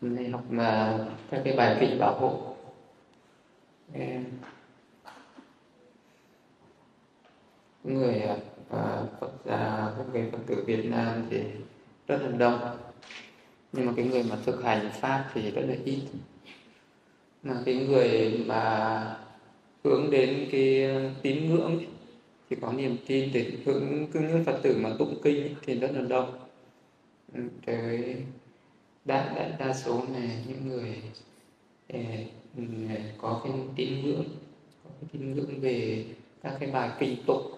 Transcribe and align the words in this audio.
hôm 0.00 0.16
nay 0.16 0.28
học 0.28 0.44
mà 0.50 0.98
các 1.30 1.42
cái 1.44 1.56
bài 1.56 1.76
kinh 1.80 1.98
bảo 1.98 2.18
hộ. 2.20 2.56
Người 7.84 8.20
à, 8.20 8.36
và 8.68 9.02
Phật 9.20 9.32
gia, 9.44 9.92
các 9.98 10.04
người 10.12 10.30
Phật 10.30 10.38
tử 10.46 10.64
Việt 10.66 10.84
Nam 10.84 11.26
thì 11.30 11.40
rất 12.06 12.18
là 12.22 12.28
đông. 12.28 12.78
Nhưng 13.72 13.86
mà 13.86 13.92
cái 13.96 14.04
người 14.04 14.22
mà 14.22 14.36
thực 14.44 14.64
hành 14.64 14.90
pháp 15.00 15.30
thì 15.34 15.50
rất 15.50 15.62
là 15.68 15.74
ít. 15.84 16.02
Mà 17.42 17.62
cái 17.64 17.74
người 17.74 18.44
mà 18.46 19.16
hướng 19.84 20.10
đến 20.10 20.48
cái 20.52 20.84
à, 20.84 21.10
tín 21.22 21.50
ngưỡng 21.50 21.84
thì 22.50 22.56
có 22.60 22.72
niềm 22.72 22.96
tin 23.06 23.30
để 23.32 23.52
hướng, 23.64 24.06
cứ 24.12 24.20
những 24.20 24.44
Phật 24.44 24.60
tử 24.62 24.76
mà 24.80 24.90
tụng 24.98 25.20
kinh 25.22 25.54
thì 25.62 25.80
rất 25.80 25.90
là 25.94 26.00
đông. 26.00 26.38
Ừ, 27.34 27.40
tới 27.66 28.16
đa, 29.06 29.32
đa, 29.36 29.48
đa 29.58 29.72
số 29.72 30.02
là 30.12 30.20
những 30.48 30.70
ờ, 31.88 31.98
người 32.56 33.00
có 33.18 33.40
cái 33.44 33.52
tín 33.76 34.02
ngưỡng 34.02 34.24
có 34.84 34.90
cái 35.00 35.08
tín 35.12 35.34
ngưỡng 35.34 35.60
về 35.60 36.04
các 36.42 36.56
cái 36.60 36.70
bài 36.70 36.90
kinh 36.98 37.16
tụng 37.26 37.52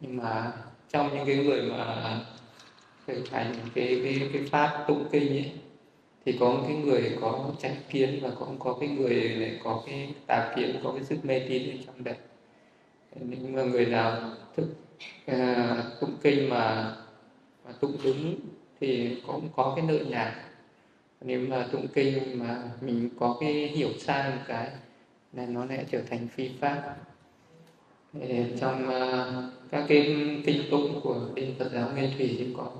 nhưng 0.00 0.16
mà 0.16 0.52
trong 0.90 1.14
những 1.14 1.26
cái 1.26 1.36
người 1.36 1.62
mà 1.62 2.20
thực 3.06 3.28
hành 3.30 3.54
cái 3.74 4.00
cái 4.04 4.30
cái 4.32 4.42
pháp 4.50 4.84
tụng 4.88 5.08
kinh 5.12 5.28
ấy 5.28 5.52
thì 6.24 6.36
có 6.40 6.62
cái 6.66 6.76
người 6.76 7.16
có 7.20 7.50
tránh 7.58 7.76
kiến 7.90 8.18
và 8.22 8.30
cũng 8.38 8.58
có 8.58 8.76
cái 8.80 8.88
người 8.88 9.14
lại 9.14 9.60
có 9.64 9.82
cái 9.86 10.14
tà 10.26 10.52
kiến 10.56 10.80
có 10.84 10.92
cái 10.92 11.04
sức 11.04 11.24
mê 11.24 11.38
tín 11.48 11.70
ở 11.70 11.76
trong 11.86 12.04
đấy. 12.04 12.16
Nhưng 13.14 13.52
mà 13.52 13.62
người 13.62 13.86
nào 13.86 14.30
thức 14.56 14.66
uh, 15.32 16.00
tụng 16.00 16.16
kinh 16.22 16.50
mà, 16.50 16.96
mà 17.64 17.72
tụng 17.80 17.96
đúng 18.04 18.34
thì 18.86 19.16
cũng 19.26 19.48
có 19.56 19.72
cái 19.76 19.84
nợ 19.88 19.98
nhạc 20.08 20.34
nếu 21.20 21.40
mà 21.48 21.66
tụng 21.72 21.86
kinh 21.94 22.38
mà 22.38 22.62
mình 22.80 23.10
có 23.18 23.36
cái 23.40 23.52
hiểu 23.52 23.88
sai 23.98 24.30
một 24.30 24.42
cái 24.46 24.68
là 25.32 25.46
nó 25.46 25.64
lại 25.64 25.84
trở 25.90 26.00
thành 26.10 26.28
phi 26.28 26.50
pháp. 26.60 26.96
Trong 28.60 28.88
uh, 28.88 29.52
các 29.70 29.84
cái 29.88 30.16
kinh 30.46 30.62
tụng 30.70 31.00
của 31.02 31.20
kinh 31.36 31.54
Phật 31.58 31.70
giáo 31.72 31.90
Nguyên 31.94 32.10
Thủy 32.16 32.34
thì 32.38 32.54
có 32.56 32.70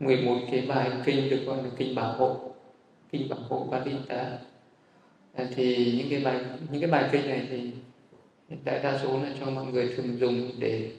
11 0.00 0.36
cái 0.50 0.60
bài 0.68 0.90
kinh 1.04 1.30
được 1.30 1.42
gọi 1.46 1.56
là 1.56 1.70
kinh 1.76 1.94
bảo 1.94 2.12
hộ 2.12 2.40
kinh 3.10 3.28
bảo 3.28 3.38
hộ 3.48 3.68
Parita 3.70 4.38
à, 5.34 5.46
thì 5.54 5.94
những 5.98 6.10
cái 6.10 6.20
bài 6.24 6.44
những 6.70 6.80
cái 6.80 6.90
bài 6.90 7.08
kinh 7.12 7.28
này 7.28 7.46
thì 7.50 7.70
đại 8.64 8.78
đa 8.82 8.98
số 9.02 9.18
là 9.22 9.32
cho 9.40 9.50
mọi 9.50 9.66
người 9.66 9.94
thường 9.96 10.18
dùng 10.18 10.50
để 10.58 10.90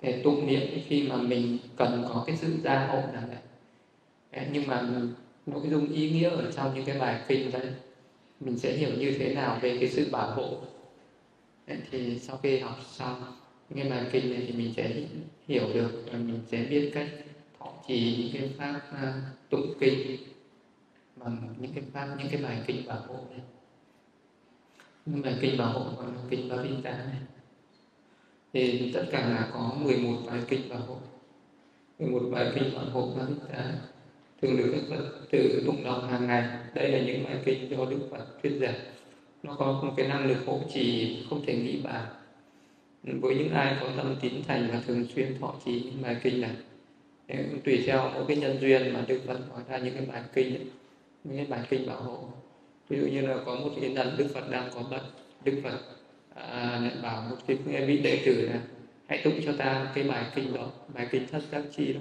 để 0.00 0.20
tụng 0.24 0.46
niệm 0.46 0.60
khi 0.86 1.08
mà 1.08 1.16
mình 1.16 1.58
cần 1.76 2.04
có 2.08 2.24
cái 2.26 2.36
sự 2.36 2.52
gia 2.64 2.86
hộ 2.86 2.98
nào 3.12 3.22
đấy 3.28 3.38
nhưng 4.52 4.66
mà 4.66 4.88
nội 5.46 5.68
dung 5.70 5.92
ý 5.92 6.10
nghĩa 6.10 6.30
ở 6.30 6.52
trong 6.52 6.74
những 6.74 6.84
cái 6.84 6.98
bài 6.98 7.20
kinh 7.28 7.50
đấy 7.50 7.66
mình 8.40 8.58
sẽ 8.58 8.72
hiểu 8.72 8.90
như 8.98 9.16
thế 9.18 9.34
nào 9.34 9.58
về 9.62 9.76
cái 9.80 9.88
sự 9.88 10.08
bảo 10.10 10.30
hộ? 10.30 10.58
Đấy, 11.66 11.78
thì 11.90 12.18
sau 12.18 12.36
khi 12.42 12.58
học 12.58 12.76
xong 12.92 13.22
những 13.70 13.90
bài 13.90 14.06
kinh 14.12 14.30
này 14.30 14.44
thì 14.46 14.52
mình 14.52 14.72
sẽ 14.76 15.02
hiểu 15.48 15.68
được 15.74 16.04
và 16.12 16.18
mình 16.18 16.40
sẽ 16.50 16.66
biết 16.70 16.90
cách 16.94 17.08
thọ 17.58 17.72
trì 17.88 18.16
những 18.16 18.32
cái 18.32 18.50
pháp 18.58 18.80
uh, 18.92 19.14
tụng 19.50 19.74
kinh 19.80 20.16
bằng 21.16 21.54
những 21.58 21.72
cái 21.74 21.84
pháp 21.92 22.16
những 22.18 22.28
cái 22.30 22.42
bài 22.42 22.62
kinh 22.66 22.86
bảo 22.86 22.98
hộ 23.08 23.18
này. 23.30 23.40
Những 25.06 25.22
bài 25.22 25.36
kinh 25.40 25.58
bảo 25.58 25.72
hộ 25.72 25.84
gọi 25.96 26.06
là 26.06 26.20
vinh 26.28 26.48
Bhavita 26.48 26.90
này. 26.90 27.20
Thì 28.52 28.92
tất 28.94 29.06
cả 29.10 29.28
là 29.28 29.48
có 29.52 29.76
11 29.80 30.16
bài 30.26 30.40
kinh 30.48 30.68
bảo 30.68 30.78
hộ. 30.78 30.98
11 31.98 32.28
bài 32.32 32.52
kinh 32.54 32.74
bảo 32.74 32.84
hộ 32.84 33.06
Bhavita 33.06 33.72
thường 34.42 34.56
được 34.56 34.72
các 34.72 34.96
Phật 34.96 35.26
tự 35.30 35.62
tụng 35.66 35.84
đọc 35.84 36.02
hàng 36.10 36.26
ngày 36.26 36.48
đây 36.74 36.90
là 36.90 36.98
những 36.98 37.24
bài 37.24 37.36
kinh 37.44 37.70
do 37.70 37.84
Đức 37.90 38.08
Phật 38.10 38.42
thuyết 38.42 38.52
giảng. 38.60 38.80
Nó 39.42 39.54
có 39.58 39.80
một 39.82 39.92
cái 39.96 40.08
năng 40.08 40.26
lực 40.26 40.46
hỗ 40.46 40.60
trì 40.74 41.16
không 41.30 41.44
thể 41.46 41.54
nghĩ 41.56 41.80
bàn 41.84 42.06
với 43.02 43.34
những 43.34 43.50
ai 43.50 43.76
có 43.80 43.88
tâm 43.96 44.16
tín 44.22 44.32
thành 44.46 44.68
và 44.72 44.80
thường 44.86 45.06
xuyên 45.14 45.38
thọ 45.40 45.54
trì 45.64 45.72
những 45.80 46.02
bài 46.02 46.16
kinh 46.22 46.40
này 46.40 46.50
tùy 47.64 47.82
theo 47.86 48.10
mỗi 48.14 48.24
cái 48.28 48.36
nhân 48.36 48.58
duyên 48.60 48.92
mà 48.92 49.04
Đức 49.08 49.20
Phật 49.26 49.38
nói 49.50 49.62
ra 49.68 49.78
những 49.78 49.94
cái 49.94 50.06
bài 50.06 50.22
kinh 50.34 50.54
ấy, 50.54 50.66
những 51.24 51.36
cái 51.36 51.46
bài 51.46 51.60
kinh 51.70 51.86
bảo 51.86 52.02
hộ. 52.02 52.28
Ví 52.88 52.98
dụ 53.00 53.06
như 53.06 53.20
là 53.20 53.36
có 53.46 53.54
một 53.54 53.70
cái 53.80 53.90
lần 53.90 54.16
Đức 54.16 54.26
Phật 54.34 54.50
đang 54.50 54.70
có 54.74 54.82
bận 54.90 55.00
Đức 55.44 55.60
Phật 55.64 55.78
à, 56.34 56.80
lại 56.82 56.92
bảo 57.02 57.22
một 57.30 57.36
cái 57.46 57.56
vị 57.86 57.98
đệ 57.98 58.22
tử 58.26 58.48
là 58.48 58.60
hãy 59.06 59.20
tụng 59.24 59.40
cho 59.44 59.52
ta 59.52 59.92
cái 59.94 60.04
bài 60.04 60.24
kinh 60.34 60.54
đó 60.54 60.70
bài 60.94 61.08
kinh 61.10 61.26
thất 61.26 61.42
giác 61.52 61.62
chi 61.76 61.92
đó. 61.92 62.00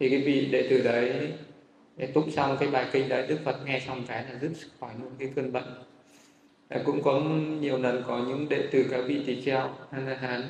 Thì 0.00 0.10
cái 0.10 0.18
vị 0.20 0.48
đệ 0.52 0.66
tử 0.70 0.82
đấy 0.84 1.32
để 1.96 2.06
tụng 2.06 2.30
xong 2.30 2.56
cái 2.60 2.70
bài 2.70 2.86
kinh 2.92 3.08
đấy 3.08 3.26
Đức 3.26 3.38
Phật 3.44 3.56
nghe 3.64 3.80
xong 3.86 4.04
cái 4.06 4.24
là 4.24 4.38
dứt 4.40 4.52
khỏi 4.80 4.90
luôn 5.02 5.12
cái 5.18 5.32
cơn 5.36 5.52
bận. 5.52 5.64
Cũng 6.84 7.02
có 7.02 7.20
nhiều 7.60 7.78
lần 7.78 8.02
có 8.06 8.24
những 8.28 8.48
đệ 8.48 8.66
tử 8.72 8.84
các 8.90 9.04
vị 9.06 9.22
tỳ 9.26 9.40
kheo 9.40 9.70
là 9.92 10.14
hán 10.14 10.42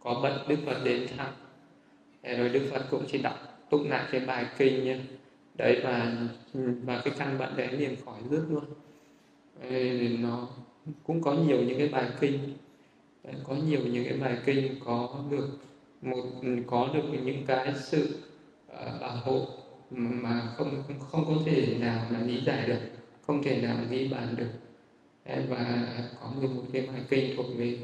có 0.00 0.20
bệnh 0.22 0.38
Đức 0.48 0.56
Phật 0.66 0.84
đến 0.84 1.06
thăm. 1.16 1.26
Rồi 2.22 2.48
Đức 2.48 2.68
Phật 2.70 2.82
cũng 2.90 3.04
chỉ 3.08 3.18
đọc 3.18 3.66
tụng 3.70 3.90
lại 3.90 4.04
cái 4.12 4.20
bài 4.20 4.46
kinh 4.58 4.84
nhé 4.84 4.98
đấy 5.54 5.80
và 5.84 6.16
ừ, 6.54 6.60
và 6.82 7.02
cái 7.04 7.14
căn 7.18 7.38
bệnh 7.38 7.56
đấy 7.56 7.68
liền 7.68 7.96
khỏi 8.04 8.20
rước 8.30 8.46
luôn. 8.50 8.64
Ê, 9.60 10.08
nó 10.18 10.48
cũng 11.04 11.22
có 11.22 11.32
nhiều 11.32 11.62
những 11.62 11.78
cái 11.78 11.88
bài 11.88 12.08
kinh. 12.20 12.38
Có 13.44 13.54
nhiều 13.54 13.80
những 13.80 14.04
cái 14.04 14.18
bài 14.18 14.38
kinh 14.44 14.74
có 14.84 15.20
được 15.30 15.48
một 16.02 16.24
có 16.66 16.88
được 16.94 17.02
những 17.24 17.46
cái 17.46 17.74
sự 17.76 18.18
uh, 18.72 19.00
bảo 19.00 19.16
hộ 19.16 19.46
mà 19.90 20.54
không 20.56 20.82
không 21.10 21.24
có 21.26 21.34
thể 21.46 21.76
nào 21.80 22.06
là 22.10 22.20
lý 22.20 22.40
giải 22.46 22.68
được 22.68 22.80
không 23.26 23.42
thể 23.42 23.62
nào 23.62 23.76
ghi 23.90 24.08
bàn 24.08 24.34
được. 24.36 24.50
Và 25.48 25.88
có 26.20 26.30
11 26.40 26.62
cái 26.72 26.86
bài 26.86 27.02
kinh 27.08 27.36
thuộc 27.36 27.46
về 27.56 27.78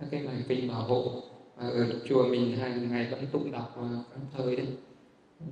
các 0.00 0.06
cái 0.10 0.26
bài 0.26 0.36
kinh 0.48 0.68
bảo 0.68 0.82
hộ 0.82 1.22
ở 1.56 1.86
chùa 2.08 2.26
mình 2.28 2.56
hàng 2.56 2.90
ngày 2.90 3.08
vẫn 3.10 3.26
tụng 3.32 3.52
đọc 3.52 3.72
vào 3.76 4.04
các 4.10 4.20
thời 4.36 4.56
đấy 4.56 4.66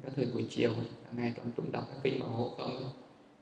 các 0.03 0.13
thời 0.17 0.27
buổi 0.35 0.47
chiều 0.51 0.71
hàng 0.71 1.17
ngày 1.17 1.33
vẫn 1.37 1.51
tụng 1.57 1.73
đọc 1.73 1.85
các 1.89 2.01
kinh 2.03 2.21
bảo 2.21 2.29
hộ 2.29 2.55
không 2.59 2.93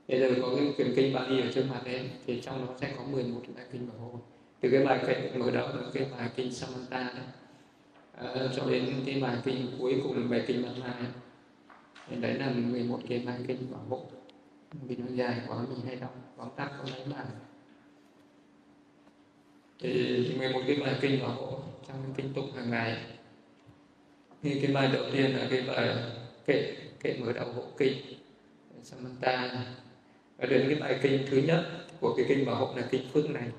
bây 0.07 0.19
giờ 0.19 0.35
có 0.41 0.55
cái 0.55 0.73
quyển 0.77 0.93
kinh 0.95 1.13
Bali 1.13 1.41
ở 1.41 1.51
trước 1.53 1.63
mặt 1.69 1.81
em 1.85 2.05
thì 2.25 2.41
trong 2.41 2.65
đó 2.65 2.73
sẽ 2.81 2.93
có 2.97 3.03
11 3.03 3.41
bài 3.55 3.65
kinh 3.71 3.87
bảo 3.87 3.97
hộ. 3.97 4.19
Từ 4.61 4.69
cái 4.69 4.85
bài 4.85 4.99
kinh 5.07 5.39
mở 5.39 5.51
đầu 5.51 5.67
là 5.67 5.81
cái 5.93 6.05
bài 6.17 6.29
kinh 6.35 6.53
Samanta 6.53 7.03
đấy. 7.03 7.25
À, 8.17 8.47
cho 8.55 8.65
đến 8.65 8.93
cái 9.05 9.21
bài 9.21 9.37
kinh 9.45 9.67
cuối 9.79 10.01
cùng 10.03 10.17
là 10.17 10.27
bài 10.29 10.43
kinh 10.47 10.63
Bát 10.63 10.69
Mai 12.09 12.19
đấy 12.19 12.33
là 12.33 12.49
11 12.49 12.99
cái 13.09 13.19
bài 13.19 13.37
kinh 13.47 13.71
bảo 13.71 13.81
hộ 13.89 14.05
vì 14.71 14.95
nó 14.95 15.05
dài 15.15 15.41
quá, 15.47 15.57
mình 15.69 15.85
hay 15.85 15.95
đọc 15.95 16.15
tóm 16.37 16.47
tắt 16.55 16.71
có 16.77 16.83
mấy 16.83 17.05
bài. 17.17 17.25
Thì 19.79 20.35
11 20.37 20.61
cái 20.67 20.75
bài 20.75 20.95
kinh 21.01 21.21
bảo 21.21 21.31
hộ 21.31 21.59
trong 21.87 22.13
kinh 22.17 22.33
tụng 22.33 22.51
hàng 22.51 22.71
ngày. 22.71 22.97
Như 24.41 24.59
cái 24.61 24.71
bài 24.71 24.89
đầu 24.93 25.03
tiên 25.13 25.31
là 25.31 25.47
cái 25.49 25.61
bài 25.67 25.95
kệ 26.45 26.75
kệ 26.99 27.17
mở 27.19 27.33
đầu 27.33 27.53
hộ 27.53 27.63
kinh 27.77 27.93
Samanta 28.83 29.65
và 30.37 30.45
đến 30.45 30.65
cái 30.69 30.79
bài 30.79 30.99
kinh 31.01 31.25
thứ 31.29 31.37
nhất 31.37 31.65
của 31.99 32.13
cái 32.17 32.25
kinh 32.29 32.45
bảo 32.45 32.55
hộ 32.55 32.73
là 32.75 32.87
kinh 32.91 33.09
phước 33.13 33.29
này. 33.29 33.49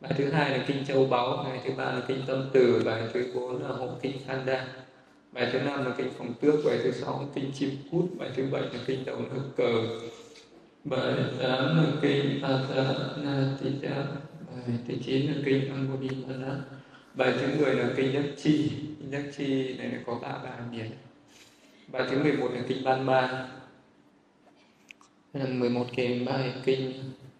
Bài 0.00 0.12
thứ 0.16 0.30
hai 0.30 0.58
là 0.58 0.64
kinh 0.68 0.84
châu 0.84 1.06
báu, 1.06 1.36
bài 1.36 1.60
thứ 1.64 1.70
ba 1.76 1.84
là 1.84 2.02
kinh 2.08 2.22
tâm 2.26 2.50
từ, 2.52 2.82
bài 2.84 3.02
thứ 3.14 3.32
bốn 3.34 3.62
là 3.62 3.68
hộ 3.68 3.88
kinh 4.02 4.16
khanda 4.26 4.68
bài 5.36 5.48
thứ 5.52 5.58
năm 5.58 5.84
là 5.84 5.94
kinh 5.98 6.10
phòng 6.18 6.34
tước, 6.40 6.54
bài 6.64 6.78
thứ 6.84 6.90
sáu 6.92 7.20
là 7.20 7.26
kinh 7.34 7.52
chim 7.52 7.70
cút, 7.90 8.04
bài 8.18 8.30
thứ 8.36 8.46
bảy 8.50 8.62
là 8.62 8.80
kinh 8.86 9.04
đầu 9.04 9.18
nước 9.20 9.42
cờ. 9.56 9.86
Bài 10.84 11.14
tám 11.42 11.76
là 11.76 11.84
kinh 12.02 12.42
Atanatika 12.42 14.04
bài 14.46 14.78
thứ 14.88 14.94
chín 15.04 15.26
là 15.26 15.34
kinh 15.44 15.70
Ambodhimana 15.70 16.56
bài 17.14 17.34
thứ 17.40 17.46
mười 17.60 17.74
là 17.74 17.88
kinh 17.96 18.12
Nhất 18.12 18.24
Chi. 18.36 18.70
Kinh 18.98 19.10
Nhất 19.10 19.22
Chi 19.36 19.76
này 19.78 19.90
có 20.06 20.18
ba 20.22 20.28
bài 20.28 20.58
miền. 20.72 20.90
Bài 21.88 22.02
thứ 22.10 22.22
mười 22.22 22.32
một 22.32 22.50
là 22.54 22.60
kinh 22.68 22.84
Ban 22.84 23.06
Ma 23.06 23.48
là 25.32 25.46
mười 25.46 25.70
một 25.70 25.86
cái 25.96 26.26
bài 26.26 26.52
kinh 26.64 26.92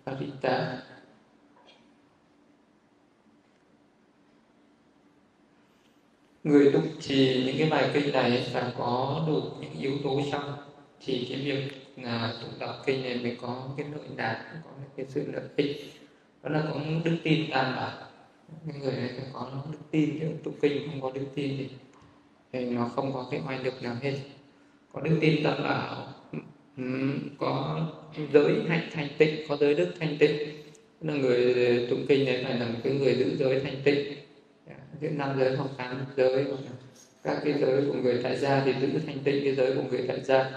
Parita 0.06 0.78
người 6.46 6.72
tục 6.72 6.82
trì 7.00 7.42
những 7.46 7.56
cái 7.58 7.68
bài 7.70 7.90
kinh 7.94 8.12
này 8.12 8.46
phải 8.52 8.64
có 8.78 9.24
đủ 9.26 9.42
những 9.60 9.80
yếu 9.80 9.92
tố 10.04 10.20
trong 10.32 10.52
thì 11.06 11.26
cái 11.30 11.40
việc 11.40 11.62
là 12.02 12.34
tụng 12.42 12.50
đọc 12.58 12.82
kinh 12.86 13.02
này 13.02 13.18
mới 13.22 13.36
có 13.40 13.68
cái 13.76 13.86
nội 13.92 14.04
đạt 14.16 14.36
có 14.64 14.70
cái 14.96 15.06
sự 15.08 15.24
lợi 15.32 15.44
ích. 15.56 15.76
Đó 16.42 16.50
là 16.50 16.62
có 16.70 16.80
đức 17.04 17.16
tin 17.22 17.50
đảm 17.50 17.76
bảo. 17.76 17.90
Người 18.82 18.92
này 18.92 19.10
phải 19.16 19.26
có 19.32 19.50
đức 19.72 19.78
tin 19.90 20.18
chứ 20.20 20.26
tụng 20.44 20.54
kinh 20.62 20.88
không 20.88 21.00
có 21.00 21.10
đức 21.14 21.26
tin 21.34 21.56
thì, 21.58 21.68
thì 22.52 22.64
nó 22.64 22.90
không 22.96 23.12
có 23.12 23.28
cái 23.30 23.40
oai 23.48 23.58
lực 23.64 23.82
nào 23.82 23.96
hết. 24.02 24.14
Có 24.92 25.00
đức 25.00 25.18
tin 25.20 25.42
đảm 25.42 25.62
bảo 25.62 26.08
có 27.38 27.80
giới 28.32 28.54
hạnh 28.68 28.88
thanh 28.92 29.08
tịnh 29.18 29.48
có 29.48 29.56
giới 29.56 29.74
đức 29.74 29.94
thanh 30.00 30.16
tịnh. 30.18 30.36
Là 31.00 31.14
người 31.14 31.86
tụng 31.90 32.04
kinh 32.08 32.24
này 32.24 32.44
phải 32.44 32.58
là 32.58 32.66
một 32.66 32.78
cái 32.84 32.92
người 32.92 33.14
giữ 33.14 33.36
giới 33.36 33.60
thanh 33.60 33.76
tịnh 33.84 34.16
giữ 35.00 35.08
năm 35.08 35.38
giới 35.38 35.56
hoặc 35.56 35.70
tám 35.76 36.04
giới 36.16 36.46
các 37.22 37.38
cái 37.44 37.54
giới 37.60 37.86
của 37.86 37.94
người 37.94 38.20
tại 38.22 38.36
gia 38.36 38.64
thì 38.64 38.74
giữ 38.80 38.88
thanh 39.06 39.18
tịnh, 39.24 39.44
cái 39.44 39.54
giới 39.54 39.74
của 39.74 39.82
người 39.90 40.04
tại 40.08 40.20
gia. 40.20 40.50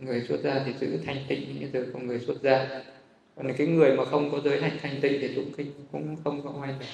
Người 0.00 0.24
xuất 0.28 0.40
gia 0.42 0.62
thì 0.64 0.72
giữ 0.80 0.98
thanh 1.06 1.24
tịnh, 1.28 1.56
cái 1.60 1.68
giới 1.72 1.86
của 1.92 1.98
người 1.98 2.20
xuất 2.20 2.42
gia. 2.42 2.82
Còn 3.36 3.52
cái 3.58 3.66
người 3.66 3.96
mà 3.96 4.04
không 4.04 4.30
có 4.30 4.40
giới 4.44 4.60
hạnh 4.60 4.78
thanh 4.82 5.00
tịnh 5.00 5.20
thì 5.20 5.34
tụng 5.34 5.52
kinh 5.56 5.72
cũng 5.92 6.16
không 6.24 6.42
có 6.42 6.52
oai 6.60 6.72
vẻ 6.80 6.86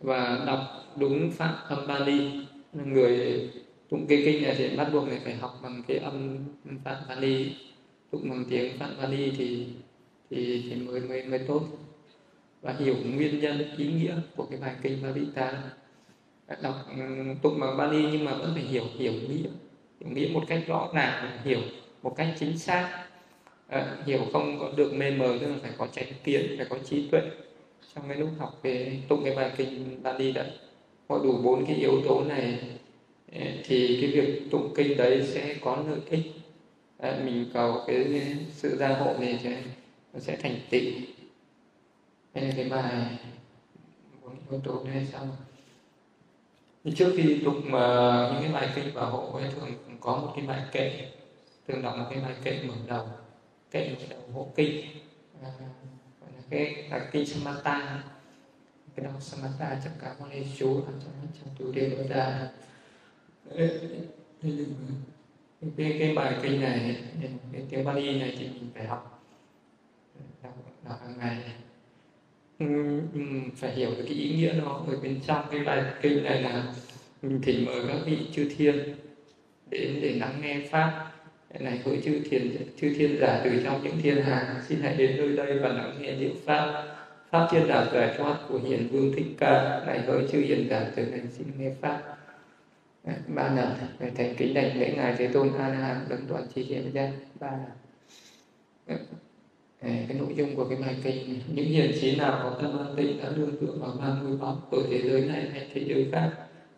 và 0.00 0.44
đọc 0.46 0.60
đúng 0.96 1.30
pháp 1.30 1.58
âm 1.68 1.86
Bali 1.86 2.46
người 2.72 3.50
tụng 3.88 4.06
cái 4.06 4.22
kinh 4.24 4.42
này 4.42 4.54
thì 4.58 4.76
bắt 4.76 4.88
buộc 4.92 5.08
người 5.08 5.20
phải 5.24 5.34
học 5.34 5.60
bằng 5.62 5.82
cái 5.88 5.98
âm 5.98 6.38
phạm 6.84 6.96
Bali 7.08 7.56
tụng 8.10 8.30
bằng 8.30 8.44
tiếng 8.50 8.78
phạm 8.78 8.90
Bali 9.02 9.32
thì 9.38 9.66
thì 10.30 10.64
thì 10.70 10.76
mới 10.76 11.00
mới 11.00 11.22
mới 11.22 11.38
tốt. 11.38 11.62
Và 12.62 12.74
hiểu 12.78 12.96
nguyên 13.14 13.40
nhân, 13.40 13.76
ý 13.76 13.86
nghĩa 13.86 14.14
của 14.36 14.46
cái 14.50 14.58
bài 14.60 14.74
kinh 14.82 15.02
Bhavita 15.02 15.62
đọc 16.62 16.74
tụng 17.42 17.60
bằng 17.60 17.76
Bali 17.76 18.02
nhưng 18.12 18.24
mà 18.24 18.34
vẫn 18.34 18.50
phải 18.54 18.62
hiểu 18.62 18.84
hiểu 18.98 19.12
nghĩa 19.12 19.48
hiểu 20.00 20.10
nghĩa 20.10 20.28
một 20.28 20.44
cách 20.48 20.62
rõ 20.66 20.90
ràng 20.94 21.38
hiểu 21.44 21.60
một 22.02 22.14
cách 22.16 22.28
chính 22.38 22.58
xác. 22.58 23.06
À, 23.68 23.96
hiểu 24.06 24.20
không 24.32 24.58
có 24.60 24.72
được 24.76 24.94
mê 24.94 25.10
mờ 25.10 25.38
tức 25.40 25.46
là 25.46 25.56
phải 25.62 25.70
có 25.78 25.86
tránh 25.92 26.12
kiến 26.24 26.54
phải 26.56 26.66
có 26.70 26.78
trí 26.84 27.08
tuệ. 27.08 27.20
Trong 27.94 28.04
cái 28.08 28.16
lúc 28.16 28.28
học 28.38 28.58
về 28.62 28.98
tụng 29.08 29.24
cái 29.24 29.36
bài 29.36 29.52
kinh 29.56 30.02
Bali 30.02 30.32
đã 30.32 30.46
có 31.08 31.18
đủ 31.18 31.32
bốn 31.42 31.66
cái 31.66 31.76
yếu 31.76 32.02
tố 32.08 32.24
này 32.24 32.58
ờ, 33.32 33.40
thì 33.64 33.98
cái 34.00 34.10
việc 34.10 34.50
tụng 34.50 34.72
kinh 34.76 34.96
đấy 34.96 35.26
sẽ 35.26 35.56
có 35.60 35.84
lợi 35.88 36.00
ích. 36.10 36.32
À, 36.98 37.18
mình 37.24 37.50
cầu 37.54 37.84
cái 37.86 38.24
sự 38.50 38.76
gia 38.76 38.88
hộ 38.88 39.14
này 39.20 39.40
sẽ 39.44 39.62
nó 40.12 40.20
sẽ 40.20 40.36
thành 40.36 40.56
tựu. 40.70 40.80
Đây 42.34 42.44
là 42.44 42.52
cái 42.56 42.68
bài 42.68 43.18
bốn 44.22 44.36
yếu 44.50 44.60
tố 44.60 44.84
này 44.84 45.06
xong 45.12 45.28
trước 46.92 47.14
khi 47.16 47.40
tụng 47.44 47.58
uh, 47.66 47.72
ờ, 47.72 48.30
những 48.32 48.42
cái 48.42 48.52
bài 48.52 48.72
kinh 48.74 48.94
bảo 48.94 49.10
hộ 49.10 49.38
ấy 49.38 49.50
thường 49.54 49.98
có 50.00 50.16
một 50.16 50.32
cái 50.36 50.46
bài 50.46 50.62
kệ. 50.72 51.10
Thường 51.68 51.82
đọc 51.82 51.98
một 51.98 52.04
cái 52.10 52.20
bài 52.20 52.34
kệ 52.44 52.62
mở 52.62 52.74
đầu. 52.86 53.08
Kệ 53.70 53.88
mở 53.88 54.06
đầu 54.10 54.20
hộ 54.34 54.48
kinh. 54.56 54.86
À, 55.42 55.50
gọi 56.20 56.30
là 56.36 56.42
cái 56.50 56.86
là 56.90 57.08
kinh 57.12 57.26
Samatha. 57.26 58.04
Cái 58.96 59.04
đầu 59.04 59.20
Samatha 59.20 59.80
trong 59.84 59.92
cả 60.00 60.14
con 60.18 60.30
lê 60.30 60.44
chú 60.58 60.80
trong 60.86 61.00
trong 61.40 61.54
tu 61.58 61.72
đề 61.72 62.06
ra. 62.08 62.48
Ờ, 63.50 63.68
cái, 65.76 65.96
cái 65.98 66.14
bài 66.16 66.36
kinh 66.42 66.60
này 66.60 66.96
cái 67.52 67.62
tiếng 67.70 67.84
Bali 67.84 68.20
này 68.20 68.36
thì 68.38 68.48
mình 68.48 68.70
phải 68.74 68.86
học. 68.86 69.22
Đọc, 70.42 70.52
đọc 70.84 71.00
hàng 71.02 71.18
ngày. 71.18 71.38
Ừ, 72.58 72.66
ừ, 73.14 73.20
phải 73.56 73.72
hiểu 73.72 73.90
được 73.90 74.04
cái 74.06 74.14
ý 74.14 74.36
nghĩa 74.36 74.52
nó 74.58 74.84
ở 74.88 74.96
bên 75.02 75.20
trong 75.26 75.44
cái 75.50 75.60
bài 75.60 75.84
kinh 76.02 76.24
này 76.24 76.42
là 76.42 76.64
mình 77.22 77.40
thỉnh 77.42 77.64
mời 77.64 77.82
các 77.88 77.96
vị 78.06 78.18
chư 78.32 78.50
thiên 78.56 78.76
đến 79.70 79.98
để 80.02 80.16
lắng 80.20 80.38
nghe 80.42 80.60
pháp. 80.70 81.10
Này 81.60 81.80
hỡi 81.84 82.00
chư 82.04 82.20
thiên 82.30 82.56
chư 82.80 82.94
thiên 82.94 83.16
giả 83.20 83.40
từ 83.44 83.50
trong 83.64 83.82
những 83.82 83.94
thiên 84.02 84.22
hà, 84.22 84.62
xin 84.68 84.80
hãy 84.80 84.96
đến 84.96 85.16
nơi 85.16 85.36
đây 85.36 85.58
và 85.58 85.68
lắng 85.68 85.96
nghe 86.00 86.16
diệu 86.18 86.30
pháp. 86.44 86.84
Pháp 87.30 87.48
thiên 87.50 87.68
đạo 87.68 87.86
giải 87.92 88.14
thoát 88.18 88.36
của 88.48 88.58
hiền 88.58 88.88
vương 88.88 89.12
thích 89.16 89.26
ca, 89.38 89.82
này 89.86 90.00
hỡi 90.00 90.28
chư 90.32 90.38
hiền 90.38 90.66
giả 90.70 90.90
từ 90.96 91.06
này 91.06 91.20
xin 91.38 91.46
nghe 91.58 91.70
pháp. 91.80 92.02
Dạ, 93.04 93.12
ba 93.26 93.54
lần 93.54 93.68
về 93.98 94.10
thành 94.16 94.34
kính 94.36 94.54
đảnh 94.54 94.80
lễ 94.80 94.94
ngài 94.96 95.14
thế 95.18 95.26
tôn 95.26 95.52
a 95.58 95.68
la 95.68 95.74
hán, 95.74 95.96
đấng 96.08 96.26
toàn 96.28 96.42
tri 96.54 96.62
hiện 96.62 96.92
ra 96.92 97.12
ba 97.40 97.50
lần. 97.50 97.76
Dạ, 98.88 98.96
cái 99.84 100.16
nội 100.18 100.34
dung 100.36 100.56
của 100.56 100.64
cái 100.64 100.78
bài 100.80 100.96
kinh 101.04 101.40
những 101.54 101.66
hiền 101.66 101.92
trí 102.00 102.16
nào 102.16 102.40
có 102.42 102.58
tâm 102.62 102.78
an 102.78 102.94
tịnh 102.96 103.18
đã 103.22 103.30
đương 103.36 103.56
tựa 103.60 103.72
vào 103.80 103.90
ba 104.00 104.16
ngôi 104.22 104.36
bóng 104.36 104.60
ở 104.70 104.78
thế 104.90 105.00
giới 105.04 105.20
này 105.20 105.42
hay 105.52 105.66
thế 105.74 105.82
giới 105.86 106.06
khác. 106.12 106.30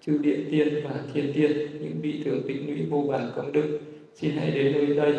Chư 0.07 0.19
địa 0.19 0.39
tiên 0.51 0.69
và 0.85 1.01
thiên 1.15 1.33
tiên, 1.35 1.53
những 1.81 2.01
vị 2.03 2.23
thường 2.25 2.43
tịnh 2.49 2.67
lũy 2.67 2.87
vô 2.91 3.05
bản 3.09 3.31
công 3.37 3.53
đức, 3.53 3.81
xin 4.15 4.31
hãy 4.37 4.51
đến 4.51 4.73
nơi 4.73 4.87
đây. 4.87 5.15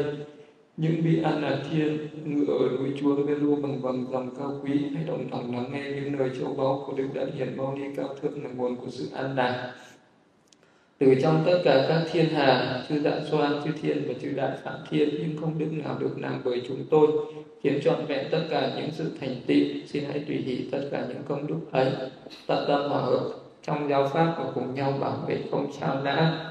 Những 0.77 1.01
vị 1.01 1.19
an 1.23 1.41
là 1.41 1.63
thiên 1.71 1.97
ngựa 2.25 2.57
ở 2.59 2.69
núi 2.77 2.89
chúa 3.01 3.15
Meru 3.15 3.55
bằng 3.55 3.81
vầng 3.81 4.05
dòng 4.11 4.35
cao 4.39 4.61
quý, 4.63 4.71
hãy 4.95 5.03
đồng 5.07 5.31
lòng 5.31 5.55
lắng 5.55 5.69
nghe 5.71 5.91
những 5.91 6.19
lời 6.19 6.29
châu 6.39 6.53
báu 6.53 6.83
của 6.87 6.93
đức 6.97 7.07
đã 7.13 7.25
hiển 7.37 7.57
bao 7.57 7.75
ni 7.75 7.83
cao 7.95 8.15
thượng 8.21 8.43
là 8.43 8.49
nguồn 8.49 8.75
của 8.75 8.89
sự 8.89 9.09
an 9.13 9.35
lạc 9.35 9.73
từ 10.99 11.15
trong 11.21 11.43
tất 11.45 11.61
cả 11.63 11.85
các 11.89 12.01
thiên 12.11 12.29
hà, 12.29 12.81
chư 12.89 12.99
đại 12.99 13.21
xoan, 13.31 13.61
chư 13.65 13.71
thiên 13.81 14.03
và 14.07 14.13
chư 14.21 14.31
đại 14.31 14.51
phạm 14.63 14.75
thiên, 14.89 15.09
nhưng 15.11 15.37
không 15.41 15.59
đức 15.59 15.67
nào 15.71 15.97
được 15.99 16.19
làm 16.21 16.41
bởi 16.43 16.61
chúng 16.67 16.85
tôi, 16.89 17.07
khiến 17.63 17.79
trọn 17.83 18.05
vẹn 18.05 18.27
tất 18.31 18.41
cả 18.49 18.71
những 18.77 18.89
sự 18.91 19.11
thành 19.21 19.35
tựu, 19.47 19.65
xin 19.87 20.03
hãy 20.11 20.23
tùy 20.27 20.37
hỷ 20.37 20.69
tất 20.71 20.89
cả 20.91 21.05
những 21.09 21.23
công 21.27 21.47
đức 21.47 21.59
ấy, 21.71 21.91
tận 22.47 22.65
tâm 22.67 22.89
hòa 22.89 23.01
hợp 23.01 23.29
trong 23.63 23.89
giáo 23.89 24.07
pháp 24.13 24.35
và 24.37 24.45
cùng 24.55 24.73
nhau 24.75 24.97
bảo 24.99 25.17
vệ 25.27 25.37
không 25.51 25.71
sao 25.79 26.01
đã 26.03 26.45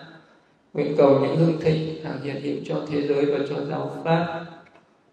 nguyện 0.74 0.94
cầu 0.96 1.20
những 1.20 1.36
hương 1.36 1.60
thịnh 1.60 2.04
hàng 2.04 2.20
hiện 2.22 2.40
hữu 2.42 2.56
cho 2.64 2.82
thế 2.90 3.02
giới 3.02 3.24
và 3.24 3.38
cho 3.48 3.64
giáo 3.64 3.96
pháp. 4.04 4.44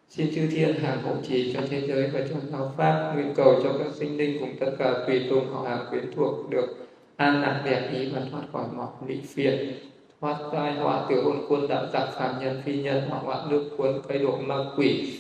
Xin 0.09 0.35
chư 0.35 0.47
thiên 0.51 0.75
hàng 0.75 1.01
hộ 1.03 1.12
trì 1.27 1.53
cho 1.53 1.59
thế 1.69 1.81
giới 1.81 2.07
và 2.07 2.19
cho 2.30 2.35
giáo 2.51 2.74
pháp. 2.77 3.13
Nguyện 3.15 3.33
cầu 3.35 3.59
cho 3.63 3.74
các 3.80 3.88
sinh 3.94 4.18
linh 4.18 4.38
cùng 4.39 4.56
tất 4.59 4.71
cả 4.80 4.94
tùy 5.07 5.21
tùng 5.30 5.53
họ 5.53 5.62
hàng 5.69 5.85
quyến 5.89 6.12
thuộc 6.15 6.50
được 6.50 6.82
an 7.18 7.42
lạc 7.42 7.62
đẹp 7.65 7.89
ý 7.94 8.10
và 8.10 8.21
thoát 8.31 8.42
khỏi 8.54 8.63
mọi 8.75 8.88
vị 9.01 9.21
phiền, 9.36 9.74
thoát 10.21 10.38
tai 10.51 10.74
họa 10.74 11.06
từ 11.10 11.24
hôn 11.24 11.45
quân 11.50 11.68
đạo 11.68 11.86
giặc 11.94 12.10
phàm 12.13 12.39
nhân 12.39 12.62
phi 12.65 12.81
nhân 12.81 13.10
họa 13.10 13.19
hoạn 13.19 13.50
nước 13.50 13.69
cuốn 13.77 14.01
cây 14.07 14.19
độ 14.19 14.38
ma 14.38 14.56
quỷ. 14.77 15.19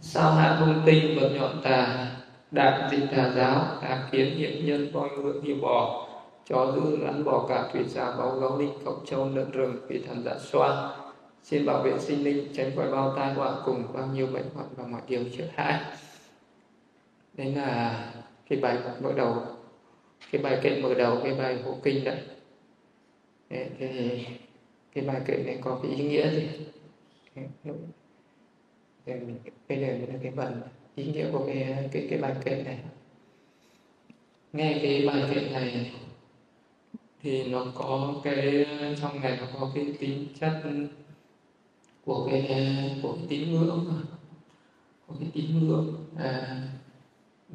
Sao 0.00 0.32
hạ 0.32 0.56
thông 0.60 0.82
tinh 0.86 1.18
vật 1.20 1.28
nhọn 1.34 1.62
tà 1.62 2.06
đạp 2.50 2.88
dịch 2.90 3.06
tà 3.16 3.32
giáo, 3.36 3.64
tà 3.82 4.08
kiến 4.12 4.36
hiện 4.36 4.66
nhân 4.66 4.92
voi 4.92 5.08
ngựa 5.10 5.40
như 5.42 5.54
bò. 5.62 6.08
Chó 6.48 6.72
dữ 6.74 6.96
lắn 6.96 7.24
bò 7.24 7.46
cả 7.48 7.68
thủy 7.72 7.82
xà 7.88 8.16
báo 8.16 8.30
gấu 8.30 8.58
linh 8.58 8.72
cộng 8.84 9.06
châu 9.06 9.28
lợn 9.34 9.50
rừng 9.50 9.76
vì 9.88 10.02
thần 10.06 10.22
dạ 10.24 10.34
xoa 10.38 10.90
xin 11.42 11.66
bảo 11.66 11.82
vệ 11.82 11.98
sinh 11.98 12.24
linh, 12.24 12.48
tránh 12.56 12.70
khỏi 12.76 12.90
bao 12.90 13.12
tai 13.16 13.34
họa 13.34 13.54
cùng 13.64 13.84
bao 13.94 14.06
nhiêu 14.06 14.26
bệnh 14.26 14.46
hoạn 14.54 14.66
và 14.76 14.84
mọi 14.86 15.00
điều 15.08 15.24
chết 15.38 15.48
hại 15.54 15.80
đấy 17.36 17.54
là 17.54 18.04
cái 18.48 18.58
bài 18.58 18.78
mở 19.02 19.12
đầu 19.16 19.36
cái 20.30 20.42
bài 20.42 20.58
kệ 20.62 20.80
mở 20.80 20.94
đầu 20.94 21.20
cái 21.24 21.34
bài 21.34 21.62
hộ 21.62 21.78
kinh 21.82 22.04
đấy 22.04 22.18
Thế 23.52 23.70
thì 23.78 24.24
cái 24.94 25.04
bài 25.04 25.20
kệ 25.26 25.42
này 25.46 25.58
có 25.60 25.80
cái 25.82 25.92
ý 25.92 26.04
nghĩa 26.04 26.30
gì? 26.30 26.48
Để 29.06 29.20
mình 29.20 29.38
bây 29.68 29.80
giờ 29.80 29.86
là 29.86 30.18
cái 30.22 30.32
phần 30.36 30.62
ý 30.94 31.04
nghĩa 31.04 31.30
của 31.32 31.46
cái 31.46 31.88
cái 31.92 32.06
cái 32.10 32.18
bài 32.18 32.34
kệ 32.44 32.62
này. 32.62 32.78
Nghe 34.52 34.78
cái 34.82 35.06
bài 35.06 35.22
kệ 35.34 35.40
này 35.40 35.92
thì 37.22 37.44
nó 37.44 37.66
có 37.74 38.14
cái 38.24 38.66
trong 39.00 39.20
này 39.20 39.38
nó 39.40 39.46
có 39.60 39.72
cái 39.74 39.94
tính 39.98 40.26
chất 40.40 40.62
của 42.04 42.28
cái 42.30 42.46
của 43.02 43.12
cái 43.12 43.26
tín 43.28 43.50
ngưỡng 43.50 44.04
của 45.06 45.14
cái 45.20 45.28
tín 45.34 45.46
ngưỡng 45.58 45.94
à, 46.18 46.62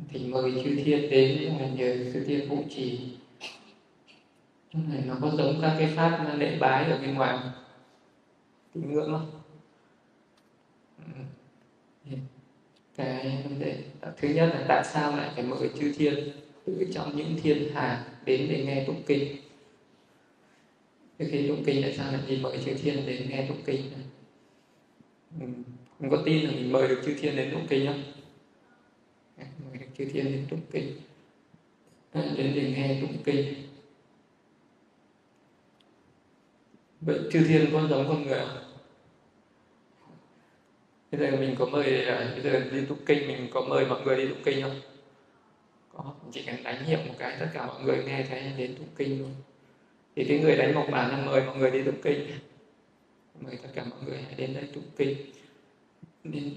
thì 0.10 0.26
mời 0.26 0.52
chư 0.64 0.76
thiên 0.84 1.10
đến 1.10 1.54
là 1.60 1.68
nhờ 1.68 1.98
chư 2.14 2.24
thiên 2.28 2.50
phụ 2.50 2.64
trì. 2.70 3.00
Trong 4.74 4.90
này 4.90 5.04
nó 5.08 5.18
có 5.22 5.32
giống 5.38 5.60
các 5.62 5.76
cái 5.80 5.94
pháp 5.96 6.36
lễ 6.38 6.58
bái 6.60 6.92
ở 6.92 6.98
bên 7.02 7.14
ngoài. 7.16 7.38
Tín 8.74 8.92
ngưỡng 8.92 9.12
không? 9.12 9.32
Ừ. 12.10 12.18
Cái 12.96 13.44
vấn 13.44 13.60
đề 13.60 13.84
thứ 14.18 14.28
nhất 14.28 14.50
là 14.54 14.66
tại 14.68 14.84
sao 14.84 15.18
lại 15.18 15.32
phải 15.36 15.44
mời 15.44 15.70
chư 15.80 15.94
thiên? 15.98 16.30
Từ 16.66 16.88
trong 16.94 17.18
những 17.18 17.36
thiên 17.42 17.70
hà 17.74 18.06
đến 18.26 18.48
để 18.50 18.64
nghe 18.66 18.84
tụng 18.88 19.02
kinh. 19.08 19.36
Khi 21.20 21.48
tụng 21.48 21.64
kinh 21.66 21.82
tại 21.82 21.94
sao 21.98 22.12
lại 22.12 22.22
đi 22.28 22.40
mời 22.42 22.58
chư 22.66 22.74
thiên 22.74 23.06
đến 23.06 23.30
nghe 23.30 23.46
tụng 23.48 23.62
kinh? 23.66 23.82
Ừ. 25.40 25.48
Không 26.00 26.10
có 26.10 26.22
tin 26.26 26.46
là 26.46 26.52
mình 26.52 26.72
mời 26.72 26.88
được 26.88 27.02
chư 27.06 27.16
thiên 27.20 27.36
đến 27.36 27.52
tụng 27.52 27.68
kinh 27.70 27.88
không? 27.88 28.02
Mời 29.38 29.88
chư 29.98 30.06
thiên 30.06 30.26
đến 30.26 30.46
tụng 30.50 30.62
kinh. 30.72 30.98
Đến 32.14 32.52
để 32.56 32.74
nghe 32.76 33.02
tụng 33.02 33.18
kinh. 33.24 33.54
Vậy 37.02 37.20
chư 37.32 37.46
thiên 37.48 37.70
có 37.72 37.88
giống 37.88 38.08
con 38.08 38.24
người 38.24 38.40
không? 38.40 38.64
Bây 41.12 41.22
giờ 41.22 41.38
mình 41.38 41.56
có 41.60 41.66
mời 41.66 42.06
à, 42.06 42.32
bây 42.34 42.42
giờ 42.42 42.60
đi 42.72 42.86
tụng 42.86 43.06
kinh, 43.06 43.28
mình 43.28 43.48
có 43.54 43.62
mời 43.62 43.86
mọi 43.86 44.02
người 44.02 44.18
đi 44.18 44.30
tụng 44.30 44.42
kinh 44.46 44.62
không? 44.62 44.82
Có, 45.94 46.14
chỉ 46.32 46.44
cần 46.44 46.64
đánh 46.64 46.86
hiệu 46.86 47.00
một 47.08 47.14
cái, 47.18 47.38
tất 47.40 47.50
cả 47.54 47.68
mọi 47.68 47.84
người 47.84 48.04
nghe 48.04 48.26
thấy, 48.30 48.52
đến 48.58 48.76
tụng 48.76 48.88
kinh 48.96 49.20
luôn 49.20 49.36
thì 50.16 50.26
cái 50.28 50.40
người 50.40 50.58
đánh 50.58 50.76
mộc 50.76 50.88
bản 50.92 51.12
là 51.12 51.26
mời 51.26 51.46
mọi 51.46 51.58
người 51.58 51.72
đi 51.72 51.84
tụng 51.84 52.02
kinh. 52.04 52.28
Mời 53.42 53.58
tất 53.64 53.70
cả 53.74 53.84
mọi 53.84 54.00
người 54.06 54.22
hãy 54.22 54.34
đến 54.36 54.54
đây 54.54 54.70
tụng 54.74 54.90
kinh. 54.98 55.18
Đến 56.24 56.54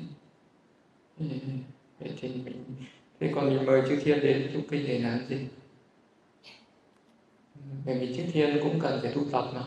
thế 2.01 2.11
thì 2.21 2.29
mình 2.29 2.65
thế 3.21 3.33
còn 3.35 3.49
mình 3.49 3.67
mời 3.67 3.83
chư 3.89 3.97
thiên 3.97 4.21
đến 4.21 4.51
tụng 4.55 4.69
kinh 4.71 4.87
để 4.89 4.99
làm 4.99 5.27
gì? 5.29 5.37
Bởi 7.87 7.99
vì 7.99 8.17
chư 8.17 8.23
thiên 8.33 8.59
cũng 8.63 8.81
cần 8.81 8.99
phải 9.03 9.13
tu 9.15 9.25
tập 9.33 9.45
mà. 9.55 9.63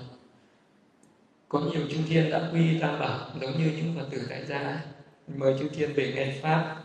Có 1.49 1.59
nhiều 1.59 1.87
chư 1.89 1.97
thiên 2.07 2.29
đã 2.29 2.49
quy 2.53 2.79
tam 2.81 2.99
bảo, 2.99 3.29
giống 3.41 3.51
như 3.51 3.71
những 3.77 3.95
phật 3.95 4.07
tử 4.11 4.21
tại 4.29 4.45
gia 4.45 4.85
mời 5.27 5.55
chư 5.59 5.69
thiên 5.69 5.93
về 5.93 6.13
nghe 6.15 6.39
pháp. 6.41 6.79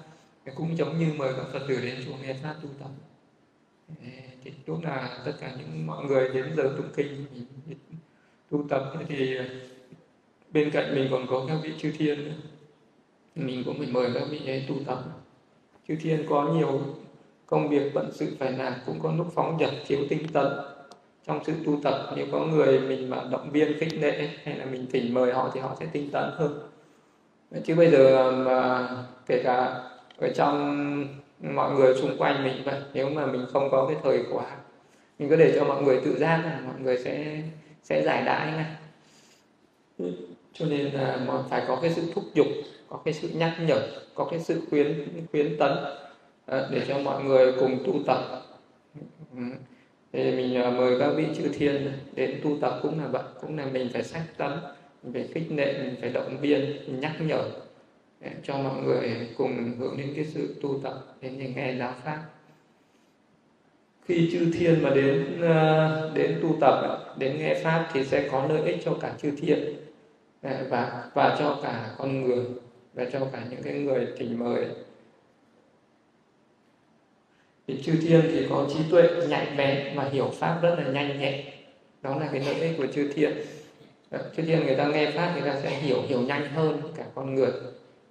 Cũng 0.55 0.77
giống 0.77 0.99
như 0.99 1.13
mời 1.17 1.33
các 1.37 1.47
phật 1.53 1.67
tử 1.69 1.81
đến 1.81 1.97
chùa 2.07 2.13
nghe 2.23 2.35
pháp 2.43 2.55
tu 2.63 2.69
tập. 2.79 2.91
Thì 4.45 4.53
lúc 4.67 4.85
là 4.85 5.23
tất 5.25 5.33
cả 5.41 5.53
những 5.59 5.87
mọi 5.87 6.05
người 6.05 6.29
đến 6.35 6.53
giờ 6.57 6.75
tụng 6.77 6.91
kinh 6.97 7.27
tu 8.51 8.67
tập. 8.69 8.93
Thì 9.09 9.39
bên 10.53 10.71
cạnh 10.71 10.95
mình 10.95 11.09
còn 11.11 11.27
có 11.27 11.47
các 11.49 11.59
vị 11.63 11.73
chư 11.79 11.93
thiên 11.99 12.25
nữa. 12.25 12.35
Mình 13.35 13.63
cũng 13.65 13.79
phải 13.79 13.87
mời 13.87 14.11
các 14.15 14.23
vị 14.31 14.41
ấy 14.47 14.65
tu 14.69 14.75
tập 14.87 15.05
chư 15.89 15.97
thiên 16.03 16.27
có 16.29 16.43
nhiều 16.43 16.81
công 17.47 17.69
việc 17.69 17.95
bận 17.95 18.11
sự 18.13 18.37
phải 18.39 18.53
làm, 18.53 18.73
cũng 18.87 19.01
có 19.01 19.13
lúc 19.17 19.27
phóng 19.35 19.57
dật 19.61 19.71
thiếu 19.87 19.99
tinh 20.09 20.29
tấn. 20.33 20.47
Trong 21.27 21.45
sự 21.45 21.53
tu 21.67 21.81
tập, 21.83 22.13
nếu 22.17 22.27
có 22.33 22.47
người 22.47 22.81
mình 22.81 23.11
mà 23.11 23.17
động 23.31 23.51
viên, 23.51 23.79
khích 23.81 23.95
lệ, 23.95 24.29
hay 24.45 24.57
là 24.57 24.65
mình 24.65 24.87
thỉnh 24.93 25.15
mời 25.15 25.33
họ 25.33 25.51
thì 25.55 25.61
họ 25.61 25.77
sẽ 25.81 25.87
tinh 25.93 26.11
tấn 26.11 26.25
hơn. 26.35 26.59
Chứ 27.65 27.75
bây 27.75 27.91
giờ 27.91 28.31
mà 28.33 28.89
kể 29.27 29.43
cả 29.45 29.83
ở 30.19 30.29
trong 30.35 31.07
mọi 31.55 31.75
người 31.75 31.95
xung 31.95 32.19
quanh 32.19 32.45
mình 32.45 32.63
vậy, 32.65 32.81
nếu 32.95 33.11
mà 33.11 33.27
mình 33.27 33.47
không 33.53 33.69
có 33.71 33.87
cái 33.87 33.97
thời 34.03 34.25
khóa, 34.33 34.57
mình 35.19 35.29
cứ 35.29 35.37
để 35.37 35.53
cho 35.55 35.65
mọi 35.65 35.83
người 35.83 36.01
tự 36.05 36.19
giác 36.19 36.43
là 36.45 36.61
mọi 36.67 36.75
người 36.81 36.99
sẽ 36.99 37.43
sẽ 37.83 38.03
giải 38.03 38.23
đãi 38.25 38.53
ngay. 38.53 38.67
Cho 40.53 40.67
nên 40.67 40.87
là 40.87 41.21
phải 41.51 41.63
có 41.69 41.79
cái 41.83 41.91
sự 41.91 42.03
thúc 42.15 42.25
giục 42.35 42.47
có 42.89 42.97
cái 43.05 43.15
sự 43.15 43.29
nhắc 43.35 43.57
nhở, 43.67 43.89
có 44.15 44.25
cái 44.25 44.41
sự 44.41 44.63
khuyến 44.71 45.09
khuyến 45.31 45.59
tấn 45.59 45.73
ờ, 46.47 46.69
để 46.73 46.83
cho 46.89 46.99
mọi 46.99 47.25
người 47.25 47.53
cùng 47.61 47.79
tu 47.87 47.95
tập. 48.07 48.43
Ừ. 49.35 49.43
Thì 50.13 50.33
mình 50.33 50.63
ờ, 50.63 50.71
mời 50.71 51.01
các 51.01 51.11
vị 51.17 51.27
chư 51.37 51.49
thiên 51.49 51.93
đến 52.15 52.41
tu 52.45 52.59
tập 52.61 52.79
cũng 52.83 53.01
là 53.01 53.07
vậy, 53.07 53.23
cũng 53.41 53.59
là 53.59 53.67
mình 53.67 53.89
phải 53.93 54.03
sách 54.03 54.23
tấn 54.37 54.51
mình 55.03 55.13
phải 55.13 55.29
khích 55.35 55.53
lệ, 55.53 55.79
mình 55.83 55.97
phải 56.01 56.11
động 56.11 56.37
viên 56.41 56.61
mình 56.61 57.01
nhắc 57.01 57.13
nhở, 57.21 57.43
để 58.21 58.31
cho 58.43 58.59
mọi 58.59 58.83
người 58.83 59.29
cùng 59.37 59.73
hưởng 59.79 59.97
đến 59.99 60.13
cái 60.17 60.25
sự 60.25 60.55
tu 60.63 60.81
tập, 60.83 60.95
đến 61.21 61.39
những 61.39 61.55
nghe 61.57 61.75
giáo 61.79 61.95
pháp. 62.05 62.23
Khi 64.07 64.31
chư 64.33 64.53
thiên 64.59 64.83
mà 64.83 64.91
đến 64.91 65.41
ờ, 65.41 66.11
đến 66.15 66.39
tu 66.43 66.57
tập, 66.61 67.05
đến 67.19 67.39
nghe 67.39 67.55
pháp 67.65 67.89
thì 67.93 68.05
sẽ 68.05 68.29
có 68.33 68.47
lợi 68.49 68.63
ích 68.63 68.81
cho 68.85 68.95
cả 69.01 69.15
chư 69.23 69.31
thiên 69.31 69.59
và 70.43 71.11
và 71.15 71.37
cho 71.39 71.61
cả 71.63 71.91
con 71.99 72.23
người 72.23 72.45
và 72.99 73.05
cho 73.13 73.21
cả 73.33 73.43
những 73.51 73.63
cái 73.63 73.73
người 73.73 74.07
thỉnh 74.19 74.39
mời. 74.39 74.65
Thì 77.67 77.83
chư 77.83 77.93
thiên 78.03 78.21
thì 78.33 78.47
có 78.51 78.67
trí 78.73 78.79
tuệ 78.91 79.09
nhạy 79.29 79.47
bén 79.57 79.97
và 79.97 80.05
hiểu 80.05 80.31
pháp 80.35 80.59
rất 80.63 80.75
là 80.79 80.85
nhanh 80.93 81.21
nhẹn. 81.21 81.45
Đó 82.03 82.19
là 82.19 82.29
cái 82.33 82.41
lợi 82.41 82.55
ích 82.55 82.75
của 82.79 82.87
chư 82.87 83.13
thiên. 83.15 83.33
Chư 84.37 84.43
thiên 84.43 84.67
người 84.67 84.75
ta 84.75 84.89
nghe 84.89 85.11
pháp 85.11 85.33
người 85.35 85.51
ta 85.51 85.61
sẽ 85.63 85.71
hiểu 85.71 86.03
hiểu 86.09 86.21
nhanh 86.21 86.49
hơn 86.49 86.83
cả 86.97 87.05
con 87.15 87.35
người. 87.35 87.51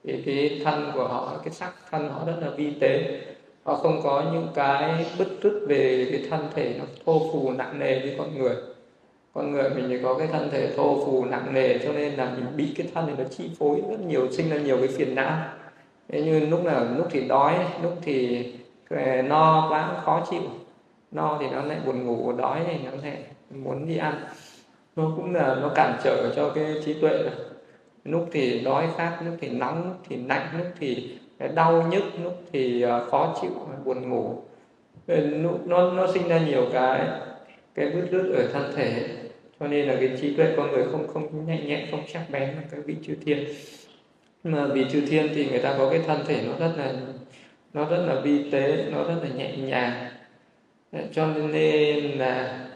Thì 0.03 0.21
cái 0.25 0.61
thân 0.63 0.91
của 0.93 1.07
họ, 1.07 1.41
cái 1.43 1.53
sắc 1.53 1.73
thân 1.91 2.09
họ 2.09 2.25
rất 2.25 2.35
là 2.41 2.49
vi 2.49 2.71
tế. 2.79 3.21
Họ 3.63 3.75
không 3.75 4.01
có 4.03 4.29
những 4.33 4.47
cái 4.55 5.05
bứt 5.19 5.27
rứt 5.41 5.65
về 5.67 6.07
cái 6.11 6.29
thân 6.29 6.47
thể 6.55 6.75
nó 6.79 6.85
thô 7.05 7.29
phù, 7.33 7.51
nặng 7.51 7.79
nề 7.79 7.99
như 7.99 8.15
con 8.17 8.37
người 8.37 8.55
con 9.37 9.51
người 9.51 9.69
mình 9.69 9.85
thì 9.89 9.97
có 10.03 10.13
cái 10.13 10.27
thân 10.27 10.49
thể 10.51 10.73
thô 10.75 11.05
phù, 11.05 11.25
nặng 11.25 11.53
nề, 11.53 11.77
cho 11.77 11.93
nên 11.93 12.13
là 12.13 12.31
mình 12.35 12.45
bị 12.55 12.73
cái 12.77 12.87
thân 12.93 13.07
này 13.07 13.15
nó 13.17 13.23
chi 13.23 13.49
phối 13.59 13.81
rất 13.89 13.99
nhiều, 14.07 14.31
sinh 14.31 14.49
ra 14.49 14.57
nhiều 14.57 14.77
cái 14.77 14.87
phiền 14.87 15.15
não. 15.15 15.37
Thế 16.07 16.21
như 16.21 16.39
lúc 16.39 16.65
nào, 16.65 16.85
lúc 16.97 17.07
thì 17.11 17.27
đói, 17.27 17.55
lúc 17.83 17.93
thì 18.01 18.45
ờ, 18.89 19.21
no 19.21 19.67
quá, 19.69 20.01
khó 20.03 20.25
chịu. 20.31 20.41
No 21.11 21.37
thì 21.41 21.49
nó 21.49 21.61
lại 21.61 21.77
buồn 21.85 22.05
ngủ, 22.05 22.31
đói 22.31 22.59
thì 22.67 22.73
nó 22.85 22.91
lại 23.03 23.17
muốn 23.49 23.87
đi 23.87 23.97
ăn. 23.97 24.13
Nó 24.95 25.11
cũng 25.15 25.35
là, 25.35 25.55
nó 25.61 25.71
cản 25.75 25.99
trở 26.03 26.33
cho 26.35 26.49
cái 26.49 26.65
trí 26.85 26.93
tuệ 27.01 27.29
lúc 28.03 28.29
thì 28.31 28.59
đói 28.59 28.87
khát, 28.97 29.19
lúc 29.25 29.33
thì 29.41 29.49
nóng, 29.49 29.87
lúc 29.87 29.97
thì 30.09 30.15
lạnh, 30.15 30.47
lúc 30.57 30.67
thì 30.79 31.17
đau 31.55 31.87
nhức, 31.91 32.03
lúc 32.23 32.33
thì 32.51 32.81
ờ, 32.81 33.07
khó 33.09 33.35
chịu, 33.41 33.51
buồn 33.85 34.09
ngủ. 34.09 34.35
Nó 35.65 35.91
nó 35.91 36.07
sinh 36.13 36.27
ra 36.27 36.39
nhiều 36.39 36.65
cái 36.73 37.07
cái 37.75 37.91
bứt 37.91 38.07
rứt 38.11 38.33
ở 38.35 38.47
thân 38.53 38.71
thể 38.75 39.07
cho 39.59 39.67
nên 39.67 39.87
là 39.87 39.95
cái 39.99 40.17
trí 40.21 40.35
tuệ 40.35 40.53
con 40.57 40.71
người 40.71 40.85
không 40.91 41.07
không 41.07 41.47
nhạy 41.47 41.61
nhẹ 41.61 41.87
không 41.91 42.03
chắc 42.13 42.25
bén 42.31 42.43
là 42.43 42.61
các 42.71 42.79
vị 42.85 42.95
chư 43.03 43.15
thiên. 43.25 43.45
Mà 44.43 44.67
vì 44.67 44.85
chư 44.91 45.01
thiên 45.01 45.27
thì 45.35 45.49
người 45.49 45.59
ta 45.59 45.75
có 45.77 45.89
cái 45.89 45.99
thân 46.07 46.19
thể 46.27 46.43
nó 46.45 46.57
rất 46.59 46.73
là 46.77 46.93
nó 47.73 47.89
rất 47.89 48.05
là 48.07 48.21
vi 48.21 48.51
tế 48.51 48.85
nó 48.91 49.03
rất 49.03 49.15
là 49.23 49.29
nhẹ 49.35 49.57
nhàng. 49.57 50.11
Cho 51.13 51.27
nên 51.27 52.03
là 52.03 52.67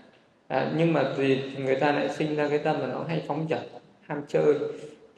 à, 0.52 0.72
nhưng 0.78 0.94
mà 0.94 1.14
vì 1.18 1.40
người 1.58 1.76
ta 1.76 1.92
lại 1.92 2.10
sinh 2.10 2.36
ra 2.36 2.48
cái 2.50 2.58
tâm 2.58 2.80
là 2.80 2.88
nó 2.88 3.04
hay 3.08 3.24
phóng 3.28 3.48
dật 3.50 3.60
ham 4.02 4.22
chơi 4.28 4.56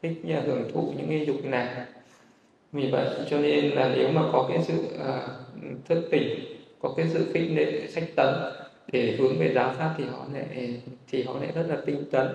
thích 0.01 0.11
như 0.23 0.35
hưởng 0.39 0.71
thụ 0.73 0.93
những 0.97 1.09
cái 1.09 1.25
dục 1.25 1.45
nào 1.45 1.85
vì 2.71 2.91
vậy 2.91 3.07
cho 3.29 3.37
nên 3.37 3.69
là 3.69 3.91
nếu 3.95 4.09
mà 4.11 4.21
có 4.31 4.45
cái 4.49 4.63
sự 4.63 4.73
à, 4.99 5.27
thức 5.85 6.07
tỉnh 6.11 6.39
có 6.81 6.93
cái 6.97 7.05
sự 7.13 7.31
khích 7.33 7.51
lệ 7.51 7.87
sách 7.87 8.03
tấn 8.15 8.33
thì 8.93 9.15
hướng 9.15 9.39
về 9.39 9.51
giáo 9.55 9.73
pháp 9.77 9.95
thì 9.97 10.03
họ 10.03 10.25
lại, 10.33 10.81
thì 11.11 11.23
họ 11.23 11.39
lại 11.39 11.51
rất 11.55 11.65
là 11.69 11.77
tinh 11.85 12.03
tấn 12.11 12.27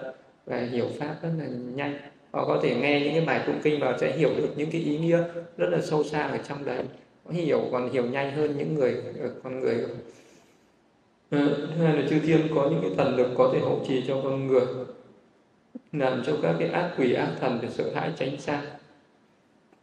và 0.47 0.59
hiểu 0.73 0.87
pháp 0.99 1.17
rất 1.23 1.29
là 1.39 1.47
nhanh. 1.75 1.99
Họ 2.33 2.47
có 2.47 2.61
thể 2.63 2.77
nghe 2.77 3.01
những 3.01 3.13
cái 3.13 3.25
bài 3.25 3.43
tụng 3.47 3.61
kinh 3.63 3.81
và 3.81 3.99
sẽ 4.01 4.17
hiểu 4.17 4.31
được 4.37 4.49
những 4.57 4.71
cái 4.71 4.81
ý 4.81 4.99
nghĩa 4.99 5.23
rất 5.57 5.69
là 5.71 5.81
sâu 5.81 6.05
xa 6.05 6.23
ở 6.23 6.39
trong 6.49 6.65
đấy. 6.65 6.83
Họ 7.25 7.33
hiểu, 7.33 7.69
còn 7.73 7.91
hiểu 7.91 8.05
nhanh 8.05 8.33
hơn 8.33 8.59
những 8.59 8.75
người, 8.75 8.97
con 9.43 9.61
người. 9.61 9.85
Ờ, 11.31 11.69
Thứ 11.77 11.85
hai 11.85 11.97
là 11.97 12.09
chư 12.11 12.19
thiên 12.19 12.41
có 12.55 12.71
những 12.71 12.81
cái 12.83 12.91
thần 12.97 13.17
lực 13.17 13.29
có 13.37 13.51
thể 13.53 13.59
hỗ 13.59 13.79
trì 13.89 14.05
cho 14.09 14.21
con 14.23 14.47
người, 14.47 14.65
làm 15.93 16.23
cho 16.27 16.33
các 16.43 16.57
cái 16.59 16.69
ác 16.69 16.95
quỷ, 16.99 17.13
ác 17.13 17.31
thần 17.41 17.59
để 17.63 17.69
sợ 17.71 17.85
hãi 17.95 18.11
tránh 18.19 18.41
xa. 18.41 18.63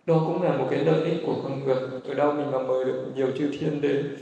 Đó 0.06 0.24
cũng 0.28 0.42
là 0.42 0.58
một 0.58 0.68
cái 0.72 0.86
lợi 0.86 1.10
ích 1.10 1.20
của 1.26 1.36
con 1.44 1.64
người. 1.64 1.76
Ở 2.08 2.14
đâu 2.14 2.34
mình 2.34 2.52
mà 2.52 2.60
mời 2.60 2.86
được 2.86 3.06
nhiều 3.16 3.28
chư 3.38 3.52
thiên 3.60 3.82
đến? 3.82 4.18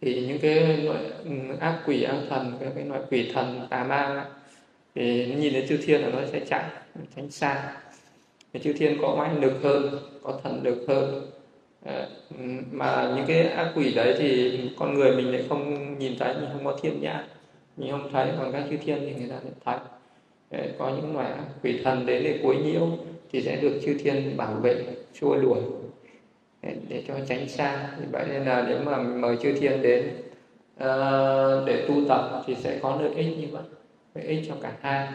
Thì 0.00 0.26
những 0.26 0.38
cái 0.38 0.76
loại 0.76 1.04
ừ, 1.24 1.30
ác 1.60 1.78
quỷ 1.86 2.02
ác 2.02 2.16
thần 2.28 2.52
cái, 2.60 2.70
cái 2.74 2.84
loại 2.84 3.00
quỷ 3.10 3.30
thần 3.34 3.66
tà 3.70 3.84
ma 3.84 4.26
thì 4.94 5.26
nó 5.26 5.36
nhìn 5.36 5.52
thấy 5.52 5.66
chư 5.68 5.76
thiên 5.76 6.00
là 6.00 6.08
nó 6.08 6.18
sẽ 6.32 6.40
chạy 6.40 6.64
tránh 7.16 7.30
xa. 7.30 7.72
Thì 8.52 8.60
chư 8.60 8.72
thiên 8.72 8.98
có 9.02 9.14
oai 9.18 9.34
lực 9.34 9.52
hơn 9.62 9.98
có 10.22 10.40
thần 10.42 10.60
lực 10.62 10.84
hơn. 10.88 11.30
Ờ, 11.84 12.08
mà 12.72 13.12
những 13.16 13.26
cái 13.26 13.42
ác 13.42 13.72
quỷ 13.74 13.94
đấy 13.94 14.14
thì 14.18 14.60
con 14.78 14.94
người 14.94 15.16
mình 15.16 15.32
lại 15.32 15.44
không 15.48 15.98
nhìn 15.98 16.18
thấy 16.18 16.34
mình 16.34 16.50
không 16.52 16.64
có 16.64 16.78
thiên 16.82 17.00
nhãn 17.00 17.24
mình 17.76 17.90
không 17.90 18.12
thấy 18.12 18.28
còn 18.38 18.52
các 18.52 18.64
chư 18.70 18.76
thiên 18.76 18.98
thì 19.00 19.14
người 19.14 19.28
ta 19.28 19.34
lại 19.34 19.52
thấy. 19.64 19.78
Ờ, 20.50 20.68
có 20.78 20.90
những 20.96 21.16
loại 21.16 21.32
quỷ 21.62 21.80
thần 21.84 22.06
đến 22.06 22.24
để 22.24 22.38
quấy 22.42 22.56
nhiễu 22.56 22.88
thì 23.32 23.42
sẽ 23.42 23.56
được 23.56 23.80
chư 23.86 23.94
thiên 23.98 24.36
bảo 24.36 24.54
vệ 24.54 24.84
xua 25.20 25.36
đuổi 25.36 25.60
để 26.88 27.02
cho 27.08 27.14
tránh 27.28 27.48
xa. 27.48 27.88
Vậy 28.12 28.24
nên 28.28 28.44
là 28.44 28.66
nếu 28.68 28.78
mà 28.84 28.98
mời 28.98 29.36
chư 29.42 29.52
thiên 29.52 29.82
đến 29.82 30.08
uh, 30.76 31.66
để 31.66 31.84
tu 31.88 31.94
tập 32.08 32.42
thì 32.46 32.54
sẽ 32.54 32.78
có 32.82 32.98
lợi 33.02 33.12
ích 33.14 33.38
như 33.38 33.46
vậy 33.52 33.62
lợi 34.14 34.26
ích 34.26 34.44
cho 34.48 34.54
cả 34.62 34.72
hai. 34.80 35.08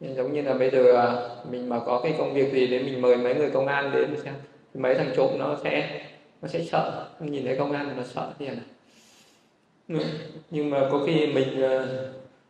Nên 0.00 0.14
giống 0.14 0.32
như 0.32 0.42
là 0.42 0.54
bây 0.54 0.70
giờ 0.70 0.96
à, 0.96 1.06
mình 1.50 1.68
mà 1.68 1.80
có 1.86 2.00
cái 2.02 2.14
công 2.18 2.34
việc 2.34 2.52
gì 2.52 2.66
đấy 2.66 2.82
mình 2.82 3.00
mời 3.00 3.16
mấy 3.16 3.34
người 3.34 3.50
công 3.50 3.66
an 3.66 3.90
đến 3.94 4.16
xem 4.24 4.34
thì 4.74 4.80
mấy 4.80 4.94
thằng 4.94 5.12
trộm 5.16 5.30
nó 5.38 5.56
sẽ 5.64 6.00
nó 6.42 6.48
sẽ 6.48 6.64
sợ. 6.64 7.08
Nhìn 7.20 7.44
thấy 7.44 7.56
công 7.56 7.72
an 7.72 7.96
nó 7.96 8.02
sợ 8.14 8.32
thì 8.38 8.46
là. 8.46 10.02
nhưng 10.50 10.70
mà 10.70 10.88
có 10.92 11.02
khi 11.06 11.26
mình 11.26 11.62
ờ, 11.62 12.08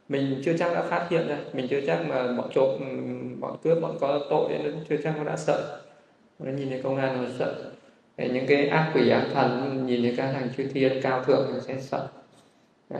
mình 0.09 0.43
chưa 0.45 0.57
chắc 0.59 0.75
đã 0.75 0.83
phát 0.83 1.07
hiện 1.11 1.29
ra. 1.29 1.39
Mình 1.53 1.67
chưa 1.71 1.81
chắc 1.87 2.07
mà 2.09 2.33
bọn 2.33 2.51
trộm 2.55 2.71
bọn 3.41 3.57
cướp 3.63 3.83
bọn 3.83 3.97
có 4.01 4.21
tội 4.31 4.49
nó 4.65 4.71
chưa 4.89 4.97
chắc 5.05 5.15
nó 5.19 5.25
đã 5.25 5.37
sợ. 5.37 5.81
Nó 6.39 6.53
nhìn 6.53 6.69
thấy 6.71 6.81
công 6.83 6.97
an 6.97 7.25
nó 7.25 7.31
sợ 7.39 7.55
những 8.29 8.47
cái 8.47 8.69
ác 8.69 8.91
quỷ 8.95 9.09
ác 9.09 9.27
thần 9.35 9.83
nhìn 9.87 10.03
thấy 10.03 10.15
các 10.17 10.31
thằng 10.33 10.49
chư 10.57 10.65
thiên 10.65 11.03
cao 11.03 11.25
thượng 11.25 11.51
thì 11.53 11.61
sẽ 11.61 11.81
sợ. 11.81 12.09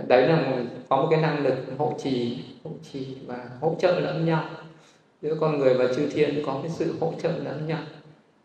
Đấy 0.09 0.27
là 0.27 0.37
một, 0.37 0.57
có 0.89 0.97
một 0.97 1.09
cái 1.11 1.21
năng 1.21 1.45
lực 1.45 1.55
hỗ 1.79 1.95
trì 2.03 2.39
hỗ 2.65 2.71
trì 2.93 3.07
và 3.27 3.37
hỗ 3.61 3.77
trợ 3.81 4.01
lẫn 4.01 4.27
nhau. 4.27 4.45
Giữa 5.23 5.35
con 5.41 5.59
người 5.59 5.75
và 5.75 5.87
chư 5.97 6.09
thiên 6.11 6.43
có 6.47 6.59
cái 6.63 6.71
sự 6.71 6.95
hỗ 7.01 7.13
trợ 7.23 7.31
lẫn 7.45 7.67
nhau. 7.67 7.79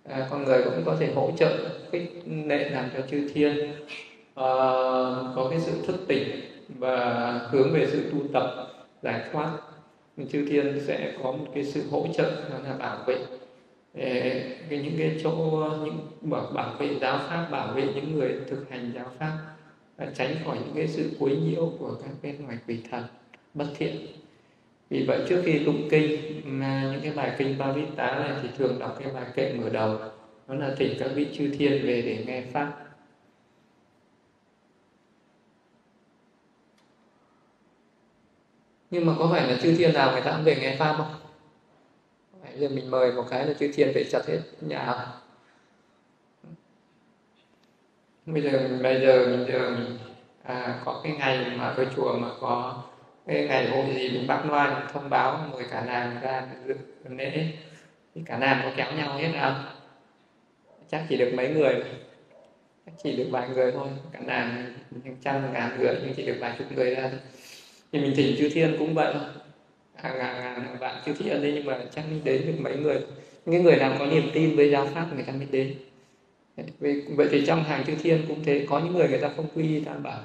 À, 0.10 0.28
con 0.30 0.46
người 0.46 0.64
cũng 0.64 0.84
có 0.86 0.96
thể 1.00 1.12
hỗ 1.16 1.32
trợ 1.38 1.58
khích 1.92 2.24
lệ 2.46 2.70
làm 2.70 2.90
cho 2.94 3.02
chư 3.12 3.30
thiên 3.34 3.58
à, 4.36 4.46
có 5.36 5.48
cái 5.50 5.60
sự 5.60 5.72
thức 5.88 5.96
tỉnh 6.08 6.28
và 6.80 7.32
hướng 7.52 7.74
về 7.74 7.88
sự 7.92 8.04
tu 8.12 8.20
tập 8.34 8.68
giải 9.02 9.22
thoát. 9.32 9.52
Chư 10.32 10.46
thiên 10.50 10.82
sẽ 10.88 11.14
có 11.24 11.32
một 11.32 11.46
cái 11.54 11.64
sự 11.64 11.84
hỗ 11.92 12.06
trợ 12.18 12.32
là 12.64 12.74
bảo 12.80 12.98
vệ 13.08 13.18
cái 13.96 14.80
những 14.84 14.96
cái 14.98 15.20
chỗ 15.24 15.64
những 15.84 16.08
bảo, 16.22 16.52
bảo 16.54 16.76
vệ 16.80 17.00
giáo 17.02 17.20
pháp 17.28 17.48
bảo 17.52 17.74
vệ 17.74 17.84
những 17.96 18.16
người 18.16 18.36
thực 18.50 18.70
hành 18.70 18.92
giáo 18.96 19.06
pháp 19.20 19.38
tránh 20.16 20.36
khỏi 20.46 20.58
những 20.66 20.76
cái 20.76 20.88
sự 20.88 21.12
quấy 21.20 21.38
nhiễu 21.38 21.72
của 21.80 21.96
các 22.04 22.12
cái 22.22 22.36
loài 22.46 22.58
quỷ 22.68 22.80
thần 22.92 23.04
bất 23.54 23.68
thiện. 23.78 24.08
Vì 24.90 25.06
vậy 25.08 25.20
trước 25.30 25.42
khi 25.46 25.66
tụng 25.66 25.88
kinh 25.92 26.42
những 26.92 27.02
cái 27.02 27.12
bài 27.16 27.36
kinh 27.38 27.58
ba 27.58 27.74
tá 27.96 28.20
này 28.20 28.32
thì 28.44 28.50
thường 28.58 28.80
đọc 28.80 28.96
cái 29.00 29.14
bài 29.14 29.26
kệ 29.36 29.54
mở 29.54 29.70
đầu 29.70 29.98
đó 30.48 30.56
là 30.56 30.76
thỉnh 30.78 30.94
các 31.00 31.12
vị 31.16 31.28
chư 31.38 31.56
thiên 31.58 31.86
về 31.86 32.02
để 32.02 32.24
nghe 32.28 32.42
pháp. 32.42 32.82
Nhưng 38.92 39.06
mà 39.06 39.14
có 39.20 39.30
phải 39.32 39.48
là 39.48 39.58
chư 39.62 39.76
thiên 39.76 39.94
nào 39.94 40.12
người 40.12 40.22
ta 40.22 40.32
cũng 40.32 40.44
về 40.44 40.56
nghe 40.56 40.76
pháp 40.76 40.96
không? 40.98 41.25
Giờ 42.58 42.70
mình 42.70 42.92
mời 42.92 43.12
một 43.12 43.24
cái 43.30 43.46
là 43.46 43.54
chư 43.54 43.72
thiên 43.74 43.92
về 43.96 44.04
chặt 44.12 44.28
hết 44.28 44.40
nhà. 44.62 45.06
Bây 48.26 48.42
giờ 48.42 48.70
bây 48.84 49.02
giờ 49.02 49.28
mình 49.28 49.46
giờ 49.48 49.70
mình 49.70 49.98
à, 50.44 50.82
có 50.86 51.02
cái 51.04 51.14
ngày 51.20 51.46
mà 51.58 51.74
cái 51.78 51.86
chùa 51.96 52.18
mà 52.18 52.28
có 52.42 52.84
cái 53.28 53.48
ngày 53.48 53.70
hội 53.70 53.86
gì 53.96 54.10
mình 54.10 54.28
bác 54.28 54.46
loan 54.46 54.88
thông 54.94 55.10
báo 55.10 55.48
mời 55.52 55.64
cả 55.72 55.86
nàng 55.86 56.18
ra 56.22 56.48
dự 56.66 56.76
lễ. 57.10 57.48
Thì 58.16 58.22
cả 58.26 58.38
nàng 58.38 58.62
có 58.64 58.72
kéo 58.78 58.92
nhau 58.92 59.18
hết 59.18 59.32
không 59.42 59.64
chắc 60.92 61.06
chỉ 61.10 61.18
được 61.18 61.32
mấy 61.34 61.50
người 61.50 61.84
chắc 62.86 62.92
chỉ 63.04 63.16
được 63.16 63.28
vài 63.32 63.50
người 63.50 63.72
thôi. 63.72 63.88
Cả 64.12 64.20
nàng 64.20 64.74
trăm 65.24 65.54
ngàn 65.54 65.78
người 65.80 65.96
nhưng 66.04 66.14
chỉ 66.14 66.26
được 66.26 66.38
vài 66.40 66.56
chục 66.58 66.72
người 66.72 66.96
ra 66.96 67.12
thì 67.92 68.00
mình 68.00 68.14
thỉnh 68.16 68.36
chư 68.38 68.50
thiên 68.50 68.76
cũng 68.80 68.94
vậy 68.94 69.14
thôi 69.14 69.45
hàng 69.96 70.18
ngàn 70.18 70.44
ngàn 70.44 70.78
vạn 70.80 71.02
chư 71.06 71.14
thiên 71.14 71.42
đấy 71.42 71.52
nhưng 71.56 71.66
mà 71.66 71.80
chắc 71.96 72.04
đến 72.24 72.42
được 72.46 72.54
mấy 72.60 72.78
người. 72.78 73.00
Những 73.46 73.64
người 73.64 73.76
nào 73.76 73.96
có 74.00 74.06
niềm 74.06 74.24
tin 74.34 74.56
với 74.56 74.72
giáo 74.72 74.88
pháp 74.94 75.08
người 75.16 75.24
ta 75.24 75.34
mới 75.34 75.48
đến. 75.52 75.74
Vậy 77.16 77.28
thì 77.32 77.46
trong 77.46 77.64
hàng 77.64 77.84
chư 77.88 77.94
thiên 78.04 78.22
cũng 78.28 78.44
thế 78.44 78.66
có 78.70 78.80
những 78.80 78.94
người 78.94 79.08
người 79.08 79.20
ta 79.20 79.30
không 79.36 79.48
quy 79.56 79.80
tam 79.80 80.04
bảo. 80.04 80.20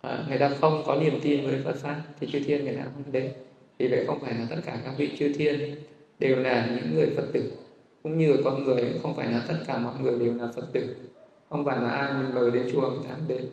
À, 0.00 0.24
người 0.28 0.38
ta 0.38 0.50
không 0.60 0.82
có 0.86 0.96
niềm 0.96 1.20
tin 1.22 1.46
với 1.46 1.60
Phật 1.64 1.76
pháp 1.76 2.02
thì 2.20 2.26
chư 2.32 2.40
thiên 2.40 2.64
người 2.64 2.74
ta 2.74 2.82
không 2.94 3.12
đến. 3.12 3.32
Vì 3.78 3.88
vậy 3.88 4.04
không 4.06 4.20
phải 4.20 4.34
là 4.34 4.46
tất 4.50 4.56
cả 4.66 4.78
các 4.84 4.94
vị 4.98 5.10
chư 5.18 5.32
thiên 5.32 5.74
đều 6.18 6.36
là 6.36 6.68
những 6.76 6.94
người 6.94 7.06
Phật 7.16 7.24
tử. 7.32 7.52
Cũng 8.02 8.18
như 8.18 8.36
con 8.44 8.64
người 8.64 8.92
không 9.02 9.16
phải 9.16 9.32
là 9.32 9.44
tất 9.48 9.54
cả 9.66 9.78
mọi 9.78 9.94
người 10.02 10.18
đều 10.18 10.34
là 10.34 10.48
Phật 10.56 10.72
tử. 10.72 10.96
Không 11.50 11.64
phải 11.64 11.76
là 11.80 11.90
ai 11.90 12.12
mình 12.12 12.34
mời 12.34 12.50
đến 12.50 12.70
chùa 12.72 12.90
người 12.90 13.04
ta 13.08 13.16
đến 13.28 13.44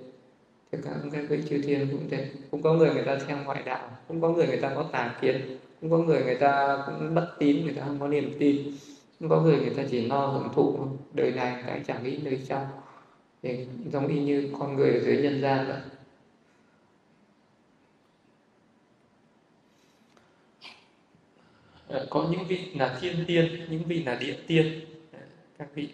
tất 0.71 0.77
các 0.83 0.93
các 1.11 1.25
vị 1.29 1.39
chư 1.49 1.61
thiên 1.61 1.87
cũng 1.91 2.09
thế. 2.09 2.31
Cũng 2.51 2.61
có 2.61 2.73
người 2.73 2.93
người 2.93 3.03
ta 3.05 3.19
theo 3.27 3.37
ngoại 3.45 3.63
đạo, 3.65 3.89
cũng 4.07 4.21
có 4.21 4.29
người 4.29 4.47
người 4.47 4.61
ta 4.61 4.71
có 4.75 4.89
tà 4.91 5.17
kiến, 5.21 5.57
cũng 5.81 5.91
có 5.91 5.97
người 5.97 6.23
người 6.23 6.35
ta 6.35 6.83
cũng 6.85 7.15
bất 7.15 7.35
tín, 7.39 7.65
người 7.65 7.73
ta 7.73 7.81
không 7.85 7.99
có 7.99 8.07
niềm 8.07 8.33
tin, 8.39 8.57
cũng 9.19 9.29
có 9.29 9.41
người 9.41 9.59
người 9.59 9.73
ta 9.77 9.83
chỉ 9.91 10.07
lo 10.07 10.27
hưởng 10.27 10.49
thụ 10.55 10.79
đời 11.13 11.31
này 11.31 11.63
cái 11.67 11.81
chẳng 11.87 12.03
nghĩ 12.03 12.17
đời 12.17 12.41
trong 12.47 12.65
thì 13.43 13.67
giống 13.91 14.07
y 14.07 14.19
như 14.19 14.49
con 14.59 14.75
người 14.75 14.93
ở 14.93 14.99
dưới 14.99 15.17
nhân 15.17 15.41
gian 15.41 15.67
vậy. 15.67 15.79
Ờ, 21.87 22.07
có 22.09 22.27
những 22.31 22.47
vị 22.47 22.71
là 22.75 22.97
thiên 23.01 23.15
tiên, 23.27 23.65
những 23.69 23.83
vị 23.83 24.03
là 24.03 24.15
địa 24.15 24.37
tiên. 24.47 24.79
Ờ, 25.11 25.19
các 25.57 25.67
vị 25.75 25.89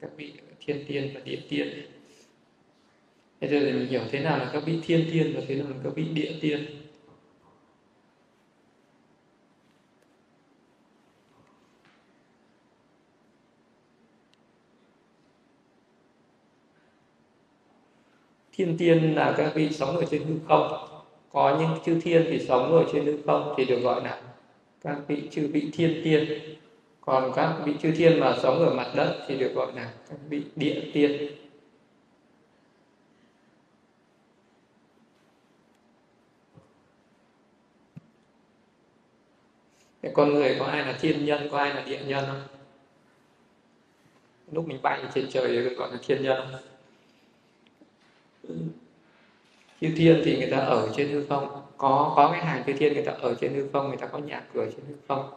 các 0.00 0.10
vị 0.16 0.32
thiên 0.66 0.84
tiên 0.88 1.10
và 1.14 1.20
địa 1.24 1.40
tiên 1.48 1.95
thế 3.40 3.48
rồi 3.48 3.72
mình 3.72 3.86
hiểu 3.86 4.00
thế 4.10 4.20
nào 4.20 4.38
là 4.38 4.50
các 4.52 4.62
vị 4.66 4.78
thiên 4.82 5.08
tiên 5.12 5.32
và 5.36 5.42
thế 5.48 5.54
nào 5.54 5.66
là 5.68 5.76
các 5.84 5.92
vị 5.96 6.04
địa 6.04 6.32
tiên. 6.40 6.66
Thiên 18.52 18.78
tiên 18.78 19.14
là 19.14 19.34
các 19.36 19.52
vị 19.54 19.68
sống 19.70 19.96
ở 19.96 20.04
trên 20.10 20.24
hư 20.24 20.34
không. 20.48 20.88
Có 21.32 21.58
những 21.60 21.84
chư 21.86 22.00
thiên 22.00 22.26
thì 22.30 22.46
sống 22.48 22.72
ở 22.72 22.84
trên 22.92 23.04
hư 23.04 23.18
không 23.26 23.54
thì 23.56 23.64
được 23.64 23.78
gọi 23.78 24.04
là 24.04 24.22
các 24.80 24.96
vị 25.08 25.22
chư 25.30 25.48
vị 25.52 25.70
thiên 25.72 26.00
tiên. 26.04 26.28
Còn 27.00 27.32
các 27.36 27.56
vị 27.64 27.72
chư 27.82 27.92
thiên 27.92 28.20
mà 28.20 28.36
sống 28.42 28.58
ở 28.58 28.74
mặt 28.74 28.92
đất 28.96 29.24
thì 29.28 29.38
được 29.38 29.52
gọi 29.54 29.72
là 29.76 29.92
các 30.08 30.18
vị 30.28 30.42
địa 30.56 30.90
tiên. 30.92 31.30
Thế 40.06 40.12
con 40.14 40.34
người 40.34 40.56
có 40.58 40.64
ai 40.64 40.86
là 40.86 40.92
thiên 41.00 41.24
nhân 41.24 41.48
có 41.50 41.58
ai 41.58 41.74
là 41.74 41.82
địa 41.86 42.00
nhân 42.06 42.24
không? 42.26 42.42
Lúc 44.52 44.68
mình 44.68 44.82
bay 44.82 45.00
trên 45.14 45.26
trời 45.30 45.62
gọi 45.62 45.90
là 45.92 45.98
thiên 46.06 46.22
nhân. 46.22 46.54
Chư 49.80 49.88
thiên 49.96 50.22
thì 50.24 50.38
người 50.38 50.50
ta 50.50 50.56
ở 50.56 50.88
trên 50.96 51.08
hư 51.08 51.26
không. 51.26 51.62
Có 51.76 52.12
có 52.16 52.28
cái 52.32 52.44
hàng 52.44 52.62
chư 52.66 52.72
thiên 52.72 52.94
người 52.94 53.02
ta 53.02 53.12
ở 53.12 53.34
trên 53.40 53.54
hư 53.54 53.68
không 53.72 53.88
người 53.88 53.96
ta 53.96 54.06
có 54.06 54.18
nhà 54.18 54.42
cửa 54.54 54.66
trên 54.66 54.84
hư 54.88 54.94
không. 55.08 55.30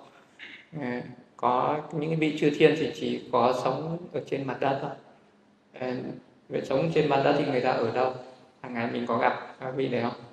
À, 0.80 1.04
có 1.38 1.82
những 1.92 2.20
vị 2.20 2.38
chư 2.40 2.50
thiên 2.50 2.76
thì 2.80 2.92
chỉ 2.96 3.22
có 3.32 3.60
sống 3.64 3.98
ở 4.14 4.22
trên 4.30 4.48
mặt 4.48 4.58
đất 4.60 4.80
thôi. 4.82 4.92
Ờ, 5.74 5.88
à, 5.88 5.96
về 6.50 6.62
sống 6.66 6.92
trên 6.96 7.10
mặt 7.10 7.22
đất 7.24 7.36
thì 7.38 7.52
người 7.52 7.62
ta 7.62 7.72
ở 7.72 7.92
đâu? 7.92 8.14
Hàng 8.62 8.74
ngày 8.74 8.90
mình 8.92 9.08
có 9.08 9.18
gặp 9.18 9.56
các 9.60 9.72
vị 9.76 9.90
này 9.90 10.02
không? 10.02 10.29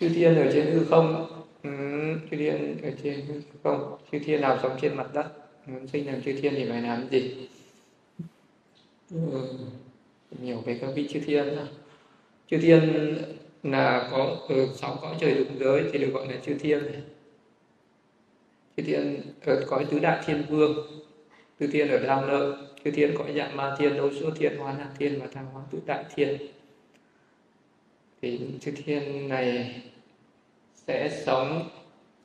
Chư 0.00 0.08
thiên 0.08 0.36
ở 0.36 0.50
trên 0.52 0.66
hư 0.66 0.84
không? 0.84 1.26
Ừ, 1.62 1.70
chư 2.30 2.36
thiên 2.36 2.82
ở 2.82 2.90
trên 3.02 3.20
hư 3.20 3.40
không? 3.62 3.98
Chư 4.12 4.18
thiên 4.18 4.40
nào 4.40 4.58
sống 4.62 4.72
trên 4.80 4.94
mặt 4.96 5.06
đất? 5.14 5.32
Muốn 5.66 5.86
sinh 5.86 6.06
làm 6.06 6.22
chư 6.22 6.32
thiên 6.32 6.54
thì 6.56 6.66
phải 6.68 6.82
làm 6.82 7.08
gì? 7.10 7.48
Ừ, 9.10 9.18
nhiều 10.42 10.60
về 10.66 10.78
các 10.80 10.90
vị 10.94 11.08
chư 11.12 11.20
thiên 11.20 11.44
chư 12.50 12.58
thiên 12.58 13.16
là 13.62 14.08
có 14.12 14.36
ở 14.48 14.66
sáu 14.74 14.98
cõi 15.02 15.16
trời 15.20 15.34
dục 15.38 15.46
giới 15.60 15.84
thì 15.92 15.98
được 15.98 16.10
gọi 16.12 16.28
là 16.28 16.36
chư 16.46 16.54
thiên 16.54 16.78
chư 18.76 18.82
thiên 18.82 19.20
ờ, 19.44 19.54
ở 19.54 19.64
cõi 19.66 19.86
tứ 19.90 19.98
đại 19.98 20.22
thiên 20.26 20.44
vương. 20.48 20.76
Chư 21.60 21.66
thiên 21.66 21.88
ở 21.88 21.98
đao 21.98 22.26
nợ 22.26 22.56
chư 22.84 22.90
thiên 22.90 23.14
cõi 23.18 23.32
dạng 23.36 23.56
ma 23.56 23.76
thiên 23.78 23.96
đấu 23.96 24.10
số 24.20 24.30
thiên 24.30 24.58
hoa 24.58 24.74
na 24.78 24.88
thiên 24.98 25.20
và 25.20 25.26
thăng 25.26 25.46
hoa 25.52 25.62
tứ 25.70 25.78
đại 25.86 26.04
thiên 26.14 26.38
thì 28.22 28.40
chư 28.60 28.72
thiên 28.84 29.28
này 29.28 29.74
sẽ 30.74 31.22
sống 31.26 31.68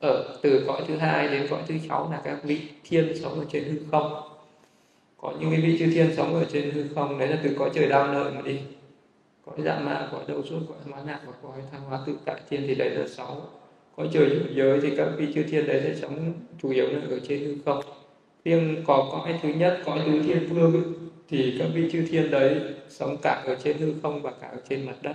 ở 0.00 0.38
từ 0.42 0.64
cõi 0.66 0.82
thứ 0.88 0.96
hai 0.96 1.28
đến 1.28 1.46
cõi 1.50 1.62
thứ 1.68 1.74
sáu 1.88 2.10
là 2.10 2.20
các 2.24 2.44
vị 2.44 2.60
thiên 2.84 3.12
sống 3.22 3.38
ở 3.38 3.44
trên 3.50 3.64
hư 3.64 3.78
không. 3.90 4.22
Có 5.16 5.32
những 5.40 5.50
cái 5.50 5.60
vị 5.60 5.78
chư 5.78 5.86
thiên 5.94 6.16
sống 6.16 6.34
ở 6.34 6.44
trên 6.52 6.70
hư 6.70 6.84
không 6.94 7.18
đấy 7.18 7.28
là 7.28 7.38
từ 7.44 7.50
cõi 7.58 7.70
trời 7.74 7.88
đau 7.88 8.06
nợ 8.06 8.32
mà 8.34 8.42
đi. 8.42 8.60
Cõi 9.44 9.56
dạ 9.64 9.78
ma, 9.78 10.08
cõi 10.12 10.24
đầu 10.28 10.42
suốt 10.42 10.60
cõi 10.68 10.78
hóa 10.90 11.02
nạn 11.06 11.18
và 11.26 11.32
cõi 11.42 11.58
thăng 11.72 11.80
hóa 11.80 12.00
tự 12.06 12.16
tại 12.24 12.40
thiên 12.50 12.64
thì 12.66 12.74
đấy 12.74 12.90
là 12.90 13.06
sáu. 13.08 13.42
Cõi 13.96 14.08
trời 14.12 14.30
dục 14.30 14.48
giới 14.54 14.80
thì 14.80 14.96
các 14.96 15.08
vị 15.16 15.26
chư 15.34 15.42
thiên 15.42 15.66
đấy 15.66 15.80
sẽ 15.84 15.94
sống 15.94 16.32
chủ 16.62 16.70
yếu 16.70 16.86
là 16.86 17.00
ở 17.10 17.20
trên 17.28 17.38
hư 17.44 17.54
không. 17.64 17.84
Riêng 18.44 18.82
có 18.86 19.08
cõi 19.12 19.38
thứ 19.42 19.48
nhất 19.48 19.80
cõi 19.84 20.00
tứ 20.06 20.22
thiên 20.22 20.46
vương 20.46 20.92
thì 21.28 21.56
các 21.58 21.68
vị 21.74 21.88
chư 21.92 22.06
thiên 22.10 22.30
đấy 22.30 22.60
sống 22.88 23.16
cả 23.22 23.42
ở 23.46 23.56
trên 23.64 23.78
hư 23.78 23.94
không 24.02 24.22
và 24.22 24.32
cả 24.40 24.48
ở 24.48 24.58
trên 24.68 24.86
mặt 24.86 24.96
đất 25.02 25.14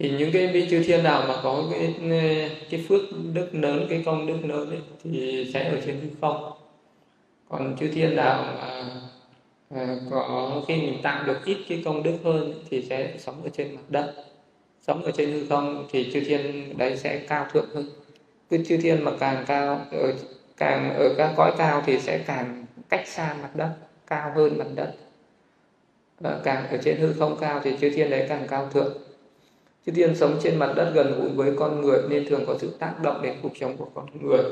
thì 0.00 0.10
những 0.10 0.32
cái 0.32 0.46
vị 0.46 0.66
chư 0.70 0.82
thiên 0.82 1.02
nào 1.02 1.24
mà 1.28 1.34
có 1.42 1.64
cái 1.70 1.94
ừ, 2.00 2.48
cái 2.70 2.84
phước 2.88 3.00
đức 3.32 3.48
lớn 3.52 3.86
cái 3.90 4.02
công 4.06 4.26
đức 4.26 4.36
lớn 4.44 4.70
ấy, 4.70 4.80
thì 5.04 5.50
sẽ 5.54 5.68
ở 5.68 5.80
trên 5.86 6.00
hư 6.00 6.08
không. 6.20 6.52
Còn 7.48 7.76
chư 7.80 7.88
thiên 7.88 8.16
nào 8.16 8.44
mà 8.44 8.84
à, 9.80 9.96
có 10.10 10.62
khi 10.68 10.76
mình 10.76 11.02
tạo 11.02 11.24
được 11.26 11.44
ít 11.44 11.56
cái 11.68 11.82
công 11.84 12.02
đức 12.02 12.18
hơn 12.24 12.54
thì 12.70 12.82
sẽ 12.82 13.14
sống 13.18 13.42
ở 13.44 13.48
trên 13.52 13.74
mặt 13.74 13.82
đất. 13.88 14.14
Sống 14.86 15.02
ở 15.04 15.10
trên 15.10 15.32
hư 15.32 15.46
không 15.48 15.88
thì 15.90 16.10
chư 16.12 16.20
thiên 16.20 16.78
đấy 16.78 16.96
sẽ 16.96 17.18
cao 17.28 17.46
thượng 17.52 17.68
hơn. 17.74 17.88
Cứ 18.50 18.64
chư 18.68 18.76
thiên 18.76 19.04
mà 19.04 19.12
càng 19.20 19.44
cao 19.46 19.86
ở 19.92 20.12
càng 20.56 20.94
ở 20.98 21.14
các 21.18 21.34
cõi 21.36 21.52
cao 21.58 21.82
thì 21.86 22.00
sẽ 22.00 22.18
càng 22.26 22.66
cách 22.88 23.08
xa 23.08 23.36
mặt 23.42 23.50
đất 23.56 23.70
cao 24.06 24.32
hơn 24.34 24.58
mặt 24.58 24.68
đất. 24.74 24.94
Và 26.20 26.40
càng 26.44 26.68
ở 26.68 26.76
trên 26.84 26.96
hư 26.96 27.12
không 27.12 27.36
cao 27.40 27.60
thì 27.64 27.72
chư 27.80 27.90
thiên 27.90 28.10
đấy 28.10 28.26
càng 28.28 28.46
cao 28.48 28.68
thượng 28.72 29.09
chư 29.86 29.92
thiên 29.92 30.14
sống 30.14 30.38
trên 30.42 30.58
mặt 30.58 30.72
đất 30.76 30.92
gần 30.94 31.20
gũi 31.20 31.28
với 31.28 31.52
con 31.56 31.80
người 31.80 31.98
nên 32.08 32.26
thường 32.28 32.44
có 32.46 32.58
sự 32.58 32.70
tác 32.78 32.94
động 33.02 33.22
đến 33.22 33.34
cuộc 33.42 33.56
sống 33.60 33.76
của 33.76 33.88
con 33.94 34.06
người. 34.22 34.42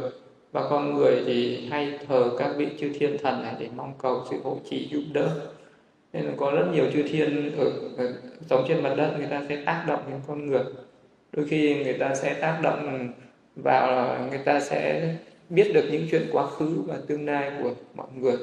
Và 0.53 0.69
con 0.71 0.95
người 0.95 1.23
thì 1.27 1.67
hay 1.71 1.99
thờ 2.09 2.31
các 2.39 2.55
vị 2.57 2.69
chư 2.81 2.91
thiên 2.99 3.19
thần 3.19 3.43
này 3.43 3.55
để 3.59 3.69
mong 3.77 3.93
cầu 3.99 4.23
sự 4.31 4.37
hỗ 4.45 4.59
trợ, 4.71 4.77
giúp 4.91 5.03
đỡ. 5.13 5.29
Nên 6.13 6.25
là 6.25 6.33
có 6.37 6.51
rất 6.51 6.67
nhiều 6.73 6.85
chư 6.93 7.03
thiên 7.03 7.59
ở, 7.59 7.71
ở 7.97 8.13
sống 8.51 8.65
trên 8.69 8.83
mặt 8.83 8.95
đất 8.97 9.15
người 9.19 9.27
ta 9.31 9.43
sẽ 9.49 9.63
tác 9.67 9.85
động 9.89 10.01
đến 10.11 10.21
con 10.27 10.47
người. 10.47 10.63
Đôi 11.33 11.47
khi 11.49 11.85
người 11.85 11.93
ta 11.93 12.15
sẽ 12.15 12.35
tác 12.35 12.61
động 12.63 13.09
vào 13.57 14.19
người 14.31 14.39
ta 14.39 14.61
sẽ 14.61 15.15
biết 15.49 15.71
được 15.75 15.85
những 15.93 16.07
chuyện 16.11 16.23
quá 16.33 16.47
khứ 16.47 16.83
và 16.87 16.97
tương 17.07 17.27
lai 17.27 17.53
của 17.63 17.71
mọi 17.95 18.07
người. 18.17 18.37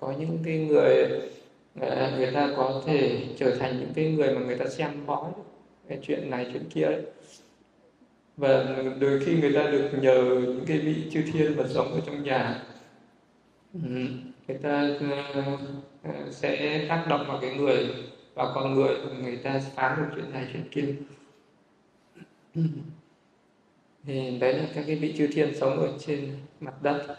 Có 0.00 0.12
những 0.18 0.38
cái 0.44 0.58
người 0.58 1.06
à, 1.80 2.12
người 2.16 2.30
ta 2.34 2.50
có 2.56 2.82
thể 2.86 3.18
trở 3.38 3.56
thành 3.56 3.78
những 3.80 3.92
cái 3.94 4.12
người 4.12 4.34
mà 4.34 4.40
người 4.40 4.56
ta 4.56 4.66
xem 4.66 4.90
bói 5.06 5.30
cái 5.88 5.98
chuyện 6.02 6.30
này, 6.30 6.46
chuyện 6.52 6.64
kia 6.70 6.82
ấy. 6.82 7.02
Và 8.36 8.76
đôi 9.00 9.20
khi 9.24 9.40
người 9.40 9.52
ta 9.52 9.70
được 9.70 9.90
nhờ 10.00 10.40
những 10.40 10.64
cái 10.66 10.78
vị 10.78 11.10
chư 11.12 11.22
thiên 11.32 11.56
mà 11.56 11.64
sống 11.68 11.92
ở 11.92 12.00
trong 12.06 12.22
nhà. 12.22 12.62
Ừ, 13.74 13.80
người 14.48 14.58
ta 14.58 14.88
ờ, 15.32 15.42
ờ, 16.02 16.12
sẽ 16.30 16.86
tác 16.88 17.06
động 17.08 17.24
vào 17.28 17.38
cái 17.40 17.54
người, 17.54 17.86
vào 18.34 18.52
con 18.54 18.74
người 18.74 18.96
người 19.22 19.36
ta 19.36 19.60
phán 19.74 19.98
được 19.98 20.08
chuyện 20.16 20.32
này, 20.32 20.46
chuyện 20.52 20.68
kia. 20.70 20.94
Thì 24.04 24.38
đấy 24.38 24.52
là 24.54 24.64
các 24.74 24.84
cái 24.86 24.96
vị 24.96 25.14
chư 25.18 25.26
thiên 25.26 25.54
sống 25.54 25.78
ở 25.78 25.88
trên 25.98 26.36
mặt 26.60 26.82
đất. 26.82 27.16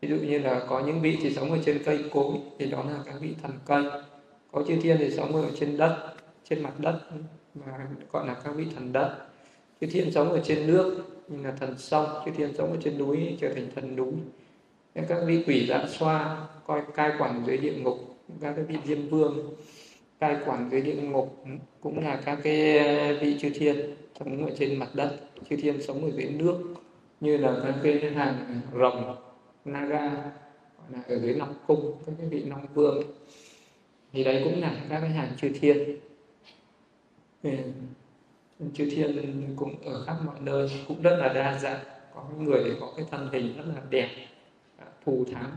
Ví 0.00 0.08
dụ 0.08 0.16
như 0.16 0.38
là 0.38 0.66
có 0.68 0.80
những 0.80 1.00
vị 1.00 1.18
thì 1.22 1.30
sống 1.34 1.50
ở 1.50 1.58
trên 1.64 1.82
cây 1.84 2.04
cối, 2.10 2.36
thì 2.58 2.66
đó 2.70 2.84
là 2.84 2.98
các 3.04 3.14
vị 3.20 3.34
thần 3.42 3.52
cây. 3.64 3.84
Có 4.52 4.64
chư 4.68 4.76
thiên 4.82 4.96
thì 4.98 5.10
sống 5.10 5.36
ở 5.36 5.50
trên 5.60 5.76
đất, 5.76 6.14
trên 6.44 6.62
mặt 6.62 6.80
đất 6.80 7.00
mà 7.54 7.72
gọi 8.12 8.26
là 8.26 8.34
các 8.44 8.50
vị 8.56 8.64
thần 8.74 8.92
đất. 8.92 9.16
Chư 9.80 9.86
thiên 9.86 10.12
sống 10.12 10.30
ở 10.30 10.40
trên 10.44 10.66
nước 10.66 11.04
như 11.28 11.42
là 11.42 11.52
thần 11.60 11.78
sông. 11.78 12.06
Chư 12.24 12.30
thiên 12.36 12.54
sống 12.58 12.70
ở 12.70 12.76
trên 12.84 12.98
núi, 12.98 13.36
trở 13.40 13.54
thành 13.54 13.66
thần 13.74 13.96
núi. 13.96 14.12
Các 15.08 15.18
vị 15.26 15.44
quỷ 15.46 15.66
dạ 15.68 15.84
xoa, 15.88 16.48
coi 16.66 16.82
cai 16.94 17.12
quản 17.18 17.42
dưới 17.46 17.58
địa 17.58 17.72
ngục. 17.72 17.98
Các 18.40 18.52
cái 18.56 18.64
vị 18.64 18.76
diêm 18.84 19.08
vương, 19.08 19.54
cai 20.20 20.36
quản 20.46 20.68
dưới 20.70 20.80
địa 20.80 20.94
ngục 20.94 21.44
cũng 21.80 21.98
là 21.98 22.20
các 22.24 22.38
cái 22.42 22.78
vị 23.14 23.38
chư 23.40 23.50
thiên 23.50 23.96
sống 24.20 24.46
ở 24.46 24.52
trên 24.58 24.78
mặt 24.78 24.88
đất. 24.94 25.16
Chư 25.50 25.56
thiên 25.56 25.82
sống 25.82 26.04
ở 26.04 26.10
dưới 26.10 26.30
nước, 26.30 26.58
như 27.20 27.36
là 27.36 27.60
các 27.64 27.74
cái 27.82 28.10
hàng 28.10 28.60
rồng, 28.74 29.16
naga, 29.64 30.08
gọi 30.08 30.88
là 30.90 31.02
ở 31.08 31.18
dưới 31.18 31.34
long 31.34 31.54
cung, 31.66 31.92
các 32.06 32.12
cái 32.18 32.28
vị 32.28 32.44
long 32.44 32.66
vương. 32.74 33.02
Thì 34.12 34.24
đấy 34.24 34.40
cũng 34.44 34.60
là 34.60 34.76
các 34.88 35.00
cái 35.00 35.10
hàng 35.10 35.30
chư 35.40 35.48
thiên 35.60 35.98
chư 38.74 38.90
thiên 38.90 39.54
cũng 39.56 39.82
ở 39.84 40.04
khắp 40.04 40.16
mọi 40.24 40.36
nơi 40.40 40.70
cũng 40.88 41.02
rất 41.02 41.16
là 41.16 41.32
đa 41.32 41.58
dạng. 41.58 41.80
Có 42.14 42.24
người 42.38 42.64
thì 42.64 42.70
có 42.80 42.92
cái 42.96 43.06
thân 43.10 43.28
hình 43.32 43.56
rất 43.56 43.64
là 43.66 43.82
đẹp 43.90 44.08
à, 44.76 44.86
thù 45.04 45.24
thắng 45.32 45.50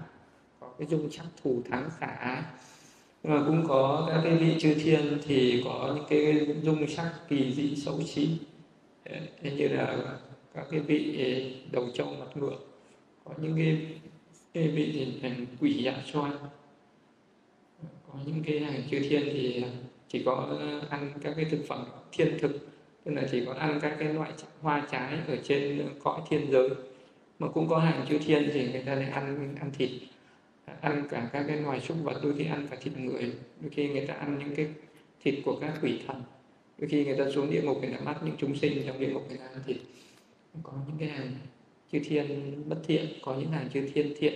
có 0.59 0.69
cái 0.79 0.87
dung 0.87 1.09
chắc 1.11 1.25
thù 1.43 1.61
thắng 1.69 1.89
khả 1.99 2.07
ái. 2.07 2.41
Nhưng 3.23 3.33
mà 3.33 3.43
cũng 3.47 3.65
có 3.67 4.07
các 4.09 4.21
cái 4.23 4.35
vị 4.35 4.55
chư 4.59 4.73
thiên 4.73 5.17
thì 5.25 5.61
có 5.65 5.93
những 5.95 6.05
cái 6.09 6.47
dung 6.61 6.87
sắc 6.87 7.13
kỳ 7.29 7.53
dị 7.53 7.75
xấu 7.75 8.01
xí. 8.01 8.29
Như 9.41 9.67
là 9.67 9.97
các 10.53 10.65
cái 10.71 10.79
vị 10.79 11.25
đầu 11.71 11.85
trâu 11.93 12.07
mặt 12.19 12.37
ngựa. 12.37 12.57
Có 13.23 13.33
những 13.41 13.55
cái, 13.57 13.87
cái 14.53 14.67
vị 14.67 14.91
thì 14.93 15.19
thành 15.21 15.45
quỷ 15.61 15.83
dạ 15.83 15.93
xoan 16.13 16.31
có 18.07 18.19
những 18.25 18.43
cái 18.43 18.59
hàng 18.59 18.81
chư 18.91 18.99
thiên 18.99 19.21
thì 19.33 19.65
chỉ 20.11 20.23
có 20.25 20.47
ờ, 20.59 20.81
ăn 20.89 21.11
các 21.21 21.33
cái 21.35 21.45
thực 21.45 21.59
phẩm 21.67 21.85
thiên 22.11 22.37
thực, 22.39 22.67
tức 23.03 23.11
là 23.11 23.27
chỉ 23.31 23.45
có 23.45 23.53
ăn 23.53 23.79
các 23.81 23.95
cái 23.99 24.13
loại 24.13 24.31
hoa 24.61 24.87
trái 24.91 25.17
ở 25.27 25.37
trên 25.43 25.79
ờ, 25.79 25.85
cõi 26.03 26.21
thiên 26.29 26.51
giới. 26.51 26.69
Mà 27.39 27.47
cũng 27.47 27.67
có 27.67 27.77
hàng 27.79 28.05
chư 28.09 28.17
thiên 28.17 28.49
thì 28.53 28.71
người 28.71 28.81
ta 28.81 28.95
lại 28.95 29.09
ăn 29.09 29.55
ăn 29.59 29.71
thịt. 29.77 29.89
Ăn 30.81 31.07
cả 31.09 31.29
các 31.33 31.45
cái 31.47 31.57
loài 31.57 31.81
súc 31.81 31.97
vật, 32.03 32.19
đôi 32.23 32.33
khi 32.37 32.45
ăn 32.45 32.67
cả 32.71 32.77
thịt 32.81 32.97
người, 32.97 33.33
đôi 33.61 33.69
khi 33.71 33.89
người 33.89 34.07
ta 34.07 34.13
ăn 34.13 34.39
những 34.39 34.55
cái 34.55 34.67
thịt 35.23 35.35
của 35.45 35.57
các 35.61 35.73
quỷ 35.81 35.99
thần. 36.07 36.21
Đôi 36.77 36.89
khi 36.89 37.05
người 37.05 37.15
ta 37.17 37.31
xuống 37.31 37.51
địa 37.51 37.61
ngục 37.61 37.77
người 37.81 37.93
ta 37.93 37.99
bắt 38.05 38.17
những 38.25 38.35
chúng 38.37 38.55
sinh, 38.55 38.83
trong 38.87 38.99
địa 38.99 39.07
ngục 39.07 39.25
người 39.29 39.37
ta 39.37 39.45
ăn 39.45 39.61
thịt. 39.67 39.77
Có 40.63 40.73
những 40.87 40.97
cái 40.99 41.09
hàng 41.09 41.31
chư 41.91 41.99
thiên 41.99 42.53
bất 42.69 42.77
thiện, 42.87 43.05
có 43.21 43.35
những 43.35 43.51
hàng 43.51 43.69
chư 43.73 43.89
thiên 43.93 44.13
thiện. 44.17 44.33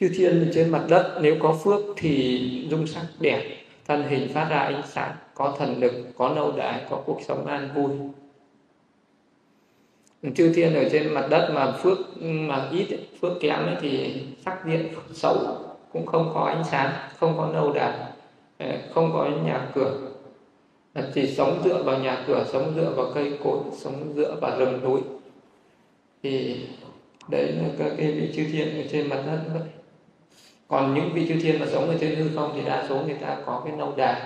Chư 0.00 0.08
thiên 0.08 0.50
trên 0.54 0.70
mặt 0.70 0.84
đất 0.88 1.18
nếu 1.22 1.36
có 1.40 1.58
phước 1.64 1.80
thì 1.96 2.66
dung 2.70 2.86
sắc 2.86 3.06
đẹp 3.20 3.58
thân 3.86 4.02
hình 4.08 4.28
phát 4.34 4.48
ra 4.50 4.58
ánh 4.58 4.82
sáng 4.86 5.14
có 5.34 5.54
thần 5.58 5.80
lực 5.80 5.92
có 6.16 6.28
lâu 6.28 6.52
đài 6.56 6.82
có 6.90 7.02
cuộc 7.06 7.20
sống 7.26 7.46
an 7.46 7.68
vui. 7.74 7.90
Chư 10.34 10.52
thiên 10.54 10.74
ở 10.74 10.88
trên 10.92 11.14
mặt 11.14 11.26
đất 11.30 11.50
mà 11.54 11.72
phước 11.72 11.98
mà 12.22 12.68
ít 12.72 12.86
phước 13.20 13.32
kém 13.40 13.66
ấy, 13.66 13.76
thì 13.80 14.22
sắc 14.44 14.66
diện 14.66 14.88
xấu 15.12 15.36
cũng 15.92 16.06
không 16.06 16.30
có 16.34 16.40
ánh 16.40 16.64
sáng 16.70 16.92
không 17.18 17.34
có 17.36 17.50
lâu 17.52 17.72
đài 17.72 17.98
ờ, 18.58 18.66
không 18.94 19.10
có 19.12 19.28
nhà 19.44 19.68
cửa. 19.74 19.98
Chỉ 21.14 21.26
sống 21.26 21.60
dựa 21.64 21.82
vào 21.82 21.98
nhà 21.98 22.24
cửa 22.26 22.44
sống 22.52 22.72
dựa 22.76 22.92
vào 22.96 23.06
cây 23.14 23.38
cối 23.44 23.58
sống 23.76 24.12
dựa 24.16 24.36
vào 24.40 24.58
rừng 24.58 24.80
núi. 24.84 25.00
Thì 26.22 26.56
đấy 27.28 27.52
là 27.52 27.68
các 27.78 27.92
cái 27.98 28.12
vị 28.12 28.32
chư 28.36 28.44
thiên 28.52 28.82
ở 28.82 28.88
trên 28.92 29.08
mặt 29.08 29.22
đất 29.26 29.40
vậy 29.54 29.77
còn 30.68 30.94
những 30.94 31.10
vị 31.14 31.28
chư 31.28 31.34
thiên 31.40 31.60
mà 31.60 31.66
sống 31.66 31.88
ở 31.88 31.96
trên 32.00 32.14
hư 32.14 32.24
không 32.34 32.52
thì 32.54 32.60
đa 32.66 32.86
số 32.88 33.00
người 33.06 33.16
ta 33.20 33.36
có 33.46 33.62
cái 33.64 33.74
nâu 33.76 33.92
đài 33.96 34.20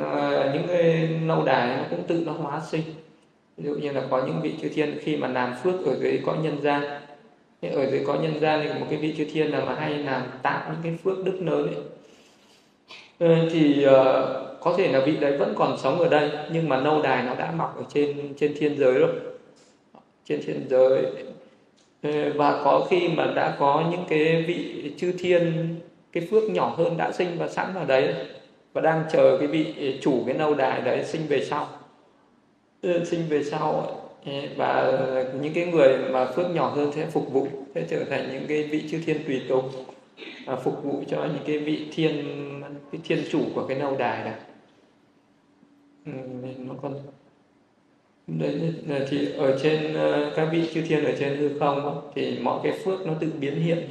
ờ, 0.00 0.50
những 0.54 0.66
cái 0.68 1.08
nâu 1.22 1.44
đài 1.44 1.76
nó 1.76 1.82
cũng 1.90 2.02
tự 2.06 2.22
nó 2.26 2.32
hóa 2.32 2.60
sinh. 2.70 2.82
Ví 3.56 3.64
dụ 3.64 3.74
như 3.74 3.92
là 3.92 4.02
có 4.10 4.26
những 4.26 4.40
vị 4.42 4.54
chư 4.62 4.68
thiên 4.68 4.98
khi 5.02 5.16
mà 5.16 5.28
làm 5.28 5.54
phước 5.62 5.86
ở 5.86 5.96
dưới 6.00 6.20
cõi 6.26 6.36
nhân 6.42 6.62
gian. 6.62 6.82
Ở 7.62 7.90
dưới 7.90 8.04
cõi 8.06 8.18
nhân 8.22 8.40
gian 8.40 8.60
thì 8.64 8.80
một 8.80 8.86
cái 8.90 8.98
vị 8.98 9.14
chư 9.16 9.24
thiên 9.32 9.50
là 9.50 9.64
mà 9.64 9.74
hay 9.74 9.98
làm 9.98 10.22
tạo 10.42 10.70
những 10.72 10.80
cái 10.82 10.98
phước 11.04 11.24
đức 11.24 11.38
lớn 11.40 11.66
ấy. 11.66 11.76
Ờ, 13.18 13.48
thì 13.52 13.86
uh, 13.86 13.92
có 14.60 14.74
thể 14.78 14.92
là 14.92 15.00
vị 15.00 15.16
đấy 15.16 15.36
vẫn 15.36 15.54
còn 15.56 15.78
sống 15.78 15.98
ở 15.98 16.08
đây 16.08 16.30
nhưng 16.52 16.68
mà 16.68 16.80
nâu 16.80 17.02
đài 17.02 17.22
nó 17.22 17.34
đã 17.34 17.52
mọc 17.52 17.76
ở 17.76 17.82
trên 17.94 18.34
trên 18.36 18.54
thiên 18.58 18.78
giới 18.78 18.94
rồi. 18.94 19.10
Trên 20.24 20.40
thiên 20.46 20.66
giới. 20.70 21.04
Ờ, 22.04 22.32
và 22.36 22.60
có 22.64 22.86
khi 22.90 23.08
mà 23.08 23.32
đã 23.36 23.56
có 23.58 23.84
những 23.90 24.04
cái 24.08 24.42
vị 24.42 24.92
chư 24.96 25.12
thiên, 25.18 25.74
cái 26.12 26.26
phước 26.30 26.50
nhỏ 26.50 26.74
hơn 26.76 26.96
đã 26.96 27.12
sinh 27.12 27.28
và 27.38 27.48
sẵn 27.48 27.74
ở 27.74 27.84
đấy 27.84 28.14
và 28.72 28.80
đang 28.80 29.04
chờ 29.12 29.36
cái 29.38 29.48
vị 29.48 29.98
chủ 30.02 30.22
cái 30.26 30.34
lâu 30.34 30.54
đài 30.54 30.80
đấy 30.80 31.04
sinh 31.04 31.26
về 31.28 31.44
sau. 31.44 31.68
Ừ, 32.82 33.04
sinh 33.04 33.20
về 33.28 33.44
sau 33.44 33.86
ờ, 34.26 34.32
và 34.56 34.92
những 35.40 35.54
cái 35.54 35.66
người 35.66 35.98
mà 35.98 36.24
phước 36.26 36.50
nhỏ 36.50 36.68
hơn 36.68 36.92
sẽ 36.92 37.06
phục 37.06 37.32
vụ, 37.32 37.48
sẽ 37.74 37.84
trở 37.90 38.04
thành 38.04 38.28
những 38.32 38.46
cái 38.48 38.62
vị 38.62 38.84
chư 38.90 38.98
thiên 39.06 39.24
tùy 39.26 39.42
tục 39.48 39.64
và 40.44 40.56
phục 40.56 40.84
vụ 40.84 41.02
cho 41.08 41.24
những 41.24 41.44
cái 41.46 41.58
vị 41.58 41.86
thiên, 41.94 42.24
cái 42.92 43.00
thiên 43.04 43.24
chủ 43.30 43.40
của 43.54 43.66
cái 43.66 43.78
lâu 43.78 43.96
đài 43.96 44.32
ừ, 46.06 46.12
này 46.42 46.54
nó 46.58 46.74
còn 46.82 47.13
đấy 48.26 48.74
là 48.86 49.06
thì 49.08 49.32
ở 49.32 49.58
trên 49.62 49.94
ờ, 49.94 50.32
các 50.36 50.48
vị 50.52 50.70
chư 50.74 50.82
thiên 50.82 51.04
ở 51.04 51.12
trên 51.18 51.38
hư 51.38 51.58
không 51.58 52.10
thì 52.14 52.38
mọi 52.38 52.60
cái 52.62 52.78
phước 52.84 53.06
nó 53.06 53.14
tự 53.20 53.32
biến 53.40 53.62
hiện 53.62 53.90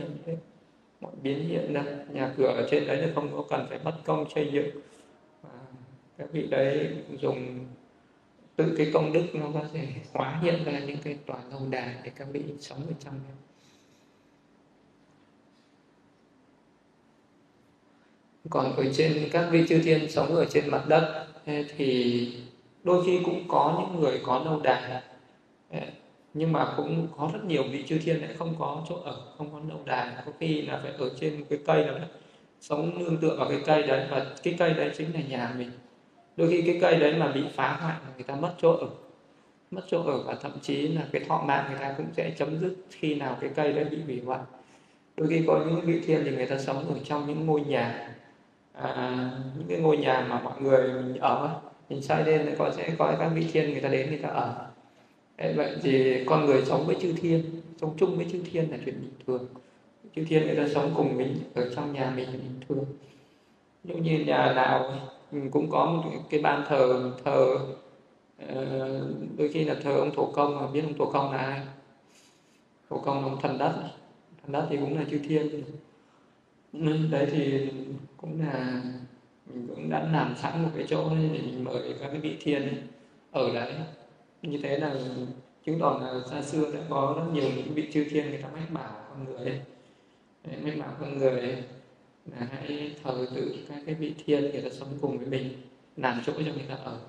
mọi 1.02 1.12
biến 1.22 1.48
hiện 1.48 1.74
ra. 1.74 1.84
Nhà 2.14 2.34
cửa 2.38 2.48
ở 2.48 2.68
trên 2.72 2.88
đấy 2.88 3.02
nó 3.02 3.08
không 3.16 3.32
có 3.32 3.44
cần 3.50 3.66
phải 3.70 3.80
mất 3.84 3.94
công 4.06 4.26
xây 4.36 4.50
dựng. 4.54 4.70
Và 5.42 5.50
các 6.18 6.28
vị 6.32 6.48
đấy 6.48 6.90
dùng 7.20 7.66
tự 8.56 8.76
cái 8.78 8.92
công 8.94 9.14
đức 9.14 9.26
nó 9.34 9.46
có 9.54 9.62
thể 9.74 9.88
hóa 10.14 10.40
hiện 10.44 10.64
ra 10.66 10.80
những 10.80 10.98
cái 11.04 11.18
tòa 11.26 11.38
lâu 11.52 11.62
đài 11.70 11.96
để 12.04 12.12
các 12.16 12.28
vị 12.32 12.42
sống 12.60 12.80
ở 12.88 12.94
trong 13.00 13.14
đó. 13.14 13.36
còn 18.50 18.76
ở 18.76 18.86
trên, 18.94 19.30
các 19.32 19.50
vị 19.52 19.66
chư 19.70 19.82
thiên 19.84 20.12
sống 20.12 20.36
ở 20.36 20.46
trên 20.46 20.70
mặt 20.70 20.86
đất 20.88 21.28
thì 21.78 22.38
đôi 22.84 23.06
khi 23.06 23.20
cũng 23.26 23.48
có 23.48 23.76
những 23.80 24.02
người 24.02 24.22
có 24.26 24.40
lâu 24.46 24.60
đài 24.64 25.02
ờ, 25.72 25.80
nhưng 26.34 26.54
mà 26.54 26.74
cũng 26.78 27.08
có 27.18 27.30
rất 27.34 27.46
nhiều 27.46 27.64
vị 27.72 27.84
chư 27.88 27.98
thiên 27.98 28.22
lại 28.22 28.30
không 28.38 28.56
có 28.60 28.82
chỗ 28.90 28.96
ở 28.96 29.18
không 29.38 29.52
có 29.52 29.60
lâu 29.70 29.80
đài. 29.86 30.14
Có 30.26 30.32
khi 30.40 30.62
là 30.62 30.80
phải 30.84 30.92
ở 30.98 31.10
trên 31.20 31.46
cái 31.50 31.60
cây 31.66 31.86
nào 31.86 31.98
đấy 31.98 32.08
sống 32.62 33.00
nương 33.00 33.18
tựa 33.18 33.36
vào 33.40 33.50
cái 33.50 33.60
cây 33.66 33.84
đấy 33.84 34.08
và 34.12 34.26
cái 34.44 34.56
cây 34.60 34.74
đấy 34.74 34.92
chính 34.98 35.14
là 35.14 35.20
nhà 35.30 35.54
mình. 35.58 35.72
Đôi 36.38 36.50
khi 36.50 36.62
cái 36.62 36.78
cây 36.82 37.00
đấy 37.00 37.16
mà 37.18 37.28
bị 37.28 37.44
phá 37.54 37.78
hoại 37.82 37.96
người 38.16 38.24
ta 38.24 38.36
mất 38.36 38.54
chỗ 38.62 38.72
ở 38.72 38.88
mất 39.72 39.82
chỗ 39.88 40.04
ở 40.04 40.24
và 40.24 40.36
thậm 40.42 40.52
chí 40.62 40.88
là 40.88 41.02
cái 41.12 41.24
thọ 41.28 41.44
mạng 41.48 41.66
người 41.70 41.80
ta 41.80 41.94
cũng 41.98 42.06
sẽ 42.14 42.32
chấm 42.38 42.60
dứt 42.60 42.76
khi 42.90 43.16
nào 43.16 43.38
cái 43.42 43.50
cây 43.56 43.74
đấy 43.74 43.86
bị 43.86 43.98
hủy 44.06 44.22
hoại. 44.26 44.40
Đôi 45.18 45.28
khi 45.28 45.44
có 45.48 45.66
những 45.68 45.82
vị 45.82 46.02
thiên 46.06 46.22
thì 46.26 46.32
người 46.32 46.46
ta 46.46 46.58
sống 46.58 46.78
ở 46.78 46.96
trong 47.04 47.28
những 47.28 47.46
ngôi 47.46 47.62
nhà 47.62 48.16
à, 48.74 49.32
những 49.58 49.68
cái 49.68 49.80
ngôi 49.80 49.98
nhà 49.98 50.28
mà 50.30 50.42
mọi 50.44 50.62
người 50.62 50.94
mình 50.94 51.18
ở 51.20 51.62
mình 51.94 52.02
xây 52.02 52.24
lên 52.26 52.56
có 52.58 52.72
sẽ 52.78 52.96
có 52.98 53.16
các 53.20 53.30
vị 53.36 53.46
thiên 53.54 53.72
người 53.72 53.82
ta 53.82 53.90
đến, 53.90 54.10
người 54.10 54.18
ta 54.18 54.30
ở. 54.30 54.68
Vậy 55.38 55.76
thì 55.84 56.24
con 56.26 56.46
người 56.46 56.66
sống 56.66 56.86
với 56.86 56.96
chư 57.02 57.14
thiên, 57.22 57.44
sống 57.82 57.94
chung 57.98 58.18
với 58.18 58.26
chư 58.32 58.42
thiên 58.52 58.72
là 58.72 58.78
chuyện 58.86 59.02
bình 59.02 59.14
thường. 59.28 59.46
Chư 60.16 60.26
thiên 60.30 60.44
người 60.46 60.56
ta 60.56 60.68
sống 60.74 60.94
cùng 60.96 61.18
mình, 61.18 61.36
ở 61.54 61.70
trong 61.76 61.94
nhà 61.94 62.14
mình 62.16 62.26
là 62.26 62.32
bình 62.32 62.60
thường. 62.70 62.86
Nếu 63.84 63.98
như 63.98 64.20
nhà 64.20 64.54
nào 64.54 64.94
ừ, 65.32 65.38
cũng 65.52 65.70
có 65.70 65.86
một 65.86 66.12
cái 66.30 66.42
ban 66.42 66.64
thờ 66.68 67.12
thờ 67.26 67.58
ờ, 68.48 69.10
đôi 69.38 69.50
khi 69.54 69.64
là 69.64 69.76
thờ 69.84 69.98
ông 69.98 70.12
thổ 70.16 70.26
công, 70.32 70.56
mà 70.56 70.68
biết 70.68 70.82
ông 70.82 70.98
thổ 70.98 71.12
công 71.12 71.32
là 71.32 71.38
ai? 71.38 71.62
Thổ 72.90 72.98
công 72.98 73.18
là 73.18 73.24
ông 73.24 73.42
thần 73.42 73.58
đất 73.58 73.74
thần 74.44 74.52
đất 74.52 74.68
thì 74.70 74.78
cũng 74.78 74.98
là 74.98 75.04
chư 75.12 75.20
thiên. 75.28 75.64
Ừ, 76.74 77.08
đấy 77.12 77.28
thì 77.32 77.68
cũng 78.18 78.42
là 78.42 78.82
mình 79.46 79.68
cũng 79.68 79.90
đã 79.90 80.10
làm 80.14 80.36
sẵn 80.38 80.64
một 80.64 80.70
cái 80.76 80.86
chỗ 80.90 81.10
để 81.10 81.16
mình 81.16 81.64
mời 81.64 81.96
các 82.00 82.08
cái 82.10 82.20
vị 82.20 82.38
thiên 82.42 82.88
ở 83.32 83.54
đấy. 83.54 83.74
Như 84.42 84.60
thế 84.64 84.78
là 84.80 84.96
chứng 85.66 85.80
tỏ 85.80 86.00
là 86.02 86.20
xa 86.30 86.42
xưa 86.42 86.72
đã 86.72 86.80
có 86.90 87.16
rất 87.18 87.34
nhiều 87.34 87.50
những 87.56 87.74
vị 87.74 87.90
chư 87.94 88.06
thiên 88.10 88.30
người 88.30 88.42
ta 88.42 88.50
mách 88.54 88.72
bảo 88.72 89.06
con 89.10 89.26
người 89.26 89.62
mách 90.62 90.78
bảo 90.80 90.96
con 91.00 91.18
người 91.18 91.64
là 92.26 92.48
hãy 92.52 92.96
thờ 93.04 93.28
tự 93.36 93.56
các 93.70 93.84
cái 93.86 93.96
vị 93.96 94.14
thiên 94.26 94.42
người 94.42 94.62
ta 94.62 94.70
sống 94.70 94.98
cùng 95.02 95.18
với 95.18 95.28
mình, 95.28 95.54
làm 95.98 96.22
chỗ 96.26 96.34
cho 96.38 96.54
người 96.54 96.66
ta 96.70 96.76
ở. 96.76 97.00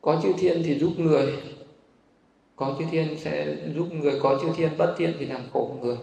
Có 0.00 0.20
chư 0.22 0.32
thiên 0.38 0.62
thì 0.64 0.78
giúp 0.78 0.92
người 0.98 1.53
có 2.56 2.76
chư 2.78 2.84
thiên 2.90 3.18
sẽ 3.18 3.56
giúp 3.74 3.92
người 3.92 4.20
có 4.22 4.38
chư 4.42 4.48
thiên 4.56 4.70
bất 4.78 4.94
thiện 4.98 5.14
thì 5.18 5.26
làm 5.26 5.40
khổ 5.52 5.76
người. 5.82 5.96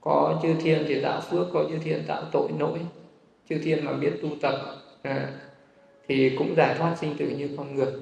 Có 0.00 0.40
chư 0.42 0.54
thiên 0.60 0.84
thì 0.88 1.02
tạo 1.02 1.20
phước 1.20 1.46
có 1.52 1.64
chư 1.68 1.78
thiên 1.78 2.02
tạo 2.06 2.24
tội 2.32 2.48
lỗi 2.58 2.78
chư 3.48 3.58
thiên 3.58 3.84
mà 3.84 3.92
biết 3.92 4.12
tu 4.22 4.28
tập 4.42 4.54
à, 5.02 5.32
thì 6.08 6.36
cũng 6.38 6.54
giải 6.56 6.74
thoát 6.78 6.96
sinh 7.00 7.14
tử 7.18 7.30
như 7.38 7.50
con 7.56 7.74
người. 7.74 7.92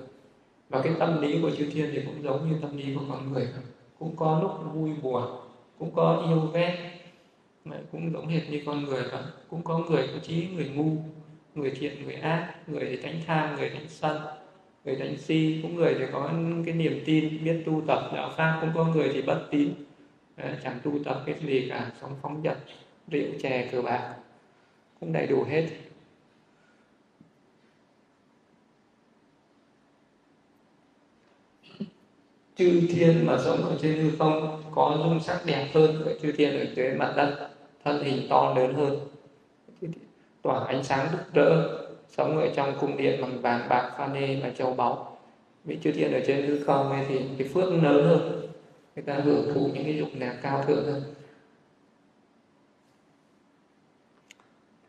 Và 0.69 0.83
cái 0.83 0.93
tâm 0.99 1.23
lý 1.23 1.39
của 1.43 1.51
chư 1.51 1.71
thiên 1.71 1.91
thì 1.93 2.01
cũng 2.07 2.23
giống 2.23 2.51
như 2.51 2.57
tâm 2.63 2.77
lý 2.77 2.95
của 2.95 3.05
con 3.11 3.33
người. 3.33 3.49
Cũng 3.99 4.17
có 4.17 4.41
lúc 4.43 4.75
vui 4.75 4.91
buồn 5.03 5.23
cũng 5.79 5.95
có 5.95 6.25
yêu 6.29 6.51
ghét 6.55 6.91
cũng 7.93 8.13
giống 8.13 8.29
hệt 8.29 8.51
như 8.51 8.63
con 8.67 8.85
người 8.85 9.03
và 9.13 9.25
cũng 9.49 9.63
có 9.63 9.79
người 9.79 10.09
có 10.13 10.19
trí 10.23 10.49
người 10.55 10.69
ngu 10.75 10.91
người 11.55 11.71
thiện 11.71 12.05
người 12.05 12.15
ác 12.15 12.55
người 12.67 13.01
tránh 13.03 13.21
tham 13.27 13.57
người 13.57 13.71
tránh 13.75 13.89
sân 13.89 14.23
người 14.85 14.97
đánh 14.97 15.19
si, 15.19 15.59
cũng 15.63 15.77
người 15.77 15.95
thì 15.99 16.05
có 16.13 16.31
cái 16.67 16.75
niềm 16.75 17.03
tin, 17.07 17.45
biết 17.45 17.63
tu 17.67 17.83
tập, 17.87 18.11
đạo 18.15 18.33
pháp, 18.37 18.59
cũng 18.61 18.71
có 18.75 18.85
người 18.85 19.11
thì 19.13 19.23
bất 19.23 19.47
tín. 19.51 19.75
Ờ, 20.37 20.57
chẳng 20.65 20.79
tu 20.85 21.05
tập 21.05 21.23
cái 21.27 21.35
gì 21.47 21.67
cả, 21.69 21.93
sống 22.01 22.11
phóng 22.23 22.43
dật, 22.45 22.59
rượu 23.09 23.29
chè, 23.43 23.69
cờ 23.73 23.83
bạc, 23.83 24.15
cũng 25.01 25.13
đầy 25.13 25.27
đủ 25.27 25.45
hết. 25.49 25.67
Chư 32.57 32.81
thiên 32.91 33.27
mà 33.27 33.39
sống 33.45 33.63
ở 33.63 33.79
trên 33.83 33.95
hư 33.95 34.11
không, 34.19 34.63
có 34.75 34.97
dung 35.05 35.21
sắc 35.21 35.41
đẹp 35.47 35.69
hơn 35.75 36.03
của 36.05 36.13
chư 36.23 36.33
thiên 36.33 36.59
ở 36.61 36.67
dưới 36.75 36.95
mặt 36.95 37.15
đất, 37.17 37.51
thân 37.85 38.05
hình 38.05 38.27
to 38.31 38.55
lớn 38.57 38.75
hơn. 38.75 38.99
Tỏa 40.43 40.65
ánh 40.67 40.85
sáng 40.85 41.09
rực 41.13 41.35
rỡ 41.35 41.84
sống 42.17 42.39
ở 42.39 42.49
trong 42.55 42.75
cung 42.81 42.97
điện 42.97 43.21
bằng 43.21 43.41
vàng 43.41 43.69
bạc 43.69 43.95
pha 43.99 44.07
nê 44.07 44.41
và 44.41 44.51
châu 44.51 44.75
báu. 44.75 45.19
Vị 45.65 45.79
chư 45.83 45.93
thiên 45.93 46.13
ở 46.13 46.21
trên 46.27 46.47
hư 46.47 46.65
không 46.65 46.91
ấy 46.91 47.05
thì 47.09 47.21
cái 47.39 47.49
phước 47.49 47.73
lớn 47.73 48.05
hơn. 48.05 48.49
Người 48.97 49.03
ta 49.03 49.15
hưởng 49.15 49.55
thụ 49.55 49.71
những 49.75 49.85
cái 49.85 49.97
dục 49.97 50.09
lạc 50.19 50.39
cao 50.43 50.65
thượng 50.67 50.85
hơn. 50.85 51.03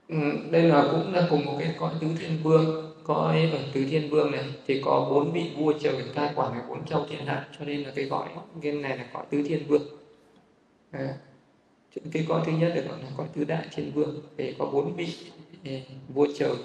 Ừ, 0.09 0.15
đây 0.51 0.63
là 0.63 0.87
cũng 0.91 1.13
là 1.13 1.27
cùng 1.29 1.45
một 1.45 1.55
cái 1.59 1.75
cõi 1.79 1.93
tứ 2.01 2.07
thiên 2.19 2.37
vương. 2.43 2.91
Cõi 3.03 3.49
ở 3.53 3.59
tứ 3.73 3.85
thiên 3.89 4.09
vương 4.09 4.31
này 4.31 4.43
thì 4.67 4.81
có 4.85 5.07
bốn 5.09 5.31
vị 5.31 5.51
vua 5.57 5.73
trời 5.81 5.95
cai 6.15 6.31
quản 6.35 6.53
ở 6.53 6.61
bốn 6.69 6.85
châu 6.85 7.05
thiên 7.09 7.25
hạ. 7.25 7.47
Cho 7.59 7.65
nên 7.65 7.83
là 7.83 7.91
cái 7.95 8.05
gọi 8.05 8.27
cái 8.61 8.71
này 8.71 8.97
là 8.97 9.05
cõi 9.13 9.23
tứ 9.29 9.43
thiên 9.47 9.67
vương. 9.67 9.83
À, 10.91 11.13
cái 12.11 12.25
cõi 12.29 12.41
thứ 12.45 12.51
nhất 12.51 12.71
được 12.75 12.83
gọi 12.89 12.99
là 13.03 13.09
cõi 13.17 13.27
tứ 13.33 13.43
đại 13.43 13.67
thiên 13.71 13.91
vương. 13.91 14.21
Thì 14.37 14.55
có 14.59 14.65
bốn 14.65 14.95
vị 14.95 15.07
ừ, 15.63 15.71
vua 16.13 16.27
trời 16.37 16.55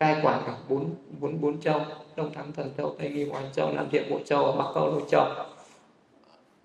cai 0.00 0.20
quản 0.22 0.42
cả 0.46 0.56
bốn 0.68 0.94
bốn 1.20 1.40
bốn 1.40 1.60
châu. 1.60 1.80
Đông 2.16 2.32
thắng 2.32 2.52
thần 2.52 2.70
châu, 2.76 2.94
tây 2.98 3.10
nghi 3.10 3.24
hoài 3.24 3.44
châu, 3.52 3.72
nam 3.72 3.88
thiện 3.90 4.10
bộ 4.10 4.20
châu 4.24 4.52
bắc 4.52 4.64
câu 4.74 4.86
lô 4.86 5.00
châu. 5.08 5.26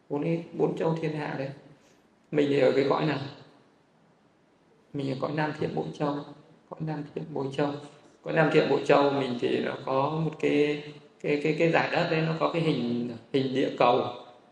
Bốn 0.09 0.43
bốn 0.53 0.77
châu 0.77 0.95
thiên 1.01 1.13
hạ 1.13 1.35
đấy. 1.37 1.49
Mình 2.31 2.47
thì 2.49 2.59
ở 2.59 2.71
cái 2.71 2.85
cõi 2.89 3.05
nào? 3.05 3.17
Mình 4.93 5.11
ở 5.11 5.15
cõi 5.21 5.31
nam 5.35 5.53
thiện 5.59 5.75
bộ 5.75 5.83
châu. 5.99 6.15
Cõi 6.69 6.79
nam 6.79 7.03
thiện 7.15 7.23
bộ 7.33 7.45
châu. 7.57 7.67
Cõi 8.23 8.33
nam 8.33 8.49
thiện 8.53 8.69
bộ 8.69 8.79
châu 8.85 9.11
mình 9.11 9.37
thì 9.41 9.59
nó 9.59 9.73
có 9.85 10.09
một 10.09 10.31
cái 10.39 10.83
cái 11.21 11.39
cái 11.43 11.55
cái 11.59 11.71
giải 11.71 11.89
đất 11.91 12.07
đấy, 12.11 12.21
nó 12.21 12.33
có 12.39 12.49
cái 12.53 12.61
hình 12.61 13.09
hình 13.33 13.55
địa 13.55 13.75
cầu. 13.77 14.01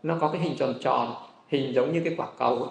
Nó 0.02 0.18
có 0.20 0.28
cái 0.28 0.40
hình 0.40 0.56
tròn 0.56 0.74
tròn, 0.80 1.14
hình 1.48 1.74
giống 1.74 1.92
như 1.92 2.00
cái 2.04 2.14
quả 2.16 2.26
cầu 2.38 2.68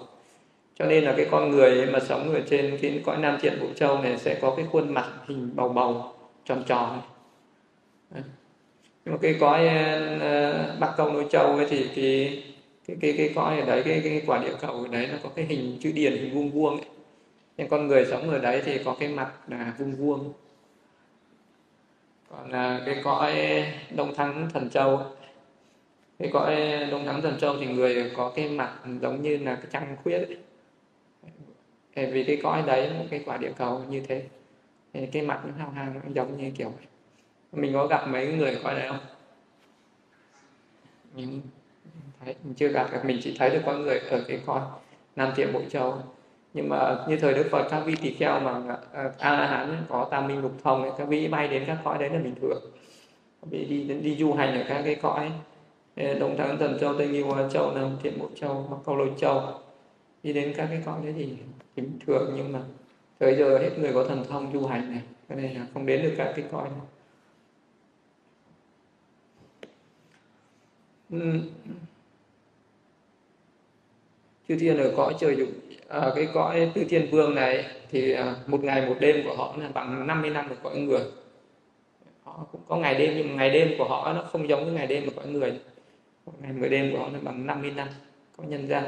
cho 0.80 0.86
nên 0.86 1.04
là 1.04 1.14
cái 1.18 1.28
con 1.32 1.52
người 1.52 1.86
mà 1.86 2.00
sống 2.00 2.34
ở 2.34 2.42
trên 2.50 2.78
cái 2.82 3.02
cõi 3.06 3.18
nam 3.18 3.38
thiện 3.42 3.60
vũ 3.60 3.68
châu 3.76 4.02
này 4.02 4.18
sẽ 4.18 4.40
có 4.42 4.54
cái 4.56 4.66
khuôn 4.72 4.94
mặt 4.94 5.12
hình 5.28 5.50
bầu 5.56 5.70
bầu 5.70 6.14
tròn 6.46 6.64
tròn 6.68 7.02
nhưng 9.06 9.14
mà 9.14 9.18
cái 9.22 9.36
cõi 9.40 9.68
uh, 10.16 10.80
bắc 10.80 10.94
công 10.98 11.14
núi 11.14 11.26
châu 11.30 11.56
ấy 11.56 11.66
thì 11.70 11.88
cái 11.96 12.44
cái 12.88 12.98
cái 13.02 13.14
cái 13.18 13.32
cõi 13.36 13.60
ở 13.60 13.66
đấy 13.66 13.82
cái, 13.86 14.02
cái 14.04 14.22
quả 14.28 14.40
địa 14.40 14.56
cầu 14.62 14.72
ở 14.72 14.88
đấy 14.88 15.08
nó 15.12 15.18
có 15.24 15.30
cái 15.36 15.46
hình 15.46 15.78
chữ 15.82 15.92
điền 15.92 16.14
hình 16.14 16.34
vuông 16.34 16.52
vuông 16.52 16.78
ấy. 16.78 16.86
nhưng 17.58 17.68
con 17.70 17.88
người 17.88 18.06
sống 18.06 18.30
ở 18.30 18.40
đấy 18.40 18.62
thì 18.66 18.84
có 18.84 18.96
cái 19.00 19.10
mặt 19.10 19.32
là 19.48 19.74
vuông 19.78 19.96
vuông 19.96 20.34
còn 22.30 22.52
là 22.52 22.82
cái 22.86 22.96
cõi 23.04 23.64
đông 23.96 24.16
thắng 24.16 24.50
thần 24.54 24.70
châu 24.70 25.02
cái 26.20 26.30
cõi 26.34 26.56
đông 26.92 27.06
thắng 27.06 27.22
thần 27.22 27.38
châu 27.40 27.56
thì 27.60 27.66
người 27.66 28.12
có 28.16 28.32
cái 28.36 28.50
mặt 28.50 28.74
giống 29.02 29.22
như 29.22 29.38
là 29.38 29.56
cái 29.56 29.66
trăng 29.72 29.98
khuyết 30.04 30.18
ấy 30.18 30.38
vì 31.96 32.24
cái 32.24 32.40
cõi 32.44 32.64
đấy 32.68 32.90
một 33.00 33.06
cái 33.10 33.24
quả 33.26 33.38
địa 33.38 33.52
cầu 33.58 33.82
như 33.90 34.02
thế. 34.08 34.24
Thì 34.94 35.06
cái 35.06 35.22
mặt 35.22 35.42
nó 35.46 35.54
hao 35.58 35.70
hang 35.70 35.94
nó 35.94 36.02
giống 36.14 36.38
như 36.38 36.52
kiểu 36.52 36.72
mình 37.52 37.74
có 37.74 37.88
gặp 37.88 38.08
mấy 38.08 38.34
người 38.34 38.58
cõi 38.64 38.76
đấy 38.76 38.88
không? 38.88 39.00
Nhưng 41.16 41.42
thấy, 42.26 42.36
mình 42.44 42.54
chưa 42.54 42.68
gặp 42.68 43.06
mình 43.06 43.20
chỉ 43.24 43.36
thấy 43.40 43.50
được 43.50 43.62
con 43.66 43.82
người 43.82 44.00
ở 44.00 44.24
cái 44.28 44.40
con 44.46 44.72
nam 45.16 45.34
thiện 45.36 45.54
bội 45.54 45.66
châu. 45.70 45.98
Nhưng 46.54 46.70
mà 46.70 46.98
như 47.08 47.18
thời 47.18 47.34
đức 47.34 47.48
phật 47.52 47.68
các 47.72 47.80
vị 47.86 47.96
tỳ 48.02 48.14
kheo 48.14 48.40
mà 48.40 48.78
ờ, 48.92 49.12
a 49.20 49.32
la 49.32 49.48
hán 49.48 49.86
có 49.90 50.08
tam 50.12 50.28
minh 50.28 50.42
lục 50.42 50.52
thông 50.64 50.90
các 50.98 51.08
vị 51.08 51.28
bay 51.28 51.48
đến 51.48 51.64
các 51.68 51.78
cõi 51.84 51.98
đấy 51.98 52.10
là 52.10 52.20
bình 52.20 52.36
thường 52.42 52.62
các 53.42 53.48
đi 53.52 53.84
đến 53.84 54.04
đi 54.04 54.16
du 54.16 54.34
hành 54.34 54.60
ở 54.60 54.66
các 54.68 54.82
cái 54.86 54.96
cõi 54.96 55.32
đông 55.96 56.38
thắng 56.38 56.58
thần 56.58 56.78
châu 56.80 56.98
tây 56.98 57.08
nghiêu 57.08 57.50
châu 57.54 57.72
nam 57.72 57.98
thiện 58.04 58.20
bộ 58.20 58.30
châu 58.36 58.68
bắc 58.72 58.78
câu 58.86 58.96
lôi 58.96 59.12
châu. 59.18 59.42
Đi 60.24 60.34
đến 60.34 60.54
các 60.58 60.68
cái 60.70 60.82
cõi 60.86 61.00
đấy 61.04 61.14
thì 61.18 61.30
bình 61.76 62.00
thường 62.06 62.34
nhưng 62.36 62.52
mà 62.52 62.62
tới 63.18 63.36
giờ 63.40 63.58
hết 63.58 63.80
người 63.80 63.94
có 63.94 64.06
thần 64.06 64.26
thông 64.30 64.54
du 64.54 64.66
hành 64.66 64.92
này 64.92 65.02
cho 65.30 65.36
nên 65.36 65.54
là 65.54 65.68
không 65.74 65.86
đến 65.86 66.02
được 66.04 66.14
các 66.18 66.34
cái 66.36 66.46
cõi 66.52 66.70
này 66.70 66.82
chư 74.48 74.56
thiên 74.60 74.78
ở 74.78 74.94
cõi 74.98 75.16
trời 75.20 75.36
dục 75.36 75.50
à, 75.94 76.12
cái 76.16 76.28
cõi 76.34 76.72
tứ 76.74 76.84
thiên 76.90 77.08
vương 77.12 77.36
này 77.36 77.66
thì 77.92 78.14
à, 78.14 78.36
một 78.48 78.64
ngày 78.64 78.86
một 78.90 78.96
đêm 79.00 79.24
của 79.24 79.36
họ 79.36 79.56
là 79.60 79.70
bằng 79.74 80.08
50 80.08 80.30
năm 80.30 80.50
của 80.50 80.56
cõi 80.64 80.78
người. 80.78 81.02
Họ 82.24 82.46
cũng 82.52 82.62
có 82.68 82.76
ngày 82.76 82.96
đêm 82.96 83.14
nhưng 83.18 83.30
mà 83.30 83.36
ngày 83.36 83.50
đêm 83.50 83.72
của 83.78 83.86
họ 83.86 84.14
nó 84.14 84.22
không 84.22 84.50
giống 84.50 84.66
với 84.66 84.74
ngày 84.74 84.88
đêm 84.88 85.06
của 85.06 85.12
cõi 85.16 85.28
người. 85.28 85.60
Một 86.26 86.34
ngày 86.42 86.54
một 86.54 86.68
đêm 86.70 86.92
của 86.92 87.00
họ 87.00 87.10
là 87.14 87.20
bằng 87.22 87.46
50 87.46 87.72
năm 87.72 87.88
có 88.38 88.44
nhân 88.44 88.68
gian. 88.68 88.84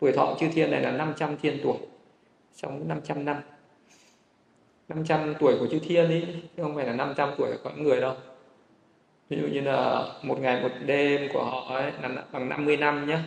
Tuổi 0.00 0.12
thọ 0.12 0.36
chư 0.40 0.48
thiên 0.52 0.70
này 0.70 0.80
là 0.80 0.90
500 0.90 1.36
thiên 1.42 1.58
tuổi 1.62 1.76
sống 2.52 2.88
500 2.88 3.24
năm 3.24 3.36
500 4.88 5.34
tuổi 5.40 5.56
của 5.58 5.66
chư 5.66 5.78
thiên 5.78 6.04
ấy 6.04 6.26
chứ 6.56 6.62
không 6.62 6.74
phải 6.74 6.86
là 6.86 6.92
500 6.92 7.30
tuổi 7.38 7.50
của 7.52 7.58
con 7.64 7.82
người 7.82 8.00
đâu. 8.00 8.14
Ví 9.28 9.38
dụ 9.40 9.46
như 9.46 9.60
là 9.60 10.04
một 10.22 10.40
ngày 10.40 10.62
một 10.62 10.70
đêm 10.86 11.28
của 11.32 11.44
họ 11.44 11.74
ấy 11.74 11.92
là 12.02 12.24
bằng 12.32 12.48
50 12.48 12.76
năm 12.76 13.06
nhé 13.06 13.18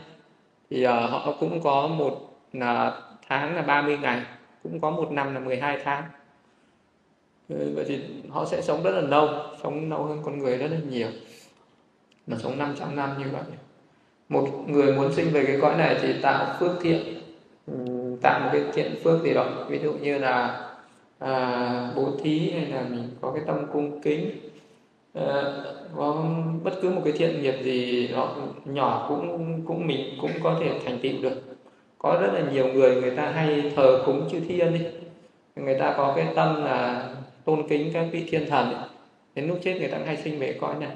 thì 0.69 0.87
uh, 0.87 0.89
họ 0.89 1.35
cũng 1.39 1.61
có 1.63 1.87
một 1.87 2.39
là 2.53 3.01
tháng 3.27 3.55
là 3.55 3.61
30 3.61 3.97
ngày 3.97 4.21
cũng 4.63 4.79
có 4.79 4.91
một 4.91 5.11
năm 5.11 5.33
là 5.33 5.39
12 5.39 5.79
tháng. 5.83 6.03
Ừ, 7.49 7.71
vậy 7.75 7.85
thì 7.87 7.99
họ 8.29 8.45
sẽ 8.45 8.61
sống 8.61 8.83
rất 8.83 8.91
là 8.91 9.01
lâu 9.01 9.29
sống 9.63 9.89
lâu 9.89 10.03
hơn 10.03 10.21
con 10.23 10.39
người 10.39 10.57
rất 10.57 10.67
là 10.71 10.77
nhiều. 10.89 11.07
Mà 12.27 12.37
sống 12.43 12.57
500 12.57 12.95
năm 12.95 13.09
như 13.19 13.25
vậy. 13.31 13.43
Một 14.29 14.47
người 14.67 14.93
muốn 14.93 15.13
sinh 15.13 15.31
về 15.31 15.43
cái 15.45 15.57
cõi 15.61 15.77
này 15.77 15.97
thì 16.01 16.21
tạo 16.21 16.55
phước 16.59 16.71
thiện. 16.81 17.03
Ừ 17.67 17.73
tạo 18.23 18.39
một 18.39 18.49
cái 18.53 18.63
thiện 18.73 18.95
phước 19.03 19.23
gì 19.23 19.33
đó. 19.33 19.45
Ví 19.69 19.79
dụ 19.79 19.93
như 19.93 20.17
là 20.17 20.61
à, 21.19 21.91
bố 21.95 22.07
thí 22.23 22.51
hay 22.51 22.65
là 22.65 22.83
mình 22.89 23.09
có 23.21 23.31
cái 23.31 23.43
tâm 23.47 23.65
cung 23.73 24.01
kính 24.01 24.31
à, 25.13 25.43
có 25.97 26.25
bất 26.63 26.73
cứ 26.81 26.89
một 26.89 27.01
cái 27.03 27.13
thiện 27.13 27.41
nghiệp 27.41 27.55
gì 27.63 28.07
đó 28.07 28.35
nhỏ 28.65 29.05
cũng 29.09 29.61
cũng 29.67 29.87
mình 29.87 30.17
cũng 30.21 30.31
có 30.43 30.57
thể 30.59 30.71
thành 30.85 30.99
tựu 30.99 31.11
được. 31.21 31.41
Có 31.97 32.17
rất 32.21 32.33
là 32.33 32.51
nhiều 32.51 32.67
người 32.67 33.01
người 33.01 33.11
ta 33.11 33.31
hay 33.31 33.71
thờ 33.75 34.03
cúng 34.05 34.29
chư 34.31 34.39
thiên 34.39 34.73
đi 34.73 34.79
người 35.55 35.79
ta 35.79 35.93
có 35.97 36.13
cái 36.15 36.27
tâm 36.35 36.63
là 36.63 37.09
tôn 37.45 37.67
kính 37.69 37.91
các 37.93 38.07
vị 38.11 38.25
thiên 38.29 38.49
thần 38.49 38.73
ấy. 38.73 38.83
đến 39.35 39.47
lúc 39.47 39.59
chết 39.63 39.77
người 39.79 39.87
ta 39.87 39.97
hay 40.05 40.17
sinh 40.17 40.39
về 40.39 40.57
cõi 40.61 40.75
này. 40.79 40.95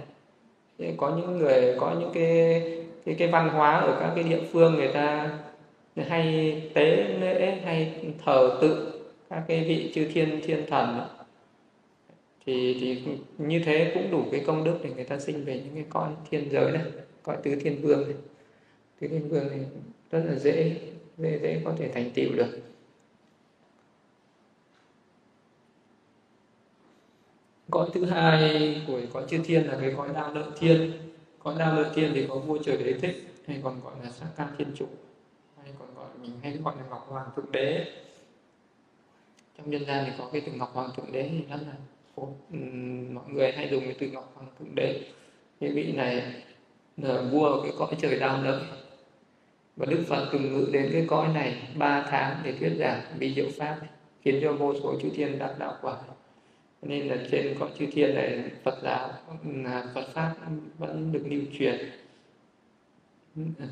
Có 0.97 1.11
những 1.17 1.37
người 1.37 1.75
có 1.79 1.95
những 1.99 2.11
cái 2.13 2.61
cái 3.05 3.15
cái 3.19 3.27
văn 3.27 3.49
hóa 3.49 3.79
ở 3.79 3.97
các 3.99 4.11
cái 4.15 4.23
địa 4.23 4.41
phương 4.51 4.73
người 4.73 4.87
ta 4.87 5.29
hay 6.03 6.61
tế 6.73 7.03
lễ 7.19 7.61
hay 7.65 7.93
thờ 8.25 8.57
tự 8.61 9.01
các 9.29 9.43
cái 9.47 9.63
vị 9.63 9.91
chư 9.95 10.07
thiên 10.13 10.41
thiên 10.43 10.65
thần 10.69 10.99
thì 12.45 12.77
thì 12.79 13.01
như 13.37 13.61
thế 13.65 13.91
cũng 13.93 14.11
đủ 14.11 14.23
cái 14.31 14.43
công 14.47 14.63
đức 14.63 14.77
để 14.83 14.89
người 14.95 15.03
ta 15.03 15.19
sinh 15.19 15.45
về 15.45 15.61
những 15.65 15.75
cái 15.75 15.85
con 15.89 16.15
thiên 16.29 16.49
giới 16.51 16.71
này 16.71 16.83
cõi 17.23 17.37
tứ 17.43 17.55
thiên 17.55 17.81
vương 17.81 18.01
này. 18.01 18.17
Tứ 18.99 19.07
thiên 19.07 19.29
vương 19.29 19.47
này 19.47 19.59
rất 20.11 20.23
là 20.25 20.35
dễ 20.35 20.75
dễ 21.17 21.39
dễ 21.41 21.61
có 21.65 21.73
thể 21.77 21.89
thành 21.93 22.11
tựu 22.11 22.33
được. 22.35 22.59
Cõi 27.71 27.89
thứ 27.93 28.05
hai 28.05 28.81
của 28.87 29.01
cõi 29.13 29.23
chư 29.29 29.37
thiên 29.45 29.67
là 29.67 29.77
cái 29.81 29.93
cõi 29.97 30.09
đa 30.13 30.31
lợi 30.31 30.49
thiên. 30.59 30.91
Cõi 31.39 31.55
đa 31.59 31.73
lợi 31.73 31.85
thiên 31.95 32.11
thì 32.13 32.25
có 32.29 32.35
vua 32.35 32.57
trời 32.63 32.77
đế 32.77 32.93
thích, 32.93 33.15
hay 33.47 33.59
còn 33.63 33.81
gọi 33.83 33.93
là 34.03 34.09
sắc 34.11 34.27
can 34.37 34.47
thiên 34.57 34.67
trụ 34.75 34.87
mình 36.21 36.31
hay 36.43 36.57
gọi 36.63 36.75
là 36.77 36.83
ngọc 36.89 37.05
hoàng 37.09 37.29
thượng 37.35 37.51
đế. 37.51 37.85
Trong 39.57 39.69
nhân 39.69 39.85
gian 39.85 40.05
thì 40.05 40.11
có 40.17 40.29
cái 40.31 40.41
từ 40.45 40.51
ngọc 40.51 40.71
hoàng 40.73 40.89
thượng 40.97 41.11
đế 41.11 41.29
thì 41.31 41.41
rất 41.49 41.59
là 41.67 41.73
ừ, 42.15 42.57
mọi 43.11 43.29
người 43.29 43.51
hay 43.51 43.69
dùng 43.69 43.83
cái 43.83 43.95
từ 43.99 44.07
ngọc 44.07 44.31
hoàng 44.35 44.47
thượng 44.59 44.75
đế. 44.75 45.01
Cái 45.59 45.71
vị 45.71 45.91
này 45.91 46.33
là 46.97 47.21
vua 47.21 47.63
cái 47.63 47.71
cõi 47.77 47.95
trời 47.99 48.19
đau 48.19 48.43
đớn 48.43 48.63
và 49.75 49.85
đức 49.85 50.03
phật 50.07 50.29
từng 50.31 50.53
ngự 50.53 50.69
đến 50.73 50.89
cái 50.93 51.05
cõi 51.07 51.27
này 51.33 51.67
ba 51.75 52.07
tháng 52.09 52.41
để 52.43 52.53
thuyết 52.59 52.71
giảng 52.79 53.01
bi 53.19 53.33
diệu 53.33 53.47
pháp, 53.57 53.77
khiến 54.21 54.39
cho 54.41 54.53
vô 54.53 54.73
số 54.73 54.99
chư 55.01 55.09
thiên 55.09 55.39
đắc 55.39 55.55
đạo 55.59 55.77
quả. 55.81 55.97
Nên 56.81 57.07
là 57.07 57.17
trên 57.31 57.55
cõi 57.59 57.69
chư 57.79 57.85
thiên 57.91 58.15
này 58.15 58.43
phật 58.63 58.79
giáo 58.83 59.09
ừ, 59.43 59.49
à, 59.65 59.83
phật 59.93 60.07
pháp 60.13 60.35
vẫn 60.77 61.11
được 61.11 61.23
lưu 61.25 61.41
truyền 61.59 61.89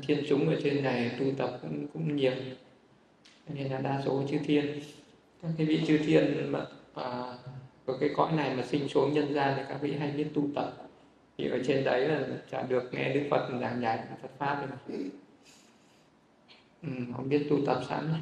thiên 0.06 0.24
chúng 0.28 0.48
ở 0.48 0.60
trên 0.64 0.84
này 0.84 1.10
tu 1.20 1.26
tập 1.36 1.58
cũng, 1.62 1.86
cũng 1.92 2.16
nhiều. 2.16 2.32
Nên 3.48 3.72
là 3.72 3.80
đa 3.80 4.02
số 4.04 4.22
chư 4.30 4.38
thiên. 4.44 4.80
Các 5.42 5.48
cái 5.56 5.66
vị 5.66 5.80
chư 5.86 5.98
thiên 5.98 6.52
mà 6.52 6.66
à, 6.94 7.34
ở 7.86 7.96
cái 8.00 8.10
cõi 8.16 8.32
này 8.32 8.56
mà 8.56 8.62
sinh 8.62 8.88
xuống 8.88 9.12
nhân 9.12 9.34
gian 9.34 9.54
thì 9.56 9.62
các 9.68 9.78
vị 9.80 9.94
hay 9.94 10.10
biết 10.10 10.26
tu 10.34 10.48
tập. 10.54 10.72
Thì 11.38 11.48
ở 11.50 11.58
trên 11.66 11.84
đấy 11.84 12.08
là 12.08 12.20
chả 12.50 12.62
được 12.62 12.94
nghe 12.94 13.14
Đức 13.14 13.22
Phật 13.30 13.48
giảng 13.60 13.80
giải 13.80 13.98
Phật 14.22 14.28
pháp 14.38 14.66
này. 14.68 14.98
Ừ, 16.82 16.88
không 17.16 17.28
biết 17.28 17.46
tu 17.50 17.56
tập 17.66 17.80
sẵn 17.88 18.08
này. 18.08 18.20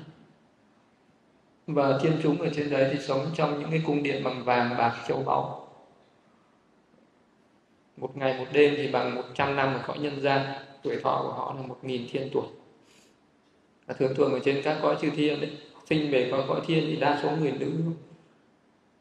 và 1.67 1.99
thiên 2.03 2.13
chúng 2.23 2.41
ở 2.41 2.49
trên 2.57 2.71
đấy 2.71 2.91
thì 2.93 2.99
sống 3.03 3.27
trong 3.35 3.61
những 3.61 3.71
cái 3.71 3.83
cung 3.87 4.03
điện 4.03 4.25
bằng 4.25 4.45
vàng 4.45 4.77
bạc 4.79 5.05
châu 5.09 5.23
báu. 5.23 5.69
Một 7.97 8.17
ngày 8.17 8.39
một 8.39 8.47
đêm 8.53 8.75
thì 8.77 8.89
bằng 8.89 9.15
100 9.15 9.57
năm 9.57 9.75
ở 9.75 9.83
cõi 9.87 9.99
nhân 9.99 10.21
gian 10.21 10.65
tuổi 10.85 10.97
thọ 11.03 11.21
của 11.23 11.33
họ 11.33 11.55
là 11.57 11.67
một 11.67 11.79
nghìn 11.83 12.03
thiên 12.11 12.29
tuổi. 12.33 12.47
Và 13.87 13.95
thường 13.95 14.15
thường 14.17 14.33
ở 14.33 14.39
trên 14.45 14.63
các 14.65 14.79
cõi 14.83 14.97
chư 15.01 15.11
thiên 15.11 15.41
đấy 15.41 15.51
sinh 15.89 16.11
về 16.11 16.29
cõi 16.31 16.43
cõi 16.49 16.61
thiên 16.67 16.85
thì 16.87 16.97
đa 16.97 17.21
số 17.23 17.31
người 17.41 17.53
nữ 17.53 17.73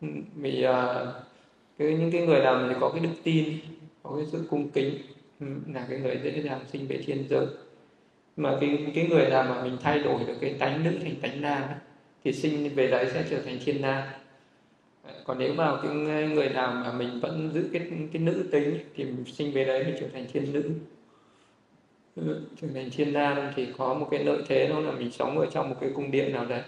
ừ, 0.01 0.07
vì 0.35 0.63
à, 0.63 1.05
cái, 1.77 1.93
những 1.93 2.11
cái 2.11 2.27
người 2.27 2.39
nào 2.39 2.67
thì 2.69 2.75
có 2.79 2.89
cái 2.89 2.99
đức 2.99 3.09
tin, 3.23 3.45
có 4.03 4.13
cái 4.15 4.25
sự 4.31 4.47
cung 4.49 4.69
kính 4.69 4.97
ừ, 5.39 5.45
là 5.73 5.85
cái 5.89 5.99
người 5.99 6.19
dễ 6.23 6.41
dàng 6.41 6.59
sinh 6.71 6.87
về 6.87 7.03
thiên 7.05 7.25
giới. 7.29 7.45
Mà 8.37 8.57
cái 8.61 8.91
cái 8.95 9.07
người 9.07 9.29
nào 9.29 9.43
mà 9.43 9.63
mình 9.63 9.77
thay 9.81 9.99
đổi 9.99 10.23
được 10.27 10.35
cái 10.41 10.55
tánh 10.59 10.83
nữ 10.83 10.91
thành 11.03 11.15
tánh 11.21 11.41
nam 11.41 11.63
thì 12.23 12.33
sinh 12.33 12.75
về 12.75 12.87
đấy 12.87 13.07
sẽ 13.13 13.25
trở 13.29 13.41
thành 13.41 13.59
thiên 13.65 13.81
nam. 13.81 14.03
Còn 15.25 15.39
nếu 15.39 15.53
vào 15.53 15.79
cái 15.83 15.95
người 16.27 16.49
nào 16.49 16.71
mà 16.71 16.93
mình 16.93 17.19
vẫn 17.19 17.51
giữ 17.53 17.69
cái 17.73 17.81
cái 18.13 18.21
nữ 18.21 18.45
tính 18.51 18.77
thì 18.95 19.03
mình 19.03 19.25
sinh 19.25 19.51
về 19.51 19.65
đấy 19.65 19.83
mình 19.83 19.95
trở 19.99 20.07
thành 20.13 20.25
thiên 20.33 20.53
nữ 20.53 20.71
thì 22.15 22.67
mình 22.73 22.89
thiên 22.91 23.13
nam 23.13 23.37
thì 23.55 23.67
có 23.77 23.93
một 23.93 24.07
cái 24.11 24.23
lợi 24.23 24.43
thế 24.47 24.67
đó 24.67 24.79
là 24.79 24.91
mình 24.91 25.11
sống 25.11 25.39
ở 25.39 25.45
trong 25.45 25.69
một 25.69 25.75
cái 25.81 25.89
cung 25.95 26.11
điện 26.11 26.33
nào 26.33 26.45
đấy. 26.45 26.61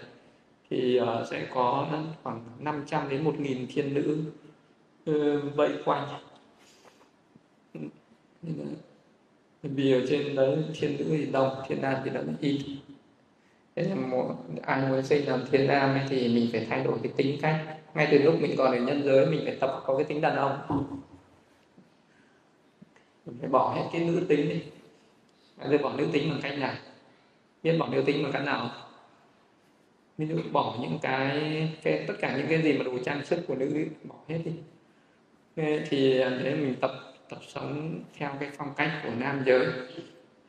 Thì 0.70 1.00
uh, 1.00 1.26
sẽ 1.30 1.46
có 1.54 1.88
khoảng 2.22 2.44
500 2.58 3.08
đến 3.08 3.24
1.000 3.24 3.66
thiên 3.74 3.94
nữ. 3.94 4.18
Ờ, 5.06 5.36
uh, 5.36 5.54
vây 5.54 5.70
quanh. 5.84 6.08
Vì 9.62 9.92
ở 9.92 10.00
trên 10.08 10.34
đấy 10.34 10.56
thiên 10.74 10.96
nữ 10.98 11.04
thì 11.08 11.26
đông 11.26 11.50
thiên 11.68 11.82
nam 11.82 11.94
thì 12.04 12.10
nó 12.10 12.20
ít. 12.40 12.60
Thế 13.76 13.82
là 13.82 13.94
một 13.94 14.34
ai 14.62 14.90
muốn 14.90 15.02
sinh 15.02 15.28
làm 15.28 15.44
thiên 15.50 15.66
nam 15.66 15.94
ấy, 15.94 16.02
thì 16.08 16.28
mình 16.28 16.48
phải 16.52 16.66
thay 16.70 16.84
đổi 16.84 16.98
cái 17.02 17.12
tính 17.16 17.38
cách. 17.42 17.78
Ngay 17.94 18.08
từ 18.10 18.18
lúc 18.18 18.34
mình 18.40 18.54
còn 18.58 18.72
ở 18.72 18.78
nhân 18.78 19.02
giới 19.04 19.26
mình 19.26 19.40
phải 19.44 19.56
tập 19.60 19.82
có 19.86 19.96
cái 19.96 20.04
tính 20.04 20.20
đàn 20.20 20.36
ông. 20.36 20.58
Mình 23.26 23.36
phải 23.40 23.48
bỏ 23.48 23.74
hết 23.74 23.82
cái 23.92 24.04
nữ 24.04 24.20
tính 24.28 24.48
đi 24.48 24.62
rồi 25.58 25.78
bỏ 25.78 25.92
nữ 25.96 26.08
tính 26.12 26.30
bằng 26.30 26.40
cách 26.42 26.58
nào? 26.58 26.74
Biết 27.62 27.76
bỏ 27.78 27.88
nữ 27.88 28.02
tính 28.06 28.22
bằng 28.22 28.32
cách 28.32 28.44
nào 28.44 28.70
ví 30.18 30.26
dụ 30.26 30.36
bỏ 30.52 30.76
những 30.80 30.98
cái, 31.02 31.68
cái 31.82 32.04
tất 32.08 32.14
cả 32.20 32.36
những 32.36 32.46
cái 32.48 32.62
gì 32.62 32.78
mà 32.78 32.84
đồ 32.84 32.98
trang 33.04 33.24
sức 33.24 33.44
của 33.48 33.54
nữ 33.54 33.86
bỏ 34.04 34.14
hết 34.28 34.38
đi. 34.44 34.52
Thì 35.88 36.20
à, 36.20 36.30
để 36.44 36.54
mình 36.54 36.74
tập 36.80 36.90
tập 37.28 37.38
sống 37.48 38.00
theo 38.14 38.30
cái 38.40 38.50
phong 38.56 38.74
cách 38.76 39.00
của 39.04 39.10
nam 39.18 39.42
giới. 39.46 39.66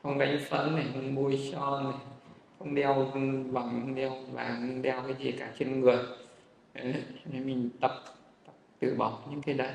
Không 0.03 0.19
đánh 0.19 0.39
phấn 0.49 0.75
này 0.75 0.85
không 0.93 1.15
bôi 1.15 1.49
son 1.51 1.83
này 1.83 1.99
không 2.59 2.75
đeo 2.75 2.93
vòng 3.51 3.81
không 3.81 3.95
đeo 3.95 4.11
vàng 4.31 4.55
không 4.55 4.81
đeo 4.81 5.01
cái 5.01 5.15
gì 5.19 5.31
cả 5.31 5.53
trên 5.59 5.81
người. 5.81 5.97
Để 6.73 6.93
mình 7.31 7.69
tập, 7.81 7.91
tập 8.45 8.53
từ 8.79 8.95
bỏ 8.97 9.19
những 9.31 9.41
cái 9.41 9.55
đấy 9.55 9.71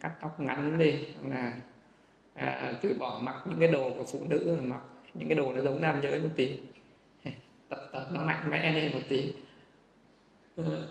cắt 0.00 0.12
tóc 0.20 0.40
ngắn 0.40 0.78
đi 0.78 0.94
là 1.30 1.52
à, 2.34 2.46
à 2.46 2.72
từ 2.82 2.94
bỏ 2.98 3.20
mặc 3.22 3.42
những 3.44 3.60
cái 3.60 3.68
đồ 3.68 3.90
của 3.98 4.04
phụ 4.12 4.20
nữ 4.28 4.58
mặc 4.62 4.80
những 5.14 5.28
cái 5.28 5.36
đồ 5.36 5.52
nó 5.52 5.60
giống 5.60 5.80
nam 5.80 6.00
giới 6.02 6.20
một 6.20 6.28
tí. 6.36 6.50
Tập 7.68 7.88
tập 7.92 8.06
nó 8.12 8.20
mạnh 8.20 8.50
mẽ 8.50 8.72
lên 8.72 8.92
một 8.92 9.00
tí. 9.08 9.32
Ờ, 10.56 10.88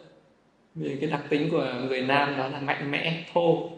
vì 0.75 0.97
cái 1.01 1.10
đặc 1.10 1.23
tính 1.29 1.49
của 1.51 1.73
người 1.88 2.01
nam 2.01 2.38
đó 2.38 2.47
là 2.47 2.60
mạnh 2.60 2.91
mẽ 2.91 3.25
thô. 3.34 3.69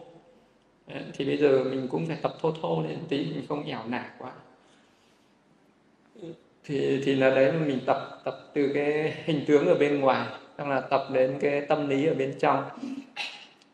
Ờ, 0.86 1.00
thì 1.12 1.24
bây 1.24 1.36
giờ 1.36 1.64
mình 1.64 1.88
cũng 1.88 2.06
phải 2.06 2.16
tập 2.22 2.34
thô 2.40 2.52
thô 2.52 2.82
lên 2.82 2.98
tí 3.08 3.16
mình 3.24 3.44
không 3.48 3.64
ẻo 3.64 3.80
nả 3.86 4.10
quá. 4.18 4.32
Thì 6.64 7.00
thì 7.04 7.14
là 7.14 7.30
đấy 7.30 7.52
mình 7.52 7.80
tập 7.86 8.20
tập 8.24 8.50
từ 8.54 8.70
cái 8.74 9.14
hình 9.24 9.44
tướng 9.46 9.66
ở 9.66 9.74
bên 9.74 10.00
ngoài 10.00 10.28
xong 10.58 10.70
là 10.70 10.80
tập 10.80 11.08
đến 11.12 11.38
cái 11.40 11.60
tâm 11.60 11.88
lý 11.88 12.06
ở 12.06 12.14
bên 12.14 12.34
trong. 12.38 12.64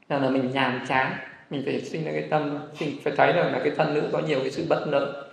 Là 0.08 0.30
mình 0.30 0.50
nhàm 0.50 0.84
chán 0.88 1.31
mình 1.52 1.62
phải 1.64 1.80
sinh 1.80 2.04
ra 2.04 2.12
cái 2.12 2.22
tâm 2.30 2.58
mình 2.80 2.96
phải 3.02 3.12
thấy 3.16 3.32
rằng 3.32 3.52
là 3.52 3.60
cái 3.64 3.72
thân 3.76 3.94
nữ 3.94 4.02
có 4.12 4.18
nhiều 4.18 4.38
cái 4.40 4.50
sự 4.50 4.64
bất 4.68 4.86
nợ. 4.88 5.24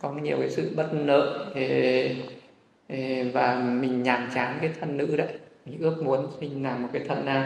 Có 0.00 0.12
nhiều 0.12 0.36
cái 0.40 0.50
sự 0.50 0.72
bất 0.76 0.94
nợ 0.94 1.46
và 3.32 3.54
mình 3.80 4.02
nhàm 4.02 4.28
chán 4.34 4.58
cái 4.60 4.70
thân 4.80 4.96
nữ 4.96 5.16
đấy. 5.16 5.28
Mình 5.66 5.78
ước 5.80 6.02
muốn 6.04 6.26
sinh 6.40 6.62
làm 6.62 6.82
một 6.82 6.88
cái 6.92 7.02
thân 7.08 7.24
nam. 7.24 7.44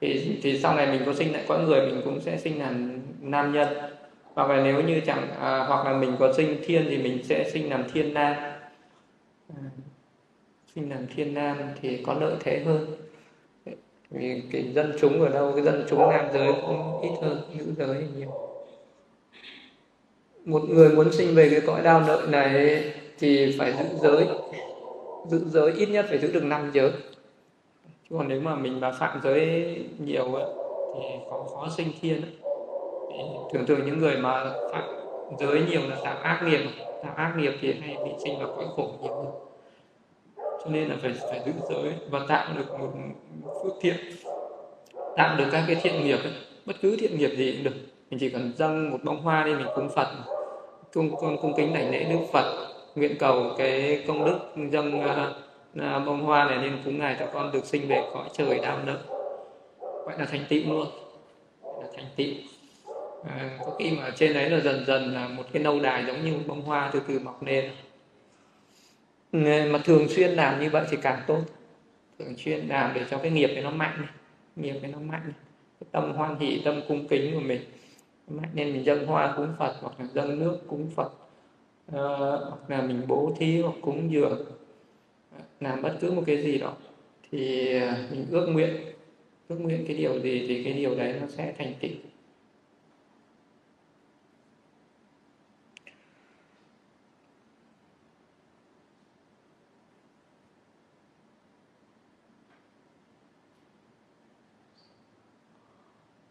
Thì 0.00 0.38
thì 0.42 0.58
sau 0.58 0.76
này 0.76 0.86
mình 0.86 1.02
có 1.06 1.14
sinh 1.14 1.32
lại 1.32 1.44
có 1.48 1.58
người 1.58 1.86
mình 1.86 2.00
cũng 2.04 2.20
sẽ 2.20 2.38
sinh 2.38 2.58
làm 2.58 3.00
nam 3.20 3.52
nhân. 3.52 3.68
Hoặc 4.34 4.50
là 4.50 4.64
nếu 4.64 4.82
như 4.82 5.00
chẳng 5.06 5.30
à, 5.40 5.58
hoặc 5.58 5.86
là 5.86 5.98
mình 5.98 6.16
có 6.18 6.32
sinh 6.32 6.56
thiên 6.64 6.86
thì 6.88 6.98
mình 6.98 7.22
sẽ 7.24 7.50
sinh 7.52 7.70
làm 7.70 7.84
thiên 7.92 8.14
nam. 8.14 8.34
À, 9.48 9.62
sinh 10.74 10.90
làm 10.90 11.06
thiên 11.16 11.34
nam 11.34 11.56
thì 11.82 12.02
có 12.06 12.14
lợi 12.20 12.34
thế 12.40 12.62
hơn 12.66 12.86
vì 14.10 14.42
cái 14.52 14.62
dân 14.62 14.92
chúng 15.00 15.22
ở 15.22 15.28
đâu 15.28 15.52
cái 15.52 15.64
dân 15.64 15.84
chúng 15.88 16.10
nam 16.10 16.26
giới 16.32 16.52
cũng 16.66 17.00
ít 17.02 17.10
hơn 17.22 17.40
nữ 17.54 17.64
giới 17.78 18.06
nhiều. 18.16 18.30
Một 20.44 20.62
người 20.68 20.88
muốn 20.88 21.12
sinh 21.12 21.34
về 21.34 21.48
cái 21.50 21.60
cõi 21.66 21.82
đau 21.82 22.00
nợ 22.00 22.26
này 22.28 22.84
thì 23.18 23.56
phải 23.58 23.72
giữ 23.72 23.98
giới. 24.02 24.26
Giữ 25.28 25.44
giới 25.48 25.72
ít 25.72 25.86
nhất 25.86 26.06
phải 26.08 26.18
giữ 26.18 26.32
được 26.32 26.44
năm 26.44 26.70
giới. 26.74 26.90
Chứ 28.10 28.16
còn 28.18 28.28
nếu 28.28 28.40
mà 28.40 28.54
mình 28.54 28.80
mà 28.80 28.92
phạm 28.92 29.20
giới 29.24 29.76
nhiều 29.98 30.32
thì 30.94 31.08
có 31.30 31.44
khó 31.54 31.68
sinh 31.76 31.88
thiên 32.00 32.22
thường 33.52 33.66
thường 33.66 33.86
những 33.86 33.98
người 33.98 34.16
mà 34.16 34.52
phạm 34.72 34.84
giới 35.40 35.62
nhiều 35.70 35.80
là 35.88 35.96
tạo 36.04 36.16
ác 36.16 36.42
nghiệp. 36.44 36.60
Tạo 37.02 37.14
ác 37.16 37.34
nghiệp 37.36 37.52
thì 37.60 37.72
hay 37.72 37.96
bị 38.04 38.10
sinh 38.24 38.38
vào 38.38 38.48
cõi 38.56 38.66
khổ 38.76 38.90
nhiều 39.02 39.14
hơn 39.14 39.49
cho 40.64 40.70
nên 40.70 40.88
là 40.88 40.96
phải 41.02 41.12
phải 41.30 41.40
giữ 41.46 41.52
giới 41.70 41.92
và 42.10 42.20
tạo 42.28 42.48
được 42.56 42.80
một 42.80 42.90
phước 43.62 43.72
thiện 43.80 43.96
tạo 45.16 45.36
được 45.36 45.44
các 45.52 45.64
cái 45.66 45.76
thiện 45.82 46.04
nghiệp 46.04 46.18
ấy. 46.24 46.32
bất 46.66 46.76
cứ 46.82 46.96
thiện 46.96 47.18
nghiệp 47.18 47.30
gì 47.36 47.52
cũng 47.52 47.64
được. 47.64 47.80
Mình 48.10 48.20
chỉ 48.20 48.28
cần 48.28 48.52
dâng 48.56 48.90
một 48.90 48.98
bông 49.02 49.22
hoa 49.22 49.44
đi 49.44 49.54
mình 49.54 49.66
cúng 49.74 49.88
phật. 49.88 50.08
Cung 50.92 51.16
cung, 51.16 51.38
cung 51.42 51.54
kính 51.56 51.74
đảnh 51.74 51.90
lễ 51.90 52.04
đức 52.04 52.18
phật 52.32 52.66
nguyện 52.94 53.16
cầu 53.18 53.50
cái 53.58 54.04
công 54.08 54.24
đức 54.24 54.38
dâng 54.70 55.00
uh, 55.00 56.06
bông 56.06 56.24
hoa 56.24 56.44
này 56.44 56.58
nên 56.58 56.78
cúng 56.84 56.98
ngài 56.98 57.16
cho 57.18 57.26
con 57.32 57.50
được 57.52 57.64
sinh 57.64 57.88
về 57.88 58.02
cõi 58.12 58.28
trời 58.32 58.58
đau 58.58 58.78
nợ. 58.86 58.98
Gọi 59.80 60.18
là 60.18 60.24
thành 60.24 60.44
tựu 60.48 60.60
luôn. 60.68 60.86
Là 61.62 61.88
thành 61.96 62.06
tựu. 62.16 62.26
À, 63.28 63.58
có 63.64 63.72
khi 63.78 63.90
mà 63.90 64.10
trên 64.16 64.34
đấy 64.34 64.50
là 64.50 64.60
dần 64.60 64.84
dần 64.86 65.14
là 65.14 65.28
một 65.28 65.42
cái 65.52 65.62
nâu 65.62 65.80
đài 65.80 66.04
giống 66.06 66.24
như 66.24 66.32
một 66.32 66.42
bông 66.46 66.62
hoa 66.62 66.90
từ 66.92 67.00
từ 67.08 67.18
mọc 67.18 67.42
lên 67.42 67.70
mà 69.32 69.78
thường 69.84 70.08
xuyên 70.08 70.30
làm 70.30 70.60
như 70.60 70.70
vậy 70.70 70.86
thì 70.90 70.96
càng 71.02 71.22
tốt. 71.26 71.40
Thường 72.18 72.34
xuyên 72.36 72.66
làm 72.66 72.94
để 72.94 73.04
cho 73.10 73.18
cái 73.18 73.30
nghiệp 73.30 73.46
này 73.46 73.62
nó 73.62 73.70
mạnh 73.70 73.94
này. 73.98 74.10
nghiệp 74.56 74.80
này 74.82 74.92
nó 74.92 74.98
mạnh 74.98 75.22
này. 75.24 75.34
cái 75.80 75.88
tâm 75.90 76.12
hoan 76.12 76.38
hỷ 76.38 76.62
tâm 76.64 76.80
cung 76.88 77.08
kính 77.08 77.34
của 77.34 77.40
mình. 77.40 77.60
Mạnh 78.28 78.50
nên 78.54 78.72
mình 78.72 78.84
dâng 78.84 79.06
hoa 79.06 79.34
cúng 79.36 79.52
phật 79.58 79.76
hoặc 79.80 80.00
là 80.00 80.06
dâng 80.14 80.38
nước 80.38 80.58
cúng 80.66 80.90
phật. 80.96 81.12
À, 81.92 82.02
hoặc 82.48 82.60
là 82.68 82.82
mình 82.82 83.02
bố 83.08 83.32
thí 83.38 83.60
hoặc 83.60 83.74
cúng 83.80 84.12
dường. 84.12 84.44
Làm 85.60 85.82
bất 85.82 85.96
cứ 86.00 86.12
một 86.12 86.22
cái 86.26 86.42
gì 86.42 86.58
đó. 86.58 86.72
Thì 87.30 87.72
ờ, 87.80 87.94
mình 88.10 88.26
ước 88.30 88.46
nguyện. 88.46 88.76
Ước 89.48 89.56
nguyện 89.56 89.84
cái 89.86 89.96
điều 89.96 90.20
gì 90.20 90.44
thì 90.48 90.64
cái 90.64 90.72
điều 90.72 90.94
đấy 90.94 91.14
nó 91.20 91.26
sẽ 91.28 91.54
thành 91.58 91.72
tựu. 91.80 91.90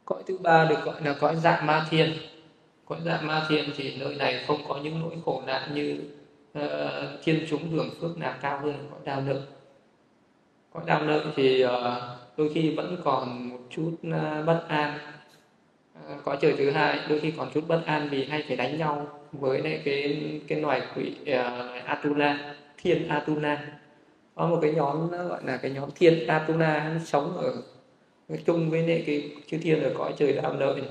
Cõi 0.09 0.23
thứ 0.27 0.37
ba 0.37 0.65
được 0.69 0.83
gọi 0.85 0.95
là 1.03 1.15
cõi 1.19 1.35
dạng 1.35 1.65
ma 1.65 1.85
thiên. 1.89 2.13
Cõi 2.85 2.99
dạng 3.05 3.27
ma 3.27 3.45
thiên 3.49 3.69
thì 3.77 3.97
nơi 3.99 4.15
này 4.15 4.43
không 4.47 4.57
có 4.67 4.79
những 4.83 4.99
nỗi 4.99 5.13
khổ 5.25 5.43
nạn 5.45 5.75
như 5.75 6.01
uh, 6.59 6.63
thiên 7.23 7.45
chúng 7.49 7.69
hưởng 7.71 7.89
phước 8.01 8.17
nào 8.17 8.33
cao 8.41 8.59
hơn 8.63 8.87
cõi 8.91 8.99
đau 9.05 9.21
nợ 9.21 9.41
cõi 10.73 10.83
đau 10.85 11.03
nợ 11.03 11.23
thì 11.35 11.65
uh, 11.65 11.71
đôi 12.37 12.51
khi 12.53 12.75
vẫn 12.75 12.97
còn 13.03 13.49
một 13.49 13.59
chút 13.69 13.91
uh, 14.07 14.45
bất 14.45 14.65
an. 14.67 14.99
Uh, 16.13 16.23
cõi 16.23 16.37
trời 16.41 16.55
thứ 16.57 16.71
hai 16.71 16.99
đôi 17.09 17.19
khi 17.19 17.31
còn 17.31 17.51
chút 17.53 17.63
bất 17.67 17.81
an 17.85 18.07
vì 18.11 18.25
hay 18.25 18.43
phải 18.47 18.57
đánh 18.57 18.77
nhau 18.77 19.07
với 19.31 19.61
lại 19.61 19.81
cái 19.85 20.41
cái 20.47 20.61
loài 20.61 20.81
quỷ 20.95 21.15
uh, 21.21 21.85
Atula 21.85 22.55
thiên 22.77 23.07
Atula. 23.07 23.67
Có 24.35 24.47
một 24.47 24.59
cái 24.61 24.71
nhóm 24.71 25.11
nó 25.11 25.23
gọi 25.23 25.41
là 25.45 25.57
cái 25.57 25.71
nhóm 25.71 25.89
thiên 25.95 26.27
Atula 26.27 26.99
sống 27.05 27.37
ở 27.37 27.53
chung 28.45 28.69
với 28.69 28.87
lại 28.87 29.03
cái 29.07 29.31
chư 29.47 29.57
thiên 29.57 29.83
ở 29.83 29.93
cõi 29.97 30.13
trời 30.17 30.33
đạo 30.33 30.55
lợi. 30.59 30.81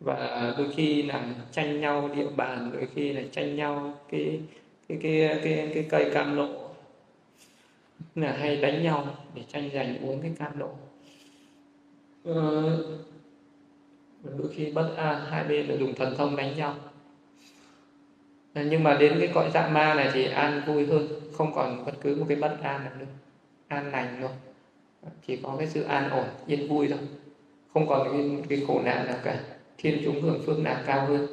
Và 0.00 0.54
đôi 0.58 0.68
khi 0.76 1.02
là 1.02 1.24
tranh 1.52 1.80
nhau 1.80 2.10
địa 2.16 2.28
bàn 2.36 2.70
đôi 2.72 2.88
khi 2.94 3.12
là 3.12 3.22
tranh 3.32 3.56
nhau 3.56 3.98
cái 4.10 4.40
cái 4.88 4.98
cái 5.02 5.40
cái, 5.44 5.70
cái 5.74 5.86
cây 5.90 6.10
cam 6.14 6.36
lộ. 6.36 6.48
Là 8.14 8.32
hay 8.32 8.56
đánh 8.56 8.82
nhau 8.82 9.06
để 9.34 9.42
tranh 9.52 9.70
giành 9.74 10.08
uống 10.08 10.20
cái 10.22 10.32
cam 10.38 10.58
lộ. 10.58 10.70
Ờ, 12.24 12.78
đôi 14.22 14.48
khi 14.54 14.70
bất 14.70 14.94
an 14.96 15.20
hai 15.30 15.44
bên 15.44 15.66
là 15.66 15.76
dùng 15.76 15.94
thần 15.94 16.14
thông 16.16 16.36
đánh 16.36 16.56
nhau. 16.56 16.74
Ờ, 18.54 18.62
nhưng 18.70 18.84
mà 18.84 18.96
đến 19.00 19.16
cái 19.20 19.28
cõi 19.34 19.50
dạ 19.54 19.68
ma 19.68 19.94
này 19.94 20.10
thì 20.14 20.24
an 20.24 20.62
vui 20.66 20.86
hơn 20.86 21.08
không 21.32 21.52
còn 21.54 21.84
bất 21.84 21.92
cứ 22.00 22.16
một 22.16 22.26
cái 22.28 22.36
bất 22.36 22.56
an 22.62 22.84
nào 22.84 22.92
nữa. 22.98 23.06
An 23.68 23.90
lành 23.90 24.20
luôn 24.20 24.30
chỉ 25.26 25.36
có 25.42 25.56
cái 25.58 25.66
sự 25.66 25.82
an 25.82 26.10
ổn 26.10 26.24
yên 26.46 26.68
vui 26.68 26.88
thôi. 26.88 26.98
Không 27.74 27.88
còn 27.88 28.08
cái, 28.12 28.42
cái 28.48 28.64
khổ 28.66 28.80
nạn 28.84 29.06
nào 29.06 29.16
cả. 29.24 29.40
Thiên 29.78 30.02
chúng 30.04 30.22
hưởng 30.22 30.42
phước 30.46 30.58
nạn 30.58 30.82
cao 30.86 31.06
hơn. 31.06 31.26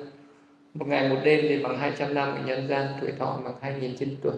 Một 0.74 0.88
ngày 0.88 1.10
một 1.10 1.18
đêm 1.24 1.46
thì 1.50 1.64
bằng 1.64 1.78
200 1.78 2.14
năm 2.14 2.36
ở 2.36 2.40
nhân 2.46 2.68
gian 2.68 2.88
tuổi 3.02 3.12
thọ 3.20 3.40
bằng 3.44 3.80
2.000 3.80 3.96
chín 3.98 4.16
tuổi. 4.22 4.34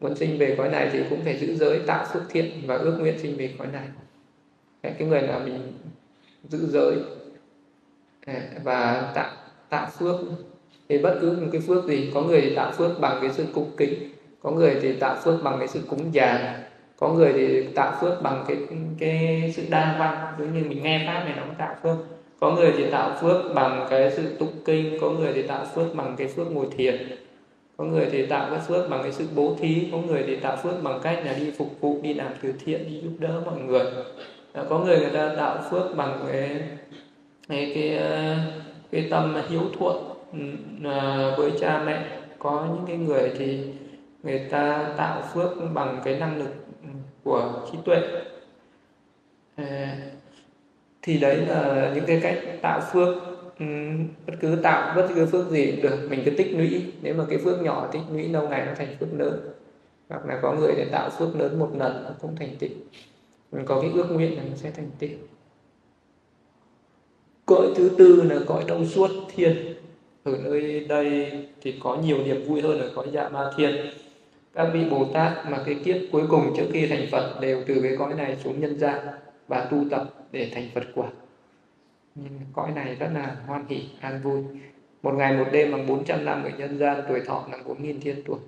Muốn 0.00 0.16
sinh 0.16 0.38
về 0.38 0.54
cõi 0.58 0.68
này 0.68 0.90
thì 0.92 0.98
cũng 1.10 1.20
phải 1.24 1.38
giữ 1.38 1.56
giới 1.56 1.78
tạo 1.86 2.06
phước 2.12 2.22
thiện 2.30 2.50
và 2.66 2.76
ước 2.76 2.96
nguyện 3.00 3.18
sinh 3.18 3.36
về 3.36 3.54
cõi 3.58 3.66
này. 3.72 3.86
Cái 4.82 5.08
người 5.08 5.22
nào 5.22 5.40
mình 5.44 5.72
giữ 6.48 6.66
giới 6.66 6.96
à, 8.26 8.42
và 8.64 9.12
tạo 9.14 9.30
tạo 9.68 9.90
phước 9.98 10.16
thì 10.88 10.98
bất 10.98 11.18
cứ 11.20 11.30
một 11.40 11.48
cái 11.52 11.60
phước 11.60 11.84
gì 11.84 12.10
có 12.14 12.22
người 12.22 12.40
thì 12.40 12.54
tạo 12.54 12.72
phước 12.72 13.00
bằng 13.00 13.18
cái 13.20 13.30
sự 13.32 13.46
cung 13.54 13.70
kính 13.76 14.10
có 14.42 14.50
người 14.50 14.78
thì 14.82 14.92
tạo 14.92 15.16
phước 15.24 15.42
bằng 15.42 15.58
cái 15.58 15.68
sự 15.68 15.80
cúng 15.88 16.14
dường 16.14 16.36
có 17.00 17.08
người 17.08 17.32
thì 17.32 17.62
tạo 17.74 17.92
phước 18.00 18.22
bằng 18.22 18.44
cái 18.48 18.56
cái 18.98 19.52
sự 19.56 19.62
đa 19.70 19.96
văn 19.98 20.34
giống 20.38 20.54
như 20.54 20.68
mình 20.68 20.82
nghe 20.82 21.04
pháp 21.06 21.24
này 21.24 21.34
nó 21.36 21.42
cũng 21.42 21.54
tạo 21.54 21.74
phước. 21.82 21.96
Có 22.40 22.50
người 22.50 22.72
thì 22.76 22.90
tạo 22.90 23.16
phước 23.20 23.54
bằng 23.54 23.86
cái 23.90 24.10
sự 24.10 24.36
tụng 24.38 24.52
kinh 24.64 24.98
có 25.00 25.10
người 25.10 25.32
thì 25.32 25.42
tạo 25.42 25.66
phước 25.74 25.94
bằng 25.94 26.14
cái 26.16 26.26
phước 26.26 26.52
ngồi 26.52 26.66
thiền. 26.76 26.96
Có 27.76 27.84
người 27.84 28.06
thì 28.12 28.26
tạo 28.26 28.50
cái 28.50 28.58
phước 28.68 28.90
bằng 28.90 29.02
cái 29.02 29.12
sự 29.12 29.26
bố 29.34 29.56
thí 29.60 29.88
có 29.92 29.98
người 29.98 30.24
thì 30.26 30.36
tạo 30.36 30.56
phước 30.56 30.82
bằng 30.82 31.00
cách 31.02 31.22
là 31.24 31.32
đi 31.32 31.50
phục 31.58 31.80
vụ 31.80 31.98
đi 32.02 32.14
làm 32.14 32.32
từ 32.42 32.52
thiện 32.64 32.88
đi 32.88 33.00
giúp 33.00 33.12
đỡ 33.18 33.42
mọi 33.46 33.60
người. 33.60 33.84
Ờ, 34.52 34.66
có 34.68 34.78
người 34.78 34.98
người 34.98 35.10
ta 35.10 35.34
tạo 35.36 35.58
phước 35.70 35.96
bằng 35.96 36.20
cái 36.32 36.60
cái 37.48 37.72
cái, 37.74 37.96
ờ, 37.96 38.36
cái 38.92 39.06
tâm 39.10 39.36
hiếu 39.48 39.62
thuận 39.78 40.04
à, 40.84 41.30
với 41.36 41.50
cha 41.60 41.82
mẹ. 41.86 42.04
Có 42.38 42.66
những 42.68 42.84
cái 42.86 42.96
người 42.96 43.32
thì 43.38 43.58
người 44.22 44.38
ta 44.50 44.92
tạo 44.96 45.22
phước 45.34 45.50
bằng 45.74 46.00
cái 46.04 46.16
năng 46.16 46.38
lực 46.38 46.59
của 47.30 47.68
trí 47.72 47.78
tuệ. 47.84 48.02
Ờ, 49.56 49.64
thì 51.02 51.18
đấy 51.18 51.36
là 51.36 51.92
những 51.94 52.04
cái 52.06 52.20
cách 52.22 52.38
tạo 52.62 52.80
phước. 52.92 53.16
Ừ, 53.58 53.66
bất 54.26 54.34
cứ 54.40 54.58
tạo 54.62 54.96
bất 54.96 55.08
cứ 55.14 55.26
phước 55.26 55.50
gì 55.50 55.72
cũng 55.72 55.82
được. 55.82 56.06
Mình 56.10 56.22
cứ 56.24 56.30
tích 56.30 56.52
lũy. 56.56 56.92
Nếu 57.02 57.14
mà 57.14 57.24
cái 57.30 57.38
phước 57.38 57.62
nhỏ 57.62 57.88
tích 57.92 58.00
lũy 58.12 58.28
lâu 58.28 58.48
ngày 58.48 58.66
nó 58.66 58.72
thành 58.74 58.96
phước 59.00 59.08
lớn. 59.18 59.40
Hoặc 60.08 60.26
là 60.26 60.38
có 60.42 60.52
người 60.52 60.74
để 60.76 60.88
tạo 60.92 61.10
phước 61.10 61.36
lớn 61.36 61.58
một 61.58 61.70
lần 61.78 62.04
nó 62.04 62.10
cũng 62.20 62.36
thành 62.36 62.56
tựu. 62.58 62.70
Mình 63.52 63.64
có 63.66 63.80
cái 63.80 63.90
ước 63.94 64.06
nguyện 64.10 64.36
là 64.36 64.42
nó 64.50 64.56
sẽ 64.56 64.70
thành 64.70 64.90
tựu. 64.98 65.10
Cõi 67.46 67.66
thứ 67.76 67.90
tư 67.98 68.22
là 68.22 68.36
cõi 68.46 68.64
đông 68.68 68.86
suốt 68.86 69.10
thiên. 69.34 69.74
Ở 70.24 70.32
nơi 70.44 70.86
đây 70.88 71.32
thì 71.60 71.74
có 71.82 71.96
nhiều 71.96 72.18
niềm 72.24 72.44
vui 72.44 72.60
hơn 72.60 72.78
ở 72.78 72.90
cõi 72.94 73.06
dạ 73.12 73.28
ma 73.28 73.50
thiên 73.56 73.76
các 74.54 74.70
vị 74.72 74.84
bồ 74.90 75.04
tát 75.04 75.46
mà 75.46 75.62
cái 75.66 75.74
kiếp 75.84 75.96
cuối 76.12 76.22
cùng 76.28 76.54
trước 76.56 76.66
khi 76.72 76.86
thành 76.86 77.06
phật 77.12 77.38
đều 77.40 77.64
từ 77.66 77.80
cái 77.82 77.96
cõi 77.98 78.14
này 78.14 78.36
xuống 78.36 78.60
nhân 78.60 78.78
gian 78.78 78.98
và 79.48 79.64
tu 79.64 79.84
tập 79.90 80.14
để 80.32 80.50
thành 80.54 80.68
phật 80.74 80.84
quả. 80.94 81.10
Nhưng 82.14 82.40
cõi 82.52 82.72
này 82.74 82.94
rất 82.94 83.08
là 83.14 83.36
hoan 83.46 83.66
hỷ, 83.68 83.88
an 84.00 84.20
vui. 84.22 84.42
Một 85.02 85.14
ngày 85.14 85.36
một 85.36 85.46
đêm 85.52 85.72
bằng 85.72 85.86
400 85.86 86.24
năm 86.24 86.42
ở 86.44 86.50
nhân 86.58 86.78
gian, 86.78 87.00
tuổi 87.08 87.20
thọ 87.20 87.48
là 87.52 87.58
4.000 87.58 88.00
thiên 88.00 88.22
tuổi. 88.26 88.38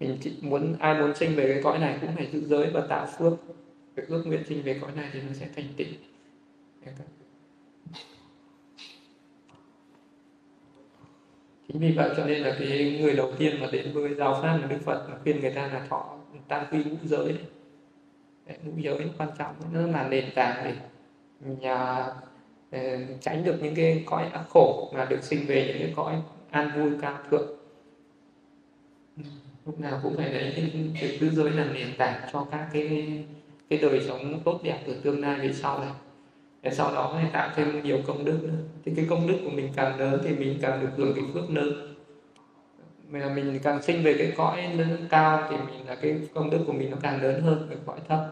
Mình 0.00 0.16
chỉ 0.20 0.32
muốn, 0.40 0.76
ai 0.78 1.00
muốn 1.00 1.14
sinh 1.14 1.34
về 1.34 1.52
cái 1.52 1.62
cõi 1.62 1.78
này 1.78 1.98
cũng 2.00 2.10
phải 2.16 2.26
giữ 2.32 2.40
giới 2.40 2.70
và 2.70 2.80
tạo 2.88 3.06
phước. 3.18 3.32
Cái 3.96 4.06
ước 4.08 4.22
nguyện 4.26 4.40
sinh 4.48 4.62
về 4.62 4.78
cõi 4.80 4.90
này 4.96 5.08
thì 5.12 5.20
nó 5.20 5.32
sẽ 5.32 5.46
thành 5.56 5.64
tựu. 5.76 5.86
Chính 11.68 11.80
vì 11.80 11.92
vậy 11.92 12.10
cho 12.16 12.24
nên 12.24 12.42
là 12.42 12.56
cái 12.58 12.98
người 13.00 13.16
đầu 13.16 13.32
tiên 13.38 13.60
mà 13.60 13.68
đến 13.72 13.92
với 13.92 14.14
giáo 14.14 14.38
pháp 14.42 14.56
là 14.56 14.66
đức 14.66 14.78
phật 14.84 15.06
khuyên 15.22 15.40
người 15.40 15.50
ta 15.50 15.66
là 15.66 15.86
thọ 15.88 16.18
tam 16.48 16.66
quy 16.70 16.84
ngũ 16.84 16.96
giới 17.04 17.32
đấy. 18.46 18.56
ngũ 18.64 18.72
giới 18.76 18.98
nó 18.98 19.06
quan 19.18 19.28
trọng 19.38 19.54
nó 19.72 19.80
là 19.80 20.08
nền 20.08 20.24
tảng 20.34 20.64
để 20.64 20.74
nhà 21.60 22.06
ờ, 22.70 22.80
tránh 23.20 23.44
được 23.44 23.62
những 23.62 23.74
cái 23.74 24.04
cõi 24.06 24.28
ác 24.32 24.44
khổ 24.48 24.92
mà 24.94 25.04
được 25.04 25.22
sinh 25.22 25.46
về 25.46 25.66
những 25.68 25.78
cái 25.78 25.92
cõi 25.96 26.22
an 26.50 26.70
vui 26.76 26.90
cao 27.02 27.18
thượng 27.30 27.58
ừ, 29.16 29.22
lúc 29.66 29.80
nào 29.80 30.00
cũng 30.02 30.16
phải 30.16 30.30
lấy 30.30 30.52
cái 31.00 31.18
tứ 31.20 31.30
giới 31.30 31.50
là 31.50 31.64
nền 31.64 31.88
tảng 31.98 32.28
cho 32.32 32.46
các 32.50 32.68
cái 32.72 33.18
cái 33.68 33.78
đời 33.78 34.00
sống 34.08 34.40
tốt 34.44 34.60
đẹp 34.62 34.78
từ 34.86 35.00
tương 35.02 35.20
lai 35.20 35.38
về 35.38 35.52
sau 35.52 35.80
này 35.80 35.90
để 36.62 36.70
sau 36.70 36.94
đó 36.94 37.12
mới 37.12 37.24
tạo 37.32 37.50
thêm 37.56 37.82
nhiều 37.82 37.98
công 38.06 38.24
đức 38.24 38.38
nữa. 38.42 38.58
Thì 38.84 38.92
cái 38.96 39.06
công 39.10 39.26
đức 39.26 39.38
của 39.44 39.50
mình 39.50 39.72
càng 39.76 40.00
lớn 40.00 40.20
thì 40.24 40.34
mình 40.34 40.58
càng 40.62 40.80
được 40.80 40.88
hưởng 40.96 41.14
cái 41.14 41.24
phước 41.34 41.50
lớn. 41.50 41.94
Mà 43.08 43.32
mình 43.34 43.58
càng 43.62 43.82
sinh 43.82 44.02
về 44.02 44.14
cái 44.18 44.32
cõi 44.36 44.62
lớn 44.74 45.06
cao 45.10 45.46
thì 45.50 45.56
mình 45.56 45.86
là 45.86 45.94
cái 45.94 46.20
công 46.34 46.50
đức 46.50 46.58
của 46.66 46.72
mình 46.72 46.90
nó 46.90 46.96
càng 47.02 47.22
lớn 47.22 47.42
hơn 47.42 47.66
cái 47.68 47.78
cõi 47.86 47.98
thấp. 48.08 48.30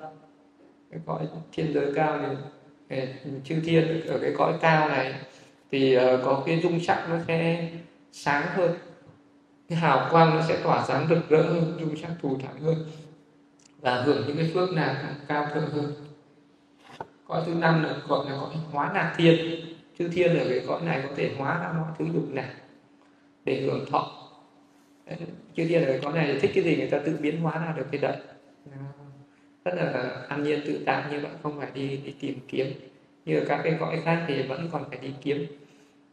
Cái 0.91 1.01
cõi 1.07 1.29
thiên 1.53 1.73
giới 1.75 1.93
cao 1.95 2.21
thì 2.89 3.01
chư 3.45 3.61
thiên 3.65 4.07
ở 4.07 4.19
cái 4.19 4.33
cõi 4.39 4.53
cao 4.61 4.89
này 4.89 5.15
thì 5.71 5.95
ờ, 5.95 6.23
có 6.25 6.43
cái 6.47 6.61
dung 6.63 6.81
sắc 6.81 7.07
nó 7.11 7.17
sẽ 7.29 7.69
sáng 8.13 8.47
hơn. 8.55 8.71
Cái 9.69 9.79
hào 9.79 10.09
quang 10.11 10.37
nó 10.37 10.43
sẽ 10.49 10.59
tỏa 10.63 10.85
sáng 10.89 11.07
rực 11.09 11.29
rỡ 11.29 11.43
hơn, 11.43 11.77
dung 11.81 11.97
sắc 11.97 12.11
thù 12.23 12.39
thắng 12.43 12.61
hơn. 12.61 12.87
Và 13.81 14.03
hưởng 14.03 14.27
những 14.27 14.37
cái 14.37 14.51
phước 14.55 14.73
nào 14.73 14.95
cao 15.29 15.47
thượng 15.55 15.71
hơn 15.71 15.93
cõi 17.29 17.43
thứ 17.47 17.55
năm 17.55 17.83
là 17.83 17.97
gọi 18.09 18.31
là 18.31 18.37
cõi 18.41 18.55
hóa 18.73 18.93
nạc 18.95 19.15
thiên 19.17 19.37
chư 19.99 20.09
thiên 20.09 20.39
ở 20.39 20.47
cái 20.49 20.61
cõi 20.67 20.83
này 20.85 21.01
có 21.09 21.15
thể 21.17 21.31
hóa 21.39 21.61
ra 21.63 21.73
mọi 21.73 21.91
thứ 21.99 22.05
dục 22.15 22.33
này, 22.33 22.51
để 23.45 23.61
hưởng 23.61 23.91
thọ. 23.91 24.33
Chư 25.57 25.65
thiên 25.69 25.85
ở 25.85 25.87
cái 25.93 26.01
cõi 26.03 26.13
này 26.13 26.39
thích 26.41 26.51
cái 26.55 26.65
gì 26.65 26.77
người 26.77 26.91
ta 26.91 26.99
tự 26.99 27.17
biến 27.21 27.41
hóa 27.41 27.59
ra 27.59 27.75
được 27.77 27.87
cái 27.93 28.01
đấy. 28.01 28.17
Rất 29.65 29.75
là 29.75 30.17
an 30.29 30.43
nhiên, 30.43 30.61
tự 30.67 30.83
tại 30.87 31.05
như 31.11 31.21
vậy, 31.21 31.31
không 31.43 31.59
phải 31.59 31.69
đi 31.75 31.89
đi 32.05 32.15
tìm 32.21 32.39
kiếm. 32.49 32.67
Như 33.25 33.39
ở 33.39 33.45
các 33.49 33.61
cái 33.65 33.77
cõi 33.81 34.01
khác 34.05 34.25
thì 34.29 34.43
vẫn 34.43 34.69
còn 34.73 34.85
phải 34.89 34.99
đi 35.03 35.09
kiếm. 35.23 35.47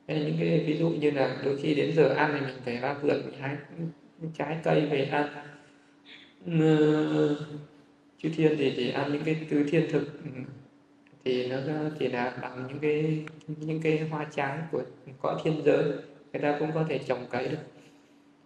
Nên 0.07 0.19
những 0.19 0.35
cái 0.39 0.63
ví 0.67 0.77
dụ 0.77 0.89
như 0.89 1.11
là 1.11 1.37
đôi 1.45 1.57
khi 1.61 1.75
đến 1.75 1.95
giờ 1.95 2.13
ăn 2.17 2.31
thì 2.33 2.45
mình 2.45 2.55
phải 2.65 2.77
ra 2.77 2.93
vườn, 2.93 3.21
mình 3.25 3.39
hái 3.39 3.55
trái 4.37 4.57
cây 4.63 4.85
về 4.85 5.05
ăn. 5.05 5.27
Chư 8.23 8.29
thiên 8.35 8.55
thì 8.57 8.73
chỉ 8.75 8.91
ăn 8.91 9.13
những 9.13 9.23
cái 9.23 9.35
thứ 9.49 9.63
thiên 9.71 9.91
thực 9.91 10.07
thì 11.23 11.47
nó 11.47 11.57
chỉ 11.99 12.07
là 12.07 12.37
bằng 12.41 12.65
những 12.67 12.79
cái 12.79 13.25
những 13.47 13.81
cái 13.81 14.07
hoa 14.11 14.27
trái 14.31 14.57
của 14.71 14.81
cõi 15.21 15.35
thiên 15.43 15.61
giới. 15.65 15.83
Người 16.33 16.41
ta 16.41 16.55
cũng 16.59 16.71
có 16.73 16.85
thể 16.89 16.97
trồng 16.97 17.25
cấy 17.29 17.47
được. 17.49 17.57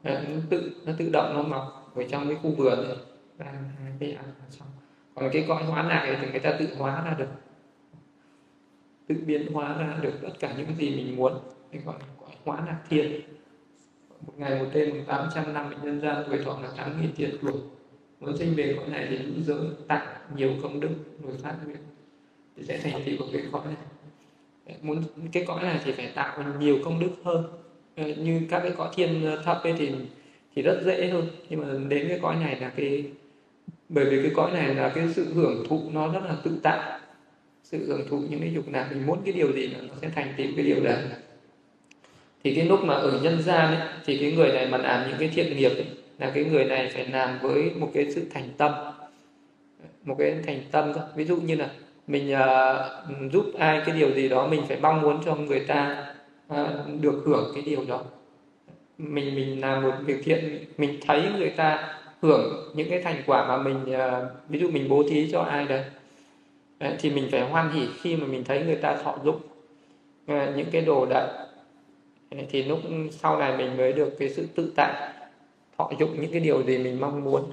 Ờ, 0.04 0.24
nó 0.30 0.40
tự 0.50 0.72
nó 0.86 0.94
tự 0.98 1.10
động 1.14 1.34
nó 1.34 1.44
mọc 1.44 1.92
ở 1.96 2.04
trong 2.10 2.28
cái 2.28 2.38
khu 2.42 2.52
vườn 2.52 2.88
này. 2.88 2.98
À, 3.38 3.54
cái 4.00 4.12
ăn 4.12 4.26
xong. 4.50 4.68
Còn 5.16 5.30
cái 5.34 5.46
cõi 5.48 5.64
hóa 5.64 5.84
này 5.84 6.18
thì 6.22 6.32
người 6.32 6.40
ta 6.40 6.56
tự 6.60 6.68
hóa 6.78 7.04
ra 7.06 7.16
được. 7.18 7.30
Tự 9.08 9.16
biến 9.26 9.54
hóa 9.54 9.78
ra 9.78 9.98
được 10.02 10.14
tất 10.22 10.34
cả 10.40 10.54
những 10.58 10.76
gì 10.76 10.96
mình 10.96 11.16
muốn. 11.16 11.34
Cái 11.72 11.82
gọi 11.86 11.96
là 12.00 12.06
cõi 12.20 12.30
hóa 12.46 12.64
lạc 12.68 12.80
thiên. 12.90 13.22
Một 14.28 14.34
ngày 14.38 14.60
một 14.60 14.66
đêm 14.74 15.06
800 15.06 15.54
năm 15.54 15.74
nhân 15.84 16.02
gian 16.02 16.24
tuổi 16.28 16.40
thọ 16.46 16.60
là 16.64 16.70
tám 16.78 17.02
nghìn 17.02 17.16
thiên 17.16 17.38
tuổi 17.42 17.54
muốn 18.20 18.38
sinh 18.38 18.54
về 18.56 18.76
cõi 18.78 18.90
này 18.90 19.08
thì 19.10 19.18
giữ 19.18 19.42
giới 19.44 19.68
tặng 19.88 20.08
nhiều 20.36 20.52
công 20.64 20.80
đức 20.80 20.90
rồi 21.24 21.38
phát 21.44 21.56
nguyện 21.66 21.78
thì 22.58 22.64
sẽ 22.68 22.78
thành 22.78 23.02
tựu 23.06 23.18
của 23.20 23.26
cái 23.34 23.42
cõi 23.52 23.62
này. 23.66 23.76
Muốn 24.82 25.04
cái 25.32 25.46
cõi 25.48 25.64
này 25.64 25.80
thì 25.86 25.92
phải 25.92 26.08
tạo 26.08 26.44
nhiều 26.60 26.78
công 26.86 27.00
đức 27.00 27.10
hơn. 27.24 27.44
Ờ, 27.96 28.04
như 28.08 28.42
các 28.50 28.60
cái 28.60 28.72
cõi 28.78 28.90
thiên 28.96 29.26
thấp 29.46 29.60
ấy 29.64 29.74
thì 29.78 29.92
thì 30.56 30.62
rất 30.62 30.82
dễ 30.86 31.08
hơn. 31.08 31.28
Nhưng 31.50 31.62
mà 31.62 31.68
đến 31.90 32.08
cái 32.10 32.20
cõi 32.22 32.36
này 32.36 32.60
là 32.60 32.70
cái 32.70 33.04
bởi 33.90 34.06
vì 34.06 34.22
cái 34.22 34.32
cõi 34.36 34.52
này 34.52 34.76
là 34.76 34.90
cái 34.90 35.08
sự 35.16 35.34
hưởng 35.34 35.66
thụ 35.70 35.82
nó 35.92 36.14
rất 36.14 36.22
là 36.26 36.36
tự 36.44 36.60
tại. 36.64 37.00
Sự 37.64 37.86
hưởng 37.88 38.08
thụ 38.10 38.20
những 38.30 38.40
cái 38.40 38.54
dục 38.54 38.68
nào 38.68 38.86
mình 38.92 39.06
muốn 39.06 39.20
cái 39.26 39.34
điều 39.34 39.52
gì 39.54 39.68
nó 39.88 39.94
sẽ 40.02 40.10
thành 40.16 40.34
tựu 40.38 40.48
cái 40.56 40.66
điều 40.66 40.84
đấy. 40.84 41.04
Thì 42.44 42.56
cái 42.56 42.66
lúc 42.66 42.84
mà 42.84 42.94
ở 42.94 43.20
nhân 43.24 43.42
gian 43.42 43.76
ấy, 43.76 43.88
thì 44.06 44.18
cái 44.18 44.32
người 44.32 44.52
này 44.52 44.68
mà 44.68 44.78
làm 44.78 45.10
những 45.10 45.18
cái 45.20 45.30
thiện 45.34 45.58
nghiệp 45.58 45.70
ấy, 45.70 45.86
là 46.20 46.32
cái 46.36 46.46
người 46.46 46.66
này 46.66 46.90
phải 46.94 47.08
làm 47.08 47.40
với 47.42 47.72
một 47.76 47.92
cái 47.94 48.12
sự 48.12 48.26
thành 48.34 48.50
tâm. 48.58 48.72
Một 50.04 50.16
cái 50.20 50.36
thành 50.46 50.62
tâm 50.72 50.94
ví 51.16 51.26
dụ 51.26 51.38
như 51.38 51.56
là 51.56 51.70
mình 52.08 52.34
uh, 52.34 53.32
giúp 53.32 53.46
ai 53.58 53.82
cái 53.86 53.96
điều 54.00 54.12
gì 54.12 54.30
đó 54.30 54.48
mình 54.48 54.62
phải 54.68 54.78
mong 54.82 55.02
muốn 55.02 55.20
cho 55.26 55.36
người 55.36 55.60
ta 55.60 56.06
uh, 56.54 56.58
được 57.02 57.24
hưởng 57.26 57.52
cái 57.54 57.64
điều 57.66 57.84
đó. 57.88 58.02
Mình 58.98 59.36
mình 59.36 59.62
làm 59.62 59.84
một 59.84 59.94
việc 60.06 60.22
thiện 60.24 60.66
mình 60.78 61.00
thấy 61.08 61.24
người 61.38 61.50
ta 61.50 61.98
hưởng 62.22 62.72
những 62.76 62.90
cái 62.90 63.02
thành 63.02 63.24
quả 63.26 63.48
mà 63.48 63.58
mình 63.58 63.78
uh, 63.96 64.50
ví 64.50 64.60
dụ 64.60 64.70
mình 64.72 64.90
bố 64.90 65.04
thí 65.10 65.32
cho 65.32 65.42
ai 65.42 65.66
đấy 65.66 65.84
đấy, 66.80 66.94
thì 67.00 67.10
mình 67.10 67.28
phải 67.32 67.42
hoan 67.42 67.72
hỉ 67.72 67.88
khi 68.02 68.16
mà 68.16 68.28
mình 68.28 68.44
thấy 68.44 68.64
người 68.64 68.76
ta 68.76 68.98
thọ 69.04 69.18
dụng 69.24 69.40
uh, 70.32 70.56
những 70.56 70.68
cái 70.72 70.82
đồ 70.82 71.06
đấy 71.06 71.28
thì 72.50 72.64
lúc 72.64 72.80
sau 73.12 73.38
này 73.38 73.58
mình 73.58 73.78
mới 73.78 73.94
được 73.94 74.16
cái 74.20 74.30
sự 74.30 74.48
tự 74.56 74.74
tại 74.76 75.14
thọ 75.78 75.92
dụng 76.00 76.22
những 76.22 76.32
cái 76.32 76.42
điều 76.42 76.64
gì 76.64 76.78
mình 76.78 77.02
mong 77.02 77.24
muốn. 77.24 77.44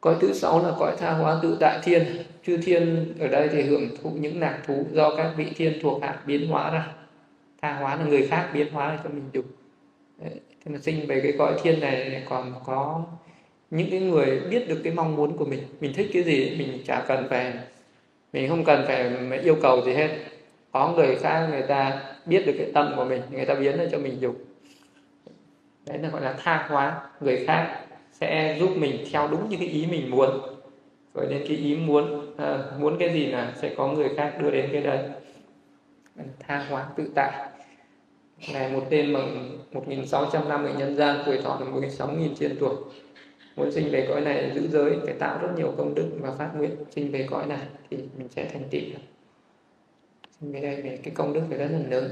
Cõi 0.00 0.16
thứ 0.20 0.32
sáu 0.32 0.62
là 0.62 0.72
cõi 0.78 0.96
tha 0.98 1.12
hóa 1.12 1.38
tự 1.42 1.56
tại 1.60 1.78
thiên. 1.82 2.04
Chư 2.46 2.56
thiên 2.56 3.12
ở 3.20 3.28
đây 3.28 3.48
thì 3.52 3.62
hưởng 3.62 3.88
thụ 4.02 4.10
những 4.10 4.40
lạc 4.40 4.58
thú 4.66 4.86
do 4.92 5.16
các 5.16 5.32
vị 5.36 5.46
thiên 5.56 5.78
thuộc 5.82 6.02
hạ 6.02 6.20
biến 6.26 6.48
hóa 6.48 6.70
ra. 6.70 6.86
Tha 7.62 7.74
hóa 7.74 7.96
là 7.96 8.04
người 8.04 8.26
khác 8.26 8.50
biến 8.54 8.72
hóa 8.72 8.90
để 8.92 8.98
cho 9.04 9.10
mình 9.10 9.30
dùng 9.32 9.44
Đấy. 10.18 10.40
thế 10.64 10.72
mà 10.72 10.78
sinh 10.78 11.06
về 11.06 11.20
cái 11.20 11.32
cõi 11.38 11.54
thiên 11.62 11.80
này 11.80 12.22
còn 12.28 12.54
có 12.64 13.04
những 13.70 13.90
cái 13.90 14.00
người 14.00 14.40
biết 14.50 14.68
được 14.68 14.80
cái 14.84 14.92
mong 14.92 15.16
muốn 15.16 15.36
của 15.36 15.44
mình. 15.44 15.60
Mình 15.80 15.92
thích 15.94 16.10
cái 16.12 16.22
gì, 16.22 16.56
mình 16.58 16.82
chả 16.86 17.04
cần 17.08 17.26
phải, 17.30 17.52
mình 18.32 18.48
không 18.48 18.64
cần 18.64 18.84
phải 18.86 19.10
yêu 19.42 19.56
cầu 19.62 19.84
gì 19.84 19.92
hết. 19.92 20.08
Có 20.72 20.92
người 20.92 21.16
khác 21.16 21.46
người 21.50 21.62
ta 21.62 22.02
biết 22.26 22.46
được 22.46 22.54
cái 22.58 22.70
tâm 22.74 22.92
của 22.96 23.04
mình, 23.04 23.22
người 23.30 23.46
ta 23.46 23.54
biến 23.54 23.78
ra 23.78 23.84
cho 23.92 23.98
mình 23.98 24.20
dùng 24.20 24.34
đấy 25.88 25.98
là 25.98 26.08
gọi 26.08 26.20
là 26.22 26.34
tha 26.38 26.66
hóa 26.68 27.00
người 27.20 27.44
khác 27.46 27.80
sẽ 28.20 28.56
giúp 28.60 28.70
mình 28.76 29.04
theo 29.12 29.28
đúng 29.28 29.48
những 29.48 29.60
cái 29.60 29.68
ý 29.68 29.86
mình 29.86 30.10
muốn. 30.10 30.30
Rồi 31.14 31.26
đến 31.30 31.44
cái 31.48 31.56
ý 31.56 31.76
muốn 31.76 32.34
à, 32.36 32.64
muốn 32.78 32.96
cái 32.98 33.12
gì 33.12 33.26
là 33.26 33.54
sẽ 33.62 33.74
có 33.76 33.88
người 33.88 34.08
khác 34.16 34.34
đưa 34.42 34.50
đến 34.50 34.68
cái 34.72 34.82
đấy. 34.82 35.08
Tha 36.38 36.66
hóa 36.70 36.88
tự 36.96 37.10
tại. 37.14 37.48
Này 38.52 38.72
một 38.72 38.84
tên 38.90 39.12
bằng 39.12 39.58
1.600 39.72 40.48
năm 40.48 40.64
ở 40.64 40.72
nhân 40.78 40.96
gian 40.96 41.22
tuổi 41.26 41.38
thọ 41.38 41.60
là 41.60 41.66
16.000 41.66 42.28
thiên 42.38 42.56
tuổi. 42.60 42.74
Muốn 43.56 43.72
sinh 43.72 43.90
về 43.90 44.06
cõi 44.08 44.20
này 44.20 44.50
giữ 44.54 44.68
giới 44.68 44.92
phải 45.04 45.14
tạo 45.14 45.38
rất 45.42 45.48
nhiều 45.56 45.74
công 45.76 45.94
đức 45.94 46.08
và 46.20 46.30
phát 46.38 46.50
nguyện. 46.56 46.70
Sinh 46.90 47.10
về 47.10 47.26
cõi 47.30 47.46
này 47.46 47.60
thì 47.90 47.96
mình 48.18 48.28
sẽ 48.28 48.44
thành 48.52 48.62
tựu 48.70 48.80
sinh 50.40 50.52
về 50.52 50.60
đây 50.60 50.82
về 50.82 50.98
cái 51.02 51.14
công 51.14 51.32
đức 51.32 51.40
phải 51.48 51.58
rất 51.58 51.68
là 51.72 51.88
lớn. 51.88 52.10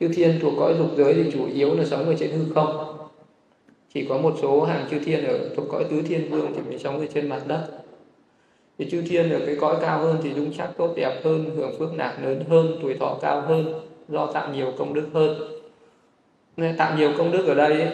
Chư 0.00 0.08
thiên 0.08 0.38
thuộc 0.40 0.52
cõi 0.58 0.74
dục 0.78 0.88
giới 0.96 1.14
thì 1.14 1.30
chủ 1.32 1.46
yếu 1.46 1.74
là 1.74 1.84
sống 1.84 2.06
ở 2.06 2.14
trên 2.18 2.30
hư 2.30 2.52
không 2.54 2.99
chỉ 3.94 4.06
có 4.08 4.18
một 4.18 4.34
số 4.42 4.64
hàng 4.64 4.86
chư 4.90 4.98
thiên 4.98 5.24
ở 5.24 5.38
thuộc 5.56 5.66
cõi 5.70 5.84
tứ 5.90 6.02
thiên 6.02 6.30
vương 6.30 6.52
thì 6.54 6.60
mới 6.62 6.78
sống 6.78 6.98
ở 6.98 7.06
trên 7.14 7.28
mặt 7.28 7.42
đất. 7.46 7.68
Thì 8.78 8.90
chư 8.90 9.02
thiên 9.02 9.30
ở 9.30 9.40
cái 9.46 9.56
cõi 9.60 9.76
cao 9.80 9.98
hơn 9.98 10.16
thì 10.22 10.32
dung 10.34 10.52
chắc 10.58 10.70
tốt 10.76 10.92
đẹp 10.96 11.20
hơn 11.24 11.50
hưởng 11.56 11.78
phước 11.78 11.94
lạc 11.94 12.18
lớn 12.22 12.44
hơn 12.48 12.78
tuổi 12.82 12.96
thọ 13.00 13.18
cao 13.20 13.40
hơn 13.40 13.80
do 14.08 14.26
tạo 14.26 14.48
nhiều 14.54 14.72
công 14.78 14.94
đức 14.94 15.08
hơn. 15.12 15.38
Nên 16.56 16.76
tạo 16.76 16.96
nhiều 16.96 17.12
công 17.18 17.32
đức 17.32 17.46
ở 17.46 17.54
đây 17.54 17.82
ấy, 17.82 17.90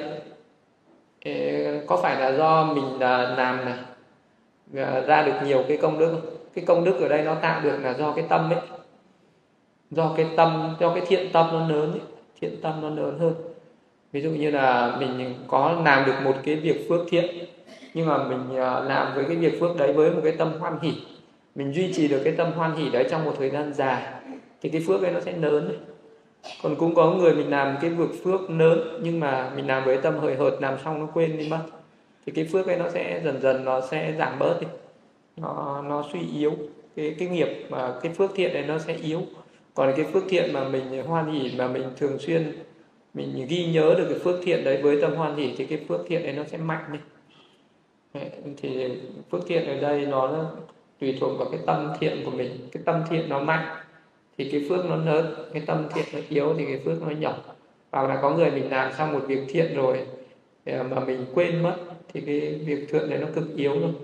có 1.86 1.97
phải 1.97 2.20
là 2.20 2.38
do 2.38 2.64
mình 2.64 3.01
là 3.01 3.34
làm 3.36 3.64
này 3.64 3.78
à, 4.74 5.01
ra 5.01 5.22
được 5.22 5.32
nhiều 5.44 5.64
cái 5.68 5.76
công 5.76 5.99
đức 5.99 6.36
cái 6.55 6.64
công 6.64 6.84
đức 6.84 7.01
ở 7.01 7.09
đây 7.09 7.22
nó 7.22 7.34
tạo 7.34 7.61
được 7.61 7.78
là 7.82 7.94
do 7.94 8.12
cái 8.12 8.24
tâm 8.28 8.51
ấy. 8.51 8.61
Do 9.90 10.14
cái 10.16 10.26
tâm 10.36 10.76
do 10.80 10.94
cái 10.94 11.03
thiện 11.07 11.32
tâm 11.32 11.47
nó 11.53 11.68
lớn 11.68 11.92
ấy. 11.92 12.01
thiện 12.40 12.61
tâm 12.62 12.80
nó 12.82 12.90
lớn 12.90 13.18
hơn 13.18 13.34
ví 14.12 14.20
dụ 14.20 14.30
như 14.30 14.50
là 14.50 14.96
mình 15.00 15.34
có 15.46 15.82
làm 15.84 16.07
được 16.07 16.14
một 16.24 16.36
cái 16.44 16.57
việc 16.57 16.88
phước 16.88 17.00
thiện, 17.09 17.24
nhưng 17.94 18.07
mà 18.07 18.24
mình 18.28 18.57
ờ, 18.57 18.84
làm 18.84 19.14
với 19.14 19.24
cái 19.24 19.36
việc 19.36 19.61
phước 19.61 19.76
đấy 19.76 19.92
với 19.92 20.11
một 20.11 20.20
cái 20.24 20.32
tâm 20.32 20.52
hoan 20.59 20.78
hỷ, 20.82 20.92
mình 21.54 21.72
duy 21.72 21.92
trì 21.92 22.09
được 22.09 22.20
cái 22.24 22.32
tâm 22.32 22.52
hoan 22.52 22.76
hỷ 22.76 22.90
đấy 22.90 23.07
trong 23.11 23.24
một 23.24 23.34
thời 23.38 23.50
gian 23.50 23.74
dài, 23.74 24.02
thì 24.62 24.68
cái 24.68 24.82
phước 24.86 25.02
ấy 25.02 25.12
nó 25.12 25.20
sẽ 25.20 25.32
lớn 25.32 25.78
còn 26.62 26.76
cũng 26.76 26.94
có 26.94 27.11
người 27.11 27.34
mình 27.34 27.50
làm 27.50 27.76
cái 27.80 27.90
việc 27.90 28.24
phước 28.24 28.50
lớn, 28.50 29.00
nhưng 29.02 29.20
mà 29.20 29.50
mình 29.57 29.66
làm 29.66 29.84
với 29.84 29.96
tâm 29.96 30.18
hời 30.18 30.34
hợt, 30.34 30.52
làm 30.61 30.74
xong 30.84 31.00
nó 31.00 31.07
quên 31.14 31.38
đi 31.38 31.48
mất, 31.48 31.61
thì 32.26 32.32
cái 32.32 32.44
phước 32.52 32.66
ấy 32.66 32.76
nó 32.76 32.90
sẽ 32.90 33.20
dần 33.24 33.40
dần 33.40 33.64
nó 33.64 33.80
sẽ 33.80 34.14
giảm 34.18 34.38
bớt 34.38 34.61
đi. 34.61 34.66
Nó 35.36 35.82
nó 35.88 36.04
suy 36.12 36.20
yếu, 36.38 36.52
cái 36.96 37.14
cái 37.18 37.28
nghiệp 37.28 37.66
mà, 37.70 37.94
cái 38.02 38.12
phước 38.12 38.30
thiện 38.34 38.52
này 38.52 38.62
nó 38.62 38.78
sẽ 38.78 38.94
yếu. 38.94 39.22
Còn 39.74 39.92
cái 39.96 40.07
phước 40.12 40.22
thiện 40.28 40.52
mà 40.52 40.68
mình 40.68 41.02
hoan 41.07 41.32
hỷ 41.32 41.50
mà 41.59 41.68
mình 41.68 41.82
thường 41.96 42.18
xuyên 42.18 42.52
mình 43.16 43.46
ghi 43.48 43.66
nhớ 43.66 43.94
được 43.98 44.06
cái 44.10 44.18
phước 44.18 44.40
thiện 44.42 44.64
đấy 44.64 44.82
với 44.82 45.00
tâm 45.00 45.14
hoan 45.14 45.36
hỷ 45.36 45.54
thì 45.56 45.66
cái 45.66 45.78
phước 45.88 46.00
thiện 46.08 46.22
đấy 46.22 46.32
nó 46.32 46.44
sẽ 46.44 46.58
mạnh 46.58 46.84
đi. 46.92 46.98
Thì 48.56 48.88
phước 49.30 49.40
thiện 49.46 49.66
ở 49.66 49.80
đây 49.80 50.06
nó 50.06 50.50
tùy 51.00 51.16
thuộc 51.20 51.38
vào 51.38 51.48
cái 51.50 51.60
tâm 51.66 51.92
thiện 52.00 52.22
của 52.24 52.30
mình. 52.30 52.50
Cái 52.72 52.82
tâm 52.86 53.02
thiện 53.10 53.28
nó 53.28 53.40
mạnh 53.40 53.76
thì 54.38 54.50
cái 54.50 54.66
phước 54.68 54.86
nó 54.86 54.96
lớn. 54.96 55.34
Cái 55.52 55.62
tâm 55.66 55.86
thiện 55.94 56.04
nó 56.12 56.18
yếu 56.28 56.54
thì 56.58 56.64
cái 56.66 56.80
phước 56.84 57.02
nó 57.02 57.10
nhỏ. 57.10 57.36
Hoặc 57.90 58.08
là 58.08 58.18
có 58.22 58.30
người 58.30 58.50
mình 58.50 58.70
làm 58.70 58.92
xong 58.92 59.12
một 59.12 59.24
việc 59.26 59.40
thiện 59.48 59.74
rồi 59.74 60.06
à, 60.64 60.82
mà 60.82 61.00
mình 61.00 61.26
quên 61.34 61.62
mất 61.62 61.76
thì 62.12 62.20
cái 62.20 62.40
việc 62.66 62.88
thiện 62.90 63.10
này 63.10 63.18
nó 63.18 63.26
cực 63.34 63.56
yếu 63.56 63.74
luôn 63.74 63.94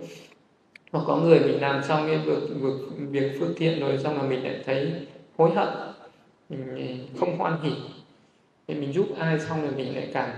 hoặc 0.92 1.04
có 1.06 1.16
người 1.16 1.40
mình 1.40 1.60
làm 1.60 1.82
xong 1.82 2.06
cái 2.06 2.18
việc, 2.18 2.40
việc, 2.60 3.06
việc 3.10 3.40
phước 3.40 3.48
thiện 3.56 3.80
rồi 3.80 3.98
xong 3.98 4.16
là 4.16 4.22
mình 4.22 4.44
lại 4.44 4.62
thấy 4.64 4.92
hối 5.36 5.50
hận 5.50 5.68
mình 6.48 7.06
không 7.20 7.38
hoan 7.38 7.62
hỉ 7.62 7.70
thì 8.72 8.80
mình 8.80 8.92
giúp 8.92 9.06
ai 9.18 9.40
xong 9.40 9.62
rồi 9.62 9.70
mình 9.76 9.94
lại 9.94 10.10
càng 10.14 10.30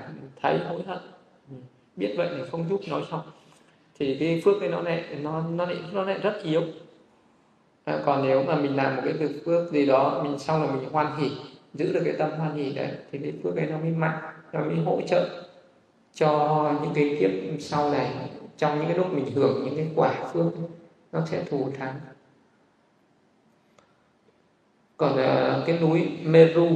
thấy 0.43 0.59
hối 0.59 0.83
hận. 0.87 0.99
Ừ, 1.51 1.57
biết 1.97 2.15
vậy 2.17 2.29
thì 2.37 2.43
không 2.51 2.69
giúp 2.69 2.81
nói 2.89 3.03
xong. 3.11 3.21
Thì 3.99 4.17
cái 4.21 4.43
phước 4.45 4.61
ấy 4.61 4.69
nó 4.69 4.81
lại 4.81 5.05
nó 5.23 5.43
nó 5.43 5.67
lại 5.67 5.77
nó 5.93 6.03
lại 6.03 6.19
rất 6.23 6.43
yếu. 6.43 6.63
À, 7.85 8.03
còn 8.07 8.23
nếu 8.23 8.43
mà 8.43 8.57
mình 8.57 8.77
làm 8.77 8.97
một 8.97 9.03
cái 9.05 9.13
việc 9.13 9.45
phước 9.45 9.73
gì 9.73 9.87
đó 9.87 10.23
mình 10.25 10.39
xong 10.39 10.63
là 10.63 10.73
mình 10.73 10.89
hoan 10.91 11.17
hỉ 11.17 11.31
giữ 11.75 11.93
được 11.93 12.01
cái 12.05 12.15
tâm 12.19 12.31
hoan 12.31 12.57
hỉ 12.57 12.73
đấy 12.73 12.91
thì 13.13 13.19
cái 13.19 13.33
phước 13.43 13.57
ấy 13.57 13.67
nó 13.67 13.79
mới 13.79 13.91
mạnh 13.91 14.19
nó 14.53 14.61
mới 14.61 14.77
hỗ 14.77 15.01
trợ 15.07 15.29
cho 16.15 16.73
những 16.83 16.93
cái 16.95 17.17
kiếp 17.21 17.31
sau 17.61 17.91
này. 17.91 18.11
Trong 18.59 18.79
những 18.79 18.89
cái 18.89 18.97
lúc 18.97 19.13
mình 19.13 19.35
hưởng 19.35 19.65
những 19.65 19.77
cái 19.77 19.87
quả 19.95 20.15
phước 20.33 20.53
nó 21.13 21.27
sẽ 21.27 21.45
thù 21.45 21.71
thắng. 21.79 21.95
Còn 24.97 25.13
uh, 25.13 25.67
cái 25.67 25.79
núi 25.79 26.09
Meru 26.23 26.69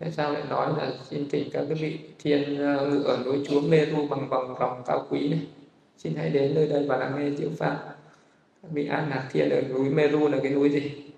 tại 0.00 0.12
sao 0.12 0.32
lại 0.32 0.42
nói 0.50 0.72
là 0.78 0.92
xin 1.10 1.28
thỉnh 1.28 1.48
các 1.52 1.64
cái 1.68 1.74
vị 1.74 1.98
thiên 2.18 2.54
ngự 2.54 3.02
ở 3.02 3.22
núi 3.24 3.44
chúa 3.48 3.60
Meru 3.60 4.08
bằng 4.08 4.28
vòng 4.28 4.54
vòng 4.58 4.82
cao 4.86 5.06
quý 5.10 5.28
này? 5.28 5.40
Xin 5.98 6.14
hãy 6.14 6.30
đến 6.30 6.54
nơi 6.54 6.68
đây 6.68 6.86
và 6.88 6.96
lắng 6.96 7.14
nghe 7.18 7.36
diệu 7.36 7.50
pháp. 7.58 7.96
Các 8.62 8.68
vị 8.72 8.86
an 8.86 9.10
lạc 9.10 9.28
thiên 9.32 9.50
ở 9.50 9.62
núi 9.62 9.90
Meru 9.90 10.28
là 10.28 10.38
cái 10.42 10.52
núi 10.52 10.70
gì? 10.70 11.12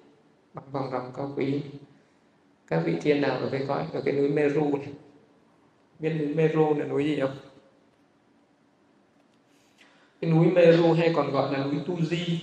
Bằng 0.55 0.65
vòng 0.73 0.91
vòng 0.91 1.13
cao 1.17 1.33
quý. 1.37 1.61
Các 2.67 2.83
vị 2.85 2.95
thiên 3.03 3.21
nào 3.21 3.39
ở 3.39 3.49
cái 3.53 3.65
cõi 3.69 3.85
ở 3.93 4.03
cái 4.05 4.15
núi 4.15 4.29
Meru 4.29 4.77
này? 4.77 4.89
Biết 5.99 6.13
núi 6.19 6.35
Meru 6.35 6.75
là 6.75 6.85
núi 6.85 7.05
gì 7.05 7.21
không? 7.21 7.37
Cái 10.21 10.31
núi 10.31 10.47
Meru 10.47 10.93
hay 10.93 11.13
còn 11.17 11.33
gọi 11.33 11.53
là 11.53 11.65
núi 11.65 11.81
Tuji 11.87 12.37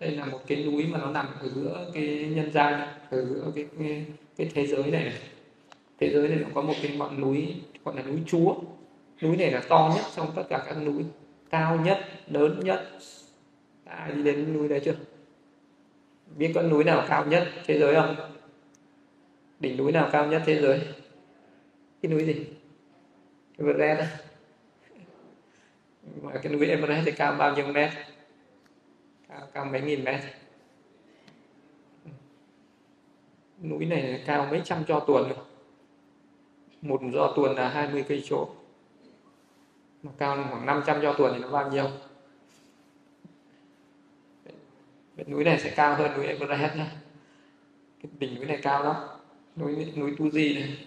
đây 0.00 0.10
là 0.10 0.24
một 0.24 0.40
cái 0.46 0.64
núi 0.64 0.86
mà 0.86 0.98
nó 0.98 1.10
nằm 1.10 1.26
ở 1.40 1.48
giữa 1.48 1.90
cái 1.94 2.32
nhân 2.34 2.52
gian 2.52 2.88
ở 3.10 3.24
giữa 3.24 3.52
cái, 3.54 3.66
cái 3.78 4.06
cái 4.36 4.50
thế 4.54 4.66
giới 4.66 4.90
này, 4.90 5.04
này 5.04 5.14
thế 5.98 6.10
giới 6.10 6.28
này 6.28 6.38
nó 6.38 6.48
có 6.54 6.62
một 6.62 6.74
cái 6.82 6.96
ngọn 6.96 7.20
núi 7.20 7.56
gọi 7.84 7.96
là 7.96 8.02
núi 8.02 8.22
Chúa. 8.26 8.54
Núi 9.20 9.36
này 9.36 9.50
là 9.50 9.62
to 9.68 9.92
nhất 9.96 10.04
trong 10.16 10.32
tất 10.36 10.42
cả 10.48 10.64
các 10.66 10.74
núi 10.74 11.04
cao 11.50 11.80
nhất 11.84 11.98
lớn 12.26 12.60
nhất. 12.64 12.88
Ai 13.84 14.12
đi 14.12 14.22
đến 14.22 14.52
núi 14.52 14.68
đấy 14.68 14.80
chưa? 14.84 14.94
Biết 16.36 16.52
con 16.54 16.70
núi 16.70 16.84
nào 16.84 17.04
cao 17.08 17.26
nhất 17.26 17.48
thế 17.66 17.78
giới 17.78 17.94
không? 17.94 18.16
Đỉnh 19.60 19.76
núi 19.76 19.92
nào 19.92 20.08
cao 20.12 20.26
nhất 20.26 20.42
thế 20.46 20.60
giới? 20.60 20.80
Cái 22.02 22.12
núi 22.12 22.24
gì? 22.24 22.46
Everest 23.58 24.10
mà 26.22 26.32
cái 26.42 26.52
núi 26.52 26.66
Everest 26.66 27.06
thì 27.06 27.12
cao 27.12 27.34
bao 27.38 27.56
nhiêu 27.56 27.66
mét? 27.66 27.90
Cao, 29.28 29.48
cao 29.52 29.64
mấy 29.64 29.80
nghìn 29.80 30.04
mét? 30.04 30.20
Núi 33.62 33.84
này 33.84 34.22
cao 34.26 34.46
mấy 34.50 34.60
trăm 34.64 34.84
cho 34.84 35.00
tuần 35.00 35.32
một 36.88 37.00
do 37.12 37.32
tuần 37.36 37.56
là 37.56 37.68
20 37.68 38.04
cây 38.08 38.22
chỗ, 38.26 38.48
mà 40.02 40.10
cao 40.18 40.44
khoảng 40.50 40.66
500 40.66 41.02
giò 41.02 41.12
tuần 41.12 41.32
thì 41.34 41.40
nó 41.40 41.48
bao 41.48 41.70
nhiêu? 41.70 41.86
Bên 45.16 45.30
núi 45.30 45.44
này 45.44 45.60
sẽ 45.60 45.70
cao 45.76 45.94
hơn 45.94 46.10
núi 46.16 46.26
Everest 46.26 46.76
nhé 46.76 46.86
cái 48.02 48.10
đỉnh 48.18 48.34
núi 48.34 48.46
này 48.46 48.58
cao 48.62 48.82
lắm. 48.82 48.96
Núi 49.56 49.92
núi 49.96 50.14
Fuji 50.18 50.54
này. 50.54 50.78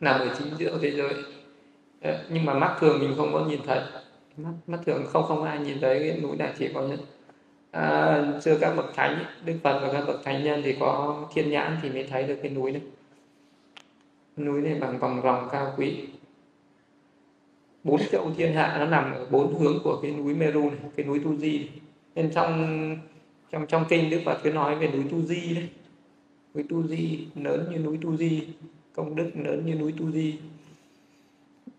Là 0.00 0.12
ở 0.12 0.34
chính 0.38 0.48
giữa 0.58 0.78
thế 0.82 0.90
giới. 0.90 1.14
Nhưng 2.30 2.44
mà 2.44 2.54
mắt 2.54 2.76
thường 2.80 3.00
mình 3.00 3.14
không 3.16 3.32
có 3.32 3.40
nhìn 3.40 3.60
thấy. 3.66 3.80
Mắt 4.36 4.52
mắt 4.66 4.78
thường 4.86 5.06
không 5.06 5.24
không 5.24 5.44
ai 5.44 5.58
nhìn 5.58 5.80
thấy 5.80 5.98
cái 5.98 6.20
núi 6.20 6.36
này 6.36 6.52
chỉ 6.58 6.70
có 6.74 6.80
những 6.80 7.00
à, 7.70 8.24
xưa 8.44 8.58
các 8.60 8.74
bậc 8.76 8.94
thánh 8.94 9.24
đức 9.44 9.54
phật 9.62 9.80
và 9.82 9.92
các 9.92 10.04
bậc 10.06 10.24
thánh 10.24 10.44
nhân 10.44 10.62
thì 10.64 10.76
có 10.80 11.18
thiên 11.34 11.50
nhãn 11.50 11.78
thì 11.82 11.90
mới 11.90 12.04
thấy 12.04 12.24
được 12.24 12.36
cái 12.42 12.50
núi 12.50 12.72
này 12.72 12.82
núi 14.44 14.60
này 14.60 14.74
bằng 14.74 14.98
vòng 14.98 15.22
vòng 15.22 15.48
cao 15.52 15.74
quý. 15.76 15.96
Bốn 17.84 18.00
châu 18.12 18.30
thiên 18.36 18.54
hạ 18.54 18.76
nó 18.78 18.86
nằm 18.86 19.12
ở 19.12 19.26
bốn 19.30 19.58
hướng 19.58 19.78
của 19.84 19.98
cái 20.02 20.10
núi 20.10 20.34
Meru 20.34 20.70
này 20.70 20.78
cái 20.96 21.06
núi 21.06 21.20
Tu 21.24 21.36
Di 21.36 21.68
nên 22.14 22.30
trong 22.34 22.96
trong 23.50 23.66
trong 23.66 23.84
kinh 23.88 24.10
Đức 24.10 24.20
Phật 24.24 24.40
cứ 24.42 24.50
nói 24.50 24.74
về 24.74 24.88
núi 24.88 25.04
Tu 25.10 25.22
Di 25.22 25.54
đấy. 25.54 25.68
Núi 26.54 26.64
Tu 26.68 26.82
Di 26.82 27.26
lớn 27.34 27.66
như 27.70 27.78
núi 27.78 27.98
Tu 28.02 28.16
Di 28.16 28.42
công 28.94 29.16
đức 29.16 29.30
lớn 29.34 29.62
như 29.66 29.74
núi 29.74 29.94
Tu 29.98 30.10
Di. 30.10 30.34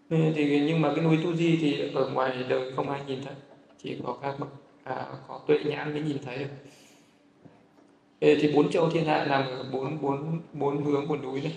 Thì 0.10 0.64
nhưng 0.68 0.82
mà 0.82 0.94
cái 0.96 1.06
núi 1.06 1.20
Tu 1.24 1.34
Di 1.34 1.58
thì 1.62 1.92
ở 1.94 2.10
ngoài 2.10 2.46
đời 2.50 2.72
không 2.76 2.90
ai 2.90 3.02
nhìn 3.08 3.20
thấy 3.24 3.34
chỉ 3.84 3.98
có 4.04 4.18
các 4.22 4.40
bậc 4.40 4.50
à, 4.84 5.06
có 5.28 5.42
tuệ 5.48 5.60
nhãn 5.66 5.94
mới 5.94 6.02
nhìn 6.02 6.18
thấy 6.26 6.38
được 6.38 6.50
thì 8.22 8.54
bốn 8.56 8.72
châu 8.72 8.90
thiên 8.90 9.06
hạ 9.06 9.26
nằm 9.30 9.44
ở 9.44 9.66
bốn 9.72 10.02
bốn 10.02 10.40
bốn 10.54 10.84
hướng 10.84 11.08
của 11.08 11.18
núi 11.18 11.42
này 11.42 11.54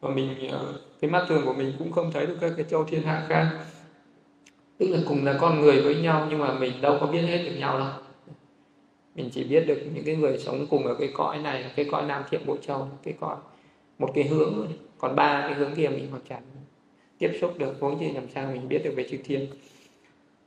và 0.00 0.10
mình 0.10 0.48
ờ, 0.50 0.74
cái 1.00 1.10
mắt 1.10 1.24
thường 1.28 1.42
của 1.44 1.52
mình 1.52 1.72
cũng 1.78 1.92
không 1.92 2.12
thấy 2.12 2.26
được 2.26 2.36
các 2.40 2.52
cái 2.56 2.66
châu 2.70 2.84
thiên 2.84 3.02
hạ 3.02 3.26
khác. 3.28 3.50
Tức 4.78 4.88
là 4.88 4.98
cùng 5.08 5.24
là 5.24 5.36
con 5.40 5.60
người 5.60 5.82
với 5.82 5.94
nhau, 5.94 6.26
nhưng 6.30 6.38
mà 6.38 6.58
mình 6.58 6.80
đâu 6.80 6.98
có 7.00 7.06
biết 7.06 7.22
hết 7.22 7.42
được 7.44 7.56
nhau 7.58 7.78
đâu. 7.78 7.88
Mình 9.14 9.30
chỉ 9.32 9.44
biết 9.44 9.64
được 9.66 9.82
những 9.94 10.04
cái 10.04 10.16
người 10.16 10.38
sống 10.38 10.66
cùng 10.70 10.86
ở 10.86 10.94
cái 10.94 11.08
cõi 11.14 11.38
này, 11.38 11.64
cái 11.76 11.86
cõi 11.90 12.02
nam 12.02 12.22
thiện 12.30 12.40
bộ 12.46 12.56
châu, 12.56 12.88
cái 13.02 13.14
cõi, 13.20 13.36
một 13.98 14.10
cái 14.14 14.24
hướng 14.24 14.52
thôi. 14.56 14.66
Còn 14.98 15.16
ba 15.16 15.40
cái 15.40 15.54
hướng 15.54 15.74
kia 15.74 15.88
mình 15.88 16.08
còn 16.12 16.20
chẳng 16.28 16.42
tiếp 17.20 17.30
xúc 17.40 17.58
được 17.58 17.80
vốn 17.80 18.00
gì 18.00 18.08
làm 18.14 18.24
sao 18.34 18.50
mình 18.52 18.68
biết 18.68 18.84
được 18.84 18.92
về 18.96 19.08
chư 19.10 19.16
thiên. 19.24 19.46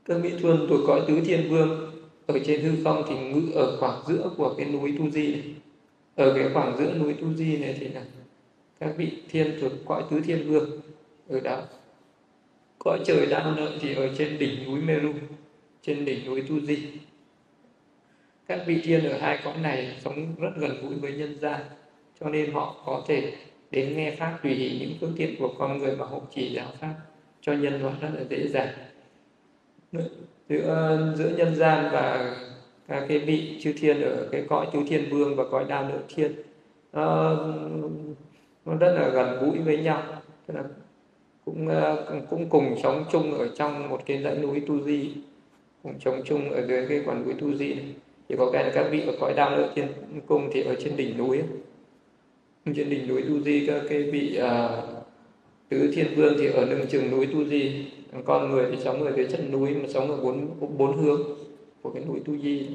Cơ 0.05 0.17
mỹ 0.17 0.31
thuần 0.41 0.65
tuổi 0.69 0.79
cõi 0.87 1.01
tứ 1.07 1.21
thiên 1.25 1.49
vương, 1.49 1.91
ở 2.27 2.39
trên 2.45 2.61
hư 2.61 2.83
không 2.83 3.03
thì 3.09 3.15
ngự 3.15 3.51
ở 3.53 3.77
khoảng 3.79 4.01
giữa 4.07 4.29
của 4.37 4.53
cái 4.57 4.65
núi 4.65 4.95
tu 4.99 5.09
di 5.09 5.33
này. 5.33 5.43
ở 6.15 6.33
cái 6.33 6.49
khoảng 6.53 6.77
giữa 6.77 6.93
núi 6.93 7.13
tu 7.13 7.33
di 7.33 7.57
này 7.57 7.75
thì 7.79 7.87
là 7.87 8.01
các 8.83 8.93
vị 8.97 9.11
thiên 9.29 9.57
thuộc 9.61 9.71
cõi 9.85 10.03
tứ 10.09 10.21
thiên 10.21 10.47
vương 10.47 10.81
ở 11.29 11.39
đó. 11.39 11.61
Cõi 12.79 12.99
trời 13.05 13.25
đang 13.25 13.57
lợi 13.57 13.77
thì 13.81 13.95
ở 13.95 14.09
trên 14.17 14.39
đỉnh 14.39 14.65
núi 14.65 14.81
Meru 14.81 15.13
trên 15.81 16.05
đỉnh 16.05 16.25
núi 16.25 16.43
Tu 16.49 16.59
Di 16.59 16.77
các 18.47 18.63
vị 18.67 18.81
thiên 18.83 19.03
ở 19.03 19.17
hai 19.17 19.39
cõi 19.43 19.53
này 19.61 19.95
sống 19.99 20.35
rất 20.39 20.51
gần 20.57 20.71
gũi 20.81 20.95
với 20.95 21.13
nhân 21.13 21.39
gian 21.39 21.61
cho 22.19 22.29
nên 22.29 22.51
họ 22.51 22.83
có 22.85 23.03
thể 23.07 23.33
đến 23.71 23.97
nghe 23.97 24.11
pháp 24.11 24.39
tùy 24.43 24.53
ý 24.53 24.79
những 24.79 24.97
phương 25.01 25.13
tiện 25.17 25.35
của 25.39 25.53
con 25.57 25.77
người 25.77 25.95
mà 25.95 26.05
hộ 26.05 26.21
chỉ 26.35 26.53
giáo 26.55 26.67
pháp 26.79 26.95
cho 27.41 27.53
nhân 27.53 27.81
loại 27.81 27.95
rất 28.01 28.09
là 28.13 28.23
dễ 28.29 28.47
dàng. 28.47 28.73
Giữa 30.49 31.13
giữa 31.17 31.29
nhân 31.37 31.55
gian 31.55 31.89
và 31.91 32.35
các 32.87 33.05
cái 33.07 33.19
vị 33.19 33.59
chư 33.61 33.73
thiên 33.73 34.01
ở 34.01 34.27
cái 34.31 34.45
cõi 34.49 34.67
tứ 34.73 34.79
thiên 34.87 35.09
vương 35.09 35.35
và 35.35 35.43
cõi 35.51 35.65
đao 35.69 35.89
lợi 35.89 36.01
thiên 36.15 36.31
uh, 36.97 38.17
nó 38.65 38.75
rất 38.75 38.93
là 38.93 39.09
gần 39.09 39.39
gũi 39.39 39.59
với 39.59 39.77
nhau. 39.77 40.03
Tức 40.47 40.53
là 40.53 40.63
ờ, 41.69 42.05
cũng 42.09 42.25
cũng 42.29 42.49
cùng 42.49 42.75
sống 42.83 43.05
chung 43.11 43.33
ở 43.33 43.47
trong 43.55 43.89
một 43.89 44.01
cái 44.05 44.23
dãy 44.23 44.37
núi 44.37 44.61
tu 44.67 44.81
di. 44.81 45.13
Cùng 45.83 45.99
sống 45.99 46.21
chung 46.25 46.51
ở 46.51 46.67
dưới 46.67 46.85
cái 46.89 47.01
quần 47.05 47.25
núi 47.25 47.33
tu 47.39 47.53
di 47.53 47.73
này. 47.73 47.85
Chỉ 48.29 48.35
có 48.37 48.51
cái 48.51 48.63
là 48.63 48.71
các 48.73 48.87
vị 48.91 49.01
ở 49.07 49.13
cõi 49.19 49.33
đam 49.33 49.53
lợi 49.53 49.69
thiên 49.75 49.87
cung 50.27 50.49
thì 50.53 50.61
ở 50.61 50.75
trên 50.75 50.97
đỉnh 50.97 51.17
núi. 51.17 51.41
Trên 52.75 52.89
đỉnh 52.89 53.07
núi 53.07 53.21
tu 53.21 53.41
di 53.41 53.67
các 53.67 53.81
cái 53.89 54.03
vị 54.03 54.35
à, 54.35 54.81
tứ 55.69 55.91
thiên 55.95 56.07
vương 56.15 56.33
thì 56.39 56.47
ở 56.47 56.65
lưng 56.65 56.85
chừng 56.89 57.11
núi 57.11 57.27
tu 57.33 57.45
di. 57.45 57.87
Con 58.25 58.51
người 58.51 58.65
thì 58.71 58.77
sống 58.83 59.03
ở 59.03 59.11
dưới 59.15 59.27
chân 59.31 59.51
núi 59.51 59.75
mà 59.75 59.87
sống 59.87 60.11
ở 60.11 60.17
bốn 60.23 60.47
bốn 60.77 60.97
hướng 60.97 61.21
của 61.81 61.89
cái 61.89 62.03
núi 62.05 62.19
tu 62.25 62.37
di. 62.37 62.67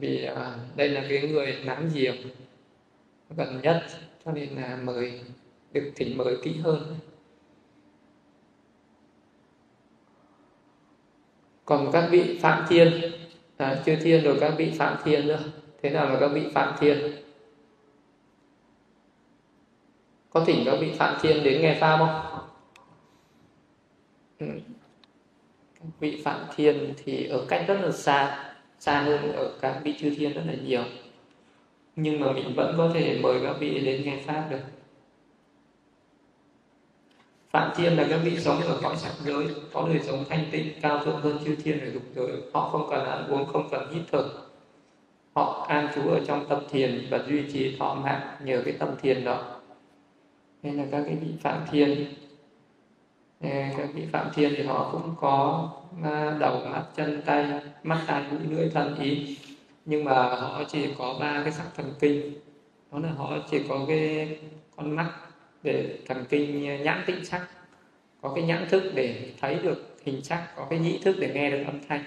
Vì 0.00 0.24
à, 0.24 0.56
đây 0.76 0.88
là 0.88 1.04
cái 1.08 1.22
người 1.22 1.56
nám 1.64 1.90
giềng 1.94 2.16
gần 3.36 3.60
nhất 3.62 3.86
cho 4.24 4.32
nên 4.32 4.48
là 4.56 4.76
mời 4.76 5.20
được 5.72 5.92
thỉnh 5.96 6.18
mời 6.18 6.36
kỹ 6.42 6.56
hơn. 6.58 6.96
Còn 11.64 11.90
các 11.92 12.08
vị 12.10 12.38
phạm 12.42 12.64
thiên 12.68 13.12
à, 13.56 13.82
chư 13.86 13.96
thiên 13.96 14.24
rồi 14.24 14.36
các 14.40 14.54
vị 14.58 14.72
phạm 14.78 14.96
thiên 15.04 15.26
nữa. 15.26 15.40
Thế 15.82 15.90
nào 15.90 16.10
là 16.10 16.20
các 16.20 16.28
vị 16.28 16.46
phạm 16.54 16.74
thiên? 16.80 17.12
Có 20.30 20.44
thỉnh 20.44 20.62
các 20.66 20.76
vị 20.80 20.92
phạm 20.98 21.18
thiên 21.22 21.44
đến 21.44 21.62
nghe 21.62 21.78
pháp 21.80 21.98
không? 21.98 22.48
Ừ. 24.38 24.46
Các 25.80 25.88
vị 26.00 26.22
phạm 26.24 26.46
thiên 26.56 26.94
thì 27.04 27.26
ở 27.26 27.46
cách 27.48 27.64
rất 27.68 27.80
là 27.80 27.92
xa 27.92 28.49
xa 28.80 29.00
hơn 29.00 29.32
ở 29.32 29.52
các 29.60 29.80
vị 29.84 29.94
chư 30.00 30.14
thiên 30.14 30.32
rất 30.32 30.42
là 30.46 30.54
nhiều 30.64 30.82
nhưng 31.96 32.20
mà 32.20 32.32
mình 32.32 32.52
vẫn 32.56 32.74
có 32.78 32.90
thể 32.94 33.18
mời 33.22 33.40
các 33.44 33.56
vị 33.60 33.80
đến 33.80 34.02
nghe 34.04 34.18
pháp 34.26 34.48
được 34.50 34.60
Phạm 37.50 37.70
Thiên 37.76 37.96
là 37.96 38.06
các 38.10 38.20
vị 38.24 38.36
sống 38.40 38.60
ở 38.60 38.78
cõi 38.82 38.96
sắc 38.96 39.12
giới, 39.24 39.46
có 39.72 39.88
đời 39.88 40.00
sống 40.02 40.24
thanh 40.28 40.44
tịnh, 40.50 40.80
cao 40.80 41.04
thượng 41.04 41.20
hơn 41.20 41.38
chư 41.44 41.56
thiên 41.56 41.80
ở 41.80 41.90
dục 41.90 42.02
giới. 42.14 42.30
Họ 42.52 42.68
không 42.68 42.86
cần 42.90 43.04
ăn 43.04 43.26
uống, 43.28 43.46
không 43.46 43.68
cần 43.70 43.92
hít 43.94 44.02
thở. 44.12 44.28
Họ 45.34 45.66
an 45.68 45.88
trú 45.94 46.00
ở 46.10 46.20
trong 46.26 46.46
tâm 46.48 46.58
thiền 46.70 47.06
và 47.10 47.18
duy 47.28 47.52
trì 47.52 47.76
thọ 47.78 47.94
mạng 47.94 48.36
nhờ 48.44 48.62
cái 48.64 48.74
tâm 48.78 48.88
thiền 49.02 49.24
đó. 49.24 49.60
Nên 50.62 50.76
là 50.76 50.84
các 50.90 51.02
cái 51.06 51.16
vị 51.16 51.28
Phạm 51.42 51.62
Thiên, 51.70 52.14
các 53.40 53.88
vị 53.94 54.06
Phạm 54.12 54.30
Thiên 54.34 54.54
thì 54.56 54.62
họ 54.62 54.88
cũng 54.92 55.14
có 55.20 55.68
à, 56.04 56.36
đầu, 56.40 56.60
mắt, 56.64 56.84
chân, 56.96 57.22
tay, 57.26 57.60
mắt, 57.82 58.04
tai, 58.06 58.24
mũi, 58.30 58.40
lưỡi, 58.50 58.70
thân, 58.70 58.98
ý. 58.98 59.38
Nhưng 59.84 60.04
mà 60.04 60.34
họ 60.34 60.64
chỉ 60.64 60.88
có 60.98 61.16
ba 61.20 61.40
cái 61.42 61.52
sắc 61.52 61.66
thần 61.76 61.92
kinh. 62.00 62.32
Đó 62.92 62.98
là 62.98 63.10
họ 63.10 63.36
chỉ 63.50 63.60
có 63.68 63.84
cái 63.88 64.38
con 64.76 64.96
mắt 64.96 65.10
để 65.62 65.98
thần 66.06 66.24
kinh 66.28 66.62
nhãn 66.82 67.02
tĩnh 67.06 67.24
sắc 67.24 67.48
có 68.20 68.32
cái 68.34 68.44
nhãn 68.44 68.68
thức 68.68 68.82
để 68.94 69.32
thấy 69.40 69.54
được 69.54 69.96
hình 70.04 70.22
sắc 70.22 70.48
có 70.56 70.66
cái 70.70 70.78
nhĩ 70.78 70.98
thức 70.98 71.16
để 71.20 71.30
nghe 71.34 71.50
được 71.50 71.64
âm 71.66 71.80
thanh. 71.88 72.04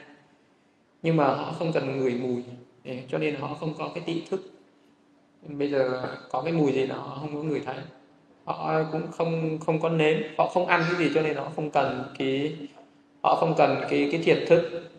Nhưng 1.01 1.17
mà 1.17 1.27
họ 1.27 1.55
không 1.59 1.73
cần 1.73 1.97
ngửi 1.97 2.13
mùi 2.13 2.43
cho 3.09 3.17
nên 3.17 3.35
họ 3.35 3.53
không 3.59 3.73
có 3.77 3.91
cái 3.95 4.03
tị 4.05 4.21
thức. 4.29 4.51
Bây 5.41 5.71
giờ 5.71 6.03
có 6.31 6.41
cái 6.41 6.53
mùi 6.53 6.71
gì 6.71 6.87
đó 6.87 6.95
họ 6.95 7.17
không 7.21 7.35
có 7.35 7.43
người 7.43 7.61
thấy 7.65 7.75
họ 8.45 8.83
cũng 8.91 9.11
không 9.11 9.59
không 9.65 9.81
có 9.81 9.89
nếm 9.89 10.17
họ 10.37 10.49
không 10.53 10.67
ăn 10.67 10.83
cái 10.87 10.97
gì 10.97 11.11
cho 11.15 11.21
nên 11.21 11.35
họ 11.35 11.51
không 11.55 11.69
cần 11.69 12.03
cái 12.17 12.55
họ 13.23 13.35
không 13.35 13.53
cần 13.57 13.81
cái 13.89 14.09
cái 14.11 14.21
thiệt 14.23 14.37
thức. 14.47 14.89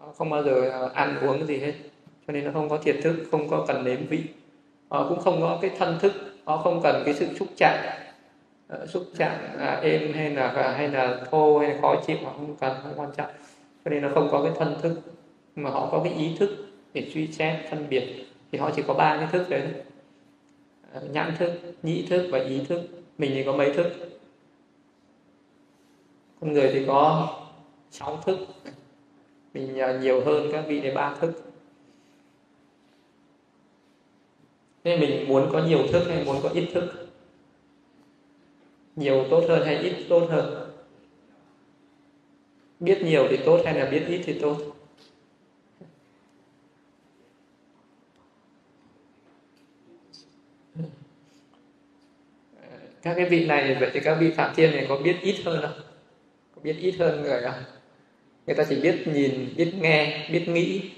Họ 0.00 0.12
không 0.18 0.30
bao 0.30 0.42
giờ 0.42 0.70
ờ, 0.70 0.90
ăn 0.94 1.16
uống 1.22 1.38
cái 1.38 1.46
gì 1.46 1.58
hết 1.58 1.72
cho 2.26 2.32
nên 2.32 2.44
nó 2.44 2.50
không 2.52 2.68
có 2.68 2.78
thiệt 2.78 2.96
thức 3.02 3.16
không 3.30 3.48
có 3.48 3.64
cần 3.68 3.84
nếm 3.84 4.06
vị. 4.06 4.20
Họ 4.88 5.08
cũng 5.08 5.20
không 5.20 5.40
có 5.40 5.58
cái 5.62 5.70
thân 5.78 5.98
thức 6.00 6.12
họ 6.44 6.56
không 6.56 6.80
cần 6.82 7.02
cái 7.04 7.14
sự 7.14 7.26
xúc 7.38 7.48
chạm 7.56 7.78
ờ, 8.68 8.86
xúc 8.86 9.02
chạm 9.16 9.36
à, 9.58 9.80
êm 9.82 10.12
hay 10.12 10.30
là 10.30 10.48
à, 10.48 10.72
hay 10.72 10.88
là 10.88 11.20
thô 11.30 11.58
hay 11.58 11.68
là 11.68 11.80
khó 11.80 11.96
chịu 12.06 12.16
họ 12.24 12.32
không 12.36 12.56
cần 12.60 12.76
không 12.82 12.92
quan 12.96 13.10
trọng. 13.16 13.30
Cho 13.84 13.90
nên 13.90 14.02
nó 14.02 14.08
không 14.14 14.28
có 14.32 14.42
cái 14.42 14.52
thân 14.58 14.76
thức 14.82 15.00
mà 15.56 15.70
họ 15.70 15.88
có 15.92 16.00
cái 16.04 16.12
ý 16.12 16.36
thức 16.38 16.50
để 16.94 17.10
suy 17.14 17.32
xét 17.32 17.56
phân 17.70 17.86
biệt. 17.88 18.24
Thì 18.52 18.58
họ 18.58 18.70
chỉ 18.76 18.82
có 18.86 18.94
ba 18.94 19.16
cái 19.16 19.28
thức 19.32 19.50
đấy 19.50 19.62
nhãn 21.00 21.34
thức, 21.38 21.50
nhĩ 21.82 22.06
thức 22.06 22.28
và 22.30 22.38
ý 22.38 22.60
thức. 22.68 22.80
Mình 23.18 23.30
thì 23.34 23.44
có 23.44 23.52
mấy 23.52 23.72
thức? 23.72 23.86
Con 26.40 26.52
người 26.52 26.70
thì 26.72 26.84
có 26.86 27.28
sáu 27.90 28.22
thức. 28.26 28.38
Mình 29.54 29.78
à, 29.78 29.98
nhiều 29.98 30.24
hơn 30.24 30.48
các 30.52 30.64
vị 30.68 30.80
để 30.80 30.94
ba 30.94 31.14
thức. 31.14 31.42
Nên 34.84 35.00
mình 35.00 35.28
muốn 35.28 35.48
có 35.52 35.64
nhiều 35.64 35.86
thức 35.92 36.02
hay 36.08 36.24
muốn 36.24 36.36
có 36.42 36.48
ít 36.48 36.68
thức? 36.72 37.08
Nhiều 38.96 39.26
tốt 39.30 39.44
hơn 39.48 39.66
hay 39.66 39.78
ít 39.78 40.06
tốt 40.08 40.26
hơn? 40.30 40.70
Biết 42.80 43.02
nhiều 43.02 43.26
thì 43.30 43.36
tốt 43.44 43.60
hay 43.64 43.74
là 43.74 43.90
biết 43.90 44.04
ít 44.08 44.22
thì 44.24 44.38
tốt? 44.40 44.56
Các 53.02 53.14
cái 53.14 53.26
vị 53.26 53.46
này 53.46 53.76
vậy 53.80 53.90
thì 53.92 54.00
các 54.00 54.14
vị 54.14 54.30
phạm 54.30 54.54
thiên 54.54 54.70
này 54.70 54.86
có 54.88 54.96
biết 54.96 55.16
ít 55.22 55.36
hơn 55.44 55.60
không? 55.62 55.80
Có 56.54 56.62
biết 56.62 56.76
ít 56.80 56.94
hơn 56.98 57.22
người 57.22 57.42
không? 57.42 57.62
Người 58.46 58.56
ta 58.56 58.64
chỉ 58.68 58.80
biết 58.80 59.08
nhìn 59.08 59.54
biết 59.56 59.72
nghe 59.80 60.28
biết 60.32 60.48
nghĩ. 60.48 60.90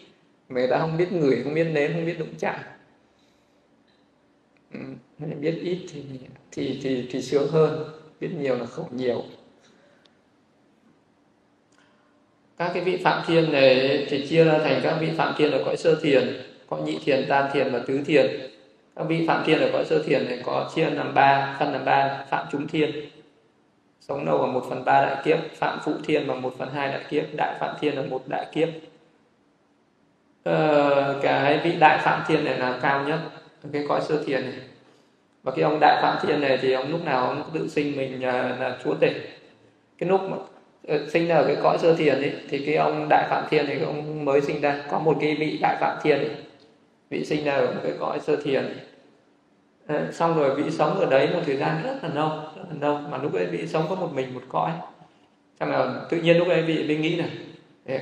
Người 0.49 0.69
ta 0.69 0.79
không 0.79 0.97
biết 0.97 1.13
người 1.13 1.41
không 1.45 1.55
biết 1.55 1.65
nếm 1.65 1.93
không 1.93 2.07
biết 2.07 2.19
đụng 2.19 2.35
chạm. 2.39 2.61
Ừ, 4.73 4.81
biết 5.41 5.59
ít 5.63 5.79
thì 5.93 6.03
thì 6.53 6.81
thì 6.83 7.09
thì 7.11 7.23
sướng 7.23 7.49
hơn. 7.49 7.85
Biết 8.21 8.31
nhiều 8.39 8.57
là 8.57 8.67
khổ 8.67 8.89
nhiều. 8.91 9.25
Các 12.59 12.71
cái 12.75 12.85
vị 12.85 13.01
phạm 13.05 13.25
thiên 13.27 13.53
này 13.53 14.07
thì 14.11 14.27
chia 14.27 14.45
ra 14.45 14.59
thành 14.59 14.81
các 14.83 14.99
vị 15.01 15.09
phạm 15.17 15.35
thiên 15.39 15.51
là 15.51 15.59
cõi 15.65 15.77
sơ 15.77 16.01
thiền 16.03 16.37
cõi 16.67 16.83
nhị 16.83 16.99
thiền 17.05 17.27
tam 17.29 17.51
thiền 17.53 17.73
và 17.73 17.79
tứ 17.79 18.01
thiền 18.07 18.27
các 18.97 19.05
vị 19.05 19.25
phạm 19.29 19.45
thiên 19.47 19.61
ở 19.61 19.71
cõi 19.73 19.85
sơ 19.85 20.03
thiền 20.03 20.25
này 20.25 20.39
có 20.45 20.71
chia 20.75 20.91
làm 20.91 21.15
ba 21.15 21.57
phân 21.59 21.73
làm 21.73 21.85
ba 21.85 22.25
phạm 22.31 22.47
chúng 22.53 22.69
thiên. 22.69 22.91
Sống 24.01 24.27
lâu 24.27 24.39
vào 24.39 24.47
một 24.47 24.65
phần 24.69 24.85
ba 24.85 25.07
đại 25.07 25.17
kiếp 25.25 25.39
phạm 25.55 25.79
phụ 25.85 25.93
thiên 26.05 26.27
bằng 26.27 26.43
một 26.43 26.55
phần 26.59 26.69
hai 26.75 26.89
đại 26.89 27.01
kiếp 27.11 27.25
đại 27.37 27.57
phạm 27.61 27.75
thiên 27.81 27.97
là 27.97 28.03
một 28.03 28.23
đại 28.27 28.47
kiếp. 28.53 28.69
Ờ, 30.43 31.21
cái 31.23 31.61
vị 31.65 31.73
đại 31.81 31.99
phạm 31.99 32.23
thiên 32.29 32.45
này 32.45 32.59
là 32.59 32.79
cao 32.83 33.05
nhất 33.05 33.19
cái 33.73 33.85
cõi 33.89 34.01
sơ 34.09 34.25
thiền 34.25 34.43
này. 34.43 34.61
Và 35.43 35.53
cái 35.53 35.63
ông 35.63 35.79
đại 35.81 35.99
phạm 36.03 36.19
thiên 36.23 36.41
này 36.41 36.59
thì 36.63 36.73
ông 36.73 36.91
lúc 36.91 37.05
nào 37.05 37.27
ông 37.27 37.43
tự 37.55 37.69
sinh 37.69 37.97
mình 37.97 38.23
là, 38.23 38.57
là 38.61 38.77
chúa 38.85 38.95
tể. 38.95 39.15
Cái 39.99 40.09
lúc 40.09 40.21
mà 40.31 40.37
ờ, 40.89 41.09
sinh 41.09 41.29
ra 41.29 41.37
ở 41.37 41.45
cái 41.47 41.57
cõi 41.63 41.79
sơ 41.79 41.95
thiền 41.95 42.15
ấy 42.15 42.33
thì 42.49 42.67
cái 42.67 42.77
ông 42.77 43.07
đại 43.11 43.27
phạm 43.31 43.45
thiên 43.51 43.67
thì 43.67 43.81
ông 43.85 44.25
mới 44.25 44.41
sinh 44.41 44.61
ra. 44.61 44.83
Có 44.91 44.99
một 44.99 45.17
cái 45.21 45.37
vị 45.39 45.59
đại 45.63 45.77
phạm 45.81 45.99
thiên 46.03 46.19
ấy, 46.19 46.31
vị 47.15 47.25
sinh 47.25 47.45
ra 47.45 47.55
ở 47.55 47.67
một 47.67 47.81
cái 47.83 47.93
cõi 48.01 48.21
sơ 48.21 48.37
thiền. 48.37 48.79
À, 49.87 50.07
xong 50.13 50.37
rồi 50.37 50.55
vị 50.55 50.71
sống 50.71 50.99
ở 51.01 51.07
đấy 51.07 51.29
một 51.35 51.41
thời 51.47 51.57
gian 51.57 51.83
rất 51.85 51.99
là 52.03 52.09
lâu 52.15 52.29
rất 52.29 52.63
là 52.71 52.77
lâu. 52.81 52.99
Mà 53.11 53.19
lúc 53.19 53.35
ấy 53.35 53.47
vị 53.47 53.67
sống 53.67 53.85
có 53.89 53.95
một 53.95 54.11
mình 54.15 54.35
một 54.35 54.43
cõi. 54.49 54.71
Chắc 55.61 55.69
là 55.69 55.95
tự 56.11 56.21
nhiên 56.21 56.39
lúc 56.39 56.49
ấy 56.49 56.63
vị 56.63 56.85
mới 56.89 56.97
nghĩ 56.97 57.17
là 57.17 57.27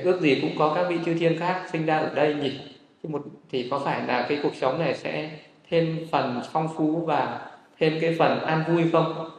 ước 0.03 0.21
gì 0.21 0.39
cũng 0.41 0.51
có 0.59 0.73
các 0.75 0.85
vị 0.89 0.97
chư 1.05 1.13
thiên 1.13 1.39
khác 1.39 1.65
sinh 1.71 1.85
ra 1.85 1.97
ở 1.97 2.11
đây 2.15 2.35
nhỉ? 2.35 2.59
Thì 3.03 3.09
một 3.09 3.21
thì 3.51 3.67
có 3.71 3.79
phải 3.79 4.07
là 4.07 4.25
cái 4.29 4.39
cuộc 4.43 4.55
sống 4.55 4.79
này 4.79 4.93
sẽ 4.95 5.29
thêm 5.69 6.07
phần 6.11 6.41
phong 6.51 6.67
phú 6.77 7.03
và 7.05 7.41
thêm 7.79 7.97
cái 8.01 8.15
phần 8.19 8.39
an 8.39 8.63
vui 8.67 8.83
không? 8.91 9.29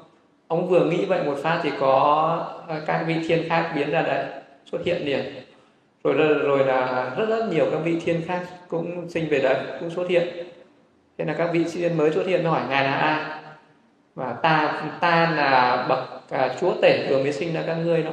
Ông 0.49 0.69
vừa 0.69 0.85
nghĩ 0.85 1.05
vậy 1.05 1.23
một 1.25 1.39
phát 1.43 1.61
thì 1.63 1.71
có 1.81 2.65
ờ, 2.69 2.83
các 2.87 3.05
vị 3.07 3.17
thiên 3.29 3.49
khác 3.49 3.73
biến 3.77 3.91
ra 3.91 4.03
đấy 4.03 4.27
xuất 4.71 4.85
hiện 4.85 5.07
liền 5.07 5.44
rồi 6.05 6.15
là, 6.15 6.29
rồi 6.29 6.67
là 6.67 7.15
rất 7.17 7.27
rất 7.29 7.49
nhiều 7.51 7.67
các 7.71 7.79
vị 7.79 8.01
thiên 8.05 8.23
khác 8.27 8.47
cũng 8.69 9.11
sinh 9.11 9.29
về 9.29 9.39
đấy 9.39 9.57
cũng 9.81 9.91
xuất 9.91 10.09
hiện. 10.09 10.29
Thế 11.19 11.25
là 11.25 11.35
các 11.39 11.51
vị 11.53 11.65
thiên 11.73 11.97
mới 11.97 12.13
xuất 12.13 12.27
hiện 12.27 12.45
hỏi 12.45 12.63
ngài 12.69 12.85
là 12.85 12.93
ai? 12.93 13.41
Và 14.15 14.33
ta 14.33 14.83
ta 15.01 15.31
là 15.37 15.87
bậc 15.89 16.31
à, 16.31 16.57
chúa 16.61 16.75
tể 16.83 17.07
vừa 17.11 17.23
mới 17.23 17.33
sinh 17.33 17.55
ra 17.55 17.63
các 17.67 17.75
ngươi 17.75 18.03
đó. 18.03 18.11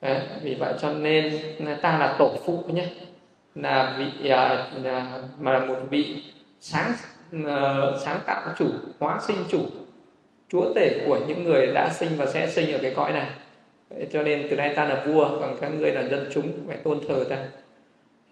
Đấy, 0.00 0.20
vì 0.42 0.54
vậy 0.54 0.74
cho 0.80 0.92
nên 0.92 1.40
ta 1.82 1.98
là 1.98 2.16
tổ 2.18 2.36
phụ 2.46 2.64
nhé. 2.66 2.86
Là 3.54 3.96
vị 3.98 4.28
à, 4.28 4.66
là, 4.82 5.20
mà 5.38 5.52
là 5.52 5.64
một 5.64 5.76
vị 5.90 6.22
sáng 6.60 6.92
ờ, 7.44 7.98
sáng 8.04 8.20
tạo 8.26 8.42
chủ 8.58 8.66
hóa 9.00 9.20
sinh 9.26 9.36
chủ 9.48 9.60
chúa 10.48 10.74
tể 10.74 11.04
của 11.06 11.18
những 11.28 11.44
người 11.44 11.66
đã 11.66 11.90
sinh 11.92 12.10
và 12.16 12.26
sẽ 12.26 12.50
sinh 12.50 12.72
ở 12.72 12.78
cái 12.82 12.92
cõi 12.96 13.12
này 13.12 13.26
cho 14.12 14.22
nên 14.22 14.46
từ 14.50 14.56
nay 14.56 14.74
ta 14.76 14.84
là 14.84 15.04
vua 15.06 15.28
còn 15.40 15.56
các 15.60 15.68
ngươi 15.68 15.92
là 15.92 16.08
dân 16.08 16.30
chúng 16.34 16.52
phải 16.66 16.76
tôn 16.76 17.00
thờ 17.08 17.24
ta. 17.28 17.48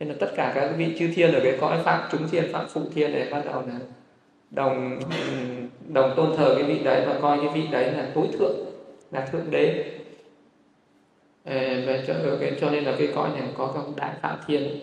Nên 0.00 0.08
là 0.08 0.14
tất 0.18 0.32
cả 0.36 0.52
các 0.54 0.70
vị 0.76 0.86
chư 0.98 1.08
thiên 1.14 1.32
ở 1.32 1.40
cái 1.44 1.56
cõi 1.60 1.78
phạm 1.84 2.08
chúng 2.12 2.28
thiên 2.28 2.52
phạm 2.52 2.66
phụ 2.68 2.80
thiên 2.94 3.12
này 3.12 3.28
bắt 3.30 3.42
đầu 3.44 3.62
là 3.68 3.78
đồng 4.50 5.00
đồng 5.88 6.12
tôn 6.16 6.36
thờ 6.36 6.54
cái 6.54 6.64
vị 6.64 6.78
đấy 6.84 7.04
và 7.06 7.18
coi 7.20 7.38
cái 7.38 7.48
vị 7.54 7.62
đấy 7.70 7.92
là 7.92 8.10
tối 8.14 8.26
thượng 8.32 8.56
là 9.10 9.26
thượng 9.26 9.50
đế. 9.50 9.84
Và 11.86 11.98
cho, 12.06 12.14
cho 12.60 12.70
nên 12.70 12.84
là 12.84 12.94
cái 12.98 13.08
cõi 13.14 13.30
này 13.34 13.48
có 13.56 13.72
các 13.74 13.82
đại 13.96 14.10
phạm 14.22 14.38
thiên. 14.46 14.80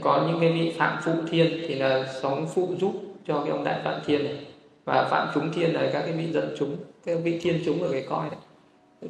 Có 0.00 0.26
những 0.28 0.40
cái 0.40 0.52
vị 0.52 0.72
phạm 0.78 0.98
phụ 1.04 1.12
thiên 1.30 1.46
thì 1.68 1.74
là 1.74 2.04
sống 2.22 2.48
phụ 2.54 2.68
giúp 2.80 2.92
cho 3.26 3.40
cái 3.40 3.50
ông 3.50 3.64
đại 3.64 3.80
phạm 3.84 4.00
thiên 4.06 4.24
này. 4.24 4.46
Và 4.84 5.08
phạm 5.10 5.28
chúng 5.34 5.52
thiên 5.52 5.74
là 5.74 5.90
các 5.92 6.02
cái 6.02 6.12
vị 6.12 6.32
dân 6.32 6.54
chúng 6.58 6.76
các 7.06 7.18
vị 7.24 7.38
thiên 7.42 7.60
chúng 7.64 7.82
ở 7.82 7.88
cái 7.92 8.04
cõi 8.08 8.28
này 8.30 8.40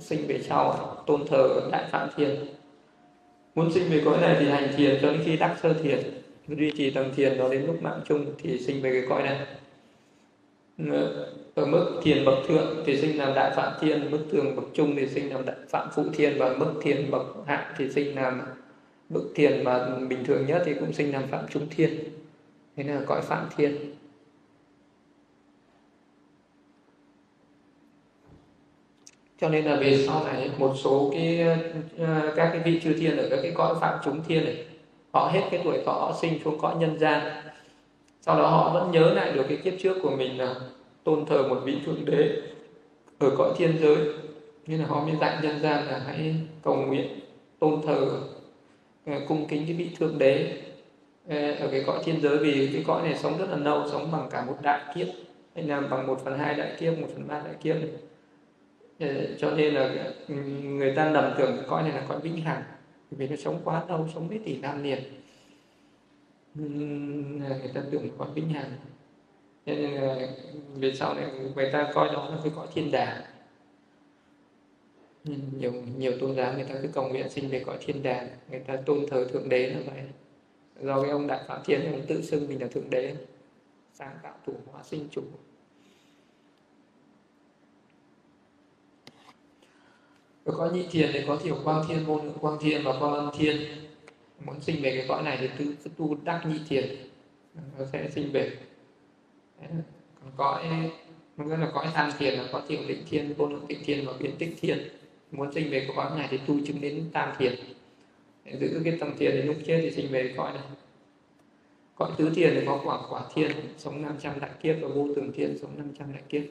sinh 0.01 0.27
về 0.27 0.41
sau, 0.43 0.97
tôn 1.07 1.27
thờ 1.27 1.69
đại 1.73 1.85
phạm 1.91 2.09
thiên 2.17 2.31
muốn 3.55 3.73
sinh 3.73 3.91
về 3.91 4.03
cõi 4.05 4.21
này 4.21 4.37
thì 4.41 4.49
hành 4.49 4.73
thiền 4.77 4.99
cho 5.03 5.13
đến 5.13 5.21
khi 5.25 5.37
đắc 5.37 5.57
sơ 5.63 5.73
thiền, 5.73 5.99
duy 6.49 6.73
trì 6.77 6.91
tầng 6.91 7.13
thiền 7.17 7.39
đó 7.39 7.49
đến 7.49 7.67
lúc 7.67 7.83
mạng 7.83 8.01
chung 8.09 8.27
thì 8.39 8.59
sinh 8.59 8.83
về 8.83 8.93
cái 8.93 9.03
cõi 9.09 9.23
này. 9.23 9.47
Ở 11.55 11.67
mức 11.67 12.01
thiền 12.03 12.25
bậc 12.25 12.35
thượng 12.49 12.83
thì 12.87 12.97
sinh 12.97 13.19
làm 13.19 13.35
đại 13.35 13.53
phạm 13.57 13.73
thiên 13.81 14.11
mức 14.11 14.19
thường 14.33 14.57
bậc 14.57 14.65
trung 14.75 14.97
thì 14.97 15.09
sinh 15.09 15.31
làm 15.31 15.47
đại 15.47 15.57
phạm 15.69 15.89
phụ 15.95 16.05
thiên 16.15 16.39
và 16.39 16.55
mức 16.57 16.73
thiền 16.83 17.11
bậc 17.11 17.23
hạ 17.47 17.75
thì 17.79 17.91
sinh 17.91 18.15
làm 18.15 18.41
bậc 19.09 19.23
thiền 19.35 19.65
mà 19.65 19.89
bình 20.09 20.25
thường 20.25 20.47
nhất 20.47 20.63
thì 20.67 20.75
cũng 20.75 20.93
sinh 20.93 21.13
làm 21.13 21.23
phạm 21.27 21.45
trung 21.51 21.67
thiên 21.77 21.91
thế 22.77 22.85
là 22.85 23.01
cõi 23.07 23.21
phạm 23.23 23.47
thiên 23.57 23.95
cho 29.41 29.49
nên 29.49 29.65
là 29.65 29.77
về 29.77 30.05
sau 30.07 30.25
này, 30.25 30.51
một 30.59 30.75
số 30.77 31.11
cái 31.13 31.41
ờ, 31.99 32.33
các 32.37 32.51
cái 32.53 32.61
vị 32.65 32.81
chư 32.85 32.93
thiên 32.93 33.17
ở 33.17 33.29
các 33.31 33.39
cái 33.43 33.53
cõi 33.55 33.75
phạm 33.81 33.99
chúng 34.05 34.23
thiên 34.29 34.45
này, 34.45 34.65
họ 35.13 35.31
hết 35.33 35.43
cái 35.51 35.61
tuổi 35.65 35.79
thọ 35.87 35.93
họ 35.93 36.15
sinh 36.21 36.41
xuống 36.45 36.59
cõi 36.59 36.75
nhân 36.79 36.99
gian. 36.99 37.21
Sau 38.21 38.39
đó 38.39 38.47
họ 38.49 38.71
vẫn 38.75 38.91
nhớ 38.91 39.13
lại 39.15 39.33
được 39.33 39.45
cái 39.49 39.57
kiếp 39.57 39.75
trước 39.83 39.97
của 40.03 40.11
mình 40.11 40.39
là 40.39 40.55
tôn 41.05 41.27
thờ 41.27 41.49
một 41.49 41.61
vị 41.65 41.77
thượng 41.87 42.05
đế 42.05 42.31
ở 43.19 43.31
cõi 43.39 43.53
thiên 43.57 43.79
giới. 43.81 43.97
Nên 44.67 44.81
là 44.81 44.87
họ 44.87 45.05
mới 45.05 45.17
dạy 45.21 45.39
nhân 45.43 45.63
gian 45.63 45.87
là 45.87 46.03
hãy 46.07 46.35
cầu 46.63 46.77
nguyện, 46.77 47.21
tôn 47.59 47.83
thờ 47.87 48.07
ờ, 49.07 49.13
cung 49.29 49.47
kính 49.49 49.65
cái 49.67 49.77
vị 49.77 49.91
thượng 49.99 50.19
đế 50.19 50.53
ờ, 51.29 51.55
ở 51.55 51.69
cái 51.71 51.83
cõi 51.87 51.99
thiên 52.05 52.21
giới. 52.21 52.39
Vì 52.39 52.71
cái 52.73 52.85
cõi 52.87 53.03
này 53.03 53.19
sống 53.19 53.39
rất 53.39 53.47
là 53.51 53.57
lâu 53.57 53.89
sống 53.93 54.13
bằng 54.13 54.29
cả 54.31 54.45
một 54.45 54.57
đại 54.63 54.81
kiếp. 54.95 55.07
Hay 55.55 55.65
là 55.65 55.81
bằng 55.81 56.07
một 56.07 56.21
phần 56.25 56.39
hai 56.39 56.55
đại 56.55 56.73
kiếp, 56.81 56.99
một 56.99 57.07
phần 57.15 57.29
ba 57.29 57.41
đại 57.45 57.55
kiếp 57.63 57.77
này 57.77 57.91
cho 59.39 59.51
nên 59.57 59.75
là 59.75 60.13
ừ, 60.29 60.35
người 60.63 60.95
ta 60.95 61.11
lầm 61.11 61.35
tưởng 61.39 61.57
cái 61.57 61.67
cõi 61.69 61.83
này 61.83 61.93
là 61.93 62.07
cõi 62.09 62.21
vĩnh 62.21 62.37
hằng. 62.37 62.63
Vì 63.11 63.29
nó 63.29 63.37
sống 63.37 63.61
quá 63.65 63.85
lâu, 63.89 64.09
sống 64.15 64.29
mấy 64.29 64.39
tỷ 64.45 64.61
năm 64.61 64.83
liền. 64.83 64.99
Ừ, 66.55 66.63
người 67.59 67.71
ta 67.75 67.83
tưởng 67.91 68.09
cõi 68.19 68.29
vĩnh 68.35 68.49
hằng. 68.49 68.73
Nên 69.67 69.79
là 69.79 70.29
về 70.75 70.95
sau 70.95 71.15
này 71.15 71.25
người 71.55 71.71
ta 71.73 71.91
coi 71.95 72.09
đó 72.09 72.29
là 72.31 72.39
cái 72.43 72.53
cõi 72.57 72.67
thiên 72.75 72.91
đàng. 72.91 73.23
Ừ, 75.25 75.33
nhiều 75.59 75.73
nhiều 75.99 76.13
tôn 76.21 76.35
giáo 76.35 76.53
người 76.55 76.65
ta 76.65 76.75
cứ 76.83 76.89
cầu 76.93 77.09
nguyện 77.09 77.29
sinh 77.29 77.49
về 77.49 77.63
cõi 77.67 77.77
thiên 77.81 78.03
đàng. 78.03 78.29
Người 78.51 78.61
ta 78.61 78.77
tôn 78.77 79.07
thờ 79.11 79.29
thượng 79.33 79.49
đế 79.49 79.67
là 79.67 79.81
vậy. 79.87 80.03
Do 80.81 81.03
cái 81.03 81.11
ông 81.11 81.27
đại 81.27 81.41
phạm 81.49 81.61
thiên, 81.65 81.93
ông 81.93 82.03
tự 82.09 82.23
xưng 82.23 82.49
mình 82.49 82.61
là 82.61 82.67
thượng 82.67 82.91
đế. 82.91 83.15
Sáng 83.93 84.17
tạo 84.23 84.35
thủ, 84.47 84.53
hóa 84.73 84.83
sinh 84.83 85.09
chủ. 85.11 85.23
Rồi 90.49 90.57
có 90.59 90.71
nhị 90.71 90.87
thiền 90.91 91.11
thì 91.13 91.21
có 91.27 91.37
thiểu 91.37 91.57
quang 91.65 91.85
thiên, 91.89 92.05
vô 92.05 92.21
lượng 92.25 92.39
quang 92.41 92.59
thiên 92.61 92.83
và 92.85 92.93
quang 93.01 93.15
âm 93.15 93.31
thiên. 93.39 93.61
Muốn 94.45 94.61
sinh 94.61 94.83
về 94.83 94.97
cái 94.97 95.05
cõi 95.09 95.23
này 95.23 95.39
thì 95.41 95.49
tu, 95.59 95.91
tu 95.97 96.17
đắc 96.25 96.43
nhị 96.47 96.59
thiền 96.69 96.97
nó 97.55 97.85
sẽ 97.93 98.11
sinh 98.15 98.33
về. 98.33 98.51
Còn 100.21 100.33
cõi 100.37 100.65
nghĩa 101.37 101.57
là 101.57 101.71
cõi 101.75 101.87
tham 101.95 102.11
thiền 102.19 102.35
là 102.35 102.45
có 102.53 102.63
thiểu 102.69 102.81
định 102.89 103.03
thiên, 103.11 103.35
vô 103.35 103.47
lượng 103.47 103.65
tịnh 103.69 103.79
thiên 103.85 104.07
và 104.07 104.13
biến 104.21 104.31
tích 104.39 104.55
thiên. 104.61 104.89
Muốn 105.33 105.53
sinh 105.53 105.71
về 105.71 105.81
cái 105.81 105.97
cõi 105.97 106.19
này 106.19 106.29
thì 106.31 106.39
tu 106.47 106.55
chứng 106.67 106.81
đến 106.81 107.05
tam 107.13 107.33
thiền. 107.39 107.55
Để 108.45 108.57
giữ 108.61 108.81
cái 108.85 108.97
tầng 109.01 109.15
thiền 109.19 109.31
thì 109.35 109.43
lúc 109.43 109.57
chết 109.67 109.81
thì 109.83 109.91
sinh 109.91 110.13
về 110.13 110.35
cõi 110.37 110.53
này. 110.53 110.63
Cõi 111.97 112.11
tứ 112.19 112.31
thiền 112.35 112.51
thì 112.55 112.61
có 112.67 112.81
quả 112.85 112.99
quả 113.11 113.23
thiên, 113.35 113.51
sống 113.79 114.03
500 114.03 114.41
đại 114.41 114.51
kiếp 114.63 114.77
và 114.81 114.89
vô 114.89 115.09
tường 115.17 115.33
thiên 115.33 115.59
sống 115.63 115.71
500 115.79 116.13
đại 116.13 116.23
kiếp 116.29 116.43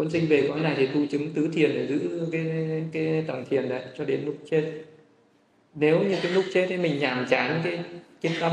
muốn 0.00 0.10
sinh 0.10 0.26
về 0.28 0.46
cõi 0.48 0.60
này 0.60 0.74
thì 0.76 0.86
tu 0.86 1.06
chứng 1.06 1.30
tứ 1.34 1.48
thiền 1.52 1.70
để 1.74 1.86
giữ 1.86 2.28
cái 2.32 2.44
cái 2.92 3.24
tầng 3.26 3.44
thiền 3.50 3.68
đấy 3.68 3.82
cho 3.98 4.04
đến 4.04 4.22
lúc 4.24 4.34
chết. 4.50 4.72
Nếu 5.74 6.02
như 6.02 6.16
cái 6.22 6.32
lúc 6.32 6.44
chết 6.52 6.66
thì 6.68 6.76
mình 6.76 6.98
nhàm 6.98 7.26
chán 7.30 7.60
cái 7.64 7.84
cái 8.20 8.36
tâm 8.40 8.52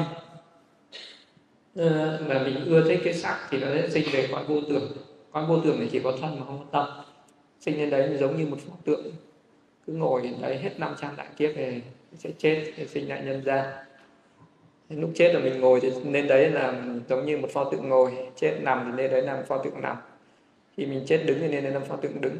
ờ, 1.75 2.19
mà 2.27 2.43
mình 2.43 2.65
ưa 2.65 2.89
thích 2.89 2.99
cái 3.03 3.13
sắc 3.13 3.47
thì 3.49 3.59
nó 3.59 3.67
sẽ 3.67 3.89
sinh 3.89 4.05
về 4.11 4.27
cõi 4.31 4.43
vô 4.47 4.61
tưởng. 4.69 4.91
Cõi 5.31 5.45
vô 5.45 5.59
tưởng 5.63 5.79
này 5.79 5.89
chỉ 5.91 5.99
có 6.03 6.17
thân 6.21 6.39
mà 6.39 6.45
không 6.45 6.59
có 6.59 6.65
tâm. 6.71 7.05
Sinh 7.59 7.77
lên 7.77 7.89
đấy 7.89 8.17
giống 8.19 8.37
như 8.37 8.45
một 8.45 8.57
pho 8.67 8.73
tượng. 8.85 9.05
Cứ 9.87 9.93
ngồi 9.93 10.29
đấy 10.41 10.57
hết 10.57 10.79
500 10.79 11.15
đại 11.17 11.27
kiếp 11.37 11.51
thì 11.55 11.81
sẽ 12.17 12.29
chết 12.37 12.71
thì 12.75 12.87
sinh 12.87 13.09
lại 13.09 13.21
nhân 13.25 13.43
gian. 13.45 13.65
Lúc 14.89 15.11
chết 15.15 15.33
là 15.33 15.39
mình 15.39 15.61
ngồi 15.61 15.79
thì 15.81 15.91
nên 16.03 16.27
đấy 16.27 16.49
là 16.49 16.83
giống 17.09 17.25
như 17.25 17.37
một 17.37 17.49
pho 17.53 17.63
tượng 17.63 17.89
ngồi. 17.89 18.11
Chết 18.35 18.59
nằm 18.61 18.83
thì 18.85 18.97
nên 18.97 19.11
đấy 19.11 19.21
là 19.21 19.35
một 19.35 19.43
pho 19.47 19.57
tượng 19.57 19.81
nằm 19.81 19.97
thì 20.77 20.85
mình 20.85 21.03
chết 21.05 21.23
đứng 21.25 21.39
thì 21.39 21.47
nên 21.47 21.73
làm 21.73 21.85
pho 21.85 21.95
tượng 21.95 22.21
đứng. 22.21 22.37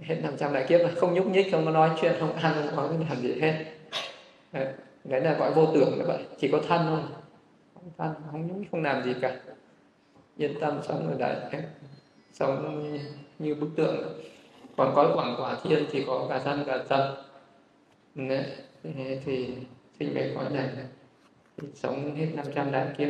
Hết 0.00 0.16
500 0.22 0.52
đại 0.52 0.64
kiếp 0.68 0.80
không 0.96 1.14
nhúc 1.14 1.26
nhích 1.26 1.52
không 1.52 1.64
có 1.64 1.70
nói 1.70 1.90
chuyện 2.00 2.12
không 2.20 2.32
ăn 2.32 2.54
không 2.66 2.76
có 2.76 2.88
cái 2.88 3.06
làm 3.08 3.22
gì 3.22 3.40
hết. 3.40 3.64
Đấy, 4.52 4.66
đấy 5.04 5.20
là 5.20 5.34
gọi 5.38 5.52
vô 5.52 5.66
tưởng 5.74 5.98
như 5.98 6.04
vậy 6.06 6.24
chỉ 6.38 6.48
có 6.52 6.60
thân 6.68 6.86
thôi. 6.86 7.00
Không 7.74 7.90
thân 7.98 8.14
không 8.30 8.46
nhúc 8.46 8.66
không 8.70 8.82
làm 8.82 9.04
gì 9.04 9.14
cả. 9.20 9.36
Yên 10.36 10.60
tâm 10.60 10.80
sống 10.82 11.08
ở 11.08 11.16
đại 11.18 11.62
sống 12.32 12.98
như 13.38 13.54
bức 13.54 13.68
tượng. 13.76 14.20
Còn 14.76 14.92
có 14.94 15.12
quảng 15.14 15.34
quả 15.38 15.56
thiên 15.64 15.86
thì 15.90 16.04
có 16.06 16.26
cả 16.28 16.38
thân 16.38 16.64
cả 16.66 16.78
tâm 16.88 17.00
đấy, 18.14 18.44
thì 19.24 19.48
sinh 19.98 20.14
về 20.14 20.32
cõi 20.34 20.44
này. 20.50 20.68
Thì 21.56 21.68
sống 21.74 22.16
hết 22.16 22.26
500 22.34 22.72
đại 22.72 22.86
kiếp 22.98 23.08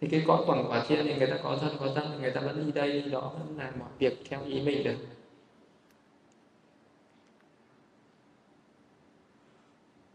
thì 0.00 0.08
cái 0.10 0.22
cõi 0.26 0.42
quảng 0.46 0.64
quả 0.68 0.84
thiên 0.88 1.04
thì 1.04 1.14
người 1.14 1.26
ta 1.26 1.38
có 1.42 1.58
thân 1.60 1.76
có 1.80 1.88
tâm 1.94 2.04
người 2.20 2.30
ta 2.30 2.40
vẫn 2.40 2.66
đi 2.66 2.72
đây 2.72 2.92
đi 2.92 3.10
đó 3.10 3.32
vẫn 3.38 3.58
làm 3.58 3.78
mọi 3.78 3.88
việc 3.98 4.18
theo 4.28 4.40
ý 4.44 4.60
mình 4.60 4.84
được. 4.84 4.96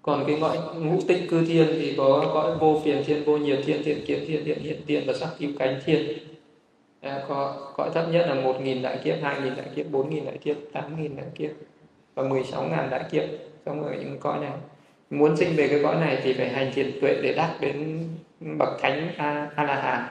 Còn 0.01 0.23
cái 0.27 0.39
gọi 0.39 0.57
ngũ 0.75 0.99
tịnh 1.07 1.27
cư 1.27 1.45
thiên 1.45 1.67
thì 1.71 1.95
có 1.97 2.31
cõi 2.33 2.57
vô 2.57 2.81
phiền 2.83 3.03
thiên 3.05 3.23
vô 3.25 3.37
nhiệt 3.37 3.59
thiên 3.65 3.83
thiện 3.83 4.05
kiến 4.05 4.23
thiên 4.27 4.45
thiện 4.45 4.59
hiện 4.59 4.81
thiên 4.87 5.03
và 5.07 5.13
sắc 5.13 5.29
cứu 5.39 5.51
cánh 5.59 5.81
thiên. 5.85 6.17
À, 7.01 7.25
có 7.27 7.71
cõi 7.77 7.89
thấp 7.93 8.05
nhất 8.11 8.25
là 8.27 8.35
một 8.35 8.61
nghìn 8.61 8.81
đại 8.81 8.99
kiếp 9.03 9.15
hai 9.21 9.41
nghìn 9.41 9.55
đại 9.55 9.67
kiếp 9.75 9.85
bốn 9.91 10.09
nghìn 10.09 10.25
đại 10.25 10.37
kiếp 10.37 10.55
tám 10.71 11.01
nghìn 11.01 11.15
đại 11.15 11.25
kiếp 11.35 11.51
và 12.13 12.23
mười 12.23 12.43
sáu 12.43 12.63
ngàn 12.63 12.89
đại 12.89 13.03
kiếp. 13.11 13.23
Trong 13.65 13.83
ở 13.83 13.95
những 13.99 14.19
cõi 14.19 14.39
này 14.39 14.51
muốn 15.11 15.37
sinh 15.37 15.55
về 15.55 15.67
cái 15.67 15.79
cõi 15.83 15.95
này 15.95 16.19
thì 16.23 16.33
phải 16.33 16.49
hành 16.49 16.71
thiền 16.73 16.91
tuệ 17.01 17.19
để 17.23 17.33
đắc 17.33 17.55
đến 17.59 18.07
bậc 18.39 18.69
thánh 18.81 19.11
a, 19.17 19.51
a 19.55 19.63
la 19.63 19.81
hán 19.81 20.03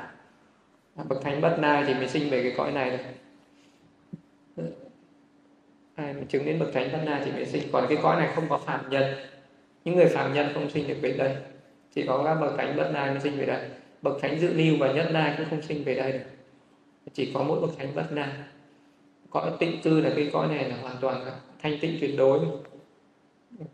bậc 1.08 1.22
thánh 1.22 1.40
bất 1.40 1.56
na 1.60 1.84
thì 1.86 1.94
mới 1.94 2.08
sinh 2.08 2.30
về 2.30 2.42
cái 2.42 2.52
cõi 2.56 2.72
này 2.72 2.90
được 2.90 3.04
ai 6.00 6.12
mà 6.12 6.20
chứng 6.28 6.44
đến 6.44 6.58
bậc 6.58 6.72
thánh 6.72 6.88
bất 6.92 6.98
na 7.06 7.22
thì 7.24 7.32
mới 7.32 7.46
sinh. 7.46 7.62
Còn 7.72 7.86
cái 7.88 7.98
cõi 8.02 8.20
này 8.20 8.28
không 8.34 8.44
có 8.48 8.58
phạm 8.58 8.90
nhân. 8.90 9.14
Những 9.84 9.96
người 9.96 10.06
phạm 10.06 10.34
nhân 10.34 10.50
không 10.54 10.70
sinh 10.70 10.88
được 10.88 10.96
về 11.02 11.12
đây. 11.12 11.36
Chỉ 11.94 12.04
có 12.06 12.22
các 12.24 12.34
bậc 12.34 12.56
thánh 12.56 12.76
bất 12.76 12.90
na 12.94 13.06
mới 13.10 13.20
sinh 13.20 13.38
về 13.38 13.46
đây. 13.46 13.68
Bậc 14.02 14.22
thánh 14.22 14.40
dự 14.40 14.52
lưu 14.54 14.76
và 14.78 14.92
nhất 14.92 15.08
na 15.12 15.34
cũng 15.38 15.46
không 15.50 15.62
sinh 15.62 15.84
về 15.84 15.94
đây 15.94 16.12
được. 16.12 16.24
Chỉ 17.12 17.30
có 17.34 17.42
mỗi 17.42 17.60
bậc 17.60 17.70
thánh 17.78 17.94
bất 17.94 18.12
na. 18.12 18.32
cõi 19.30 19.50
tịnh 19.58 19.82
cư 19.82 20.00
là 20.00 20.10
cái 20.16 20.30
cõi 20.32 20.48
này 20.48 20.68
là 20.68 20.76
hoàn 20.76 20.96
toàn 21.00 21.24
thanh 21.62 21.78
tịnh 21.80 21.98
tuyệt 22.00 22.14
đối 22.18 22.40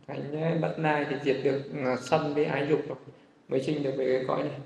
thánh 0.07 0.61
bất 0.61 0.75
nai 0.79 1.07
thì 1.11 1.17
diệt 1.25 1.37
được 1.45 1.63
ừ, 1.73 1.97
sân 2.01 2.35
với 2.35 2.45
ái 2.45 2.67
dục 2.71 2.81
rồi, 2.89 2.99
mới 3.49 3.63
sinh 3.63 3.83
được 3.83 3.95
về 3.99 4.17
cái 4.17 4.25
cõi 4.29 4.43
này. 4.43 4.59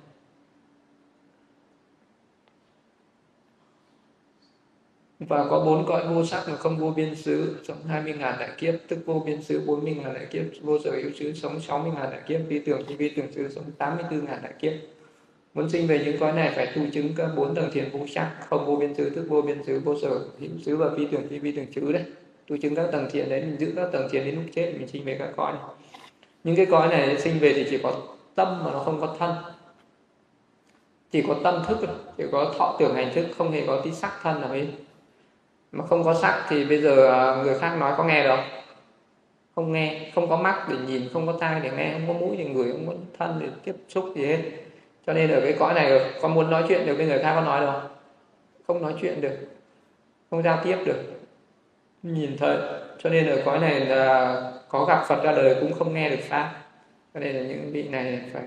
Và 5.21 5.47
có 5.51 5.65
bốn 5.65 5.87
cõi 5.87 6.15
vô 6.15 6.25
sắc 6.25 6.49
mà 6.49 6.57
không 6.57 6.79
vô 6.79 6.91
biên 6.91 7.15
xứ, 7.15 7.57
sống 7.65 7.77
20 7.89 8.15
ngàn 8.19 8.37
đại 8.41 8.51
kiếp, 8.59 8.75
tức 8.89 8.99
vô 9.07 9.23
biên 9.27 9.43
xứ 9.43 9.63
40 9.67 9.95
ngàn 9.95 10.15
đại 10.15 10.27
kiếp, 10.31 10.43
vô 10.63 10.79
sở 10.85 10.91
hữu 10.91 11.11
xứ 11.13 11.33
sống 11.33 11.61
60 11.61 11.93
ngàn 11.97 12.11
đại 12.11 12.21
kiếp, 12.27 12.41
vi 12.49 12.59
tưởng 12.59 12.83
chi 12.89 12.97
vi 12.97 13.09
tưởng 13.09 13.33
xứ 13.33 13.49
sống 13.49 13.65
84 13.79 14.25
ngàn 14.25 14.43
đại 14.43 14.53
kiếp. 14.59 14.73
Muốn 15.55 15.71
sinh 15.71 15.87
về 15.87 16.03
những 16.05 16.19
cõi 16.21 16.33
này 16.33 16.53
phải 16.57 16.73
tu 16.75 16.83
chứng 16.93 17.13
các 17.17 17.29
bốn 17.37 17.55
tầng 17.55 17.71
thiền 17.73 17.91
vô 17.93 18.07
sắc, 18.07 18.37
không 18.49 18.67
vô 18.67 18.77
biên 18.77 18.95
xứ, 18.95 19.11
tức 19.11 19.27
vô 19.29 19.43
biên 19.43 19.65
xứ, 19.65 19.81
vô 19.85 19.97
sở 20.03 20.21
hữu 20.41 20.51
xứ 20.63 20.77
và 20.77 20.89
vi 20.89 21.07
tưởng 21.13 21.29
chi 21.29 21.39
vi 21.39 21.53
tưởng 21.53 21.73
xứ 21.73 21.93
đấy 21.93 22.05
tu 22.51 22.57
chứng 22.57 22.75
các 22.75 22.87
tầng 22.93 23.09
thiện 23.13 23.29
đấy 23.29 23.41
mình 23.41 23.57
giữ 23.59 23.73
các 23.77 23.89
tầng 23.93 24.09
thiện 24.11 24.25
đến 24.25 24.35
lúc 24.35 24.45
chết, 24.55 24.75
mình 24.79 24.89
sinh 24.89 25.05
về 25.05 25.17
các 25.19 25.29
cõi. 25.37 25.53
Này 25.53 25.63
những 26.45 26.57
cái 26.57 26.67
cõi 26.67 26.89
này 26.89 27.19
sinh 27.19 27.39
về 27.39 27.53
thì 27.53 27.67
chỉ 27.71 27.79
có 27.79 27.93
tâm 28.35 28.65
mà 28.65 28.73
nó 28.73 28.79
không 28.79 29.01
có 29.01 29.15
thân. 29.19 29.35
Chỉ 31.11 31.23
có 31.29 31.37
tâm 31.45 31.63
thức, 31.67 31.79
chỉ 32.17 32.25
có 32.33 32.55
thọ 32.59 32.77
tưởng 32.79 32.95
hành 32.95 33.13
thức, 33.15 33.27
không 33.39 33.53
hề 33.53 33.67
có 33.67 33.81
tí 33.85 33.93
sắc 33.93 34.13
thân 34.23 34.41
nào 34.41 34.51
hết. 34.51 34.67
Mà 35.73 35.87
không 35.87 36.05
có 36.05 36.15
sắc 36.15 36.47
thì 36.49 36.65
bây 36.65 36.81
giờ 36.81 37.13
à, 37.13 37.43
người 37.43 37.59
khác 37.59 37.77
nói 37.79 37.95
có 37.97 38.05
nghe 38.05 38.25
được. 38.25 38.41
Không 39.55 39.73
nghe, 39.73 40.11
không 40.15 40.29
có 40.29 40.37
mắt 40.37 40.67
để 40.71 40.77
nhìn, 40.87 41.03
không 41.13 41.27
có 41.27 41.33
tai 41.41 41.61
để 41.61 41.71
nghe, 41.77 41.93
không 41.93 42.09
có 42.09 42.13
mũi 42.13 42.37
để 42.37 42.45
ngửi, 42.45 42.73
không 42.73 42.87
có 42.87 42.93
thân 43.19 43.39
để 43.41 43.49
tiếp 43.65 43.75
xúc 43.89 44.05
gì 44.17 44.27
hết. 44.27 44.39
Cho 45.07 45.13
nên 45.13 45.31
ở 45.31 45.41
cái 45.41 45.53
cõi 45.59 45.75
này 45.75 46.01
con 46.23 46.35
muốn 46.35 46.51
nói 46.51 46.65
chuyện 46.69 46.87
được 46.87 46.97
với 46.97 47.07
người 47.07 47.19
khác 47.19 47.33
có 47.35 47.41
nói 47.41 47.61
được 47.61 47.81
không 48.67 48.83
nói 48.83 48.95
chuyện 49.01 49.21
được, 49.21 49.39
không 50.31 50.43
giao 50.43 50.61
tiếp 50.65 50.77
được 50.87 51.20
nhìn 52.03 52.37
thấy. 52.37 52.57
Cho 52.99 53.11
nên 53.11 53.27
ở 53.27 53.43
cõi 53.45 53.59
này 53.59 53.81
là 53.81 54.53
có 54.69 54.85
gặp 54.85 55.05
Phật 55.09 55.25
ra 55.25 55.33
đời 55.33 55.57
cũng 55.61 55.73
không 55.73 55.95
nghe 55.95 56.11
được 56.11 56.23
pháp. 56.23 56.63
Cho 57.15 57.21
nên 57.21 57.37
là 57.37 57.43
những 57.43 57.73
vị 57.73 57.89
này 57.89 58.21
phải 58.33 58.43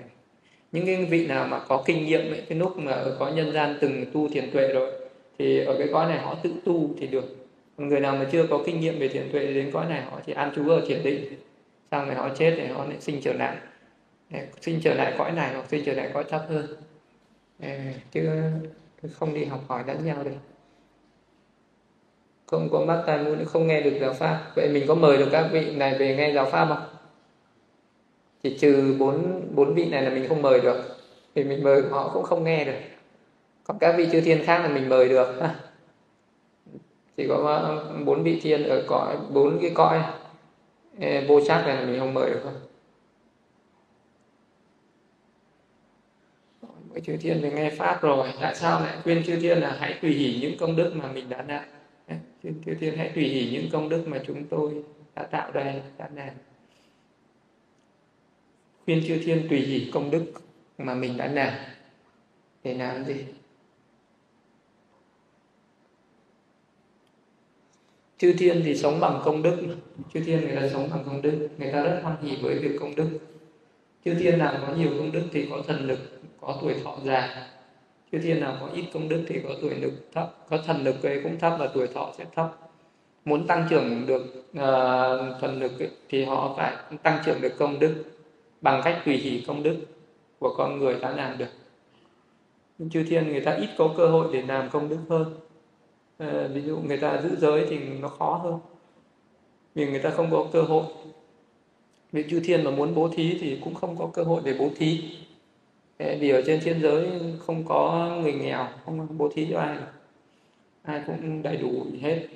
những 0.71 0.85
cái 0.85 1.05
vị 1.05 1.27
nào 1.27 1.47
mà 1.47 1.59
có 1.59 1.83
kinh 1.85 2.05
nghiệm 2.05 2.31
ấy, 2.31 2.43
cái 2.49 2.57
lúc 2.57 2.77
mà 2.77 2.91
ở 2.91 3.15
có 3.19 3.29
nhân 3.29 3.51
gian 3.51 3.77
từng 3.81 4.05
tu 4.13 4.29
thiền 4.29 4.51
tuệ 4.51 4.67
rồi 4.67 4.91
thì 5.39 5.59
ở 5.59 5.75
cái 5.77 5.87
cõi 5.91 6.09
này 6.09 6.17
họ 6.17 6.35
tự 6.43 6.53
tu 6.65 6.89
thì 6.99 7.07
được. 7.07 7.35
Còn 7.77 7.87
người 7.87 7.99
nào 7.99 8.15
mà 8.15 8.25
chưa 8.31 8.47
có 8.47 8.59
kinh 8.65 8.79
nghiệm 8.79 8.99
về 8.99 9.07
thiền 9.07 9.31
tuệ 9.31 9.47
đến 9.47 9.71
cõi 9.73 9.85
này 9.89 10.01
họ 10.01 10.19
chỉ 10.25 10.33
an 10.33 10.51
trú 10.55 10.69
ở 10.69 10.81
thiền 10.87 11.03
định. 11.03 11.25
Xong 11.91 12.05
rồi 12.05 12.15
họ 12.15 12.29
chết 12.37 12.53
thì 12.57 12.67
họ 12.67 12.85
lại 12.85 12.97
sinh 12.99 13.21
trở 13.21 13.33
lại. 13.33 13.55
Sinh 14.61 14.79
trở 14.83 14.93
lại 14.93 15.13
cõi 15.17 15.31
này 15.31 15.53
hoặc 15.53 15.65
sinh 15.69 15.83
trở 15.85 15.93
lại 15.93 16.09
cõi 16.13 16.23
thấp 16.29 16.41
hơn. 16.49 16.65
Chứ 18.11 18.29
không 19.13 19.33
đi 19.33 19.45
học 19.45 19.59
hỏi 19.67 19.83
lẫn 19.87 20.05
nhau 20.05 20.23
được 20.23 20.31
không 22.53 22.69
có 22.71 22.85
mắt, 22.85 23.03
tai 23.05 23.23
mũi, 23.23 23.45
không 23.45 23.67
nghe 23.67 23.81
được 23.81 23.97
giáo 24.01 24.13
pháp. 24.13 24.51
Vậy 24.55 24.69
mình 24.69 24.87
có 24.87 24.95
mời 24.95 25.17
được 25.17 25.29
các 25.31 25.49
vị 25.51 25.75
này 25.75 25.97
về 25.97 26.15
nghe 26.15 26.33
giáo 26.33 26.45
pháp 26.45 26.65
không? 26.69 26.83
Chỉ 28.43 28.57
trừ 28.57 28.95
bốn 28.99 29.41
bốn 29.55 29.73
vị 29.73 29.85
này 29.85 30.01
là 30.01 30.09
mình 30.09 30.27
không 30.29 30.41
mời 30.41 30.59
được. 30.59 30.97
Vì 31.33 31.43
mình 31.43 31.63
mời 31.63 31.81
họ 31.91 32.11
cũng 32.13 32.23
không 32.23 32.43
nghe 32.43 32.65
được. 32.65 32.79
Còn 33.63 33.79
các 33.79 33.95
vị 33.97 34.07
chư 34.11 34.21
thiên 34.21 34.45
khác 34.45 34.59
là 34.63 34.67
mình 34.67 34.89
mời 34.89 35.09
được. 35.09 35.39
Chỉ 37.17 37.27
có 37.27 37.69
bốn 38.05 38.23
vị 38.23 38.39
thiên 38.43 38.63
ở 38.63 38.83
cõi, 38.87 39.17
bốn 39.33 39.59
cái 39.61 39.71
cõi. 39.75 40.03
Vô 41.27 41.41
sắc 41.41 41.63
này 41.67 41.75
là 41.75 41.85
mình 41.85 41.99
không 41.99 42.13
mời 42.13 42.29
được 42.29 42.39
không 42.43 42.59
mỗi 46.89 47.01
chư 47.01 47.17
thiên 47.17 47.39
thì 47.41 47.51
nghe 47.51 47.69
pháp 47.69 48.01
rồi. 48.01 48.33
Tại 48.41 48.55
sao 48.55 48.79
lại 48.79 48.97
khuyên 49.03 49.23
chư 49.23 49.39
thiên 49.39 49.59
là 49.59 49.77
hãy 49.79 49.97
tùy 50.01 50.11
hỷ 50.11 50.39
những 50.41 50.57
công 50.59 50.75
đức 50.75 50.93
mà 50.95 51.11
mình 51.13 51.29
đã 51.29 51.41
đạt? 51.41 51.63
Chư 52.43 52.75
thiên 52.79 52.97
hãy 52.97 53.11
tùy 53.15 53.23
hỷ 53.23 53.51
những 53.51 53.69
công 53.71 53.89
đức 53.89 54.07
mà 54.07 54.23
chúng 54.27 54.43
tôi 54.47 54.83
đã 55.15 55.23
tạo 55.23 55.51
ra 55.51 55.73
đã 55.97 56.07
đạt 56.07 56.33
khuyên 58.85 59.03
chư 59.07 59.21
thiên 59.23 59.47
tùy 59.49 59.59
hỷ 59.59 59.91
công 59.93 60.11
đức 60.11 60.33
mà 60.77 60.95
mình 60.95 61.17
đã 61.17 61.27
làm. 61.27 61.53
Để 62.63 62.73
làm 62.73 63.05
gì? 63.05 63.25
Chư 68.17 68.33
thiên 68.33 68.61
thì 68.65 68.75
sống 68.75 68.99
bằng 68.99 69.21
công 69.25 69.43
đức 69.43 69.77
chư 70.13 70.19
thiên 70.19 70.41
người 70.41 70.55
ta 70.55 70.69
sống 70.69 70.89
bằng 70.91 71.03
công 71.05 71.21
đức. 71.21 71.49
Người 71.57 71.71
ta 71.71 71.83
rất 71.83 71.99
hoan 72.03 72.15
hỷ 72.21 72.35
với 72.41 72.59
việc 72.59 72.77
công 72.79 72.95
đức. 72.95 73.19
Chư 74.05 74.13
thiên 74.13 74.39
nào 74.39 74.63
có 74.67 74.73
nhiều 74.75 74.89
công 74.97 75.11
đức 75.11 75.23
thì 75.31 75.47
có 75.49 75.63
thần 75.67 75.87
lực, 75.87 75.99
có 76.41 76.57
tuổi 76.61 76.75
thọ 76.83 76.97
già 77.05 77.49
chư 78.13 78.19
thiên 78.19 78.39
nào 78.39 78.57
có 78.61 78.67
ít 78.73 78.85
công 78.93 79.09
đức 79.09 79.23
thì 79.27 79.39
có 79.43 79.49
tuổi 79.61 79.75
lực 79.75 79.93
thấp 80.13 80.35
có 80.49 80.57
thần 80.65 80.83
lực 80.83 81.03
ấy 81.03 81.19
cũng 81.23 81.39
thấp 81.39 81.53
và 81.59 81.67
tuổi 81.73 81.87
thọ 81.87 82.11
sẽ 82.17 82.25
thấp. 82.35 82.55
Muốn 83.25 83.47
tăng 83.47 83.67
trưởng 83.69 84.05
được 84.07 84.21
uh, 84.51 85.41
thần 85.41 85.59
lực 85.59 85.79
ấy, 85.79 85.89
thì 86.09 86.23
họ 86.23 86.53
phải 86.57 86.73
tăng 87.03 87.19
trưởng 87.25 87.41
được 87.41 87.57
công 87.57 87.79
đức 87.79 88.03
bằng 88.61 88.81
cách 88.83 89.01
tùy 89.05 89.17
hỷ 89.17 89.43
công 89.47 89.63
đức 89.63 89.75
của 90.39 90.53
con 90.57 90.79
người 90.79 90.95
đã 91.01 91.11
làm 91.11 91.37
được. 91.37 91.47
Nhưng 92.77 92.89
chư 92.89 93.03
thiên 93.03 93.27
người 93.27 93.41
ta 93.41 93.51
ít 93.51 93.69
có 93.77 93.93
cơ 93.97 94.07
hội 94.07 94.27
để 94.33 94.41
làm 94.41 94.69
công 94.69 94.89
đức 94.89 94.99
hơn. 95.09 95.25
À, 96.17 96.47
ví 96.53 96.61
dụ 96.61 96.77
người 96.77 96.97
ta 96.97 97.21
giữ 97.21 97.35
giới 97.35 97.65
thì 97.69 97.79
nó 97.79 98.07
khó 98.07 98.39
hơn. 98.43 98.59
Vì 99.75 99.85
người 99.85 99.99
ta 99.99 100.09
không 100.09 100.31
có 100.31 100.45
cơ 100.53 100.61
hội. 100.61 100.83
Vì 102.11 102.25
chư 102.29 102.39
thiên 102.39 102.63
mà 102.63 102.71
muốn 102.71 102.95
bố 102.95 103.09
thí 103.09 103.37
thì 103.41 103.59
cũng 103.63 103.73
không 103.73 103.97
có 103.97 104.09
cơ 104.13 104.23
hội 104.23 104.41
để 104.45 104.55
bố 104.59 104.69
thí 104.77 105.17
vì 105.97 106.29
ở 106.29 106.41
trên 106.45 106.59
thiên 106.59 106.81
giới 106.81 107.07
không 107.39 107.63
có 107.67 108.11
người 108.21 108.33
nghèo 108.33 108.67
không 108.85 109.17
bố 109.17 109.29
thí 109.35 109.47
cho 109.51 109.59
ai 109.59 109.77
ai 110.83 111.01
cũng 111.07 111.43
đầy 111.43 111.57
đủ 111.57 111.85
hết. 112.01 112.27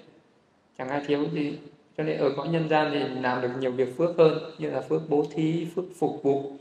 Chẳng 0.78 0.90
ai 0.90 1.02
thiếu 1.08 1.26
gì. 1.34 1.58
Cho 1.98 2.04
nên 2.04 2.18
ở 2.18 2.32
cõi 2.38 2.48
nhân 2.48 2.70
gian 2.70 2.92
thì 2.92 3.22
làm 3.22 3.42
được 3.42 3.50
nhiều 3.60 3.72
việc 3.72 3.98
phước 3.98 4.18
hơn 4.18 4.52
như 4.58 4.70
là 4.70 4.82
phước 4.82 5.02
bố 5.10 5.26
thí 5.34 5.68
phước 5.76 5.86
phục 6.00 6.24
vụ. 6.24 6.52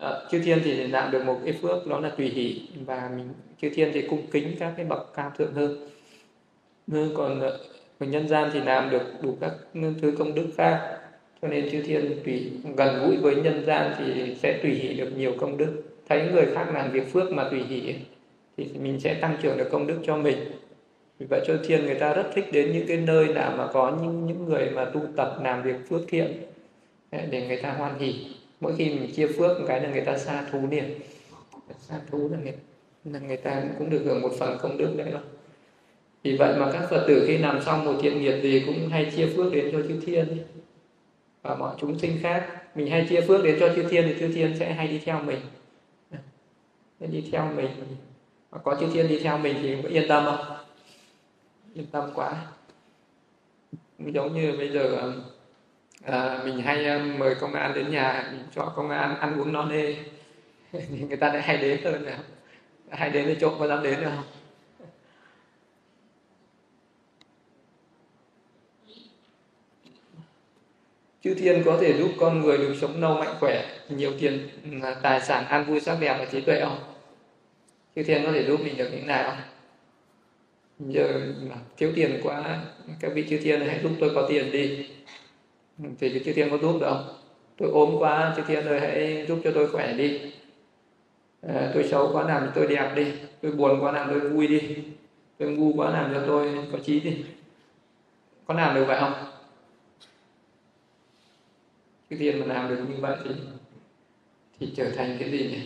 À, 0.00 0.10
chư 0.30 0.40
thiên 0.40 0.60
thì 0.64 0.86
làm 0.86 1.10
được 1.10 1.24
một 1.24 1.38
cái 1.44 1.52
phước 1.62 1.86
đó 1.86 2.00
là 2.00 2.10
tùy 2.10 2.28
hỷ. 2.28 2.68
Và 2.86 3.10
mình 3.16 3.28
chư 3.60 3.70
thiên 3.74 3.90
thì 3.94 4.08
cung 4.08 4.26
kính 4.30 4.56
các 4.58 4.74
cái 4.76 4.86
bậc 4.86 5.14
cao 5.14 5.32
thượng 5.38 5.52
hơn. 5.54 5.88
Còn 7.16 7.40
ờ, 7.40 7.58
ở 7.98 8.06
nhân 8.06 8.28
gian 8.28 8.50
thì 8.52 8.60
làm 8.60 8.90
được 8.90 9.02
đủ 9.22 9.36
các 9.40 9.52
thứ 9.72 10.14
công 10.18 10.34
đức 10.34 10.46
khác. 10.56 10.98
Cho 11.42 11.48
nên 11.48 11.70
chư 11.70 11.82
thiên 11.82 12.20
tùy 12.24 12.52
gần 12.76 13.06
gũi 13.06 13.16
với 13.16 13.36
nhân 13.36 13.64
gian 13.66 13.94
thì 13.98 14.36
sẽ 14.42 14.60
tùy 14.62 14.74
hỷ 14.74 14.94
được 14.94 15.10
nhiều 15.16 15.34
công 15.38 15.56
đức 15.56 15.82
thấy 16.08 16.28
người 16.32 16.46
khác 16.54 16.66
làm 16.74 16.90
việc 16.90 17.12
phước 17.12 17.32
mà 17.32 17.48
tùy 17.50 17.62
hỷ 17.62 17.94
thì 18.56 18.66
mình 18.80 19.00
sẽ 19.00 19.14
tăng 19.14 19.36
trưởng 19.42 19.56
được 19.56 19.68
công 19.70 19.86
đức 19.86 19.98
cho 20.06 20.16
mình. 20.16 20.38
Vì 21.18 21.26
vậy 21.30 21.40
cho 21.46 21.54
thiên 21.64 21.86
người 21.86 21.94
ta 21.94 22.14
rất 22.14 22.30
thích 22.34 22.44
đến 22.52 22.72
những 22.72 22.86
cái 22.88 22.96
nơi 22.96 23.28
nào 23.34 23.54
mà 23.58 23.66
có 23.72 23.96
những 24.02 24.26
những 24.26 24.44
người 24.44 24.70
mà 24.70 24.84
tu 24.84 25.00
tập 25.16 25.38
làm 25.42 25.62
việc 25.62 25.76
phước 25.88 26.00
thiện 26.08 26.32
để 27.10 27.46
người 27.48 27.62
ta 27.62 27.72
hoan 27.72 27.98
hỷ. 27.98 28.26
Mỗi 28.60 28.74
khi 28.76 28.84
mình 28.84 29.10
chia 29.12 29.26
phước 29.26 29.60
một 29.60 29.64
cái 29.68 29.80
là 29.80 29.90
người 29.90 30.00
ta 30.00 30.18
xa 30.18 30.46
thú 30.52 30.58
liền 30.70 30.84
xa 31.80 31.94
thú 32.10 32.28
là 32.32 32.38
người, 32.42 32.54
là 33.04 33.18
người 33.18 33.36
ta 33.36 33.62
cũng 33.78 33.90
được 33.90 34.02
hưởng 34.04 34.20
một 34.20 34.32
phần 34.38 34.58
công 34.60 34.78
đức 34.78 34.94
đấy 34.96 35.10
rồi 35.10 35.20
vì 36.22 36.36
vậy 36.36 36.54
mà 36.58 36.72
các 36.72 36.90
phật 36.90 37.04
tử 37.08 37.24
khi 37.26 37.38
làm 37.38 37.62
xong 37.62 37.84
một 37.84 37.94
thiện 38.02 38.22
nghiệp 38.22 38.40
gì 38.42 38.62
cũng 38.66 38.88
hay 38.88 39.12
chia 39.16 39.26
phước 39.36 39.52
đến 39.52 39.68
cho 39.72 39.82
chư 39.88 40.00
thiên 40.06 40.38
và 41.42 41.54
mọi 41.54 41.76
chúng 41.80 41.98
sinh 41.98 42.18
khác 42.22 42.46
mình 42.74 42.90
hay 42.90 43.06
chia 43.10 43.20
phước 43.20 43.44
đến 43.44 43.56
cho 43.60 43.68
chư 43.76 43.82
thiên 43.82 44.04
thì 44.06 44.14
chư 44.20 44.32
thiên 44.32 44.56
sẽ 44.58 44.72
hay 44.72 44.88
đi 44.88 45.00
theo 45.04 45.22
mình 45.22 45.38
sẽ 47.00 47.06
đi 47.06 47.28
theo 47.32 47.52
mình. 47.56 47.70
Mà 48.50 48.58
có 48.58 48.76
chư 48.80 48.86
thiên 48.92 49.08
đi 49.08 49.18
theo 49.18 49.38
mình 49.38 49.56
thì 49.62 49.82
có 49.82 49.88
yên 49.88 50.08
tâm 50.08 50.24
không? 50.24 50.56
Yên 51.74 51.86
tâm 51.86 52.10
quá. 52.14 52.32
Giống 53.98 54.34
như 54.34 54.54
bây 54.58 54.68
giờ 54.68 54.96
um, 55.00 55.22
à, 56.02 56.40
mình 56.44 56.60
hay 56.60 56.86
um, 56.86 57.18
mời 57.18 57.34
công 57.34 57.52
an 57.52 57.74
đến 57.74 57.90
nhà 57.90 58.28
mình 58.32 58.42
cho 58.54 58.72
công 58.76 58.90
an 58.90 59.18
ăn 59.18 59.40
uống 59.40 59.52
no 59.52 59.64
nê. 59.64 59.94
Thì 60.72 60.98
người 61.08 61.16
ta 61.16 61.32
lại 61.32 61.42
hay 61.42 61.56
đến 61.56 61.80
hơn 61.84 62.04
nào 62.04 62.18
hay 62.90 63.10
đến 63.10 63.26
cái 63.26 63.36
trộm 63.40 63.54
có 63.58 63.66
dám 63.66 63.82
đến 63.82 64.00
được 64.00 64.10
không? 64.16 64.24
Chư 71.24 71.34
thiên 71.34 71.62
có 71.64 71.78
thể 71.80 71.98
giúp 71.98 72.10
con 72.20 72.40
người 72.40 72.58
được 72.58 72.74
sống 72.80 73.00
lâu 73.00 73.14
mạnh 73.14 73.34
khỏe 73.40 73.64
nhiều 73.88 74.12
tiền 74.20 74.48
ừ, 74.64 74.70
tài 75.02 75.20
sản 75.20 75.44
an 75.44 75.64
vui 75.64 75.80
sắc 75.80 75.96
đẹp 76.00 76.16
và 76.18 76.24
trí 76.24 76.40
tuệ 76.40 76.60
không? 76.60 76.78
Chư 77.96 78.02
thiên 78.02 78.24
có 78.26 78.32
thể 78.32 78.44
giúp 78.44 78.60
mình 78.60 78.76
được 78.76 78.88
những 78.92 79.06
này 79.06 79.24
không? 79.24 79.36
Giờ 80.78 81.20
thiếu 81.76 81.92
tiền 81.94 82.20
quá 82.22 82.60
các 83.00 83.12
vị 83.14 83.26
chư 83.30 83.38
thiên 83.38 83.60
hãy 83.60 83.80
giúp 83.82 83.92
tôi 84.00 84.10
có 84.14 84.26
tiền 84.28 84.52
đi. 84.52 84.88
Ừ, 85.82 85.88
thì 86.00 86.22
chư 86.24 86.32
thiên 86.32 86.50
có 86.50 86.58
giúp 86.58 86.78
được 86.80 86.86
không? 86.88 87.14
Tôi 87.56 87.70
ốm 87.70 87.94
quá 87.98 88.34
chư 88.36 88.42
thiên 88.46 88.66
ơi 88.66 88.80
hãy 88.80 89.24
giúp 89.28 89.38
cho 89.44 89.50
tôi 89.54 89.68
khỏe 89.68 89.92
đi. 89.92 90.20
À, 91.42 91.70
tôi 91.74 91.88
xấu 91.88 92.10
quá 92.12 92.24
làm 92.28 92.46
cho 92.46 92.52
tôi 92.54 92.66
đẹp 92.66 92.92
đi. 92.94 93.06
Tôi 93.42 93.52
buồn 93.52 93.80
quá 93.80 93.92
làm 93.92 94.08
tôi 94.10 94.20
vui 94.20 94.46
đi. 94.46 94.60
Tôi 95.38 95.50
ngu 95.50 95.72
quá 95.72 95.90
làm 95.90 96.14
cho 96.14 96.22
tôi 96.26 96.48
có 96.72 96.78
trí 96.84 97.00
đi. 97.00 97.24
Có 98.46 98.54
làm 98.54 98.74
được 98.74 98.84
vậy 98.84 98.96
không? 99.00 99.12
Cái 102.10 102.18
thiên 102.18 102.40
mà 102.40 102.46
làm 102.46 102.68
được 102.68 102.84
như 102.88 102.96
vậy 103.00 103.16
thì 103.24 103.34
thì 104.60 104.72
trở 104.76 104.90
thành 104.90 105.16
cái 105.20 105.30
gì 105.30 105.38
nhỉ? 105.38 105.60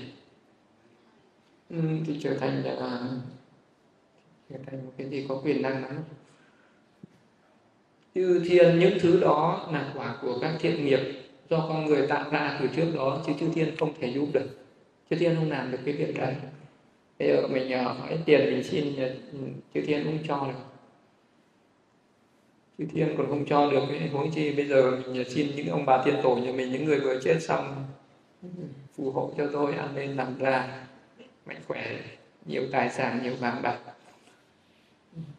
Ừ, 1.71 1.77
thì 2.07 2.19
trở 2.23 2.35
thành 2.35 2.63
là 2.65 3.09
trở 4.51 4.57
thành 4.67 4.87
một 4.87 4.93
cái 4.97 5.09
gì 5.09 5.27
có 5.29 5.41
quyền 5.45 5.63
năng 5.63 5.83
lắm 5.83 5.97
chư 8.15 8.45
thiên 8.49 8.79
những 8.79 8.99
thứ 9.01 9.21
đó 9.21 9.69
là 9.73 9.93
quả 9.97 10.17
của 10.23 10.39
các 10.41 10.57
thiện 10.61 10.85
nghiệp 10.85 11.01
do 11.51 11.67
con 11.69 11.87
người 11.87 12.07
tạo 12.07 12.31
ra 12.31 12.59
từ 12.61 12.69
trước 12.77 12.93
đó 12.95 13.23
chứ 13.27 13.33
chư 13.41 13.49
thiên 13.55 13.77
không 13.77 13.93
thể 14.01 14.09
giúp 14.09 14.29
được. 14.33 14.49
Chư 15.11 15.17
thiên 15.17 15.37
không 15.37 15.51
làm 15.51 15.73
được 15.73 15.79
cái 15.85 15.95
việc 15.95 16.19
đấy. 16.19 16.35
Bây 17.19 17.29
giờ 17.29 17.49
mình 17.49 17.73
à, 17.73 17.83
hỏi 17.83 18.19
tiền 18.25 18.41
mình 18.45 18.65
xin 18.65 18.97
chư 19.75 19.81
thiên 19.81 20.05
cũng 20.05 20.19
cho 20.29 20.47
được 20.47 20.72
chư 22.79 22.85
thiên 22.93 23.15
còn 23.19 23.29
không 23.29 23.45
cho 23.47 23.71
được 23.71 23.83
cái 23.89 24.09
huống 24.09 24.31
chi 24.31 24.57
bây 24.57 24.69
giờ 24.69 24.91
mình 24.91 25.31
xin 25.31 25.57
những 25.57 25.69
ông 25.69 25.87
bà 25.87 26.03
tiên 26.05 26.15
tổ 26.23 26.37
nhà 26.37 26.53
mình, 26.53 26.73
những 26.73 26.85
người 26.85 27.01
vừa 27.01 27.21
chết 27.21 27.39
xong, 27.41 27.85
phù 28.97 29.11
hộ 29.11 29.31
cho 29.37 29.47
tôi 29.53 29.75
ăn 29.75 29.97
lên 29.97 30.17
làm 30.17 30.39
ra. 30.39 30.87
Mạnh 31.47 31.63
khỏe, 31.69 31.97
nhiều 32.47 32.63
tài 32.73 32.91
sản, 32.91 33.23
nhiều 33.23 33.35
vàng 33.41 33.63
bạc. 33.63 33.79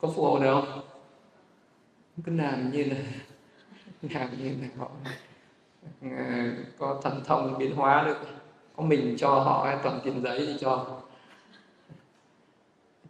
Có 0.01 0.11
phù 0.15 0.25
hộ 0.25 0.39
được 0.39 0.53
không? 0.53 0.81
Cứ 2.25 2.31
làm 2.35 2.71
như 2.71 2.83
là, 2.83 2.95
làm 4.19 4.29
như 4.37 4.49
là 4.61 4.67
họ 4.77 4.89
ờ, 6.01 6.09
có 6.77 6.99
thần 7.03 7.21
thông 7.25 7.57
biến 7.57 7.75
hóa 7.75 8.03
được. 8.07 8.17
Có 8.75 8.83
mình 8.83 9.15
cho 9.17 9.29
họ 9.29 9.63
hay 9.65 9.77
toàn 9.83 9.99
tiền 10.03 10.21
giấy 10.23 10.45
thì 10.47 10.57
cho. 10.59 11.01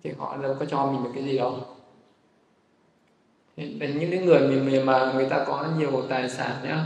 Thì 0.03 0.11
họ 0.17 0.37
đâu 0.37 0.55
có 0.59 0.65
cho 0.65 0.91
mình 0.91 1.03
được 1.03 1.11
cái 1.15 1.23
gì 1.23 1.37
đâu 1.37 1.72
những 3.57 4.11
cái 4.11 4.19
người 4.19 4.47
mình 4.47 4.85
mà 4.85 5.11
người 5.15 5.25
ta 5.25 5.43
có 5.47 5.67
nhiều 5.77 6.05
tài 6.09 6.29
sản 6.29 6.55
nhá 6.63 6.85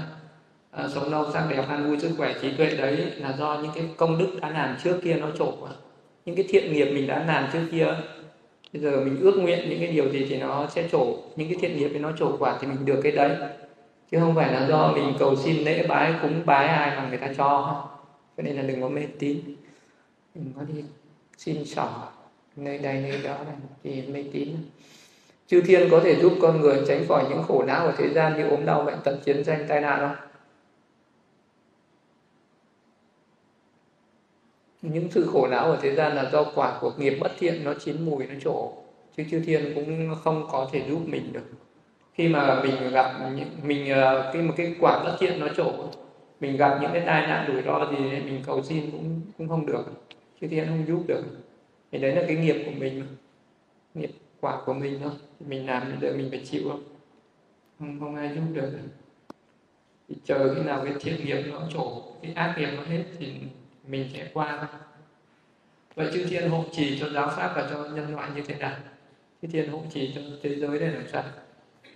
à, 0.71 0.87
sống 0.95 1.11
lâu 1.11 1.31
sắc 1.33 1.47
đẹp 1.49 1.63
an 1.67 1.87
vui 1.87 1.99
sức 1.99 2.11
khỏe 2.17 2.35
trí 2.41 2.51
tuệ 2.57 2.75
đấy 2.75 3.11
là 3.17 3.35
do 3.39 3.59
những 3.63 3.71
cái 3.75 3.83
công 3.97 4.17
đức 4.17 4.37
đã 4.41 4.49
làm 4.49 4.77
trước 4.83 4.99
kia 5.03 5.13
nó 5.13 5.27
trổ 5.37 5.53
những 6.25 6.35
cái 6.35 6.45
thiện 6.49 6.73
nghiệp 6.73 6.85
mình 6.85 7.07
đã 7.07 7.23
làm 7.23 7.49
trước 7.53 7.61
kia 7.71 7.87
bây 8.73 8.81
giờ 8.81 9.01
mình 9.05 9.19
ước 9.21 9.37
nguyện 9.37 9.69
những 9.69 9.79
cái 9.79 9.87
điều 9.87 10.09
gì 10.09 10.25
thì 10.29 10.37
nó 10.37 10.67
sẽ 10.67 10.89
trổ 10.91 11.17
những 11.35 11.49
cái 11.49 11.57
thiện 11.61 11.77
nghiệp 11.77 11.89
thì 11.93 11.99
nó 11.99 12.11
trổ 12.11 12.37
quả 12.37 12.57
thì 12.61 12.67
mình 12.67 12.85
được 12.85 12.99
cái 13.03 13.11
đấy. 13.11 13.37
Chứ 14.11 14.19
không 14.19 14.35
phải 14.35 14.53
là 14.53 14.67
do 14.67 14.91
mình 14.91 15.13
cầu 15.19 15.35
xin 15.35 15.55
lễ 15.57 15.87
bái 15.87 16.13
cúng 16.21 16.41
bái 16.45 16.67
ai 16.67 16.97
mà 16.97 17.09
người 17.09 17.17
ta 17.17 17.33
cho. 17.37 17.83
Cho 18.37 18.43
nên 18.43 18.55
là 18.55 18.61
đừng 18.61 18.81
có 18.81 18.89
mê 18.89 19.01
tín. 19.19 19.39
Đừng 20.35 20.51
có 20.55 20.61
đi 20.73 20.83
xin 21.37 21.65
xỏ 21.65 22.09
nơi 22.55 22.77
đây 22.77 23.01
nơi 23.01 23.21
đó 23.23 23.33
là 23.33 23.53
thì 23.83 24.01
mê 24.01 24.23
tín 24.33 24.49
chư 25.47 25.61
thiên 25.61 25.87
có 25.91 25.99
thể 26.03 26.15
giúp 26.21 26.33
con 26.41 26.61
người 26.61 26.81
tránh 26.87 27.05
khỏi 27.07 27.25
những 27.29 27.43
khổ 27.43 27.63
não 27.63 27.85
ở 27.85 27.93
thế 27.97 28.09
gian 28.09 28.37
như 28.37 28.49
ốm 28.49 28.65
đau 28.65 28.83
bệnh 28.83 28.97
tật, 29.03 29.17
chiến 29.25 29.43
tranh, 29.43 29.65
tai 29.67 29.81
nạn 29.81 29.99
không? 29.99 30.27
Những 34.81 35.11
sự 35.11 35.27
khổ 35.33 35.47
não 35.47 35.71
ở 35.71 35.79
thế 35.81 35.95
gian 35.95 36.15
là 36.15 36.29
do 36.31 36.43
quả 36.55 36.77
của 36.81 36.91
nghiệp 36.97 37.17
bất 37.21 37.31
thiện, 37.39 37.63
nó 37.63 37.73
chín 37.73 38.05
mùi, 38.05 38.27
nó 38.27 38.35
trổ. 38.43 38.71
Chứ 39.17 39.23
chư 39.31 39.39
thiên 39.39 39.75
cũng 39.75 40.15
không 40.23 40.47
có 40.51 40.69
thể 40.71 40.83
giúp 40.89 40.99
mình 41.05 41.33
được. 41.33 41.45
Khi 42.13 42.27
mà 42.27 42.63
mình 42.63 42.91
gặp 42.91 43.11
mình 43.63 43.89
ờ, 43.89 44.31
khi 44.33 44.41
mà 44.41 44.53
cái 44.57 44.75
quả 44.79 45.03
bất 45.03 45.17
thiện 45.19 45.39
nó 45.39 45.47
trổ, 45.57 45.73
mình 46.39 46.57
gặp 46.57 46.79
những 46.81 46.91
cái 46.93 47.03
tai 47.05 47.27
nạn 47.27 47.45
rủi 47.47 47.61
ro 47.61 47.87
thì 47.91 47.97
mình 47.97 48.43
cầu 48.45 48.63
xin 48.63 48.91
cũng 48.91 49.21
cũng 49.37 49.49
không 49.49 49.65
được. 49.65 49.85
Chư 50.41 50.47
thiên 50.47 50.67
không 50.67 50.85
giúp 50.87 51.03
được. 51.07 51.23
Thì 51.91 51.99
đấy 51.99 52.15
là 52.15 52.23
cái 52.27 52.35
nghiệp 52.35 52.63
của 52.65 52.71
mình. 52.79 53.03
Nghiệp 53.93 54.11
quả 54.47 54.61
của 54.65 54.73
mình 54.73 54.99
thôi. 55.03 55.11
Mình 55.39 55.65
làm 55.65 55.99
được 55.99 56.15
mình 56.17 56.27
phải 56.29 56.41
chịu 56.45 56.69
không? 56.69 56.83
Không, 57.79 57.99
không 57.99 58.15
ai 58.15 58.31
giúp 58.35 58.41
được. 58.53 58.69
Thì 60.09 60.15
chờ 60.25 60.55
khi 60.55 60.61
nào 60.61 60.81
cái 60.85 60.93
thiện 60.99 61.25
nghiệp 61.25 61.43
nó 61.51 61.61
trổ 61.73 62.01
cái 62.21 62.33
ác 62.33 62.55
nghiệp 62.57 62.69
nó 62.75 62.83
hết 62.83 63.03
thì 63.19 63.33
mình 63.87 64.09
sẽ 64.13 64.29
qua 64.33 64.57
thôi. 64.57 64.79
Vậy 65.95 66.09
chư 66.13 66.25
thiên 66.25 66.49
hộ 66.49 66.63
trì 66.71 66.99
cho 66.99 67.09
giáo 67.09 67.27
pháp 67.35 67.53
và 67.55 67.67
cho 67.69 67.83
nhân 67.83 68.15
loại 68.15 68.29
như 68.35 68.41
thế 68.41 68.55
nào? 68.55 68.75
Chư 69.41 69.47
thiên 69.47 69.71
hộ 69.71 69.83
trì 69.93 70.11
cho 70.15 70.21
thế 70.43 70.55
giới 70.55 70.79
này 70.79 70.89
làm 70.89 71.07
sao? 71.11 71.23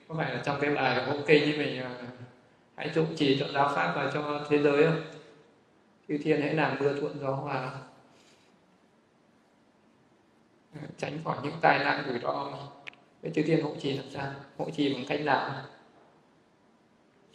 Có 0.08 0.16
phải 0.16 0.36
là 0.36 0.42
trong 0.46 0.58
cái 0.62 0.76
bài 0.76 1.06
ok 1.06 1.28
như 1.28 1.54
mình 1.58 1.82
à, 1.82 1.96
hãy 2.76 2.90
hộ 2.96 3.04
trì 3.16 3.40
cho 3.40 3.48
giáo 3.54 3.72
pháp 3.76 3.94
và 3.96 4.12
cho 4.14 4.46
thế 4.50 4.58
giới 4.58 4.84
không? 4.84 5.02
Chư 6.08 6.18
thiên 6.18 6.42
hãy 6.42 6.54
làm 6.54 6.78
mưa 6.80 7.00
thuận 7.00 7.20
gió 7.20 7.32
hòa 7.32 7.72
tránh 10.98 11.20
khỏi 11.24 11.38
những 11.44 11.54
tai 11.62 11.80
nạn 11.80 12.04
rủi 12.08 12.20
ro. 12.20 12.52
Vậy 13.22 13.32
chư 13.36 13.44
thiên 13.44 13.64
hộ 13.64 13.76
trì 13.82 13.94
làm 13.94 14.06
sao? 14.14 14.34
Hộ 14.58 14.70
trì 14.76 14.94
bằng 14.94 15.06
cách 15.08 15.22
nào? 15.22 15.52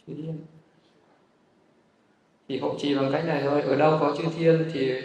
Chư 0.07 0.13
thiên. 0.15 0.45
Thì 2.47 2.59
hộ 2.59 2.75
trì 2.79 2.95
bằng 2.95 3.11
cách 3.11 3.25
này 3.25 3.41
thôi. 3.43 3.61
Ở 3.61 3.75
đâu 3.75 3.97
có 3.99 4.15
chư 4.17 4.23
thiên 4.37 4.69
thì 4.73 5.01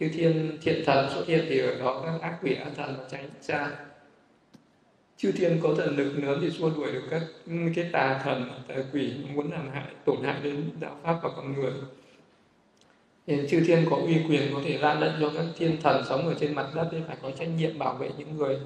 chư 0.00 0.08
thiên 0.08 0.58
thiện 0.62 0.82
thần 0.86 1.10
xuất 1.14 1.26
hiện 1.26 1.46
thì 1.48 1.58
ở 1.58 1.78
đó 1.78 2.02
các 2.06 2.20
ác 2.20 2.38
quỷ 2.42 2.54
ác 2.54 2.70
thần 2.76 2.96
tránh 3.10 3.30
xa 3.40 3.70
chư 5.22 5.32
thiên 5.32 5.60
có 5.62 5.74
thần 5.74 5.96
lực 5.96 6.12
lớn 6.12 6.38
thì 6.42 6.50
xua 6.50 6.70
đuổi 6.70 6.92
được 6.92 7.02
các 7.10 7.22
cái 7.74 7.90
tà 7.92 8.20
thần, 8.24 8.50
tà 8.68 8.74
quỷ 8.92 9.12
muốn 9.34 9.52
làm 9.52 9.70
hại, 9.70 9.94
tổn 10.04 10.16
hại 10.24 10.40
đến 10.42 10.70
đạo 10.80 10.96
pháp 11.02 11.18
và 11.22 11.30
con 11.36 11.52
người 11.52 11.72
thì 13.26 13.48
chư 13.48 13.60
thiên 13.66 13.86
có 13.90 13.96
uy 13.96 14.16
quyền 14.28 14.54
có 14.54 14.60
thể 14.64 14.78
ra 14.78 14.94
lệnh 14.94 15.12
cho 15.20 15.30
các 15.36 15.44
thiên 15.56 15.80
thần 15.82 16.04
sống 16.08 16.28
ở 16.28 16.34
trên 16.40 16.54
mặt 16.54 16.66
đất 16.74 16.88
thì 16.92 16.98
phải 17.06 17.16
có 17.22 17.30
trách 17.30 17.48
nhiệm 17.56 17.78
bảo 17.78 17.94
vệ 17.94 18.10
những 18.18 18.36
người 18.36 18.58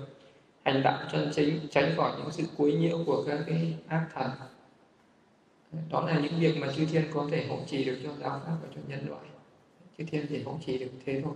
hành 0.65 0.83
đạo 0.83 0.99
chân 1.13 1.31
chính, 1.35 1.59
tránh 1.71 1.93
khỏi 1.97 2.13
những 2.19 2.31
sự 2.31 2.45
quấy 2.57 2.73
nhiễu 2.73 2.99
của 3.07 3.25
các 3.27 3.39
cái 3.47 3.75
ác 3.89 4.07
thần. 4.15 4.31
Đó 5.91 6.07
là 6.07 6.19
những 6.19 6.41
việc 6.41 6.57
mà 6.61 6.73
chư 6.77 6.87
thiên 6.87 7.03
có 7.15 7.29
thể 7.31 7.47
hỗ 7.47 7.59
trì 7.67 7.85
được 7.85 7.99
cho 8.05 8.11
giáo 8.21 8.41
pháp 8.47 8.57
và 8.63 8.69
cho 8.75 8.81
nhân 8.89 9.09
loại. 9.09 9.25
Chư 9.99 10.05
thiên 10.05 10.27
chỉ 10.29 10.43
hỗ 10.43 10.59
trì 10.67 10.79
được 10.79 10.91
thế 11.07 11.21
thôi. 11.25 11.35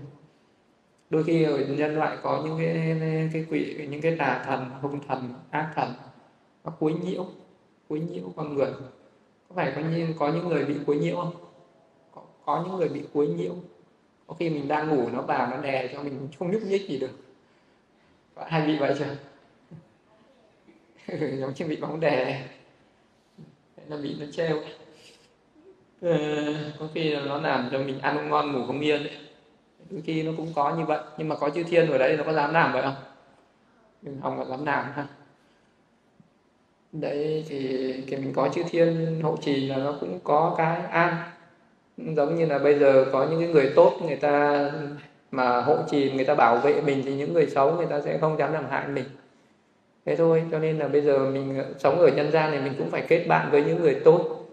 Đôi 1.10 1.24
khi 1.24 1.42
ở 1.42 1.58
nhân 1.58 1.94
loại 1.94 2.16
có 2.22 2.42
những 2.44 2.58
cái 2.58 2.98
cái 3.32 3.46
quỷ, 3.50 3.86
những 3.90 4.00
cái 4.00 4.16
tà 4.16 4.42
thần, 4.46 4.70
hung 4.82 5.00
thần, 5.08 5.34
ác 5.50 5.72
thần, 5.74 5.92
nó 6.64 6.72
quấy 6.78 6.94
nhiễu 6.94 7.26
quấy 7.88 8.00
nhiễu 8.00 8.32
con 8.36 8.54
người. 8.54 8.70
Có 9.48 9.54
phải 9.54 9.72
có 9.76 9.80
những 9.80 10.14
có 10.18 10.32
những 10.32 10.48
người 10.48 10.64
bị 10.64 10.74
quấy 10.86 10.98
nhiễu 10.98 11.16
không? 11.16 11.49
Có, 12.50 12.64
những 12.66 12.76
người 12.76 12.88
bị 12.88 13.02
quấy 13.12 13.28
nhiễu. 13.28 13.54
Có 14.26 14.34
khi 14.38 14.50
mình 14.50 14.68
đang 14.68 14.88
ngủ 14.88 15.08
nó 15.08 15.22
vào 15.22 15.50
nó 15.50 15.56
đè 15.56 15.88
cho 15.92 16.02
mình 16.02 16.28
không 16.38 16.50
nhúc 16.50 16.62
nhích 16.62 16.88
gì 16.88 16.98
được. 16.98 17.10
Có 18.34 18.44
hay 18.48 18.66
bị 18.66 18.78
vậy 18.78 18.94
chưa? 18.98 19.16
Giống 21.40 21.52
như 21.56 21.66
bị 21.66 21.76
bóng 21.76 22.00
đè. 22.00 22.42
Nó 23.88 23.96
bị 23.96 24.16
nó 24.18 24.26
treo 24.32 24.62
ờ, 26.00 26.18
có 26.78 26.88
khi 26.94 27.10
là 27.10 27.20
nó 27.20 27.40
làm 27.40 27.68
cho 27.72 27.78
mình 27.78 27.98
ăn 27.98 28.16
không 28.16 28.30
ngon 28.30 28.52
ngủ 28.52 28.66
không 28.66 28.80
yên 28.80 29.06
đôi 29.90 30.02
khi 30.04 30.22
nó 30.22 30.32
cũng 30.36 30.52
có 30.54 30.76
như 30.76 30.84
vậy 30.84 30.98
nhưng 31.18 31.28
mà 31.28 31.36
có 31.36 31.50
chư 31.50 31.62
thiên 31.62 31.90
ở 31.90 31.98
đấy 31.98 32.16
nó 32.16 32.24
có 32.24 32.32
dám 32.32 32.52
làm 32.52 32.72
vậy 32.72 32.82
không? 32.82 32.94
Mình 34.02 34.20
không 34.22 34.38
có 34.38 34.44
dám 34.44 34.64
làm 34.64 34.92
ha. 34.92 35.06
Đấy 36.92 37.44
thì 37.48 37.92
cái 38.10 38.20
mình 38.20 38.32
có 38.32 38.48
chư 38.54 38.62
thiên 38.70 39.20
hộ 39.22 39.36
trì 39.36 39.66
là 39.66 39.76
nó 39.76 39.94
cũng 40.00 40.18
có 40.24 40.54
cái 40.58 40.82
an 40.82 41.16
giống 42.16 42.34
như 42.34 42.46
là 42.46 42.58
bây 42.58 42.78
giờ 42.78 43.06
có 43.12 43.26
những 43.30 43.40
cái 43.40 43.48
người 43.48 43.72
tốt 43.76 43.98
người 44.06 44.16
ta 44.16 44.64
mà 45.30 45.62
hộ 45.62 45.76
trì, 45.90 46.12
người 46.12 46.24
ta 46.24 46.34
bảo 46.34 46.56
vệ 46.56 46.80
mình 46.80 47.02
thì 47.04 47.14
những 47.14 47.32
người 47.32 47.46
xấu 47.46 47.72
người 47.72 47.86
ta 47.86 48.00
sẽ 48.00 48.18
không 48.18 48.38
dám 48.38 48.52
làm 48.52 48.64
hại 48.70 48.88
mình. 48.88 49.04
Thế 50.06 50.16
thôi, 50.16 50.42
cho 50.50 50.58
nên 50.58 50.78
là 50.78 50.88
bây 50.88 51.00
giờ 51.00 51.18
mình 51.18 51.58
ờ, 51.58 51.64
sống 51.78 51.98
ở 51.98 52.08
nhân 52.08 52.30
gian 52.30 52.50
này 52.50 52.60
mình 52.60 52.72
cũng 52.78 52.90
phải 52.90 53.04
kết 53.08 53.24
bạn 53.28 53.48
với 53.50 53.64
những 53.64 53.80
người 53.80 53.94
tốt. 54.04 54.46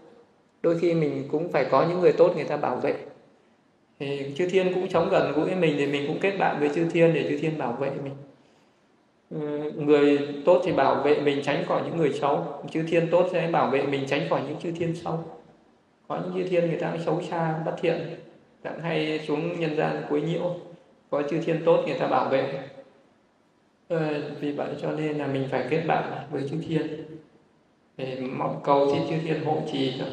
Đôi 0.62 0.78
khi 0.78 0.94
mình 0.94 1.28
cũng 1.30 1.52
phải 1.52 1.64
có 1.64 1.86
những 1.88 2.00
người 2.00 2.12
tốt 2.12 2.32
người 2.36 2.44
ta 2.44 2.56
bảo 2.56 2.76
vệ. 2.76 2.94
Thì 4.00 4.32
chư 4.36 4.48
thiên 4.48 4.74
cũng 4.74 4.90
sống 4.90 5.08
gần 5.10 5.32
gũi 5.32 5.54
mình 5.54 5.74
thì 5.78 5.86
mình 5.86 6.04
cũng 6.08 6.18
kết 6.20 6.36
bạn 6.38 6.56
với 6.60 6.70
chư 6.74 6.90
thiên 6.90 7.14
để 7.14 7.26
chư 7.28 7.38
thiên 7.38 7.58
bảo 7.58 7.72
vệ 7.72 7.90
mình. 8.04 8.14
Ừ, 9.30 9.72
người 9.76 10.18
tốt 10.44 10.60
thì 10.64 10.72
bảo 10.72 10.94
vệ 10.94 11.20
mình 11.20 11.42
tránh 11.44 11.64
khỏi 11.68 11.82
những 11.84 11.96
người 11.96 12.12
xấu. 12.12 12.46
Chư 12.70 12.82
thiên 12.88 13.08
tốt 13.10 13.28
sẽ 13.32 13.48
bảo 13.52 13.70
vệ 13.70 13.82
mình 13.82 14.04
tránh 14.06 14.20
khỏi 14.30 14.40
những 14.48 14.56
chư 14.62 14.72
thiên 14.72 14.94
xấu 14.94 15.37
có 16.08 16.18
những 16.24 16.34
chư 16.34 16.50
thiên 16.50 16.68
người 16.68 16.80
ta 16.80 16.96
xấu 17.04 17.22
xa 17.22 17.62
bất 17.66 17.76
thiện. 17.80 18.16
Chẳng 18.64 18.80
hay 18.80 19.20
xuống 19.26 19.60
nhân 19.60 19.76
gian 19.76 20.02
quấy 20.08 20.22
nhiễu. 20.22 20.56
Có 21.10 21.22
chư 21.30 21.40
thiên 21.40 21.62
tốt 21.64 21.84
người 21.86 21.98
ta 21.98 22.06
bảo 22.06 22.28
vệ. 22.28 22.68
Ờ, 23.88 24.30
vì 24.40 24.52
vậy 24.52 24.68
cho 24.82 24.92
nên 24.92 25.18
là 25.18 25.26
mình 25.26 25.48
phải 25.50 25.66
kết 25.70 25.82
bạn 25.86 26.12
với 26.30 26.48
chư 26.50 26.56
thiên. 26.68 27.04
Để 27.96 28.20
mong 28.20 28.60
cầu 28.64 28.94
xin 28.94 29.02
chư 29.08 29.26
thiên 29.26 29.44
hộ 29.44 29.62
trì 29.72 29.94
cho. 29.98 30.04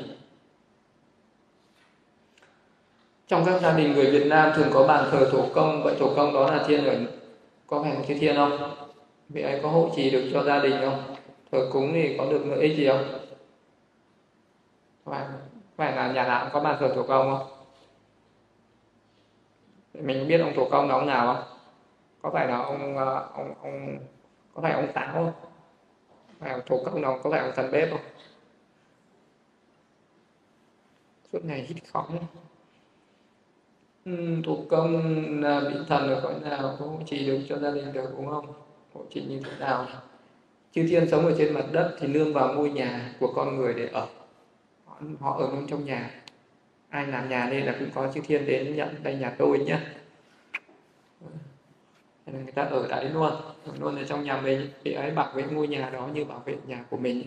Trong 3.27 3.45
các 3.45 3.61
gia 3.61 3.77
đình 3.77 3.93
người 3.93 4.11
Việt 4.11 4.27
Nam 4.27 4.51
thường 4.55 4.67
có 4.73 4.87
bàn 4.87 5.09
thờ 5.11 5.29
thổ 5.31 5.49
công. 5.53 5.83
Vậy 5.83 5.95
thổ 5.99 6.15
công 6.15 6.33
đó 6.33 6.51
là 6.51 6.63
thiên 6.67 6.85
ở 6.85 6.99
có 7.67 7.83
phải 7.83 8.05
chư 8.07 8.13
thiên 8.13 8.35
không? 8.35 8.75
Vị 9.29 9.41
ấy 9.41 9.59
có 9.63 9.69
hộ 9.69 9.91
trì 9.95 10.09
được 10.09 10.29
cho 10.33 10.43
gia 10.43 10.59
đình 10.59 10.75
không? 10.81 11.15
Thờ 11.51 11.69
cúng 11.71 11.91
thì 11.93 12.15
có 12.17 12.25
được 12.31 12.45
lợi 12.45 12.59
ích 12.59 12.77
gì 12.77 12.87
không? 12.87 13.19
Phải 15.75 15.95
là 15.95 16.11
nhà 16.11 16.27
nào 16.27 16.43
cũng 16.43 16.53
có 16.53 16.59
bàn 16.59 16.77
thờ 16.79 16.91
thủ 16.95 17.03
công 17.07 17.37
không? 17.37 17.47
Mình 19.93 20.27
biết 20.27 20.37
ông 20.37 20.53
thủ 20.55 20.67
công 20.71 20.87
là 20.87 20.95
ông 20.95 21.07
nào 21.07 21.33
không? 21.33 21.43
Có 22.21 22.29
phải 22.33 22.47
là 22.47 22.57
ông 22.57 22.97
ờ, 22.97 23.29
ông 23.33 23.53
ông 23.61 23.97
có 24.53 24.61
phải 24.61 24.71
ông 24.71 24.93
táo 24.93 25.13
không? 25.13 25.31
Phải 26.39 26.51
ông 26.51 26.61
thủ 26.65 26.83
công 26.85 27.01
nào 27.01 27.19
có 27.23 27.31
phải 27.31 27.39
ông 27.39 27.51
thần 27.55 27.71
bếp 27.71 27.89
không? 27.91 27.99
Suốt 31.33 31.45
ngày 31.45 31.61
hít 31.61 31.77
khóng 31.93 32.17
uhm, 34.09 34.43
thủ 34.43 34.65
công 34.69 35.41
là 35.41 35.59
bị 35.59 35.75
thần 35.87 36.07
được 36.07 36.19
cõi 36.23 36.33
nào 36.41 36.75
có 36.79 36.85
chỉ 37.05 37.25
được 37.27 37.39
cho 37.49 37.57
gia 37.57 37.71
đình 37.71 37.93
được 37.93 38.09
đúng 38.17 38.29
không? 38.29 38.45
Hộ 38.93 39.01
trì 39.09 39.21
như 39.21 39.41
thế 39.45 39.51
nào? 39.59 39.87
Chư 40.71 40.87
thiên 40.89 41.09
sống 41.09 41.25
ở 41.25 41.33
trên 41.37 41.53
mặt 41.53 41.65
đất 41.71 41.95
thì 41.99 42.07
nương 42.07 42.33
vào 42.33 42.53
ngôi 42.53 42.69
nhà 42.69 43.13
của 43.19 43.33
con 43.35 43.57
người 43.57 43.73
để 43.73 43.89
ở 43.93 44.07
họ, 45.19 45.37
ở 45.39 45.51
luôn 45.51 45.67
trong 45.67 45.85
nhà. 45.85 46.21
Ai 46.89 47.07
làm 47.07 47.29
nhà 47.29 47.47
đây 47.49 47.61
là 47.61 47.75
cũng 47.79 47.89
có 47.93 48.11
chư 48.13 48.21
thiên 48.21 48.45
đến 48.45 48.75
nhận 48.75 49.03
đây 49.03 49.15
nhà 49.15 49.35
tôi 49.37 49.59
nhé. 49.59 49.79
Nên 52.25 52.43
người 52.43 52.51
ta 52.51 52.61
ở 52.61 52.87
đấy 52.89 53.09
luôn 53.09 53.31
ở 53.65 53.73
luôn 53.79 53.95
ở 53.95 54.03
trong 54.03 54.23
nhà 54.23 54.41
mình 54.41 54.69
thì 54.83 54.91
ấy 54.91 55.11
bảo 55.11 55.33
vệ 55.35 55.43
ngôi 55.43 55.67
nhà 55.67 55.89
đó 55.89 56.09
như 56.13 56.25
bảo 56.25 56.43
vệ 56.45 56.55
nhà 56.67 56.85
của 56.89 56.97
mình. 56.97 57.23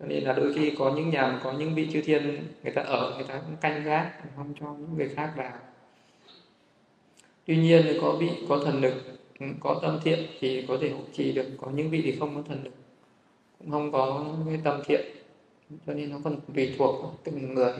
Cho 0.00 0.06
nên 0.06 0.24
là 0.24 0.32
đôi 0.32 0.52
khi 0.54 0.74
có 0.78 0.92
những 0.96 1.10
nhà 1.10 1.40
có 1.44 1.52
những 1.52 1.74
vị 1.74 1.88
chư 1.92 2.00
thiên 2.00 2.46
người 2.62 2.72
ta 2.72 2.82
ở 2.82 3.14
người 3.14 3.24
ta 3.28 3.40
cũng 3.46 3.56
canh 3.60 3.84
gác 3.84 4.12
không 4.36 4.54
cho 4.60 4.66
những 4.66 4.94
người 4.96 5.08
khác 5.08 5.32
vào. 5.36 5.52
Tuy 7.46 7.56
nhiên 7.56 7.98
có 8.00 8.12
vị 8.12 8.30
có 8.48 8.60
thần 8.64 8.80
lực 8.80 8.94
ừ, 9.40 9.46
có 9.60 9.78
tâm 9.82 10.00
thiện 10.04 10.18
thì 10.40 10.64
có 10.68 10.78
thể 10.80 10.90
hộ 10.90 11.00
trì 11.12 11.32
được 11.32 11.46
có 11.60 11.70
những 11.70 11.90
vị 11.90 12.02
thì 12.04 12.16
không 12.18 12.34
có 12.34 12.42
thần 12.48 12.64
lực. 12.64 12.74
Cũng 13.58 13.70
không 13.70 13.92
có 13.92 14.24
cái 14.46 14.60
tâm 14.64 14.80
thiện 14.84 15.00
cho 15.86 15.94
nên 15.94 16.10
nó 16.10 16.16
còn 16.24 16.36
tùy 16.54 16.74
thuộc 16.78 17.20
từng 17.24 17.54
người 17.54 17.72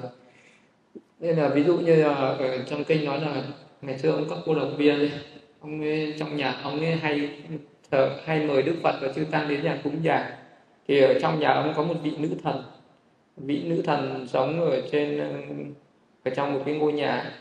nên 1.21 1.37
là 1.37 1.49
ví 1.49 1.65
dụ 1.65 1.79
như 1.79 1.97
là 1.97 2.15
ở 2.15 2.65
trong 2.71 2.85
kinh 2.85 3.05
nói 3.05 3.21
là 3.21 3.43
ngày 3.83 3.99
xưa 3.99 4.11
ông 4.11 4.27
các 4.31 4.39
cô 4.47 4.55
độc 4.55 4.69
viên 4.77 4.99
ấy, 4.99 5.11
ông 5.61 5.81
ấy, 5.81 6.15
trong 6.19 6.37
nhà 6.37 6.61
ông 6.63 6.81
ấy 6.81 6.97
hay 6.97 7.31
thờ 7.91 8.11
hay 8.25 8.47
mời 8.47 8.63
đức 8.63 8.75
phật 8.83 8.99
và 9.03 9.13
chư 9.13 9.25
tăng 9.25 9.49
đến 9.49 9.63
nhà 9.63 9.81
cúng 9.85 9.97
dường. 10.03 10.15
Thì 10.89 11.01
ở 11.01 11.19
trong 11.23 11.41
nhà 11.41 11.53
ông 11.53 11.73
có 11.77 11.83
một 11.83 11.95
vị 12.03 12.13
nữ 12.19 12.29
thần. 12.43 12.63
Vị 13.37 13.63
nữ 13.65 13.83
thần 13.83 14.27
sống 14.29 14.61
ở 14.61 14.83
trên 14.93 15.21
ở 16.25 16.31
trong 16.31 16.55
một 16.55 16.63
cái 16.67 16.75
ngôi 16.75 16.93
nhà. 16.93 17.33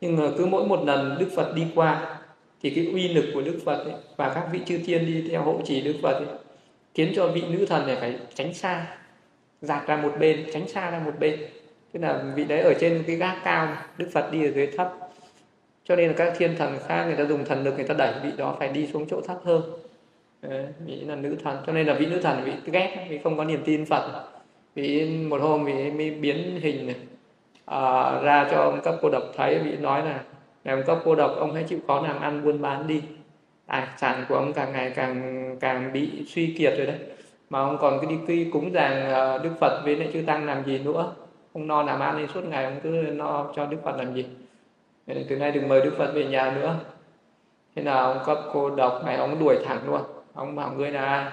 Nhưng 0.00 0.16
mà 0.16 0.30
cứ 0.38 0.46
mỗi 0.46 0.66
một 0.66 0.84
lần 0.84 1.16
đức 1.18 1.28
phật 1.36 1.54
đi 1.54 1.66
qua 1.74 2.18
thì 2.62 2.70
cái 2.70 2.86
uy 2.86 3.08
lực 3.08 3.24
của 3.34 3.40
đức 3.42 3.58
phật 3.64 3.84
ấy, 3.84 3.94
và 4.16 4.34
các 4.34 4.48
vị 4.52 4.60
chư 4.66 4.78
thiên 4.78 5.06
đi 5.06 5.28
theo 5.30 5.42
hộ 5.42 5.60
trì 5.64 5.80
đức 5.80 5.94
phật 6.02 6.12
ấy, 6.12 6.38
khiến 6.94 7.12
cho 7.16 7.28
vị 7.28 7.42
nữ 7.50 7.66
thần 7.66 7.86
này 7.86 7.96
phải 7.96 8.14
tránh 8.34 8.54
xa 8.54 8.97
dạt 9.60 9.86
ra 9.86 9.96
một 9.96 10.12
bên 10.18 10.46
tránh 10.52 10.68
xa 10.68 10.90
ra 10.90 10.98
một 10.98 11.12
bên. 11.18 11.40
Tức 11.92 12.00
là 12.00 12.22
vị 12.34 12.44
đấy 12.44 12.60
ở 12.60 12.74
trên 12.80 13.04
cái 13.06 13.16
gác 13.16 13.36
cao 13.44 13.68
đức 13.98 14.08
phật 14.12 14.32
đi 14.32 14.44
ở 14.44 14.50
dưới 14.50 14.66
thấp. 14.66 14.94
Cho 15.84 15.96
nên 15.96 16.08
là 16.08 16.14
các 16.16 16.32
thiên 16.36 16.56
thần 16.56 16.78
khác 16.86 17.04
người 17.04 17.16
ta 17.16 17.24
dùng 17.24 17.44
thần 17.44 17.64
lực 17.64 17.74
người 17.76 17.88
ta 17.88 17.94
đẩy 17.98 18.12
vị 18.22 18.30
đó 18.36 18.56
phải 18.58 18.68
đi 18.68 18.86
xuống 18.86 19.06
chỗ 19.10 19.20
thấp 19.20 19.36
hơn. 19.44 19.62
Đấy, 20.42 20.66
vị 20.86 20.96
là 21.06 21.14
nữ 21.14 21.36
thần. 21.44 21.56
Cho 21.66 21.72
nên 21.72 21.86
là 21.86 21.94
vị 21.94 22.06
nữ 22.06 22.20
thần 22.20 22.44
vị 22.44 22.52
ghét 22.64 23.06
vì 23.08 23.18
không 23.18 23.36
có 23.36 23.44
niềm 23.44 23.62
tin 23.64 23.84
phật. 23.84 24.24
Vì 24.74 25.08
một 25.18 25.40
hôm 25.40 25.64
vị 25.64 25.90
mới 25.90 26.10
biến 26.10 26.60
hình 26.62 26.86
này, 26.86 26.96
à, 27.64 28.10
ra 28.22 28.48
cho 28.50 28.56
ông 28.56 28.80
cấp 28.84 28.94
cô 29.02 29.10
độc 29.10 29.22
thấy 29.36 29.58
vị 29.58 29.76
nói 29.76 30.04
là 30.04 30.20
ngày 30.64 30.74
ông 30.74 30.84
cấp 30.86 30.98
cô 31.04 31.14
độc 31.14 31.36
ông 31.36 31.54
hãy 31.54 31.64
chịu 31.68 31.78
khó 31.86 32.00
làm 32.00 32.20
ăn 32.20 32.44
buôn 32.44 32.62
bán 32.62 32.86
đi. 32.86 33.02
Tài 33.66 33.86
sản 33.96 34.24
của 34.28 34.34
ông 34.34 34.52
càng 34.52 34.72
ngày 34.72 34.92
càng 34.96 35.56
càng 35.60 35.92
bị 35.92 36.24
suy 36.26 36.54
kiệt 36.58 36.74
rồi 36.76 36.86
đấy 36.86 36.98
mà 37.50 37.58
ông 37.58 37.78
còn 37.80 37.98
cứ 38.00 38.06
đi 38.06 38.18
quy 38.26 38.50
cúng 38.50 38.72
dường 38.72 39.10
ờ, 39.12 39.38
đức 39.38 39.50
phật 39.60 39.80
với 39.84 39.96
lại 39.96 40.10
chư 40.12 40.22
tăng 40.26 40.46
làm 40.46 40.64
gì 40.64 40.78
nữa? 40.78 41.12
Ông 41.52 41.66
no 41.66 41.82
làm 41.82 42.00
ăn 42.00 42.18
đi 42.18 42.26
suốt 42.34 42.44
ngày 42.44 42.64
ông 42.64 42.80
cứ 42.82 42.90
no 42.90 43.52
cho 43.56 43.66
đức 43.66 43.78
phật 43.84 43.96
làm 43.96 44.14
gì? 44.14 44.26
Nên 45.06 45.26
từ 45.28 45.36
nay 45.36 45.52
đừng 45.52 45.68
mời 45.68 45.80
đức 45.80 45.94
phật 45.98 46.12
về 46.14 46.24
nhà 46.24 46.52
nữa. 46.60 46.74
Thế 47.76 47.82
nào 47.82 48.12
ông 48.12 48.22
cấp 48.26 48.38
cô 48.52 48.70
độc 48.70 49.02
này 49.06 49.16
ông 49.16 49.38
đuổi 49.40 49.58
thẳng 49.64 49.80
luôn. 49.86 50.00
Ông 50.34 50.56
bảo 50.56 50.72
ngươi 50.72 50.90
là 50.90 51.32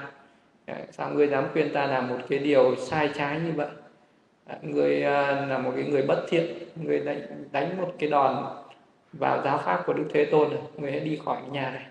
sao 0.91 1.09
ngươi 1.09 1.27
dám 1.27 1.45
khuyên 1.53 1.73
ta 1.73 1.85
làm 1.85 2.07
một 2.07 2.17
cái 2.29 2.39
điều 2.39 2.75
sai 2.75 3.09
trái 3.15 3.39
như 3.39 3.51
vậy? 3.55 3.67
Người 4.61 5.03
ờ, 5.03 5.45
là 5.45 5.57
một 5.57 5.71
cái 5.75 5.83
người 5.83 6.01
bất 6.01 6.25
thiện. 6.29 6.45
Người 6.75 6.99
đánh, 6.99 7.21
đánh 7.51 7.77
một 7.81 7.93
cái 7.99 8.09
đòn 8.09 8.45
vào 9.13 9.41
giáo 9.43 9.57
pháp 9.57 9.83
của 9.85 9.93
đức 9.93 10.05
thế 10.13 10.25
tôn 10.25 10.49
người 10.77 10.91
hãy 10.91 10.99
đi 10.99 11.19
khỏi 11.25 11.37
nhà 11.51 11.71
này 11.71 11.85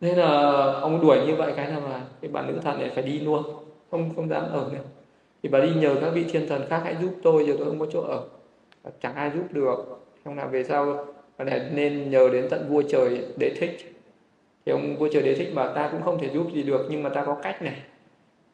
nên 0.00 0.18
là 0.18 0.62
ông 0.80 1.00
đuổi 1.00 1.18
như 1.26 1.34
vậy 1.34 1.52
cái 1.56 1.70
là 1.70 1.78
mà 1.78 2.00
cái 2.20 2.30
bà 2.30 2.42
nữ 2.42 2.54
thần 2.62 2.78
này 2.78 2.90
phải 2.94 3.02
đi 3.02 3.20
luôn. 3.20 3.42
Không 3.90 4.14
không 4.16 4.28
dám 4.28 4.42
ở 4.52 4.68
nữa. 4.72 4.78
Thì 5.42 5.48
bà 5.48 5.60
đi 5.60 5.74
nhờ 5.74 5.96
các 6.00 6.10
vị 6.10 6.24
thiên 6.24 6.48
thần 6.48 6.62
khác 6.68 6.80
hãy 6.84 6.96
giúp 7.02 7.10
tôi, 7.22 7.46
giờ 7.46 7.54
tôi 7.58 7.66
không 7.66 7.78
có 7.78 7.86
chỗ 7.92 8.00
ở. 8.00 8.22
Chẳng 9.00 9.14
ai 9.14 9.30
giúp 9.34 9.44
được. 9.50 9.76
Không 10.24 10.36
nào 10.36 10.48
về 10.48 10.64
sau, 10.64 11.06
bà 11.38 11.44
này 11.44 11.60
nên 11.74 12.10
nhờ 12.10 12.28
đến 12.32 12.46
tận 12.50 12.66
vua 12.68 12.82
trời 12.82 13.20
đế 13.36 13.50
thích. 13.60 13.96
Thì 14.66 14.72
ông 14.72 14.96
vua 14.96 15.08
trời 15.12 15.22
đế 15.22 15.34
thích 15.34 15.54
bảo, 15.54 15.74
ta 15.74 15.88
cũng 15.92 16.02
không 16.02 16.18
thể 16.18 16.28
giúp 16.34 16.46
gì 16.52 16.62
được, 16.62 16.86
nhưng 16.90 17.02
mà 17.02 17.08
ta 17.08 17.24
có 17.24 17.36
cách 17.42 17.62
này. 17.62 17.76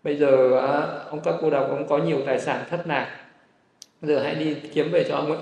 Bây 0.03 0.17
giờ 0.17 0.59
ông 1.11 1.21
các 1.25 1.35
cô 1.41 1.51
độc 1.51 1.71
ông 1.71 1.87
có 1.89 1.99
nhiều 1.99 2.19
tài 2.27 2.41
sản 2.41 2.65
thất 2.71 2.87
lạc. 2.87 3.17
Giờ 4.03 4.19
hãy 4.19 4.35
đi 4.35 4.55
kiếm 4.55 4.91
về 4.91 5.05
cho 5.09 5.17
ông 5.17 5.27
ấy. 5.27 5.39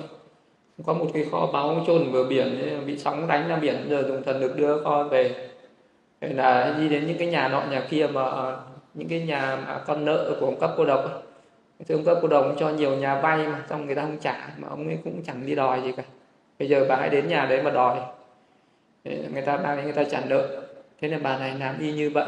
Có 0.87 0.93
một 0.93 1.07
cái 1.15 1.27
kho 1.31 1.47
báu 1.53 1.85
chôn 1.87 2.13
bờ 2.13 2.25
biển, 2.25 2.81
bị 2.87 2.99
sóng 2.99 3.29
đánh 3.29 3.49
ra 3.49 3.57
biển, 3.57 3.87
giờ 3.89 4.05
dùng 4.09 4.23
thần 4.23 4.41
lực 4.41 4.57
đưa 4.57 4.83
kho 4.83 5.05
về 5.05 5.49
là 6.29 6.75
đi 6.79 6.89
đến 6.89 7.07
những 7.07 7.19
cái 7.19 7.29
nhà 7.29 7.49
nọ 7.49 7.63
nhà 7.71 7.83
kia 7.91 8.07
mà 8.07 8.23
ờ, 8.23 8.61
những 8.95 9.09
cái 9.09 9.21
nhà 9.21 9.59
mà 9.67 9.79
con 9.87 10.05
nợ 10.05 10.37
của 10.41 10.47
ông 10.47 10.61
cấp 10.61 10.71
cô 10.77 10.85
độc 10.85 11.23
thì 11.79 11.95
ông 11.95 12.05
cấp 12.05 12.19
cô 12.23 12.29
độc 12.29 12.47
cho 12.59 12.71
nhiều 12.71 12.97
nhà 12.97 13.21
vay 13.21 13.47
mà, 13.47 13.63
xong 13.71 13.87
người 13.87 13.95
ta 13.95 14.03
không 14.03 14.19
trả, 14.21 14.49
mà 14.59 14.69
ông 14.69 14.87
ấy 14.87 14.99
cũng 15.05 15.23
chẳng 15.27 15.47
đi 15.47 15.55
đòi 15.55 15.83
gì 15.83 15.93
cả. 15.93 16.03
Bây 16.59 16.69
giờ 16.69 16.87
bà 16.89 16.97
hãy 16.97 17.09
đến 17.09 17.29
nhà 17.29 17.47
đấy 17.47 17.63
mà 17.63 17.71
đòi. 17.71 18.01
Người 19.05 19.43
ta 19.43 19.57
đang 19.57 19.85
người 19.85 19.93
ta 19.93 20.05
trả 20.05 20.21
nợ. 20.21 20.63
Thế 21.01 21.09
nên 21.09 21.23
bà 21.23 21.39
này 21.39 21.55
làm 21.61 21.79
y 21.79 21.93
như 21.93 22.11
vậy. 22.11 22.27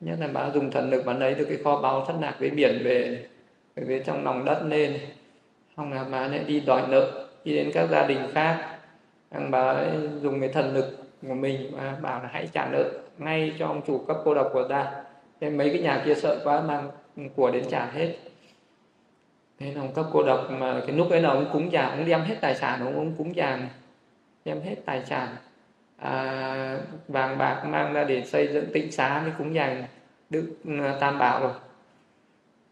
Nhất 0.00 0.16
là 0.20 0.28
bà 0.32 0.50
dùng 0.50 0.70
thần 0.70 0.90
lực 0.90 1.02
bà 1.06 1.12
lấy 1.12 1.34
được 1.34 1.44
cái 1.48 1.58
kho 1.64 1.80
báu 1.80 2.04
thất 2.04 2.14
lạc 2.20 2.34
với 2.38 2.50
biển 2.50 2.80
về 2.84 3.26
về 3.76 4.02
trong 4.06 4.24
lòng 4.24 4.44
đất 4.44 4.62
lên 4.66 4.98
xong 5.76 5.92
là 5.92 6.04
bà 6.12 6.26
lại 6.26 6.44
đi 6.46 6.60
đòi 6.60 6.82
nợ, 6.88 7.26
đi 7.44 7.56
đến 7.56 7.70
các 7.74 7.88
gia 7.90 8.06
đình 8.06 8.18
khác. 8.34 8.78
Bà 9.50 9.72
ấy 9.72 9.90
dùng 10.22 10.40
cái 10.40 10.48
thần 10.48 10.74
lực 10.74 10.96
của 11.28 11.34
mình 11.34 11.70
và 11.76 11.96
bảo 12.02 12.22
là 12.22 12.28
hãy 12.32 12.48
trả 12.52 12.66
nợ 12.66 12.84
ngay 13.20 13.52
cho 13.58 13.66
ông 13.66 13.82
chủ 13.86 13.98
cấp 13.98 14.16
cô 14.24 14.34
độc 14.34 14.50
của 14.52 14.68
ta. 14.68 14.92
Thế 15.40 15.50
mấy 15.50 15.70
cái 15.70 15.82
nhà 15.82 16.02
kia 16.04 16.14
sợ 16.14 16.40
quá 16.44 16.60
mang 16.60 16.90
của 17.36 17.50
đến 17.50 17.64
trả 17.70 17.86
hết. 17.86 18.14
Thế 19.58 19.72
là 19.74 19.80
ông 19.80 19.92
cấp 19.92 20.06
cô 20.12 20.22
độc 20.22 20.50
mà 20.50 20.80
cái 20.86 20.96
lúc 20.96 21.10
ấy 21.10 21.22
là 21.22 21.28
ông 21.28 21.46
cúng 21.52 21.72
già, 21.72 21.86
ông 21.86 22.06
đem 22.06 22.20
hết 22.20 22.36
tài 22.40 22.54
sản 22.54 22.80
ông 22.84 22.94
ông 22.94 23.14
cúng 23.18 23.36
già, 23.36 23.58
đem 24.44 24.60
hết 24.60 24.74
tài 24.84 25.04
sản 25.04 25.28
à, 25.96 26.78
vàng 27.08 27.38
bạc 27.38 27.64
mang 27.64 27.92
ra 27.92 28.04
để 28.04 28.22
xây 28.22 28.48
dựng 28.52 28.64
tịnh 28.72 28.92
xá 28.92 29.20
với 29.22 29.32
cúng 29.38 29.54
già 29.54 29.76
đức 30.30 30.52
à, 30.80 30.96
tam 31.00 31.18
bảo 31.18 31.40
rồi. 31.40 31.52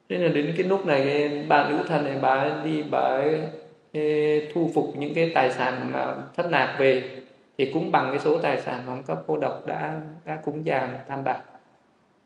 Thế 0.09 0.17
là 0.17 0.29
đến 0.29 0.55
cái 0.57 0.67
lúc 0.67 0.87
này 0.87 1.05
cái 1.05 1.45
bà 1.49 1.69
nữ 1.69 1.85
thần 1.89 2.05
này 2.05 2.19
bà 2.23 2.63
đi 2.65 2.83
bà 2.91 2.99
ấy 2.99 3.41
thu 4.55 4.71
phục 4.75 4.93
những 4.97 5.15
cái 5.15 5.33
tài 5.35 5.53
sản 5.53 5.91
mà 5.93 6.15
thất 6.37 6.47
lạc 6.51 6.77
về 6.79 7.18
thì 7.59 7.71
cũng 7.75 7.93
bằng 7.93 8.09
cái 8.11 8.19
số 8.19 8.39
tài 8.39 8.61
sản 8.61 8.87
mà 8.87 8.93
ông 8.93 9.03
cấp 9.03 9.23
cô 9.27 9.37
độc 9.37 9.67
đã 9.67 10.01
đã 10.25 10.37
cúng 10.45 10.67
dường 10.67 10.91
tam 11.09 11.25
bảo 11.25 11.43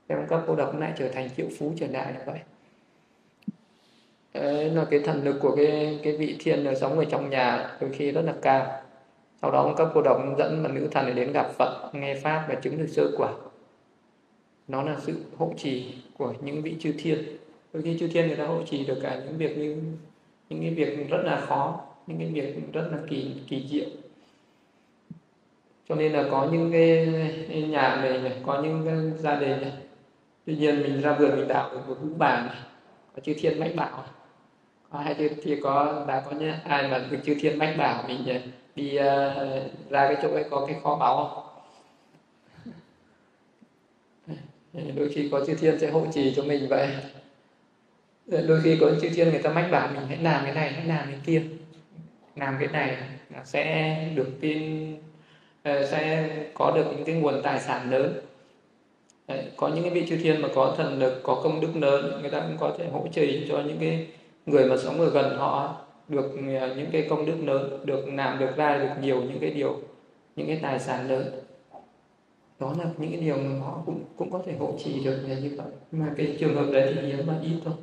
thì 0.09 0.15
ông 0.15 0.27
cấp 0.29 0.41
cô 0.47 0.57
độc 0.57 0.79
lại 0.79 0.93
trở 0.99 1.09
thành 1.09 1.29
triệu 1.37 1.47
phú 1.59 1.73
trở 1.77 1.87
lại 1.87 2.15
như 2.19 2.21
vậy. 2.27 2.39
Đấy 4.35 4.71
là 4.71 4.85
cái 4.91 5.01
thần 5.01 5.25
lực 5.25 5.37
của 5.41 5.57
cái 5.57 6.01
cái 6.03 6.17
vị 6.17 6.37
thiên 6.39 6.65
ở 6.65 6.75
sống 6.75 6.99
ở 6.99 7.05
trong 7.05 7.31
nhà, 7.31 7.77
đôi 7.81 7.91
khi 7.93 8.11
rất 8.11 8.23
là 8.23 8.35
cao. 8.43 8.83
Sau 9.43 9.51
đó 9.51 9.63
ông 9.63 9.77
cấp 9.77 9.89
cô 9.95 10.03
độc 10.03 10.23
dẫn 10.39 10.63
mà 10.63 10.69
nữ 10.69 10.89
thần 10.91 11.05
này 11.05 11.15
đến 11.15 11.33
gặp 11.33 11.51
phật, 11.59 11.91
nghe 11.93 12.15
pháp 12.15 12.47
và 12.49 12.55
chứng 12.55 12.79
được 12.79 12.87
sơ 12.89 13.11
quả. 13.17 13.33
Nó 14.69 14.83
là 14.83 14.97
sự 15.01 15.25
hỗ 15.37 15.53
trì 15.57 15.95
của 16.19 16.35
những 16.41 16.63
vị 16.63 16.77
chư 16.81 16.95
thiên. 16.99 17.37
Đôi 17.73 17.83
khi 17.83 17.99
chư 17.99 18.09
thiên 18.09 18.27
người 18.27 18.37
ta 18.37 18.47
hỗ 18.47 18.63
trì 18.63 18.87
được 18.87 18.99
cả 19.03 19.21
những 19.25 19.39
việc 19.39 19.59
như, 19.59 19.77
những 20.49 20.61
cái 20.61 20.71
việc 20.71 21.11
rất 21.11 21.23
là 21.25 21.41
khó, 21.41 21.81
những 22.07 22.19
cái 22.19 22.29
việc 22.29 22.73
rất 22.73 22.89
là 22.93 22.99
kỳ 23.11 23.35
kỳ 23.49 23.67
diệu 23.71 23.87
cho 25.89 25.95
nên 25.95 26.13
là 26.13 26.25
có 26.31 26.49
những 26.53 26.73
cái 26.73 27.07
nhà 27.69 27.97
này 28.03 28.19
này 28.19 28.33
có 28.47 28.63
những 28.63 28.83
cái 28.87 29.19
gia 29.19 29.35
đình 29.37 29.61
này. 29.61 29.73
Tuy 30.47 30.57
nhiên 30.57 30.83
mình 30.83 31.01
ra 31.01 31.13
vườn 31.13 31.37
mình 31.37 31.49
tạo 31.49 31.71
được 31.71 31.81
một 31.89 31.97
hũ 32.03 32.09
bàn 32.19 32.47
này 32.47 32.57
có 33.17 33.21
chư 33.21 33.35
thiên 33.35 33.61
mách 33.61 33.75
bảo 33.77 34.05
có 34.91 34.99
hai 34.99 35.15
chư 35.15 35.29
thì 35.43 35.61
có 35.63 36.05
đã 36.09 36.21
có 36.21 36.31
nhá 36.31 36.61
ai 36.65 36.89
mà 36.89 36.99
được 37.11 37.19
chư 37.25 37.35
thiên 37.41 37.59
mách 37.59 37.75
bảo 37.79 38.05
mình 38.09 38.25
ờ, 38.27 38.35
đi 38.75 38.99
uh, 38.99 39.03
ra 39.91 40.09
cái 40.09 40.17
chỗ 40.23 40.35
ấy 40.35 40.45
có 40.51 40.67
cái 40.67 40.77
kho 40.83 40.97
báu 40.97 41.17
không? 41.17 41.45
Đôi 44.97 45.09
khi 45.15 45.29
có 45.33 45.45
chư 45.47 45.55
thiên 45.55 45.79
sẽ 45.79 45.91
hộ 45.91 46.07
trì 46.15 46.35
cho 46.35 46.43
mình 46.43 46.69
vậy. 46.69 46.89
Ờ, 48.31 48.43
đôi 48.47 48.61
khi 48.65 48.79
có 48.81 48.91
chư 49.03 49.09
thiên 49.09 49.31
người 49.31 49.43
ta 49.43 49.51
mách 49.51 49.69
bảo 49.71 49.89
mình 49.95 50.07
hãy 50.09 50.19
làm 50.19 50.45
cái 50.45 50.55
này 50.55 50.73
hãy 50.73 50.87
làm 50.87 51.07
cái 51.07 51.21
kia. 51.25 51.43
Làm 52.37 52.57
cái 52.59 52.69
này 52.69 52.97
là 53.31 53.45
sẽ 53.45 53.97
được 54.15 54.29
tin 54.41 54.97
Ờ, 55.63 55.87
sẽ 55.87 56.29
có 56.55 56.73
được 56.77 56.85
những 56.97 57.05
cái 57.05 57.15
nguồn 57.15 57.43
tài 57.43 57.61
sản 57.61 57.91
lớn. 57.91 58.21
Đấy, 59.29 59.45
có 59.57 59.69
những 59.69 59.83
cái 59.85 59.91
vị 59.93 60.07
chư 60.09 60.17
thiên 60.17 60.43
mà 60.43 60.49
có 60.55 60.75
thần 60.77 60.99
lực 60.99 61.21
có 61.23 61.41
công 61.45 61.61
đức 61.61 61.77
lớn 61.77 62.19
người 62.21 62.31
ta 62.31 62.41
cũng 62.41 62.57
có 62.61 62.75
thể 62.79 62.89
hỗ 62.89 63.07
trợ 63.13 63.23
cho 63.49 63.63
những 63.67 63.79
cái 63.81 64.07
người 64.47 64.67
mà 64.67 64.77
sống 64.77 65.01
ở 65.01 65.11
gần 65.11 65.39
họ. 65.39 65.77
Được 66.09 66.31
ờ, 66.61 66.75
những 66.75 66.91
cái 66.93 67.07
công 67.11 67.27
đức 67.27 67.37
lớn 67.45 67.87
được 67.87 68.09
làm 68.09 68.39
được 68.39 68.57
ra 68.57 68.79
được 68.79 68.91
nhiều 69.01 69.23
những 69.23 69.39
cái 69.41 69.51
điều 69.51 69.81
những 70.37 70.47
cái 70.47 70.59
tài 70.63 70.79
sản 70.79 71.09
lớn. 71.09 71.25
Đó 72.61 72.75
là 72.79 72.85
những 72.99 73.11
cái 73.11 73.21
điều 73.21 73.37
mà 73.37 73.65
họ 73.65 73.83
cũng 73.87 74.05
cũng 74.17 74.31
có 74.31 74.43
thể 74.47 74.53
hỗ 74.53 74.75
trì 74.79 75.05
được 75.05 75.25
như 75.29 75.55
vậy. 75.57 75.73
Nhưng 75.93 76.07
mà 76.07 76.15
cái 76.17 76.37
trường 76.41 76.55
hợp 76.55 76.67
đấy 76.73 76.95
thì 76.97 77.07
hiếm 77.07 77.27
mà 77.27 77.35
ít 77.43 77.61
thôi. 77.65 77.75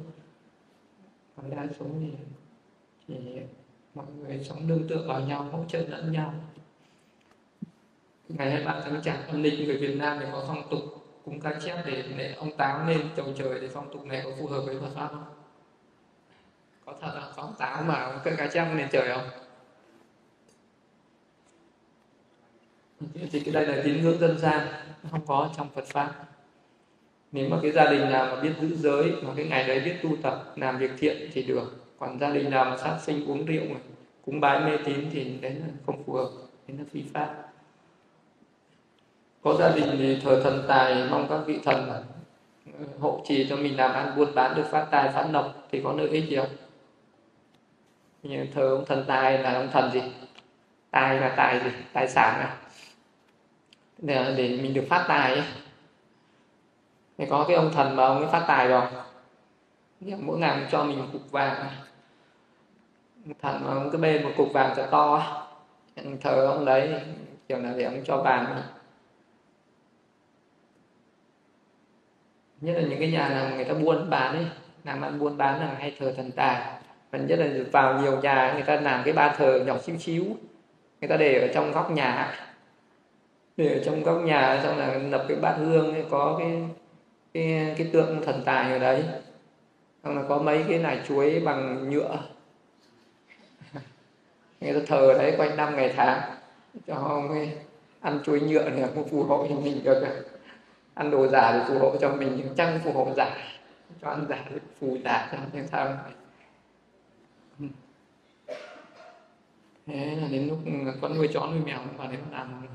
Còn 1.36 1.50
đa 1.50 1.68
số 1.80 1.86
thì, 2.00 2.08
thì 3.08 3.16
mọi 3.96 4.06
người 4.20 4.40
sống 4.44 4.68
nương 4.68 4.88
tựa 4.88 5.04
vào 5.08 5.22
nhau 5.22 5.44
hỗ 5.52 5.60
trợ 5.68 5.80
lẫn 5.90 6.12
nhau 6.12 6.34
ngày 8.30 8.52
23 8.52 8.82
tháng 8.84 9.02
chạp 9.02 9.28
âm 9.28 9.44
lịch 9.44 9.60
người 9.60 9.78
Việt 9.78 9.96
Nam 9.96 10.18
thì 10.20 10.26
có 10.32 10.44
phong 10.48 10.70
tục 10.70 10.80
cúng 11.26 11.40
cá 11.40 11.54
chép 11.66 11.84
để 11.86 12.04
để 12.18 12.34
ông 12.38 12.58
táo 12.58 12.88
lên 12.88 13.02
chầu 13.18 13.26
trời 13.38 13.60
thì 13.62 13.68
phong 13.74 13.94
tục 13.94 14.06
này 14.06 14.22
có 14.24 14.32
phù 14.40 14.48
hợp 14.48 14.62
với 14.62 14.80
Phật 14.80 14.90
pháp 14.96 15.08
không? 15.08 15.26
Có 16.86 16.94
thật 17.02 17.12
là 17.16 17.32
có 17.36 17.42
ông 17.42 17.56
táo 17.60 17.84
mà 17.84 18.20
cất 18.24 18.34
cá 18.38 18.48
chép 18.48 18.76
lên 18.76 18.88
trời 18.92 19.16
không? 19.16 19.30
Thì 23.32 23.40
cái 23.40 23.54
đây 23.54 23.68
là 23.68 23.82
tín 23.84 24.02
ngưỡng 24.02 24.20
dân 24.20 24.38
gian, 24.38 24.68
không 25.12 25.26
có 25.26 25.50
trong 25.58 25.70
Phật 25.76 25.86
pháp 25.86 26.26
nếu 27.32 27.50
mà 27.50 27.58
cái 27.62 27.72
gia 27.72 27.92
đình 27.92 28.10
nào 28.10 28.36
mà 28.36 28.42
biết 28.42 28.54
giữ 28.62 28.76
giới, 28.76 29.12
mà 29.22 29.34
cái 29.36 29.46
ngày 29.46 29.68
đấy 29.68 29.80
biết 29.80 29.96
tu 30.04 30.10
tập, 30.24 30.54
làm 30.56 30.78
việc 30.78 30.92
thiện 30.98 31.30
thì 31.34 31.44
được 31.44 31.86
còn 32.00 32.20
gia 32.20 32.30
đình 32.30 32.50
nào 32.50 32.66
mà 32.66 32.78
sát 32.78 32.98
sinh 33.02 33.26
uống 33.30 33.46
rượu 33.46 33.64
cúng 34.26 34.40
bái 34.40 34.60
mê 34.60 34.78
tín 34.86 35.10
thì 35.12 35.38
đấy 35.42 35.52
là 35.52 35.68
không 35.86 36.04
phù 36.04 36.14
hợp, 36.14 36.30
đấy 36.68 36.78
là 36.78 36.84
phi 36.92 37.04
pháp 37.14 37.49
có 39.44 39.54
gia 39.54 39.70
đình 39.70 39.96
thì 39.98 40.20
thờ 40.24 40.42
thần 40.44 40.64
tài 40.68 41.04
mong 41.10 41.28
các 41.30 41.38
vị 41.46 41.60
thần 41.64 41.90
ờ, 41.90 42.04
hộ 43.00 43.22
trì 43.26 43.48
cho 43.50 43.56
mình 43.56 43.78
làm 43.78 43.94
ăn 43.94 44.14
buôn 44.16 44.36
bán 44.36 44.56
được 44.56 44.66
phát 44.72 44.88
tài 44.92 45.12
phát 45.12 45.28
lộc 45.32 45.68
thì 45.72 45.82
có 45.84 45.94
lợi 45.94 46.08
ích 46.08 46.30
gì 46.30 46.36
không? 46.36 46.50
Như 48.24 48.46
thờ 48.54 48.62
ông 48.62 48.86
thần 48.86 49.06
tài 49.08 49.38
là 49.38 49.54
ông 49.54 49.70
thần 49.72 49.92
gì? 49.92 50.02
Tài 50.92 51.20
là 51.20 51.34
tài 51.36 51.60
gì? 51.60 51.70
Tài 51.94 52.08
sản 52.08 52.40
à? 52.40 52.58
Để, 53.98 54.34
để 54.38 54.60
mình 54.62 54.74
được 54.74 54.86
phát 54.90 55.06
tài 55.08 55.34
ấy. 55.34 55.44
thì 57.18 57.26
có 57.30 57.46
cái 57.48 57.56
ông 57.56 57.72
thần 57.74 57.96
mà 57.96 58.04
ông 58.04 58.18
ấy 58.18 58.28
phát 58.32 58.46
tài 58.48 58.68
rồi. 58.68 58.84
Mỗi 60.02 60.40
ngày 60.40 60.50
ông 60.50 60.68
cho 60.72 60.84
mình 60.84 61.00
một 61.00 61.06
cục 61.14 61.32
vàng 61.32 61.70
thần 63.42 63.66
mà 63.66 63.74
ông 63.74 63.90
cứ 63.92 63.98
bê 63.98 64.24
một 64.24 64.32
cục 64.38 64.54
vàng 64.54 64.74
cho 64.78 64.86
to 64.86 65.36
thờ 66.22 66.46
ông 66.46 66.66
đấy 66.66 67.02
kiểu 67.48 67.58
là 67.58 67.74
để 67.78 67.84
ông 67.84 68.02
cho 68.06 68.18
vàng. 68.18 68.62
Nhất 72.62 72.74
là 72.78 72.82
những 72.82 73.00
cái 73.00 73.12
nhà 73.12 73.30
làm 73.30 73.56
người 73.56 73.66
ta 73.66 73.74
buôn 73.74 74.10
bán 74.10 74.36
ấy 74.36 74.46
làm 74.84 75.02
ăn 75.02 75.20
buôn 75.20 75.38
bán 75.38 75.60
là 75.60 75.76
hay 75.80 75.96
thờ 76.00 76.14
thần 76.18 76.32
tài. 76.32 76.80
Và 77.12 77.20
nhất 77.20 77.40
là 77.40 77.48
vào 77.72 78.02
nhiều 78.02 78.22
nhà 78.22 78.54
người 78.54 78.64
ta 78.64 78.76
làm 78.76 79.02
cái 79.04 79.14
ba 79.14 79.36
thờ 79.38 79.64
nhỏ 79.66 79.78
xíu 79.78 79.98
xíu 79.98 80.26
người 81.02 81.08
ta 81.08 81.18
để 81.18 81.40
ở 81.40 81.54
trong 81.54 81.72
góc 81.72 81.92
nhà. 81.92 82.34
Để 83.58 83.74
ở 83.74 83.84
trong 83.86 84.04
góc 84.04 84.22
nhà 84.24 84.60
xong 84.64 84.78
là 84.78 84.94
lập 84.94 85.26
cái 85.28 85.38
bát 85.38 85.56
hương 85.58 85.94
ấy, 85.94 86.04
có 86.10 86.36
cái 86.40 86.64
cái 87.34 87.76
cái 87.78 87.90
tượng 87.94 88.22
thần 88.26 88.42
tài 88.46 88.72
ở 88.72 88.80
đấy. 88.80 89.04
Xong 90.04 90.16
là 90.16 90.24
có 90.30 90.38
mấy 90.38 90.66
cái 90.70 90.80
nải 90.80 91.00
chuối 91.08 91.40
bằng 91.40 91.90
nhựa. 91.90 92.18
Người 94.62 94.74
ta 94.74 94.80
thờ 94.88 95.14
đấy 95.18 95.34
quanh 95.38 95.58
năm 95.58 95.76
ngày 95.76 95.94
tháng 95.96 96.22
cho 96.88 96.96
ông 96.96 97.30
ấy 97.30 97.50
ăn 98.02 98.20
chuối 98.26 98.40
nhựa 98.40 98.70
này 98.70 98.90
cũng 98.96 99.10
phù 99.10 99.24
hộ 99.24 99.48
cho 99.50 99.56
mình 99.56 99.84
được 99.84 100.04
ăn 101.00 101.12
đồ 101.12 101.28
giả 101.28 101.52
để 101.52 101.66
phù 101.68 101.80
hộ 101.80 101.96
cho 102.02 102.16
mình 102.16 102.34
nhưng 102.38 102.56
chẳng 102.56 102.80
phù 102.84 102.92
hộ 102.94 103.14
giả, 103.18 103.38
cho 104.02 104.10
ăn 104.10 104.26
giả 104.30 104.46
để 104.50 104.60
phù 104.80 104.98
giả 105.04 105.30
cho 105.32 105.38
nên 105.54 105.68
sao 105.68 105.98
ừ. 107.60 107.66
thế 109.86 110.18
là 110.22 110.28
đến 110.28 110.48
lúc 110.48 110.60
con 111.02 111.16
nuôi 111.16 111.30
chó 111.34 111.48
nuôi 111.48 111.60
mèo 111.66 111.80
vào 111.98 112.08
đấy 112.08 112.18
làm. 112.32 112.68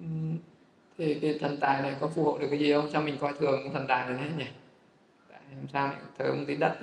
Ừ. 0.00 0.06
Thì 0.98 1.14
cái 1.14 1.38
thần 1.40 1.56
tài 1.60 1.82
này 1.82 1.96
có 2.00 2.08
phù 2.08 2.24
hộ 2.24 2.38
được 2.38 2.46
cái 2.50 2.58
gì 2.58 2.72
không? 2.72 2.88
Cho 2.92 3.00
mình 3.00 3.16
coi 3.20 3.32
thường 3.32 3.72
thần 3.72 3.86
tài 3.86 4.08
này 4.08 4.18
thế 4.18 4.30
nhỉ? 4.38 4.50
Làm 5.30 5.68
sao 5.72 5.88
lại 5.88 5.96
thờ 6.18 6.24
ông 6.24 6.46
tí 6.46 6.56
đất 6.56 6.78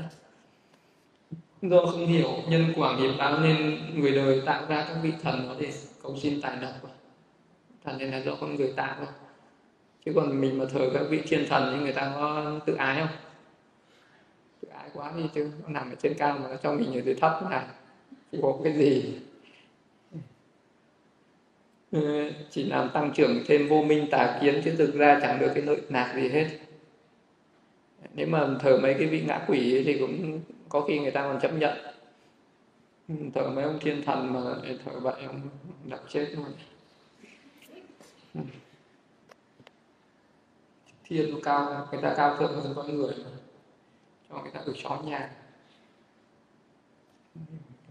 do 1.61 1.85
không 1.85 2.07
hiểu 2.07 2.29
nhân 2.49 2.73
quả 2.75 2.97
nghiệp 2.97 3.11
báo 3.17 3.39
nên 3.39 3.79
người 3.95 4.11
đời 4.11 4.41
tạo 4.45 4.65
ra 4.69 4.85
các 4.87 4.97
vị 5.03 5.13
thần 5.21 5.47
đó 5.47 5.55
để 5.59 5.73
cầu 6.03 6.17
xin 6.17 6.41
tài 6.41 6.57
lộc 6.57 6.96
thần 7.87 7.97
này 7.97 8.07
là 8.07 8.17
do 8.17 8.35
con 8.41 8.55
người 8.55 8.73
tạo 8.75 8.95
thôi. 8.97 9.07
Chứ 10.05 10.11
còn 10.15 10.41
mình 10.41 10.57
mà 10.57 10.65
thờ 10.73 10.89
các 10.93 11.03
vị 11.09 11.21
thiên 11.27 11.45
thần 11.49 11.73
thì 11.73 11.83
người 11.83 11.93
ta 11.93 12.11
có 12.15 12.59
tự 12.65 12.73
ái 12.73 12.99
không? 12.99 13.17
Tự 14.61 14.67
ái 14.67 14.89
quá 14.93 15.13
đi 15.17 15.23
chứ 15.33 15.51
nó 15.63 15.69
nằm 15.69 15.89
ở 15.89 15.95
trên 15.95 16.13
cao 16.17 16.37
mà 16.43 16.49
nó 16.49 16.55
cho 16.63 16.73
mình 16.73 16.93
ở 16.93 17.01
dưới 17.01 17.15
thấp 17.15 17.39
là 17.51 17.67
phù 18.31 18.41
hộ 18.41 18.61
cái 18.63 18.73
gì? 18.73 19.19
Ừ, 21.91 22.31
chỉ 22.49 22.63
làm 22.63 22.89
tăng 22.93 23.11
trưởng 23.15 23.43
thêm 23.47 23.67
vô 23.67 23.83
minh 23.83 24.07
tà 24.11 24.39
kiến 24.41 24.61
chứ 24.65 24.75
thực 24.77 24.95
ra 24.95 25.19
chẳng 25.21 25.39
được 25.39 25.51
cái 25.55 25.63
nội 25.63 25.81
nạc 25.89 26.15
gì 26.15 26.29
hết. 26.29 26.47
Nếu 28.13 28.27
mà 28.27 28.47
thờ 28.59 28.79
mấy 28.83 28.93
cái 28.93 29.07
vị 29.07 29.23
ngã 29.27 29.45
quỷ 29.47 29.83
thì 29.85 29.99
cũng 29.99 30.41
có 30.69 30.81
khi 30.81 30.99
người 30.99 31.11
ta 31.11 31.21
còn 31.21 31.39
chấp 31.41 31.51
nhận. 31.53 31.77
Ừ, 33.07 33.15
thờ 33.35 33.49
mấy 33.49 33.63
ông 33.63 33.79
thiên 33.81 34.01
thần 34.05 34.33
mà 34.33 34.41
thờ 34.85 34.99
vậy 34.99 35.23
ông 35.27 35.41
đập 35.85 36.03
chết 36.09 36.27
luôn 36.35 36.45
thiên 41.03 41.31
nó 41.31 41.37
cao 41.43 41.87
người 41.91 42.01
ta 42.01 42.13
cao 42.17 42.37
thượng 42.37 42.61
hơn 42.61 42.73
con 42.75 42.97
người 42.97 43.13
cho 44.29 44.35
người 44.41 44.51
ta 44.51 44.61
được 44.65 44.73
chó 44.83 44.97
nhà 45.05 45.31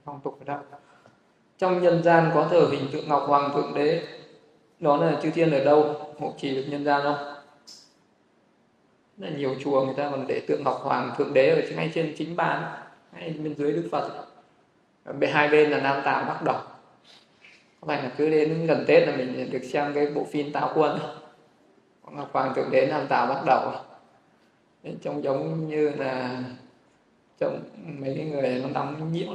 phong 0.05 0.21
tục 0.25 0.39
ở 0.41 0.45
đâu 0.45 0.59
trong 1.59 1.83
nhân 1.83 2.03
gian 2.03 2.31
có 2.35 2.49
thờ 2.51 2.69
hình 2.71 2.89
tượng 2.93 3.09
ngọc 3.09 3.25
hoàng 3.27 3.51
thượng 3.55 3.75
đế, 3.75 4.07
đó 4.81 4.97
là 4.97 5.21
chư 5.23 5.31
thiên 5.31 5.51
ở 5.51 5.65
đâu? 5.65 5.95
Hộ 6.19 6.35
trì 6.39 6.55
được 6.55 6.65
nhân 6.69 6.85
gian 6.85 7.03
không? 7.03 7.35
Là 9.19 9.29
nhiều 9.29 9.57
chùa 9.65 9.85
người 9.85 9.95
ta 9.95 10.11
còn 10.11 10.27
để 10.27 10.41
tượng 10.49 10.65
ngọc 10.65 10.81
hoàng 10.83 11.15
thượng 11.19 11.35
đế 11.35 11.49
ở 11.51 11.77
ngay 11.77 11.91
trên 11.95 12.15
chính 12.19 12.37
bàn, 12.37 12.83
ngay 13.13 13.31
bên 13.31 13.55
dưới 13.55 13.73
đức 13.73 13.89
phật. 13.93 14.27
Bên 15.19 15.31
hai 15.33 15.49
bên 15.49 15.71
là 15.71 15.81
nam 15.81 16.03
tạng 16.05 16.27
bắc 16.27 16.43
đỏ 16.45 16.65
không 17.81 17.89
phải 17.89 18.03
là 18.03 18.11
cứ 18.17 18.31
đến 18.31 18.67
gần 18.67 18.85
tết 18.87 19.09
là 19.09 19.17
mình 19.17 19.51
được 19.51 19.65
xem 19.65 19.93
cái 19.95 20.07
bộ 20.07 20.25
phim 20.25 20.53
táo 20.53 20.73
quân. 20.75 20.99
Ngọc 22.11 22.29
hoàng 22.33 22.55
thượng 22.55 22.71
đế 22.71 22.87
nam 22.87 23.07
tào 23.09 23.27
bắt 23.27 23.43
đầu. 23.47 23.73
Trông 25.03 25.23
giống 25.23 25.69
như 25.69 25.91
là 25.91 26.43
trông 27.39 27.61
mấy 27.99 28.15
cái 28.17 28.27
người 28.27 28.63
nó 28.63 28.69
đóng 28.75 29.13
nhiễu. 29.13 29.29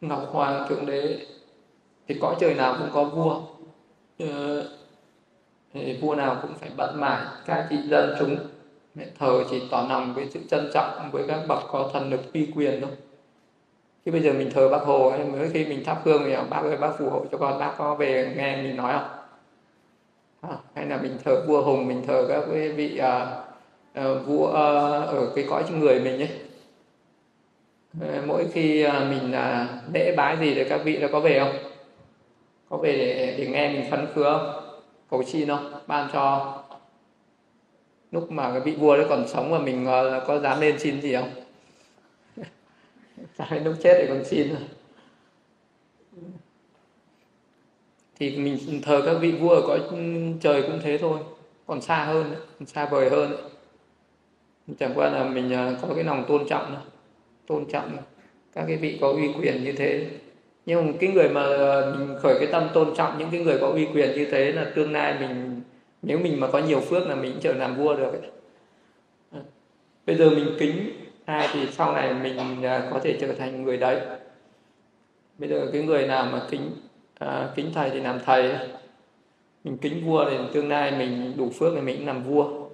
Ngọc 0.00 0.28
hoàng 0.32 0.68
thượng 0.68 0.86
đế 0.86 1.26
thì 2.08 2.18
có 2.20 2.36
trời 2.40 2.54
nào 2.54 2.76
cũng 2.78 2.88
có 2.92 3.04
vua. 3.04 3.42
Ờ, 4.18 4.68
thì 5.72 5.98
vua 6.00 6.14
nào 6.14 6.38
cũng 6.42 6.54
phải 6.54 6.70
bận 6.76 7.00
mải 7.00 7.26
các 7.46 7.66
trị 7.70 7.76
dân 7.84 8.14
chúng. 8.18 8.36
Thờ 9.18 9.44
chỉ 9.50 9.62
tỏ 9.70 9.86
lòng 9.88 10.14
với 10.14 10.28
sự 10.30 10.40
trân 10.50 10.70
trọng 10.74 11.10
với 11.12 11.24
các 11.28 11.40
bậc 11.48 11.62
có 11.68 11.90
thần 11.92 12.10
lực 12.10 12.32
uy 12.32 12.48
quyền 12.54 12.80
thôi 12.80 12.90
khi 14.04 14.10
bây 14.12 14.20
giờ 14.20 14.32
mình 14.32 14.50
thờ 14.50 14.68
bác 14.68 14.82
hồ 14.82 15.08
ấy, 15.08 15.24
mới 15.24 15.50
khi 15.52 15.64
mình 15.64 15.84
thắp 15.84 16.00
hương 16.04 16.22
thì 16.26 16.36
bác 16.50 16.62
ơi 16.62 16.76
bác 16.76 16.90
phù 16.98 17.10
hộ 17.10 17.24
cho 17.32 17.38
con 17.38 17.58
bác 17.58 17.74
có 17.78 17.94
về 17.94 18.34
nghe 18.36 18.62
mình 18.62 18.76
nói 18.76 18.92
không? 18.92 19.08
À, 20.40 20.56
hay 20.74 20.86
là 20.86 20.98
mình 21.02 21.18
thờ 21.24 21.44
vua 21.48 21.62
hùng 21.62 21.88
mình 21.88 22.02
thờ 22.06 22.26
các 22.28 22.44
cái 22.52 22.68
vị 22.68 23.00
uh, 23.00 23.28
uh, 24.00 24.26
vua 24.26 24.48
uh, 24.48 24.54
ở 25.08 25.32
cái 25.34 25.46
cõi 25.50 25.64
người 25.70 26.00
mình 26.00 26.20
ấy. 26.20 26.28
Ờ, 28.00 28.22
mỗi 28.26 28.46
khi 28.52 28.86
mình 29.10 29.32
lễ 29.94 30.14
bái 30.16 30.36
gì 30.36 30.54
thì 30.54 30.64
các 30.64 30.80
vị 30.84 30.96
đã 30.96 31.08
có 31.12 31.20
về 31.20 31.38
không? 31.40 31.52
Có 32.68 32.76
về 32.76 32.92
để, 32.92 33.34
để 33.38 33.46
nghe 33.46 33.72
mình 33.72 33.90
phấn 33.90 34.06
khứa 34.14 34.38
không? 34.38 34.64
Cầu 35.10 35.22
xin 35.22 35.48
không? 35.48 35.72
Ban 35.86 36.08
cho 36.12 36.54
lúc 38.10 38.32
mà 38.32 38.50
cái 38.50 38.60
vị 38.60 38.72
vua 38.72 38.96
đấy 38.96 39.06
còn 39.08 39.28
sống 39.28 39.50
mà 39.50 39.58
mình 39.58 39.86
có 40.26 40.38
dám 40.38 40.60
lên 40.60 40.78
xin 40.78 41.00
gì 41.00 41.14
không? 41.14 41.30
Tại 43.36 43.60
lúc 43.60 43.74
chết 43.82 43.98
thì 44.00 44.06
còn 44.08 44.24
xin 44.24 44.48
rồi. 44.48 44.62
Thì 48.18 48.36
mình 48.36 48.82
thờ 48.82 49.02
các 49.06 49.14
vị 49.20 49.32
vua 49.32 49.54
ở 49.54 49.62
cõi 49.66 49.80
trời 50.40 50.62
cũng 50.62 50.80
thế 50.82 50.98
thôi. 50.98 51.18
Còn 51.66 51.80
xa 51.80 52.04
hơn 52.04 52.34
còn 52.58 52.66
xa 52.66 52.86
vời 52.86 53.10
hơn 53.10 53.32
chẳng 54.78 54.92
qua 54.94 55.10
là 55.10 55.24
mình 55.24 55.52
à, 55.52 55.78
có 55.82 55.88
cái 55.94 56.04
lòng 56.04 56.24
tôn 56.28 56.48
trọng 56.48 56.66
thôi. 56.68 56.84
Tôn 57.46 57.66
trọng 57.66 57.96
các 58.52 58.64
cái 58.66 58.76
vị 58.76 58.98
có 59.00 59.12
uy 59.12 59.28
quyền 59.38 59.64
như 59.64 59.72
thế. 59.72 60.06
Nhưng 60.66 60.86
mà 60.86 60.92
cái 61.00 61.10
người 61.10 61.28
mà 61.28 61.42
à, 61.42 61.94
mình 61.98 62.18
khởi 62.22 62.38
cái 62.38 62.48
tâm 62.52 62.68
tôn 62.74 62.94
trọng 62.96 63.18
những 63.18 63.28
cái 63.30 63.40
người 63.40 63.58
có 63.60 63.66
uy 63.68 63.86
quyền 63.94 64.10
như 64.16 64.26
thế 64.30 64.52
là 64.52 64.72
tương 64.74 64.92
lai 64.92 65.16
mình, 65.20 65.60
nếu 66.02 66.18
mình 66.18 66.40
mà 66.40 66.48
có 66.52 66.58
nhiều 66.58 66.80
phước 66.80 67.08
là 67.08 67.14
mình 67.14 67.36
trở 67.40 67.52
làm 67.52 67.76
vua 67.76 67.96
được 67.96 68.12
ấy. 68.12 68.30
bây 70.06 70.16
giờ 70.16 70.30
mình 70.30 70.56
kính 70.58 70.90
hai 71.28 71.48
thì 71.52 71.66
sau 71.72 71.92
này 71.92 72.14
mình 72.14 72.62
à, 72.62 72.88
có 72.90 73.00
thể 73.04 73.18
trở 73.20 73.32
thành 73.32 73.62
người 73.62 73.76
đấy. 73.76 74.00
Bây 75.38 75.48
giờ 75.48 75.70
cái 75.72 75.82
người 75.82 76.06
nào 76.06 76.26
mà 76.32 76.42
kính 76.50 76.70
à, 77.18 77.50
kính 77.54 77.70
thầy 77.74 77.90
thì 77.90 78.00
làm 78.00 78.18
thầy. 78.24 78.54
Mình 79.64 79.78
kính 79.78 80.06
vua 80.06 80.30
thì 80.30 80.36
tương 80.54 80.68
lai 80.68 80.92
mình 80.98 81.34
đủ 81.36 81.50
phước 81.50 81.72
thì 81.74 81.80
mình 81.80 82.06
làm 82.06 82.22
vua. 82.24 82.68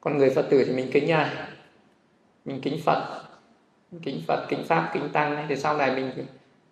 Còn 0.00 0.18
người 0.18 0.30
phật 0.30 0.46
tử 0.50 0.64
thì 0.64 0.72
mình 0.72 0.90
kính 0.92 1.10
ai? 1.10 1.30
Mình 2.44 2.60
kính 2.60 2.80
phật. 2.84 3.22
Kính 4.02 4.22
phật 4.26 4.46
kính 4.48 4.64
pháp 4.64 4.90
kính 4.94 5.08
tăng 5.12 5.46
thì 5.48 5.56
sau 5.56 5.76
này 5.76 5.94
mình 5.94 6.12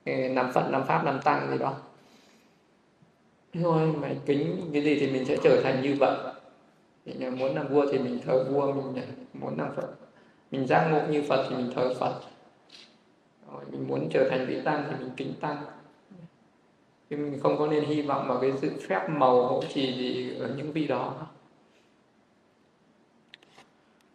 ừ, 0.05 0.13
làm 0.35 0.53
phật 0.53 0.71
làm 0.71 0.87
pháp 0.87 1.05
làm 1.05 1.21
tăng 1.23 1.51
gì 1.51 1.59
đó. 1.59 1.75
Thôi 3.63 3.93
mà 4.01 4.09
kính 4.27 4.71
cái 4.73 4.83
gì 4.83 4.99
thì 5.01 5.07
mình 5.07 5.25
sẽ 5.25 5.37
trở 5.45 5.61
thành 5.63 5.83
như 5.83 5.97
vậy. 6.01 6.17
Mình 7.07 7.39
muốn 7.39 7.55
làm 7.55 7.69
vua 7.69 7.87
thì 7.93 7.99
mình 7.99 8.19
thờ 8.27 8.45
vua 8.51 8.73
mình 8.73 9.03
muốn 9.33 9.59
làm 9.59 9.75
phật 9.77 10.00
mình 10.51 10.67
giác 10.67 10.89
ngộ 10.91 11.01
như 11.11 11.23
phật 11.29 11.47
thì 11.51 11.57
mình 11.57 11.73
thờ 11.75 11.95
phật. 12.01 12.21
Rồi, 13.53 13.63
mình 13.71 13.89
muốn 13.89 14.09
trở 14.13 14.29
thành 14.31 14.47
vị 14.47 14.61
tăng 14.65 14.85
thì 14.89 14.95
mình 14.99 15.11
kính 15.17 15.33
tăng. 15.41 15.57
Thì 17.11 17.17
mình 17.17 17.41
không 17.43 17.59
có 17.59 17.67
nên 17.67 17.85
hy 17.85 18.03
vọng 18.03 18.29
vào 18.29 18.41
cái 18.41 18.53
sự 18.63 18.71
phép 18.89 19.09
màu 19.09 19.47
hộ 19.47 19.63
trì 19.75 19.95
gì 19.95 20.35
ở 20.39 20.51
những 20.57 20.73
vị 20.73 20.87
đó. 20.87 21.15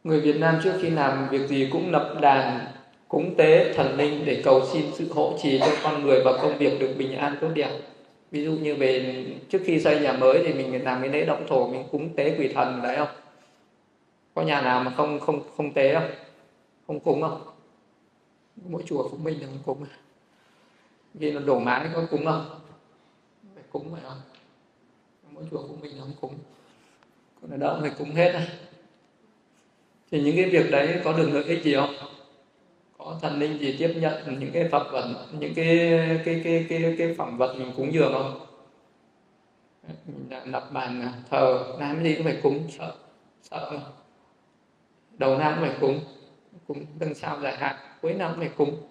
Người 0.03 0.21
Việt 0.21 0.39
Nam 0.39 0.59
trước 0.63 0.73
khi 0.81 0.89
làm 0.89 1.27
việc 1.29 1.47
gì 1.47 1.69
cũng 1.71 1.91
lập 1.91 2.17
đàn, 2.21 2.65
cúng 3.07 3.35
tế, 3.37 3.73
thần 3.73 3.97
linh 3.97 4.25
để 4.25 4.41
cầu 4.45 4.65
xin 4.65 4.85
sự 4.93 5.13
hộ 5.13 5.37
trì 5.41 5.59
cho 5.59 5.71
con 5.83 6.03
người 6.03 6.21
và 6.25 6.31
công 6.41 6.57
việc 6.57 6.79
được 6.79 6.95
bình 6.97 7.17
an 7.17 7.37
tốt 7.41 7.49
đẹp. 7.55 7.69
Ví 8.31 8.43
dụ 8.43 8.51
như 8.51 8.75
về 8.75 9.25
trước 9.49 9.59
khi 9.65 9.79
xây 9.79 9.99
nhà 9.99 10.13
mới 10.13 10.43
thì 10.45 10.53
mình 10.53 10.83
làm 10.83 11.01
cái 11.01 11.09
lễ 11.09 11.25
động 11.25 11.45
thổ, 11.47 11.67
mình 11.67 11.83
cúng 11.91 12.15
tế 12.15 12.35
quỷ 12.39 12.47
thần, 12.53 12.81
đấy 12.83 12.97
không? 12.97 13.07
Có 14.33 14.41
nhà 14.41 14.61
nào 14.61 14.83
mà 14.83 14.91
không 14.91 15.19
không 15.19 15.41
không 15.57 15.73
tế 15.73 15.93
không? 15.93 16.09
Không 16.87 16.99
cúng 16.99 17.21
không? 17.21 17.41
Mỗi 18.55 18.83
chùa 18.85 19.09
phụng 19.09 19.23
minh 19.23 19.41
là 19.41 19.47
không 19.47 19.59
cúng 19.65 19.87
khi 21.19 21.31
là 21.31 21.41
đổ 21.41 21.59
mái 21.59 21.89
có 21.93 22.05
cúng 22.11 22.25
không 22.25 22.49
à? 22.51 22.55
phải 23.55 23.63
cúng 23.71 23.91
phải 23.93 24.01
không? 24.07 24.21
Mỗi 25.31 25.43
chùa 25.51 25.67
phụng 25.67 25.81
minh 25.81 25.97
là 25.97 26.01
không 26.01 26.13
cúng 26.21 26.35
còn 27.41 27.51
ở 27.51 27.57
đâu 27.57 27.77
phải 27.81 27.91
cúng 27.97 28.11
hết 28.11 28.31
này 28.33 28.47
thì 30.11 30.21
những 30.21 30.35
cái 30.35 30.49
việc 30.49 30.71
đấy 30.71 31.01
có 31.03 31.13
được 31.13 31.29
lợi 31.33 31.43
ích 31.43 31.63
gì 31.63 31.75
không? 31.75 31.95
Có 32.97 33.19
thần 33.21 33.39
linh 33.39 33.59
gì 33.59 33.75
tiếp 33.79 33.93
nhận 33.95 34.39
những 34.39 34.51
cái 34.51 34.69
phật 34.71 34.91
vật, 34.91 35.25
những 35.39 35.53
cái 35.53 35.77
cái 36.25 36.41
cái 36.43 36.65
cái 36.69 36.95
cái 36.97 37.15
phẩm 37.17 37.37
vật 37.37 37.55
mình 37.59 37.71
cúng 37.77 37.93
dường 37.93 38.13
không? 38.13 38.39
Mình 40.05 40.29
đã 40.29 40.41
lập 40.45 40.69
bàn 40.71 41.11
thờ, 41.29 41.75
làm 41.79 42.03
gì 42.03 42.15
cũng 42.15 42.23
phải 42.23 42.39
cúng, 42.43 42.67
sợ 42.69 42.95
sợ. 43.41 43.79
Đầu 45.17 45.37
năm 45.37 45.53
cũng 45.55 45.67
phải 45.67 45.77
cúng 45.81 45.99
cúng 46.67 46.85
tân 46.99 47.13
sao 47.13 47.39
dài 47.41 47.57
hạn. 47.57 47.75
Cuối 48.01 48.13
năm 48.13 48.39
này 48.39 48.49
cúng 48.57 48.87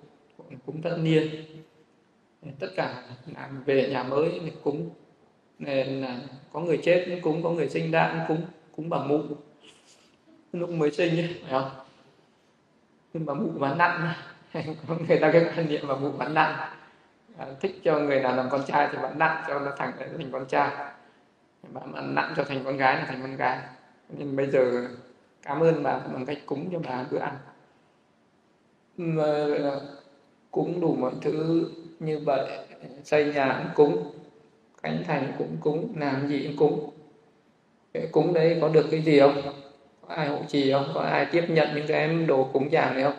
cúng 0.66 0.82
tất 0.82 0.96
niên. 1.00 1.44
Tất 2.60 2.68
cả 2.76 3.02
làm 3.36 3.64
về 3.64 3.88
nhà 3.90 4.02
mới 4.02 4.40
thì 4.44 4.52
cúng 4.62 4.90
nên 5.58 6.00
là 6.00 6.18
có 6.52 6.60
người 6.60 6.80
chết 6.82 7.06
cũng 7.08 7.22
cúng 7.22 7.42
có 7.42 7.50
người 7.50 7.68
sinh 7.68 7.90
ra 7.90 8.12
cũng 8.12 8.36
cúng 8.36 8.46
cúng 8.76 8.88
bà 8.88 8.98
mụ 8.98 9.22
lúc 10.52 10.70
mới 10.70 10.90
sinh 10.90 11.18
ấy, 11.18 11.36
phải 11.42 11.50
không? 11.50 11.70
Nhưng 13.12 13.26
bà 13.26 13.34
mụ 13.34 13.50
bán 13.58 13.78
nặng 13.78 14.12
người 15.08 15.18
ta 15.20 15.30
cái 15.32 15.44
quan 15.56 15.68
niệm 15.68 15.84
bà 15.88 15.96
mụ 15.96 16.10
bán 16.10 16.34
nặng 16.34 16.74
à, 17.38 17.46
thích 17.60 17.80
cho 17.84 17.98
người 17.98 18.20
nào 18.20 18.36
làm 18.36 18.48
con 18.50 18.62
trai 18.66 18.88
thì 18.92 18.98
bán 19.02 19.18
nặng 19.18 19.44
cho 19.48 19.58
nó 19.58 19.72
thành 19.76 19.92
thành 19.98 20.30
con 20.32 20.46
trai. 20.46 20.70
Mà 21.72 21.80
bán 21.80 22.14
nặng 22.14 22.34
cho 22.36 22.44
thành 22.44 22.64
con 22.64 22.76
gái 22.76 22.96
là 22.96 23.04
thành 23.08 23.22
con 23.22 23.36
gái. 23.36 23.58
Nên 24.08 24.36
bây 24.36 24.50
giờ 24.50 24.88
cảm 25.42 25.60
ơn 25.60 25.82
bà 25.82 25.98
bằng 25.98 26.26
cách 26.26 26.38
cúng 26.46 26.68
cho 26.72 26.78
bà 26.78 27.04
bữa 27.10 27.18
ăn 27.18 27.36
mà 28.96 29.46
à, 29.64 29.72
cúng 30.50 30.80
đủ 30.80 30.94
mọi 30.94 31.12
thứ 31.22 31.70
như 32.00 32.18
vậy 32.18 32.50
xây 33.04 33.24
nhà 33.24 33.60
cũng 33.62 33.74
cúng 33.74 34.12
khánh 34.82 35.04
thành 35.06 35.32
cũng 35.38 35.56
cúng 35.60 35.94
làm 35.96 36.28
gì 36.28 36.46
cũng 36.46 36.56
cúng. 36.56 36.90
Cúng 38.12 38.34
đấy 38.34 38.58
có 38.60 38.68
được 38.68 38.86
cái 38.90 39.02
gì 39.02 39.20
không? 39.20 39.42
Có 40.08 40.14
ai 40.14 40.28
hộ 40.28 40.38
trì 40.48 40.72
không? 40.72 40.90
Có 40.94 41.00
ai 41.00 41.26
tiếp 41.32 41.44
nhận 41.48 41.68
những 41.74 41.86
cái 41.86 42.08
đồ 42.08 42.48
cúng 42.52 42.72
dường 42.72 42.94
này 42.94 43.02
không? 43.02 43.14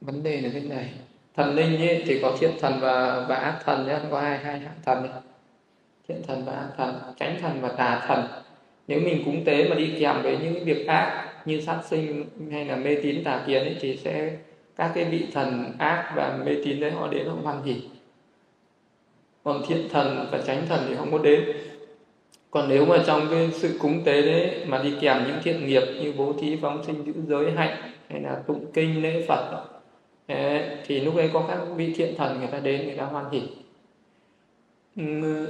Vấn 0.00 0.22
đề 0.22 0.40
là 0.40 0.50
thế 0.52 0.60
này 0.60 0.92
thần 1.34 1.54
linh 1.54 1.80
ấy, 1.80 2.02
thì 2.06 2.18
có 2.22 2.36
thiện 2.40 2.50
thần 2.60 2.80
và 2.80 3.26
và 3.28 3.36
ác 3.36 3.60
thần 3.64 3.86
nhé 3.86 3.98
có 4.10 4.20
hai 4.20 4.38
hai 4.38 4.58
hạng 4.58 4.80
thần 4.84 5.10
ấy. 5.10 5.20
thiện 6.08 6.22
thần 6.26 6.44
và 6.44 6.52
ác 6.52 6.68
thần 6.76 6.94
tránh 7.18 7.38
thần 7.40 7.60
và 7.60 7.68
tà 7.68 8.04
thần. 8.06 8.26
Nếu 8.88 9.00
mình 9.00 9.22
cúng 9.24 9.44
tế 9.44 9.68
mà 9.68 9.74
đi 9.74 9.94
kèm 10.00 10.22
với 10.22 10.38
những 10.42 10.54
cái 10.54 10.64
việc 10.64 10.86
ác 10.86 11.31
như 11.44 11.60
sát 11.60 11.80
sinh 11.90 12.24
hay 12.50 12.64
là 12.64 12.76
mê 12.76 12.94
tín 13.02 13.24
tà 13.24 13.44
kiến 13.46 13.62
ấy, 13.62 13.76
thì 13.80 13.96
sẽ 13.96 14.36
các 14.76 14.92
cái 14.94 15.04
vị 15.04 15.26
thần 15.32 15.72
ác 15.78 16.12
và 16.16 16.38
mê 16.44 16.56
tín 16.64 16.80
đấy 16.80 16.90
họ 16.90 17.08
đến 17.08 17.26
họ 17.26 17.34
hoan 17.42 17.62
hỉ. 17.62 17.76
Còn 19.44 19.62
thiện 19.68 19.88
thần 19.90 20.26
và 20.32 20.40
tránh 20.46 20.66
thần 20.68 20.84
thì 20.88 20.94
không 20.96 21.12
có 21.12 21.18
đến. 21.18 21.44
Còn 22.50 22.68
nếu 22.68 22.86
mà 22.86 23.02
trong 23.06 23.28
cái 23.30 23.50
sự 23.52 23.78
cúng 23.80 24.02
tế 24.04 24.22
đấy 24.22 24.64
mà 24.66 24.82
đi 24.82 24.94
kèm 25.00 25.24
những 25.26 25.38
thiện 25.42 25.66
nghiệp 25.66 25.82
như 26.02 26.12
bố 26.16 26.32
thí 26.40 26.56
phóng 26.62 26.84
sinh 26.84 27.04
giữ 27.04 27.12
giới 27.28 27.50
hạnh 27.50 27.82
hay 28.08 28.20
là 28.20 28.42
tụng 28.46 28.66
kinh 28.74 29.02
lễ 29.02 29.24
phật 29.28 29.68
thì 30.86 31.00
lúc 31.00 31.16
ấy 31.16 31.30
có 31.32 31.44
các 31.48 31.58
vị 31.76 31.94
thiện 31.96 32.14
thần 32.16 32.38
người 32.38 32.48
ta 32.48 32.60
đến 32.60 32.86
người 32.86 32.96
ta 32.96 33.04
hoan 33.04 33.24
hỉ. 33.32 33.42
Ừ, 34.96 35.46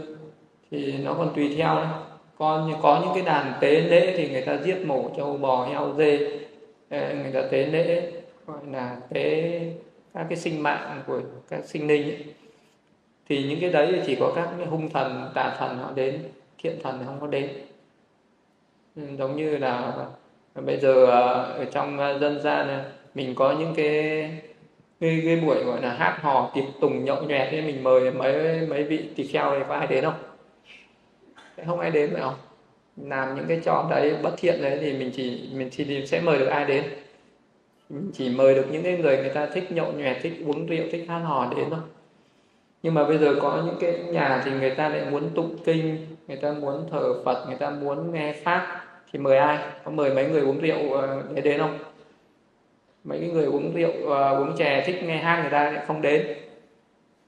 thì 0.70 0.98
nó 0.98 1.14
còn 1.14 1.32
tùy 1.34 1.54
theo 1.56 1.74
đấy 1.74 1.86
còn 2.42 2.72
có 2.82 3.00
những 3.04 3.14
cái 3.14 3.24
đàn 3.24 3.52
tế 3.60 3.80
lễ 3.80 4.14
thì 4.16 4.28
người 4.30 4.42
ta 4.42 4.56
giết 4.64 4.76
mổ 4.86 5.10
trâu 5.16 5.36
bò 5.36 5.66
heo 5.66 5.94
dê. 5.98 6.18
Ờ, 6.90 7.14
người 7.14 7.32
ta 7.32 7.42
tế 7.50 7.66
lễ 7.66 8.12
gọi 8.46 8.58
là 8.72 8.96
tế 9.10 9.60
các 10.14 10.26
cái 10.28 10.38
sinh 10.38 10.62
mạng 10.62 11.02
của 11.06 11.20
các 11.48 11.64
sinh 11.64 11.86
linh 11.86 12.02
ấy. 12.02 12.24
thì 13.28 13.44
những 13.48 13.60
cái 13.60 13.70
đấy 13.70 14.02
chỉ 14.06 14.16
có 14.20 14.32
các 14.36 14.48
cái 14.58 14.66
hung 14.66 14.90
thần 14.90 15.30
tà 15.34 15.56
thần 15.58 15.78
họ 15.78 15.92
đến 15.94 16.22
thiện 16.58 16.78
thần 16.82 16.96
thì 16.98 17.04
không 17.06 17.20
có 17.20 17.26
đến. 17.26 17.48
Ừ, 18.96 19.02
giống 19.18 19.36
như 19.36 19.58
là 19.58 19.92
bây 20.54 20.80
giờ 20.80 21.06
ờ, 21.06 21.42
ở 21.58 21.64
trong 21.64 21.98
ờ, 21.98 22.18
dân 22.18 22.42
gian 22.42 22.66
này, 22.66 22.80
mình 23.14 23.34
có 23.34 23.54
những 23.58 23.74
cái 23.76 24.30
cái, 25.00 25.22
cái 25.24 25.36
buổi 25.36 25.64
gọi 25.64 25.82
là 25.82 25.94
hát 25.94 26.18
hò 26.22 26.50
tiệc 26.54 26.64
tùng 26.80 27.04
nhậu 27.04 27.22
nhẹt 27.22 27.48
thì 27.50 27.60
mình 27.62 27.82
mời 27.84 28.10
mấy 28.10 28.66
mấy 28.66 28.84
vị 28.84 29.10
tỳ 29.16 29.26
kheo 29.26 29.58
thì 29.58 29.64
có 29.68 29.74
ai 29.74 29.86
đến 29.86 30.04
không? 30.04 30.31
Không 31.66 31.80
ai 31.80 31.90
đến 31.90 32.10
phải 32.12 32.22
không? 32.22 32.34
Làm 32.96 33.34
những 33.34 33.44
cái 33.48 33.60
trò 33.64 33.86
đấy 33.90 34.14
bất 34.22 34.34
thiện 34.36 34.62
đấy 34.62 34.78
thì 34.80 34.92
mình 34.92 35.10
chỉ 35.14 35.48
mình 35.54 35.68
chỉ 35.70 36.06
sẽ 36.06 36.20
mời 36.20 36.38
được 36.38 36.46
ai 36.46 36.64
đến? 36.64 36.84
Mình 37.88 38.10
chỉ 38.14 38.30
mời 38.30 38.54
được 38.54 38.66
những 38.70 38.82
cái 38.82 38.96
người 38.98 39.16
người 39.16 39.30
ta 39.34 39.46
thích 39.46 39.72
nhậu 39.72 39.92
nhẹt 39.92 40.16
thích 40.22 40.32
uống 40.46 40.66
rượu 40.66 40.84
thích 40.92 41.04
hát 41.08 41.18
hò 41.18 41.52
đến 41.56 41.64
thôi. 41.70 41.80
Nhưng 42.82 42.94
mà 42.94 43.04
bây 43.04 43.18
giờ 43.18 43.34
có 43.40 43.62
những 43.66 43.76
cái 43.80 43.98
nhà 43.98 44.42
thì 44.44 44.50
người 44.50 44.70
ta 44.70 44.88
lại 44.88 45.10
muốn 45.10 45.30
tụng 45.34 45.56
kinh 45.64 46.06
người 46.28 46.36
ta 46.36 46.52
muốn 46.52 46.88
thờ 46.90 47.22
phật 47.24 47.44
người 47.46 47.56
ta 47.56 47.70
muốn 47.70 48.12
nghe 48.12 48.32
pháp 48.32 48.84
thì 49.12 49.18
mời 49.18 49.38
ai? 49.38 49.58
Có 49.84 49.90
mời 49.90 50.14
mấy 50.14 50.28
người 50.28 50.40
uống 50.40 50.60
rượu 50.60 50.92
ờ, 50.92 51.22
để 51.34 51.42
đến 51.42 51.60
không? 51.60 51.78
Mấy 53.04 53.20
cái 53.20 53.28
người 53.28 53.44
uống 53.44 53.74
rượu 53.74 53.90
uh, 53.90 54.38
uống 54.38 54.56
chè 54.56 54.82
thích 54.86 55.02
nghe 55.04 55.16
hát 55.16 55.40
người 55.42 55.50
ta 55.50 55.72
lại 55.72 55.84
không 55.86 56.02
đến. 56.02 56.26
Người 56.26 56.36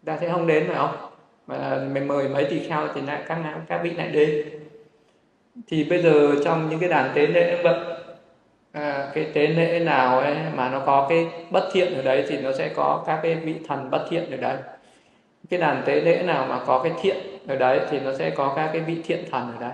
ta 0.04 0.18
sẽ 0.20 0.28
không 0.28 0.46
đến 0.46 0.64
phải 0.66 0.76
không? 0.76 1.03
Mà 1.46 1.78
mình 1.92 2.08
mời 2.08 2.28
mấy 2.28 2.44
tỳ 2.44 2.68
kheo 2.68 2.88
thì 2.94 3.00
lại 3.00 3.22
các 3.26 3.38
các 3.68 3.80
vị 3.82 3.90
lại 3.90 4.08
đến. 4.08 4.48
Thì 5.66 5.84
bây 5.84 6.02
giờ 6.02 6.32
trong 6.44 6.68
những 6.68 6.80
cái 6.80 6.88
đàn 6.88 7.14
tế 7.14 7.26
lễ 7.26 7.62
vậy 7.62 7.78
à, 8.72 9.10
cái 9.14 9.30
tế 9.34 9.46
lễ 9.46 9.80
nào 9.80 10.20
ấy 10.20 10.36
mà 10.54 10.68
nó 10.68 10.82
có 10.86 11.06
cái 11.08 11.28
bất 11.50 11.68
thiện 11.72 11.94
ở 11.94 12.02
đấy 12.02 12.24
thì 12.28 12.38
nó 12.38 12.52
sẽ 12.52 12.68
có 12.68 13.04
các 13.06 13.20
cái 13.22 13.34
vị 13.34 13.54
thần 13.68 13.90
bất 13.90 14.06
thiện 14.10 14.30
ở 14.30 14.36
đấy. 14.36 14.56
Cái 15.50 15.60
đàn 15.60 15.82
tế 15.86 16.00
lễ 16.00 16.22
nào 16.22 16.46
mà 16.46 16.64
có 16.66 16.82
cái 16.82 16.92
thiện 17.02 17.16
ở 17.46 17.56
đấy 17.56 17.80
thì 17.90 18.00
nó 18.00 18.14
sẽ 18.14 18.30
có 18.30 18.52
các 18.56 18.70
cái 18.72 18.82
vị 18.82 19.02
thiện 19.04 19.24
thần 19.30 19.52
ở 19.52 19.60
đấy. 19.60 19.72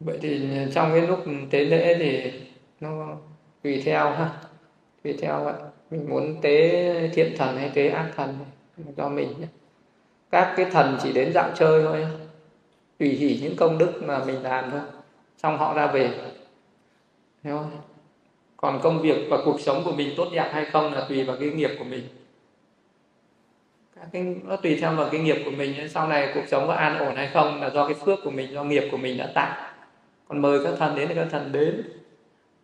Vậy 0.00 0.18
thì 0.22 0.48
trong 0.74 0.90
cái 0.92 1.00
lúc 1.00 1.24
tế 1.50 1.64
lễ 1.64 1.96
thì 1.98 2.32
nó 2.80 3.16
tùy 3.62 3.82
theo 3.84 4.10
ha 4.10 4.30
tùy 5.04 5.18
theo 5.20 5.44
vậy 5.44 5.54
mình 5.92 6.10
muốn 6.10 6.40
tế 6.42 7.08
thiện 7.14 7.34
thần 7.36 7.56
hay 7.56 7.70
tế 7.74 7.88
ác 7.88 8.10
thần 8.16 8.38
do 8.96 9.08
mình 9.08 9.28
nhé. 9.40 9.46
Các 10.30 10.54
cái 10.56 10.66
thần 10.70 10.98
chỉ 11.02 11.12
đến 11.12 11.32
dạo 11.34 11.50
chơi 11.54 11.82
thôi, 11.82 12.06
tùy 12.98 13.08
hỉ 13.08 13.38
những 13.42 13.56
công 13.56 13.78
đức 13.78 14.02
mà 14.02 14.24
mình 14.24 14.42
làm 14.42 14.70
thôi, 14.70 14.80
xong 15.36 15.58
họ 15.58 15.74
ra 15.74 15.86
về. 15.86 16.10
Hiểu 17.44 17.56
không 17.56 17.70
còn 18.56 18.80
công 18.82 19.02
việc 19.02 19.26
và 19.30 19.38
cuộc 19.44 19.60
sống 19.60 19.82
của 19.84 19.92
mình 19.92 20.14
tốt 20.16 20.28
đẹp 20.32 20.50
hay 20.52 20.64
không 20.64 20.92
là 20.92 21.06
tùy 21.08 21.24
vào 21.24 21.36
cái 21.40 21.50
nghiệp 21.50 21.70
của 21.78 21.84
mình. 21.84 22.02
Các 23.96 24.06
cái, 24.12 24.36
nó 24.44 24.56
tùy 24.56 24.78
theo 24.80 24.94
vào 24.94 25.08
cái 25.12 25.20
nghiệp 25.20 25.42
của 25.44 25.50
mình 25.50 25.88
sau 25.88 26.08
này 26.08 26.32
cuộc 26.34 26.44
sống 26.48 26.66
có 26.66 26.72
an 26.72 26.98
ổn 26.98 27.16
hay 27.16 27.30
không 27.32 27.60
là 27.60 27.70
do 27.70 27.88
cái 27.88 27.94
phước 27.94 28.18
của 28.24 28.30
mình, 28.30 28.52
do 28.52 28.64
nghiệp 28.64 28.88
của 28.90 28.96
mình 28.96 29.18
đã 29.18 29.26
tạo. 29.34 29.72
Còn 30.28 30.42
mời 30.42 30.64
các 30.64 30.74
thần 30.78 30.96
đến 30.96 31.08
thì 31.08 31.14
các 31.14 31.26
thần 31.30 31.52
đến 31.52 31.82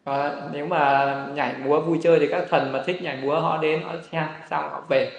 và 0.05 0.49
nếu 0.53 0.67
mà 0.67 1.27
nhảy 1.35 1.55
múa 1.65 1.81
vui 1.81 1.99
chơi 2.03 2.19
thì 2.19 2.27
các 2.27 2.45
thần 2.49 2.73
mà 2.73 2.83
thích 2.87 3.03
nhảy 3.03 3.17
múa 3.23 3.41
họ 3.41 3.59
đến 3.63 3.83
họ 3.83 3.95
xem 4.13 4.25
xong 4.51 4.71
họ 4.71 4.83
về. 4.89 5.11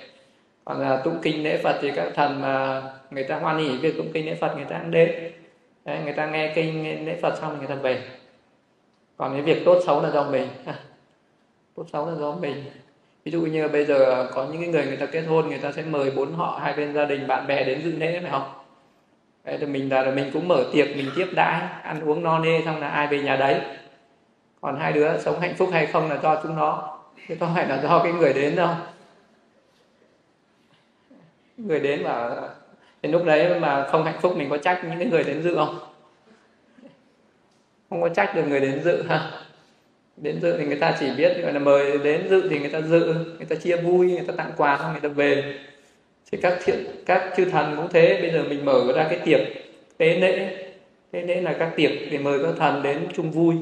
Còn 0.65 0.81
là 0.81 0.97
tụng 0.97 1.19
kinh 1.21 1.43
lễ 1.43 1.57
phật 1.63 1.79
thì 1.81 1.91
các 1.95 2.11
thần 2.15 2.41
mà 2.41 2.81
người 3.11 3.23
ta 3.23 3.39
hoan 3.39 3.57
hỉ 3.57 3.77
việc 3.77 3.97
tụng 3.97 4.11
kinh 4.13 4.25
lễ 4.25 4.35
phật 4.35 4.55
người 4.55 4.65
ta 4.65 4.79
cũng 4.79 4.91
đến 4.91 5.31
Đấy, 5.85 5.97
người 6.03 6.13
ta 6.13 6.25
nghe 6.25 6.51
kinh 6.55 7.05
lễ 7.05 7.17
phật 7.21 7.37
xong 7.41 7.51
thì 7.51 7.57
người 7.57 7.75
ta 7.75 7.81
về. 7.81 8.01
Còn 9.17 9.33
cái 9.33 9.41
việc 9.41 9.65
tốt 9.65 9.79
xấu 9.85 10.01
là 10.01 10.11
do 10.11 10.23
mình. 10.23 10.47
Tốt 11.75 11.85
xấu 11.93 12.05
là 12.05 12.15
do 12.15 12.31
mình. 12.31 12.63
Ví 13.23 13.31
dụ 13.31 13.41
như 13.41 13.67
bây 13.67 13.85
giờ 13.85 14.27
có 14.33 14.45
những 14.45 14.61
cái 14.61 14.67
người 14.71 14.85
người 14.85 14.97
ta 14.97 15.05
kết 15.05 15.21
hôn 15.21 15.47
người 15.47 15.57
ta 15.57 15.71
sẽ 15.71 15.83
mời 15.83 16.11
bốn 16.11 16.33
họ 16.33 16.59
hai 16.63 16.73
bên 16.73 16.93
gia 16.93 17.05
đình 17.05 17.27
bạn 17.27 17.47
bè 17.47 17.63
đến 17.63 17.81
dự 17.83 17.91
lễ 17.97 18.19
phải 18.21 18.31
không? 18.31 18.51
Đấy, 19.43 19.57
thì 19.59 19.65
mình 19.65 19.89
là 19.89 20.11
mình 20.11 20.29
cũng 20.33 20.47
mở 20.47 20.65
tiệc 20.73 20.87
mình 20.97 21.09
tiếp 21.15 21.27
đãi 21.35 21.61
ăn 21.83 22.01
uống 22.01 22.23
no 22.23 22.39
nê 22.39 22.61
xong 22.65 22.79
là 22.79 22.87
ai 22.87 23.07
về 23.07 23.21
nhà 23.21 23.35
đấy 23.35 23.55
còn 24.61 24.79
hai 24.79 24.93
đứa 24.93 25.19
sống 25.19 25.39
hạnh 25.39 25.55
phúc 25.57 25.69
hay 25.71 25.85
không 25.85 26.09
là 26.09 26.19
do 26.23 26.39
chúng 26.43 26.55
nó. 26.55 26.97
Chứ 27.27 27.35
không 27.39 27.51
phải 27.55 27.67
là 27.67 27.81
do 27.81 28.03
cái 28.03 28.13
người 28.13 28.33
đến 28.33 28.55
đâu. 28.55 28.69
Người 31.57 31.79
đến 31.79 32.03
mà 32.03 32.29
đến 33.01 33.11
lúc 33.11 33.25
đấy 33.25 33.59
mà 33.59 33.87
không 33.91 34.05
hạnh 34.05 34.19
phúc 34.21 34.37
mình 34.37 34.49
có 34.49 34.57
trách 34.57 34.81
những 34.83 34.97
cái 34.99 35.07
người 35.07 35.23
đến 35.23 35.43
dự 35.43 35.55
không? 35.55 35.79
Không 37.89 38.01
có 38.01 38.09
trách 38.09 38.35
được 38.35 38.43
người 38.47 38.59
đến 38.59 38.81
dự, 38.83 39.03
ha. 39.03 39.31
Đến 40.17 40.39
dự 40.41 40.57
thì 40.57 40.65
người 40.65 40.79
ta 40.79 40.95
chỉ 40.99 41.11
biết 41.17 41.41
gọi 41.41 41.53
là 41.53 41.59
mời 41.59 41.97
đến 41.97 42.27
dự 42.29 42.49
thì 42.49 42.59
người 42.59 42.69
ta 42.69 42.81
dự, 42.81 43.13
người 43.37 43.45
ta 43.49 43.55
chia 43.55 43.75
vui, 43.75 44.11
người 44.11 44.25
ta 44.27 44.33
tặng 44.37 44.51
quà, 44.57 44.89
người 44.91 45.01
ta 45.01 45.09
về. 45.09 45.59
Thì 46.31 46.37
các 46.41 46.59
thiện, 46.63 46.85
các 47.05 47.33
chư 47.37 47.45
thần 47.45 47.75
cũng 47.77 47.87
thế, 47.91 48.21
bây 48.21 48.31
giờ 48.31 48.43
mình 48.49 48.65
mở 48.65 48.93
ra 48.95 49.07
cái 49.09 49.19
tiệc 49.19 49.39
tế 49.97 50.19
lễ 50.19 50.57
tế 51.11 51.21
lễ 51.21 51.41
là 51.41 51.55
các 51.59 51.71
tiệc 51.75 51.91
để 52.11 52.17
mời 52.17 52.39
các 52.43 52.53
thần 52.57 52.83
đến 52.83 53.07
chung 53.15 53.31
vui 53.31 53.55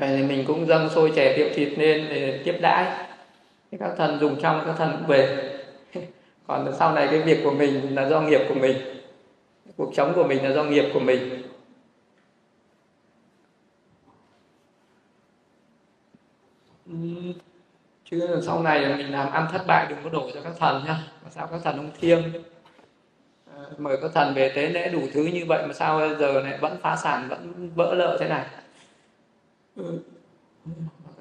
thì 0.00 0.22
mình 0.22 0.44
cũng 0.46 0.66
dâng 0.66 0.88
xôi 0.94 1.12
chè 1.16 1.36
rượu 1.38 1.48
thịt 1.54 1.78
lên 1.78 2.06
để 2.10 2.40
tiếp 2.44 2.58
đãi. 2.62 3.06
Thì 3.70 3.78
các 3.80 3.90
thần 3.96 4.18
dùng 4.20 4.40
trong, 4.42 4.62
các 4.66 4.74
thần 4.78 4.96
cũng 4.98 5.06
về. 5.06 5.52
Còn 6.46 6.72
sau 6.78 6.92
này 6.92 7.08
cái 7.10 7.20
việc 7.20 7.40
của 7.44 7.50
mình 7.50 7.94
là 7.94 8.08
do 8.08 8.20
nghiệp 8.20 8.40
của 8.48 8.54
mình. 8.54 8.76
Cuộc 9.76 9.92
sống 9.94 10.12
của 10.14 10.24
mình 10.24 10.44
là 10.44 10.52
do 10.52 10.64
nghiệp 10.64 10.90
của 10.94 11.00
mình. 11.00 11.42
Chứ 18.10 18.40
sau 18.46 18.62
này 18.62 18.96
mình 18.96 19.12
làm 19.12 19.32
ăn 19.32 19.46
thất 19.52 19.66
bại 19.66 19.86
đừng 19.88 19.98
có 20.04 20.10
đổ 20.10 20.30
cho 20.34 20.40
các 20.44 20.52
thần 20.58 20.84
nhá. 20.86 20.96
Mà 21.24 21.30
sao 21.30 21.46
các 21.46 21.60
thần 21.64 21.76
không 21.76 21.90
thiêng? 22.00 22.22
À, 23.56 23.62
mời 23.78 23.96
các 24.02 24.10
thần 24.14 24.34
về 24.34 24.52
tế 24.56 24.66
lễ 24.66 24.88
đủ 24.88 25.00
thứ 25.12 25.24
như 25.24 25.44
vậy 25.48 25.66
mà 25.66 25.72
sao 25.74 26.14
giờ 26.14 26.42
này 26.44 26.58
vẫn 26.60 26.78
phá 26.82 26.96
sản, 26.96 27.28
vẫn 27.28 27.70
vỡ 27.74 27.94
lợ 27.94 28.16
thế 28.20 28.28
này? 28.28 28.46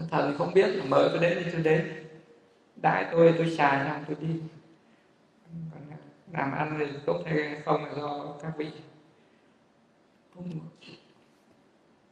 Thần 0.10 0.36
không 0.38 0.54
biết 0.54 0.70
mời 0.88 1.10
tôi 1.10 1.20
đến 1.20 1.42
thì 1.46 1.52
tôi 1.52 1.62
đến. 1.62 2.06
Đại 2.76 3.06
tôi 3.12 3.34
tôi 3.38 3.50
xài 3.58 3.86
xong 3.86 4.04
tôi 4.08 4.18
đi. 4.22 4.40
Làm 6.34 6.52
ăn 6.52 6.76
thì 6.80 6.86
tốt 7.06 7.22
hay 7.26 7.62
không 7.66 7.86
là 7.86 7.94
do 7.96 8.26
các 8.42 8.52
vị. 8.58 8.68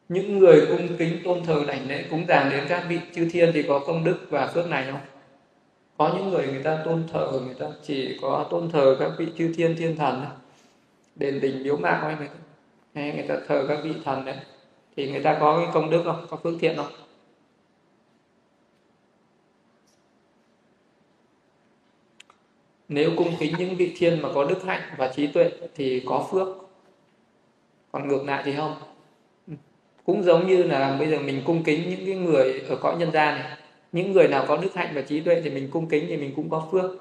Những 0.09 0.39
người 0.39 0.65
cung 0.69 0.97
kính 0.97 1.21
tôn 1.23 1.43
thờ 1.43 1.63
đảnh 1.67 1.87
lễ 1.87 2.05
cúng 2.09 2.25
dường 2.27 2.49
đến 2.49 2.65
các 2.69 2.85
vị 2.89 2.99
chư 3.15 3.29
thiên 3.31 3.51
thì 3.53 3.63
có 3.67 3.79
công 3.87 4.03
đức 4.03 4.17
và 4.29 4.47
phước 4.47 4.67
này 4.67 4.87
không? 4.91 5.01
Có 5.97 6.13
những 6.15 6.29
người 6.29 6.47
người 6.47 6.63
ta 6.63 6.81
tôn 6.85 7.03
thờ 7.13 7.41
người 7.45 7.55
ta 7.55 7.65
chỉ 7.83 8.19
có 8.21 8.47
tôn 8.49 8.71
thờ 8.71 8.95
các 8.99 9.11
vị 9.17 9.27
chư 9.37 9.53
thiên 9.53 9.75
thiên 9.77 9.95
thần 9.95 10.25
đền 11.15 11.39
đình 11.39 11.63
miếu 11.63 11.77
mạo 11.77 12.05
hay 12.05 12.15
người 12.15 12.27
ta, 12.27 12.33
hay 12.93 13.13
người 13.13 13.27
ta 13.27 13.35
thờ 13.47 13.65
các 13.67 13.79
vị 13.83 13.93
thần 14.05 14.25
đấy 14.25 14.35
thì 14.97 15.11
người 15.11 15.23
ta 15.23 15.37
có 15.39 15.57
cái 15.57 15.67
công 15.73 15.89
đức 15.89 16.01
không? 16.05 16.25
Có 16.29 16.37
phước 16.37 16.53
thiện 16.59 16.75
không? 16.77 16.91
Nếu 22.89 23.11
cung 23.17 23.31
kính 23.39 23.53
những 23.57 23.75
vị 23.75 23.93
thiên 23.97 24.21
mà 24.21 24.29
có 24.35 24.45
đức 24.45 24.63
hạnh 24.63 24.81
và 24.97 25.07
trí 25.07 25.27
tuệ 25.27 25.51
thì 25.75 26.03
có 26.05 26.27
phước. 26.31 26.47
Còn 27.91 28.07
ngược 28.07 28.23
lại 28.23 28.41
thì 28.45 28.53
không. 28.57 28.75
Cũng 30.05 30.23
giống 30.23 30.47
như 30.47 30.63
là 30.63 30.95
bây 30.99 31.09
giờ 31.09 31.19
mình 31.19 31.41
cung 31.45 31.63
kính 31.63 31.89
những 31.89 32.05
cái 32.05 32.15
người 32.15 32.61
ở 32.69 32.75
cõi 32.75 32.95
nhân 32.99 33.11
gian 33.11 33.39
này. 33.39 33.57
Những 33.91 34.11
người 34.11 34.27
nào 34.27 34.45
có 34.47 34.57
đức 34.57 34.73
hạnh 34.75 34.91
và 34.95 35.01
trí 35.01 35.19
tuệ 35.19 35.41
thì 35.41 35.49
mình 35.49 35.69
cung 35.71 35.89
kính 35.89 36.05
thì 36.07 36.17
mình 36.17 36.33
cũng 36.35 36.49
có 36.49 36.67
phước. 36.71 36.91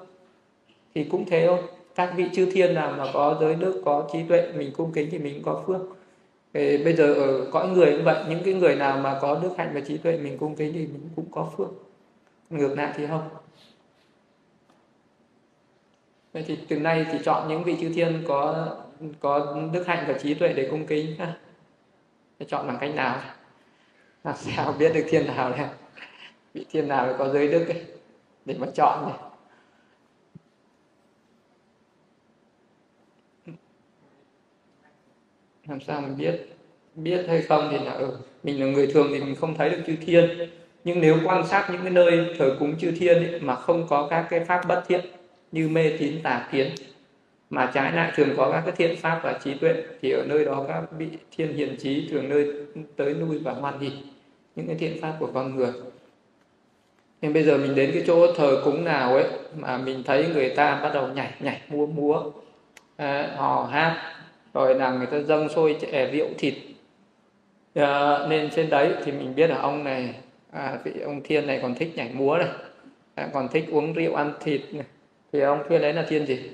Thì 0.95 1.03
cũng 1.03 1.25
thế 1.29 1.47
thôi. 1.47 1.61
Các 1.95 2.13
vị 2.15 2.25
chư 2.33 2.51
thiên 2.51 2.73
nào 2.73 2.93
mà 2.97 3.11
có 3.13 3.37
giới 3.41 3.55
đức, 3.55 3.81
có 3.85 4.09
trí 4.13 4.19
tuệ, 4.29 4.51
mình 4.55 4.71
cung 4.77 4.91
kính 4.91 5.07
thì 5.11 5.19
mình 5.19 5.33
cũng 5.33 5.43
có 5.43 5.63
phước 5.67 5.81
thì 6.53 6.83
bây 6.83 6.95
giờ 6.95 7.13
ở 7.13 7.45
cõi 7.51 7.67
người 7.67 7.95
cũng 7.95 8.05
vậy 8.05 8.23
những 8.29 8.43
cái 8.45 8.53
người 8.53 8.75
nào 8.75 8.97
mà 8.97 9.19
có 9.21 9.39
đức 9.43 9.49
hạnh 9.57 9.71
và 9.73 9.79
trí 9.79 9.97
tuệ 9.97 10.17
mình 10.17 10.37
cung 10.37 10.55
kính 10.55 10.73
thì 10.73 10.79
mình 10.79 11.09
cũng 11.15 11.31
có 11.31 11.51
phước. 11.57 11.67
Ngược 12.49 12.75
lại 12.75 12.93
thì 12.95 13.07
không. 13.07 13.29
Vậy 16.33 16.43
thì 16.47 16.57
từ 16.67 16.79
nay 16.79 17.05
thì 17.11 17.19
chọn 17.23 17.47
những 17.47 17.63
vị 17.63 17.77
chư 17.81 17.93
thiên 17.93 18.23
có 18.27 18.67
có 19.19 19.57
đức 19.73 19.87
hạnh 19.87 20.05
và 20.07 20.13
trí 20.13 20.33
tuệ 20.33 20.53
để 20.53 20.67
cung 20.71 20.85
kính 20.85 21.15
ha. 21.19 21.37
Chọn 22.47 22.67
bằng 22.67 22.77
cách 22.81 22.95
nào? 22.95 23.21
Làm 24.23 24.35
sao 24.37 24.73
biết 24.79 24.91
được 24.93 25.05
thiên 25.09 25.27
nào 25.27 25.49
này 25.49 25.69
vị 26.53 26.65
thiên 26.71 26.87
nào 26.87 27.15
có 27.17 27.29
giới 27.29 27.47
đức 27.47 27.67
ấy, 27.67 27.85
để 28.45 28.55
mà 28.59 28.67
chọn 28.75 29.05
này 29.09 29.26
làm 35.69 35.81
sao 35.81 36.01
mình 36.01 36.17
biết 36.17 36.57
biết 36.95 37.25
hay 37.27 37.41
không 37.41 37.67
thì 37.71 37.85
là 37.85 37.91
ở 37.91 37.99
ừ, 37.99 38.17
mình 38.43 38.59
là 38.59 38.65
người 38.65 38.87
thường 38.87 39.07
thì 39.11 39.19
mình 39.19 39.35
không 39.35 39.55
thấy 39.55 39.69
được 39.69 39.81
chư 39.87 39.95
thiên. 40.05 40.49
Nhưng 40.83 41.01
nếu 41.01 41.17
quan 41.25 41.47
sát 41.47 41.69
những 41.71 41.81
cái 41.81 41.91
nơi 41.91 42.35
thờ 42.39 42.55
cúng 42.59 42.75
chư 42.79 42.91
thiên 42.91 43.17
ấy, 43.17 43.39
mà 43.39 43.55
không 43.55 43.87
có 43.87 44.07
các 44.09 44.27
cái 44.29 44.45
pháp 44.45 44.67
bất 44.67 44.83
thiện 44.87 45.05
như 45.51 45.69
mê 45.69 45.97
tín 45.99 46.21
tà 46.23 46.47
kiến 46.51 46.67
mà 47.49 47.71
trái 47.73 47.91
lại 47.91 48.11
thường 48.15 48.29
có 48.37 48.51
các 48.51 48.61
cái 48.65 48.75
thiện 48.75 48.95
pháp 49.01 49.19
và 49.23 49.39
trí 49.43 49.53
tuệ 49.53 49.73
thì 50.01 50.11
ở 50.11 50.23
nơi 50.27 50.45
đó 50.45 50.65
các 50.67 50.83
vị 50.97 51.07
thiên 51.37 51.53
hiền 51.53 51.75
trí 51.79 52.07
thường 52.11 52.29
nơi 52.29 52.53
tới 52.95 53.13
nuôi 53.13 53.39
và 53.39 53.53
hoan 53.53 53.79
hỷ 53.79 53.91
những 54.55 54.67
cái 54.67 54.75
thiện 54.75 55.01
pháp 55.01 55.13
của 55.19 55.29
con 55.33 55.55
người. 55.55 55.71
Nên 57.21 57.33
bây 57.33 57.43
giờ 57.43 57.57
mình 57.57 57.75
đến 57.75 57.91
cái 57.93 58.03
chỗ 58.07 58.33
thờ 58.33 58.61
cúng 58.65 58.83
nào 58.83 59.15
ấy 59.15 59.25
mà 59.57 59.77
mình 59.77 60.03
thấy 60.05 60.27
người 60.33 60.49
ta 60.49 60.79
bắt 60.83 60.93
đầu 60.93 61.07
nhảy 61.07 61.31
nhảy 61.39 61.61
múa 61.69 61.85
múa 61.85 62.23
à, 62.95 63.33
hò 63.37 63.63
hát 63.63 64.16
rồi 64.57 64.75
là 64.75 64.91
người 64.91 65.05
ta 65.05 65.19
dâng 65.19 65.49
sôi 65.49 65.77
chè 65.81 66.05
à, 66.05 66.11
rượu 66.11 66.27
thịt. 66.37 66.53
À, 67.75 68.17
nên 68.29 68.49
trên 68.55 68.69
đấy 68.69 68.93
thì 69.05 69.11
mình 69.11 69.35
biết 69.35 69.47
là 69.49 69.57
ông 69.57 69.83
này 69.83 70.15
à, 70.51 70.79
vị 70.83 70.91
ông 71.01 71.21
thiên 71.23 71.47
này 71.47 71.59
còn 71.61 71.75
thích 71.75 71.91
nhảy 71.95 72.09
múa 72.13 72.37
này 72.37 72.49
à, 73.15 73.29
còn 73.33 73.47
thích 73.47 73.65
uống 73.71 73.93
rượu 73.93 74.15
ăn 74.15 74.33
thịt 74.39 74.61
này. 74.71 74.85
Thì 75.31 75.39
ông 75.39 75.63
thiên 75.69 75.81
đấy 75.81 75.93
là 75.93 76.05
thiên 76.09 76.25
gì? 76.25 76.49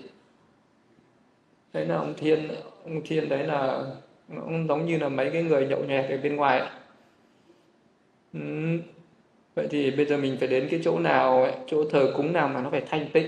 Đấy 1.73 1.85
là 1.85 1.95
ông 1.95 2.13
thiên 2.17 2.49
ông 2.84 3.01
thiên 3.05 3.30
đấy 3.30 3.43
là 3.43 3.84
cũng 4.27 4.67
giống 4.67 4.85
như 4.85 4.97
là 4.97 5.09
mấy 5.09 5.30
cái 5.30 5.43
người 5.43 5.67
nhậu 5.67 5.84
nhẹt 5.84 6.09
ở 6.09 6.17
bên 6.23 6.35
ngoài 6.35 6.61
ừ. 8.34 8.39
vậy 9.55 9.67
thì 9.69 9.91
bây 9.91 10.05
giờ 10.05 10.17
mình 10.17 10.38
phải 10.39 10.47
đến 10.47 10.67
cái 10.71 10.80
chỗ 10.84 10.99
nào 10.99 11.43
ấy, 11.43 11.53
chỗ 11.67 11.89
thờ 11.89 12.13
cúng 12.17 12.34
nào 12.34 12.47
mà 12.47 12.61
nó 12.61 12.69
phải 12.69 12.81
thanh 12.81 13.07
tịnh? 13.13 13.27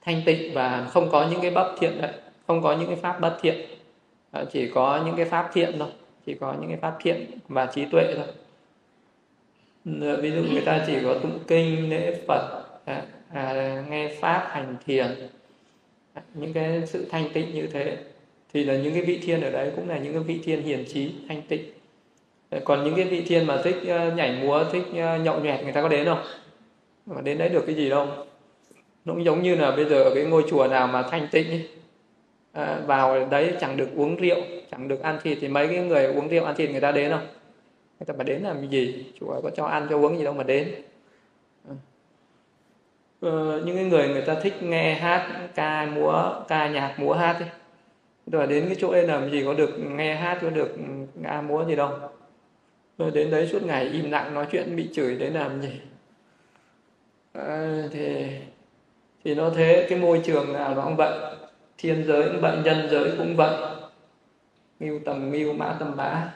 Thanh 0.00 0.22
tịnh 0.26 0.54
và 0.54 0.88
không 0.90 1.08
có 1.10 1.28
những 1.30 1.40
cái 1.40 1.50
bắp 1.50 1.66
thiện 1.80 2.00
đấy 2.00 2.12
không 2.48 2.62
có 2.62 2.76
những 2.76 2.86
cái 2.86 2.96
pháp 2.96 3.20
bất 3.20 3.38
thiện. 3.42 3.56
Ờ, 4.30 4.44
chỉ 4.52 4.68
có 4.68 5.02
những 5.06 5.16
cái 5.16 5.24
pháp 5.24 5.50
thiện 5.52 5.78
thôi. 5.78 5.88
Chỉ 6.26 6.34
có 6.34 6.54
những 6.60 6.68
cái 6.68 6.78
pháp 6.78 6.96
thiện 7.00 7.26
và 7.48 7.66
trí 7.66 7.84
tuệ 7.84 8.14
thôi. 8.16 8.26
Ờ, 10.00 10.16
ví 10.16 10.30
dụ 10.30 10.42
người 10.52 10.62
ta 10.62 10.84
chỉ 10.86 10.92
có 11.04 11.14
tụng 11.14 11.38
kinh 11.46 11.90
lễ 11.90 12.20
phật 12.28 12.64
à, 12.84 13.02
à, 13.32 13.84
nghe 13.90 14.14
pháp 14.20 14.48
hành 14.50 14.76
thiền 14.86 15.06
à, 16.14 16.22
những 16.34 16.52
cái 16.52 16.82
sự 16.86 17.06
thanh 17.10 17.30
tịnh 17.32 17.54
như 17.54 17.66
thế 17.66 17.96
thì 18.52 18.64
là 18.64 18.76
những 18.76 18.94
cái 18.94 19.02
vị 19.02 19.18
thiên 19.22 19.40
ở 19.40 19.50
đấy 19.50 19.72
cũng 19.76 19.88
là 19.88 19.98
những 19.98 20.12
cái 20.12 20.22
vị 20.22 20.40
thiên 20.44 20.62
hiền 20.62 20.84
trí 20.88 21.12
thanh 21.28 21.42
tịnh. 21.42 21.62
Ờ, 22.50 22.60
còn 22.64 22.84
những 22.84 22.94
cái 22.94 23.04
vị 23.04 23.22
thiên 23.26 23.46
mà 23.46 23.62
thích 23.62 23.76
nhảy 24.16 24.38
múa 24.42 24.64
thích 24.72 24.84
nhậu 25.22 25.40
nhẹt 25.40 25.62
người 25.64 25.72
ta 25.72 25.82
có 25.82 25.88
đến 25.88 26.04
không? 26.04 26.22
Mà 27.06 27.20
đến 27.20 27.38
đấy 27.38 27.48
được 27.48 27.64
cái 27.66 27.74
gì 27.74 27.88
đâu. 27.88 28.06
Nó 29.04 29.14
cũng 29.14 29.24
giống 29.24 29.42
như 29.42 29.54
là 29.54 29.70
bây 29.70 29.84
giờ 29.84 30.02
ở 30.02 30.14
cái 30.14 30.24
ngôi 30.24 30.44
chùa 30.50 30.66
nào 30.66 30.86
mà 30.86 31.02
thanh 31.02 31.28
tịnh 31.30 31.50
ấy, 31.50 31.68
à, 32.58 32.80
vào 32.86 33.26
đấy 33.30 33.54
chẳng 33.60 33.76
được 33.76 33.88
uống 33.96 34.16
rượu 34.16 34.38
chẳng 34.70 34.88
được 34.88 35.02
ăn 35.02 35.18
thịt. 35.22 35.38
Thì 35.40 35.48
mấy 35.48 35.68
cái 35.68 35.78
người 35.78 36.06
uống 36.06 36.28
rượu 36.28 36.44
ăn 36.44 36.54
thịt 36.56 36.70
người 36.70 36.80
ta 36.80 36.92
đến 36.92 37.10
không? 37.10 37.26
Người 38.00 38.06
ta 38.06 38.14
mà 38.18 38.24
đến 38.24 38.42
làm 38.42 38.68
gì? 38.68 39.04
Chùa 39.20 39.40
có 39.42 39.50
cho 39.50 39.64
ăn 39.64 39.86
cho 39.90 39.96
uống 39.96 40.18
gì 40.18 40.24
đâu 40.24 40.34
mà 40.34 40.42
đến. 40.44 40.74
Ờ. 41.68 41.74
ờ, 43.20 43.62
những 43.64 43.76
cái 43.76 43.84
người 43.84 44.08
người 44.08 44.22
ta 44.22 44.34
thích 44.34 44.62
nghe 44.62 44.94
hát 44.94 45.48
ca 45.54 45.86
múa 45.86 46.34
ca 46.48 46.68
nhạc 46.68 46.94
múa 46.98 47.12
hát 47.12 47.36
ấy. 47.40 47.48
Rồi 48.26 48.46
đến 48.46 48.64
cái 48.66 48.76
chỗ 48.80 48.92
đây 48.92 49.06
làm 49.06 49.30
gì 49.30 49.44
có 49.44 49.54
được 49.54 49.78
nghe 49.78 50.14
hát 50.14 50.38
có 50.42 50.50
được 50.50 50.76
ca 51.24 51.40
múa 51.42 51.64
gì 51.64 51.76
đâu. 51.76 51.90
Rồi 52.98 53.10
đến 53.10 53.30
đấy 53.30 53.48
suốt 53.52 53.62
ngày 53.62 53.84
im 53.84 54.10
lặng 54.10 54.34
nói 54.34 54.46
chuyện 54.50 54.76
bị 54.76 54.88
chửi 54.92 55.16
đấy 55.16 55.30
làm 55.30 55.62
gì? 55.62 55.80
À, 57.32 57.82
thì 57.92 58.26
thì 59.24 59.34
nó 59.34 59.50
thế 59.50 59.86
cái 59.90 59.98
môi 59.98 60.20
trường 60.24 60.52
nào 60.52 60.74
nó 60.74 60.84
cũng 60.84 60.96
vậy 60.96 61.37
thiên 61.78 62.04
giới 62.06 62.28
cũng 62.28 62.40
vậy, 62.40 62.58
nhân 62.64 62.88
giới 62.90 63.12
cũng 63.18 63.36
vậy. 63.36 63.56
Mưu 64.80 65.00
tầm 65.04 65.30
mưu 65.30 65.52
mã 65.52 65.76
tầm 65.78 65.96
mã. 65.96 66.34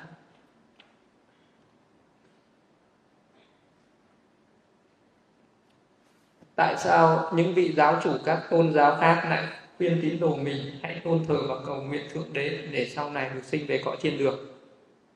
Tại 6.54 6.74
sao 6.78 7.30
những 7.34 7.54
vị 7.54 7.72
giáo 7.76 8.00
chủ 8.04 8.12
các 8.24 8.46
tôn 8.50 8.72
giáo 8.72 8.96
khác 9.00 9.26
lại 9.30 9.48
khuyên 9.78 9.98
tín 10.02 10.20
đồ 10.20 10.36
mình 10.36 10.58
hãy 10.82 11.00
tôn 11.04 11.24
thờ 11.28 11.36
và 11.48 11.54
cầu 11.66 11.82
nguyện 11.82 12.02
thượng 12.12 12.32
đế 12.32 12.48
để 12.70 12.88
sau 12.94 13.10
này 13.10 13.30
được 13.34 13.44
sinh 13.44 13.66
về 13.66 13.82
cõi 13.84 13.96
thiên 14.00 14.18
đường 14.18 14.38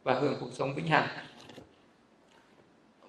và 0.03 0.15
hưởng 0.15 0.35
cuộc 0.41 0.51
sống 0.53 0.75
vĩnh 0.75 0.87
hằng? 0.87 1.09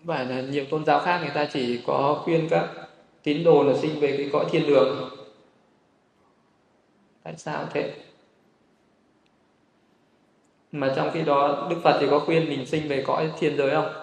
Và 0.03 0.23
là 0.23 0.41
nhiều 0.41 0.65
tôn 0.69 0.85
giáo 0.85 0.99
khác 0.99 1.19
người 1.19 1.31
ta 1.33 1.45
chỉ 1.53 1.81
có 1.87 2.21
khuyên 2.25 2.47
các 2.49 2.69
tín 3.23 3.43
đồ 3.43 3.63
là 3.63 3.73
sinh 3.77 3.99
về 3.99 4.17
cái 4.17 4.29
cõi 4.33 4.45
thiên 4.51 4.67
đường 4.67 5.16
tại 7.27 7.37
sao 7.37 7.67
thế? 7.73 7.93
Mà 10.71 10.93
trong 10.95 11.11
khi 11.13 11.23
đó 11.23 11.67
đức 11.69 11.75
phật 11.83 11.97
thì 12.01 12.07
có 12.09 12.19
khuyên 12.19 12.49
mình 12.49 12.65
sinh 12.65 12.87
về 12.87 13.03
cõi 13.07 13.31
thiên 13.39 13.57
giới 13.57 13.71
không? 13.71 13.93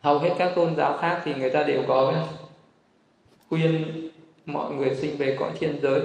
Hầu 0.00 0.18
hết 0.18 0.34
các 0.38 0.52
tôn 0.56 0.76
giáo 0.76 0.98
khác 0.98 1.22
thì 1.24 1.34
người 1.34 1.50
ta 1.50 1.62
đều 1.62 1.84
có 1.88 2.26
khuyên 3.48 4.10
mọi 4.46 4.74
người 4.74 4.94
sinh 4.94 5.16
về 5.16 5.36
cõi 5.40 5.50
thiên 5.58 5.80
giới 5.82 6.00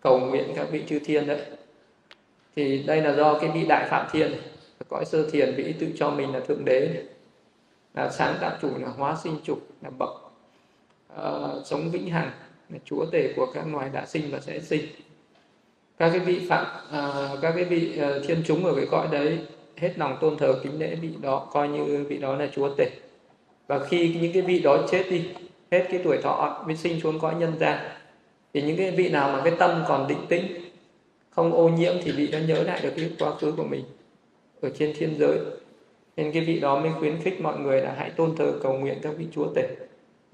cầu 0.00 0.20
nguyện 0.20 0.52
các 0.56 0.66
vị 0.70 0.84
chư 0.88 0.98
thiên 0.98 1.26
đấy. 1.26 1.42
Thì 2.56 2.82
đây 2.82 3.02
là 3.02 3.14
do 3.14 3.38
cái 3.38 3.50
vị 3.50 3.66
đại 3.68 3.88
phạm 3.90 4.06
thiên 4.12 4.32
cõi 4.88 5.04
sơ 5.04 5.30
thiền 5.30 5.54
vị 5.56 5.74
tự 5.80 5.86
cho 5.96 6.10
mình 6.10 6.32
là 6.32 6.40
thượng 6.40 6.64
đế. 6.64 7.04
Là 7.94 8.10
sáng 8.10 8.36
tạo 8.40 8.56
chủ 8.62 8.78
là 8.78 8.88
hóa 8.88 9.16
sinh 9.22 9.36
chủ 9.44 9.58
là 9.82 9.90
bậc 9.90 10.10
uh, 11.12 11.66
sống 11.66 11.90
vĩnh 11.90 12.10
hằng 12.10 12.30
chúa 12.84 13.06
tể 13.12 13.32
của 13.36 13.46
các 13.54 13.64
loài 13.72 13.90
đã 13.92 14.06
sinh 14.06 14.30
và 14.30 14.40
sẽ 14.40 14.60
sinh. 14.60 14.82
Các 15.98 16.10
cái 16.10 16.18
vị 16.18 16.40
phạm 16.48 16.66
à, 16.90 17.28
các 17.42 17.52
cái 17.56 17.64
vị 17.64 17.98
à, 17.98 18.10
thiên 18.26 18.42
chúng 18.46 18.64
ở 18.64 18.74
cái 18.74 18.86
cõi 18.90 19.08
đấy 19.12 19.38
hết 19.76 19.92
lòng 19.96 20.16
tôn 20.20 20.36
thờ 20.36 20.54
kính 20.62 20.78
lễ 20.78 20.94
vị 20.94 21.10
đó 21.22 21.48
coi 21.52 21.68
như 21.68 22.04
vị 22.08 22.18
đó 22.18 22.36
là 22.36 22.48
chúa 22.54 22.74
tể. 22.76 22.90
Và 23.66 23.78
khi 23.78 24.16
những 24.20 24.32
cái 24.32 24.42
vị 24.42 24.58
đó 24.58 24.86
chết 24.90 25.04
đi 25.10 25.24
hết 25.70 25.86
cái 25.90 26.00
tuổi 26.04 26.18
thọ 26.22 26.64
mới 26.66 26.76
sinh 26.76 27.00
xuống 27.00 27.20
cõi 27.20 27.34
nhân 27.34 27.52
gian 27.60 27.78
thì 28.54 28.62
những 28.62 28.76
cái 28.76 28.90
vị 28.90 29.08
nào 29.08 29.32
mà 29.32 29.40
cái 29.44 29.52
tâm 29.58 29.84
còn 29.88 30.08
định 30.08 30.26
tĩnh 30.28 30.46
không 31.30 31.52
ô 31.52 31.68
nhiễm 31.68 31.94
thì 32.02 32.12
vị 32.12 32.26
đã 32.26 32.40
nhớ 32.40 32.62
lại 32.62 32.80
được 32.82 32.90
cái 32.96 33.10
quá 33.18 33.34
khứ 33.40 33.52
của 33.52 33.64
mình 33.64 33.84
ở 34.60 34.70
trên 34.78 34.94
thiên 34.96 35.14
giới. 35.18 35.38
Nên 36.16 36.32
cái 36.32 36.44
vị 36.44 36.60
đó 36.60 36.80
mới 36.80 36.92
khuyến 36.98 37.22
khích 37.22 37.40
mọi 37.40 37.58
người 37.58 37.80
là 37.80 37.94
hãy 37.98 38.10
tôn 38.10 38.36
thờ 38.36 38.52
cầu 38.62 38.72
nguyện 38.72 38.98
các 39.02 39.12
vị 39.18 39.26
chúa 39.32 39.46
tể 39.54 39.68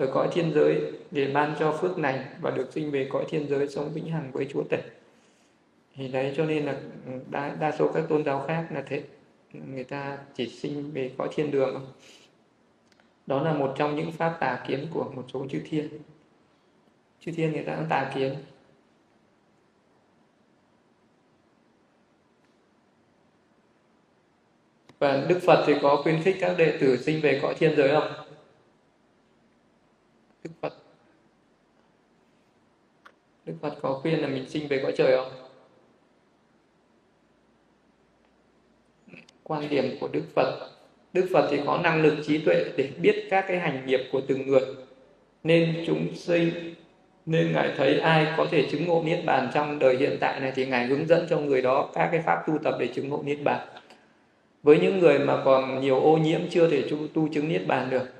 ở 0.00 0.06
cõi 0.14 0.28
thiên 0.32 0.52
giới 0.54 0.92
để 1.10 1.30
ban 1.34 1.54
cho 1.58 1.72
phước 1.72 1.98
này 1.98 2.24
và 2.40 2.50
được 2.50 2.72
sinh 2.72 2.90
về 2.90 3.08
cõi 3.12 3.24
thiên 3.28 3.48
giới 3.48 3.68
sống 3.68 3.92
vĩnh 3.92 4.06
hằng 4.06 4.32
với 4.32 4.46
chúa 4.52 4.62
tể. 4.70 4.82
Thì 5.94 6.08
đấy 6.08 6.34
cho 6.36 6.44
nên 6.44 6.64
là 6.64 6.72
ừ, 7.06 7.12
đa, 7.30 7.56
đa 7.60 7.72
số 7.78 7.92
các 7.92 8.04
tôn 8.08 8.24
giáo 8.24 8.44
khác 8.48 8.66
là 8.74 8.82
thế. 8.86 9.02
Người 9.52 9.84
ta 9.84 10.18
chỉ 10.34 10.48
sinh 10.48 10.90
về 10.92 11.10
cõi 11.18 11.28
thiên 11.34 11.50
đường 11.50 11.86
đó 13.26 13.42
là 13.42 13.52
một 13.52 13.74
trong 13.78 13.96
những 13.96 14.12
pháp 14.12 14.36
tà 14.40 14.64
kiến 14.68 14.86
của 14.94 15.10
một 15.14 15.24
số 15.32 15.46
chư 15.50 15.60
thiên. 15.70 15.88
Chư 17.20 17.32
thiên 17.32 17.52
người 17.52 17.64
ta 17.64 17.76
cũng 17.76 17.86
tà 17.88 18.12
kiến. 18.14 18.34
Và 24.98 25.26
đức 25.28 25.40
phật 25.46 25.64
thì 25.66 25.74
có 25.82 26.00
khuyến 26.02 26.22
khích 26.22 26.36
các 26.40 26.54
đệ 26.58 26.78
tử 26.80 26.96
sinh 26.96 27.20
về 27.20 27.38
cõi 27.42 27.54
thiên 27.54 27.76
giới 27.76 27.88
không? 27.88 28.19
Đức 30.44 30.50
phật. 30.60 30.74
Đức 33.46 33.54
phật 33.60 33.74
có 33.82 33.98
khuyên 34.02 34.20
là 34.20 34.28
mình 34.28 34.48
sinh 34.48 34.68
về 34.68 34.80
cõi 34.82 34.92
trời 34.96 35.16
không? 35.16 35.32
Quan 39.42 39.68
điểm 39.68 39.96
của 40.00 40.08
đức 40.08 40.22
phật. 40.34 40.70
Đức 41.12 41.28
phật 41.32 41.48
thì 41.50 41.60
có 41.66 41.78
năng 41.78 42.02
lực 42.02 42.16
trí 42.26 42.44
tuệ 42.44 42.64
để 42.76 42.90
biết 43.02 43.26
các 43.30 43.44
cái 43.48 43.58
hành 43.58 43.86
nghiệp 43.86 44.00
của 44.12 44.20
từng 44.28 44.46
người. 44.46 44.62
Nên 45.44 45.84
chúng 45.86 46.14
sinh 46.14 46.74
nên 47.26 47.52
ngài 47.52 47.74
thấy 47.76 47.98
ai 47.98 48.34
có 48.36 48.46
thể 48.50 48.68
chứng 48.70 48.86
ngộ 48.86 49.02
niết 49.06 49.24
bàn 49.24 49.50
trong 49.54 49.78
đời 49.78 49.96
hiện 49.96 50.16
tại 50.20 50.40
này 50.40 50.52
thì 50.54 50.66
ngài 50.66 50.86
hướng 50.86 51.06
dẫn 51.06 51.26
cho 51.30 51.38
người 51.38 51.62
đó 51.62 51.90
các 51.94 52.08
cái 52.12 52.22
pháp 52.22 52.42
tu 52.46 52.58
tập 52.58 52.76
để 52.80 52.88
chứng 52.88 53.08
ngộ 53.08 53.22
niết 53.24 53.38
bàn. 53.44 53.68
Với 54.62 54.78
những 54.78 54.98
người 54.98 55.18
mà 55.18 55.42
còn 55.44 55.80
nhiều 55.80 56.00
ô 56.00 56.16
nhiễm 56.16 56.40
chưa 56.50 56.70
thể 56.70 56.84
tu, 56.90 56.96
tu 57.14 57.28
chứng 57.28 57.48
niết 57.48 57.66
bàn 57.66 57.90
được 57.90 58.19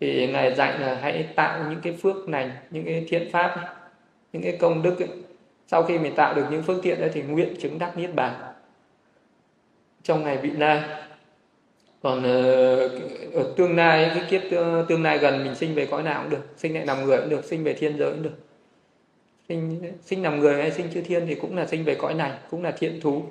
thì 0.00 0.26
ngài 0.26 0.54
dạy 0.54 0.78
là 0.78 0.94
hãy 0.94 1.28
tạo 1.34 1.64
những 1.70 1.80
cái 1.82 1.92
phước 1.92 2.28
lành, 2.28 2.50
những 2.70 2.84
cái 2.84 3.06
thiện 3.08 3.30
pháp 3.32 3.76
những 4.32 4.42
cái 4.42 4.56
công 4.60 4.82
đức 4.82 4.98
ấy. 4.98 5.08
sau 5.66 5.82
khi 5.82 5.98
mình 5.98 6.14
tạo 6.14 6.34
được 6.34 6.44
những 6.50 6.62
phước 6.62 6.82
thiện 6.82 7.00
đấy 7.00 7.10
thì 7.14 7.22
nguyện 7.22 7.54
chứng 7.60 7.78
đắc 7.78 7.98
niết 7.98 8.14
bàn. 8.14 8.34
Trong 10.02 10.24
ngày 10.24 10.36
vị 10.36 10.50
lai, 10.50 10.82
còn 12.02 12.22
ờ, 12.22 12.76
ở 13.32 13.54
tương 13.56 13.76
lai 13.76 14.10
cái 14.14 14.24
kiếp 14.30 14.42
ờ, 14.50 14.86
tương 14.88 15.02
lai 15.02 15.18
gần 15.18 15.44
mình 15.44 15.54
sinh 15.54 15.74
về 15.74 15.86
cõi 15.86 16.02
nào 16.02 16.22
cũng 16.22 16.30
được, 16.30 16.46
sinh 16.56 16.74
lại 16.74 16.84
nằm 16.84 17.04
người 17.04 17.18
cũng 17.18 17.28
được, 17.28 17.44
sinh 17.44 17.64
về 17.64 17.74
thiên 17.74 17.98
giới 17.98 18.10
cũng 18.10 18.22
được. 18.22 18.38
Sinh 19.48 19.92
sinh 20.02 20.22
nằm 20.22 20.40
người 20.40 20.54
hay 20.54 20.70
sinh 20.70 20.86
chư 20.94 21.02
thiên 21.02 21.26
thì 21.26 21.34
cũng 21.34 21.56
là 21.56 21.66
sinh 21.66 21.84
về 21.84 21.94
cõi 21.94 22.14
này, 22.14 22.32
cũng 22.50 22.62
là 22.62 22.70
thiện 22.70 23.00
thú. 23.00 23.22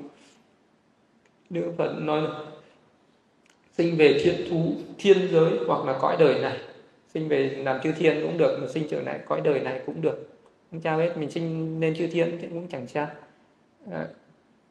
Đức 1.50 1.74
Phật 1.78 1.94
nói 2.00 2.22
là 2.22 2.30
sinh 3.80 3.98
về 3.98 4.20
thiên 4.24 4.50
thú 4.50 4.72
thiên 4.98 5.18
giới 5.32 5.52
hoặc 5.68 5.86
là 5.86 5.98
cõi 6.02 6.16
đời 6.20 6.40
này. 6.40 6.58
Sinh 7.14 7.28
về 7.28 7.50
làm 7.64 7.82
chư 7.82 7.92
thiên 7.92 8.22
cũng 8.24 8.38
được 8.38 8.58
mà 8.62 8.68
sinh 8.68 8.84
trở 8.90 9.02
lại 9.02 9.20
cõi 9.28 9.42
đời 9.44 9.60
này 9.60 9.82
cũng 9.86 10.02
được. 10.02 10.30
Không 10.72 10.82
sao 10.82 10.98
hết 10.98 11.18
mình 11.18 11.32
sinh 11.32 11.80
lên 11.80 11.96
chư 11.96 12.08
thiên 12.08 12.38
thì 12.42 12.48
cũng 12.48 12.68
chẳng 12.68 12.88
sao. 12.88 13.08
À, 13.92 14.08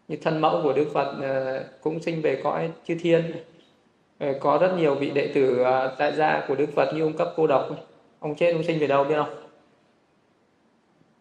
như 0.09 0.17
thân 0.23 0.41
mẫu 0.41 0.61
của 0.63 0.73
Đức 0.73 0.87
Phật 0.93 1.15
à, 1.23 1.61
cũng 1.81 2.03
sinh 2.03 2.23
về 2.23 2.41
cõi 2.45 2.71
chư 2.87 2.95
thiên 3.01 3.23
à, 4.19 4.33
có 4.41 4.59
rất 4.61 4.75
nhiều 4.79 4.95
vị 4.95 5.11
đệ 5.11 5.27
tử 5.35 5.63
à, 5.63 5.91
tại 5.99 6.13
gia 6.17 6.45
của 6.49 6.55
Đức 6.55 6.69
Phật 6.75 6.93
như 6.95 7.03
ông 7.03 7.17
cấp 7.17 7.33
cô 7.37 7.47
độc 7.47 7.69
ông 8.19 8.35
chết 8.35 8.53
ông 8.53 8.65
sinh 8.65 8.79
về 8.79 8.87
đâu 8.87 9.05
biết 9.05 9.17
không? 9.17 9.35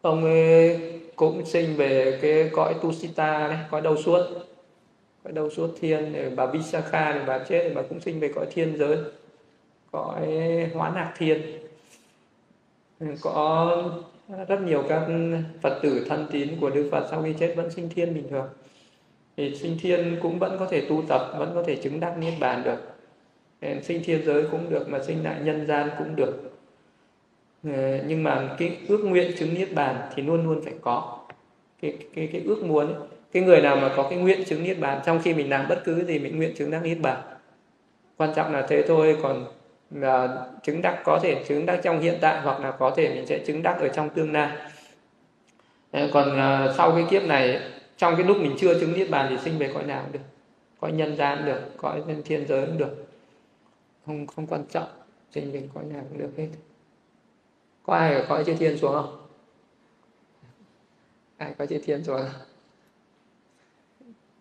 Ông 0.02 0.24
ấy 0.24 0.80
cũng 1.16 1.46
sinh 1.46 1.76
về 1.76 2.20
cái 2.22 2.50
cõi 2.54 2.74
Tusita 2.82 3.48
đấy 3.48 3.58
cõi 3.72 3.82
đầu 3.82 3.98
suốt 3.98 4.20
cõi 5.28 5.34
đầu 5.34 5.50
suốt 5.50 5.70
thiên 5.80 6.14
để 6.14 6.30
bà 6.36 6.46
Visakha 6.46 7.14
thì 7.14 7.20
bà 7.28 7.40
chết 7.40 7.64
thì 7.68 7.76
bà 7.76 7.82
cũng 7.82 8.00
sinh 8.00 8.20
về 8.20 8.32
cõi 8.36 8.46
thiên 8.52 8.78
giới. 8.78 8.98
Cõi 9.92 10.28
hóa 10.74 10.92
nạc 10.96 11.14
thiên. 11.18 11.42
Có 13.22 13.84
rất 14.48 14.62
nhiều 14.62 14.84
các 14.90 15.08
phật 15.62 15.80
tử 15.84 16.06
thân 16.10 16.28
tín 16.32 16.50
của 16.62 16.70
đức 16.70 16.90
phật 16.92 17.08
sau 17.12 17.24
khi 17.24 17.34
chết 17.40 17.54
vẫn 17.58 17.72
sinh 17.72 17.90
thiên 17.90 18.14
bình 18.14 18.30
thường. 18.30 18.48
Thì 19.38 19.56
sinh 19.56 19.78
thiên 19.82 20.18
cũng 20.22 20.40
vẫn 20.40 20.56
có 20.60 20.66
thể 20.66 20.86
tu 20.90 21.04
tập 21.08 21.32
vẫn 21.38 21.52
có 21.56 21.64
thể 21.64 21.76
chứng 21.76 22.00
đắc 22.00 22.18
niết 22.18 22.34
bàn 22.40 22.64
được. 22.64 22.80
Sinh 23.84 24.02
thiên 24.04 24.26
giới 24.26 24.44
cũng 24.52 24.70
được 24.70 24.90
mà 24.90 25.04
sinh 25.04 25.24
lại 25.24 25.42
nhân 25.44 25.68
gian 25.68 25.90
cũng 25.98 26.16
được. 26.16 26.52
Ờ, 27.64 28.04
nhưng 28.08 28.24
mà 28.24 28.56
cái 28.60 28.78
ước 28.88 29.04
nguyện 29.04 29.32
chứng 29.38 29.54
niết 29.54 29.74
bàn 29.74 30.10
thì 30.16 30.24
luôn 30.24 30.44
luôn 30.44 30.62
phải 30.64 30.74
có. 30.82 31.20
Cái 31.82 31.98
cái 32.16 32.30
cái 32.32 32.42
ước 32.46 32.64
muốn 32.64 32.94
ấy, 32.94 33.08
cái 33.32 33.44
người 33.44 33.62
nào 33.62 33.76
mà 33.76 33.94
có 33.96 34.08
cái 34.10 34.20
nguyện 34.20 34.44
chứng 34.46 34.64
niết 34.64 34.80
bàn, 34.80 35.02
trong 35.06 35.20
khi 35.24 35.34
mình 35.34 35.50
làm 35.50 35.68
bất 35.68 35.82
cứ 35.86 36.06
gì, 36.06 36.20
mình 36.20 36.38
nguyện 36.38 36.56
chứng 36.56 36.72
đắc 36.72 36.84
niết 36.84 37.00
bàn. 37.02 37.22
Quan 38.18 38.34
trọng 38.36 38.54
là 38.54 38.66
thế 38.70 38.84
thôi, 38.88 39.18
còn 39.24 39.46
là 39.92 40.46
chứng 40.64 40.82
đắc 40.82 41.02
có 41.04 41.20
thể 41.24 41.44
chứng 41.48 41.66
đắc 41.66 41.80
trong 41.84 42.00
hiện 42.00 42.18
tại, 42.22 42.42
hoặc 42.42 42.60
là 42.60 42.72
có 42.72 42.94
thể 42.96 43.16
mình 43.16 43.26
sẽ 43.26 43.40
chứng 43.40 43.64
đắc 43.64 43.78
ở 43.80 43.88
trong 43.88 44.10
tương 44.10 44.34
lai. 44.34 44.58
Còn 46.14 46.38
à, 46.38 46.74
sau 46.78 46.92
cái 46.92 47.06
kiếp 47.10 47.24
này, 47.24 47.62
trong 47.98 48.16
cái 48.16 48.26
lúc 48.26 48.38
mình 48.38 48.56
chưa 48.60 48.80
chứng 48.80 48.94
niết 48.94 49.10
bàn 49.10 49.28
thì 49.30 49.38
sinh 49.38 49.58
về 49.58 49.72
cõi 49.74 49.84
nào 49.84 50.02
cũng 50.04 50.12
được. 50.12 50.20
Cõi 50.80 50.92
nhân 50.92 51.16
gian 51.18 51.46
được, 51.46 51.62
cõi 51.78 52.02
nhân 52.08 52.22
thiên 52.26 52.48
giới 52.48 52.66
cũng 52.66 52.78
được. 52.78 53.08
Không 54.06 54.28
không 54.28 54.48
quan 54.48 54.66
trọng, 54.70 54.88
sinh 55.32 55.52
về 55.52 55.64
cõi 55.74 55.84
nào 55.84 56.04
cũng 56.10 56.18
được 56.18 56.30
hết. 56.38 56.48
Có 57.84 57.94
ai 57.94 58.14
ở 58.14 58.26
cõi 58.30 58.44
chư 58.46 58.54
thiên 58.54 58.78
xuống 58.78 58.94
không? 58.94 59.28
Ai 61.38 61.54
có 61.58 61.66
chư 61.66 61.80
thiên 61.86 62.04
xuống? 62.04 62.18
không? 62.18 62.47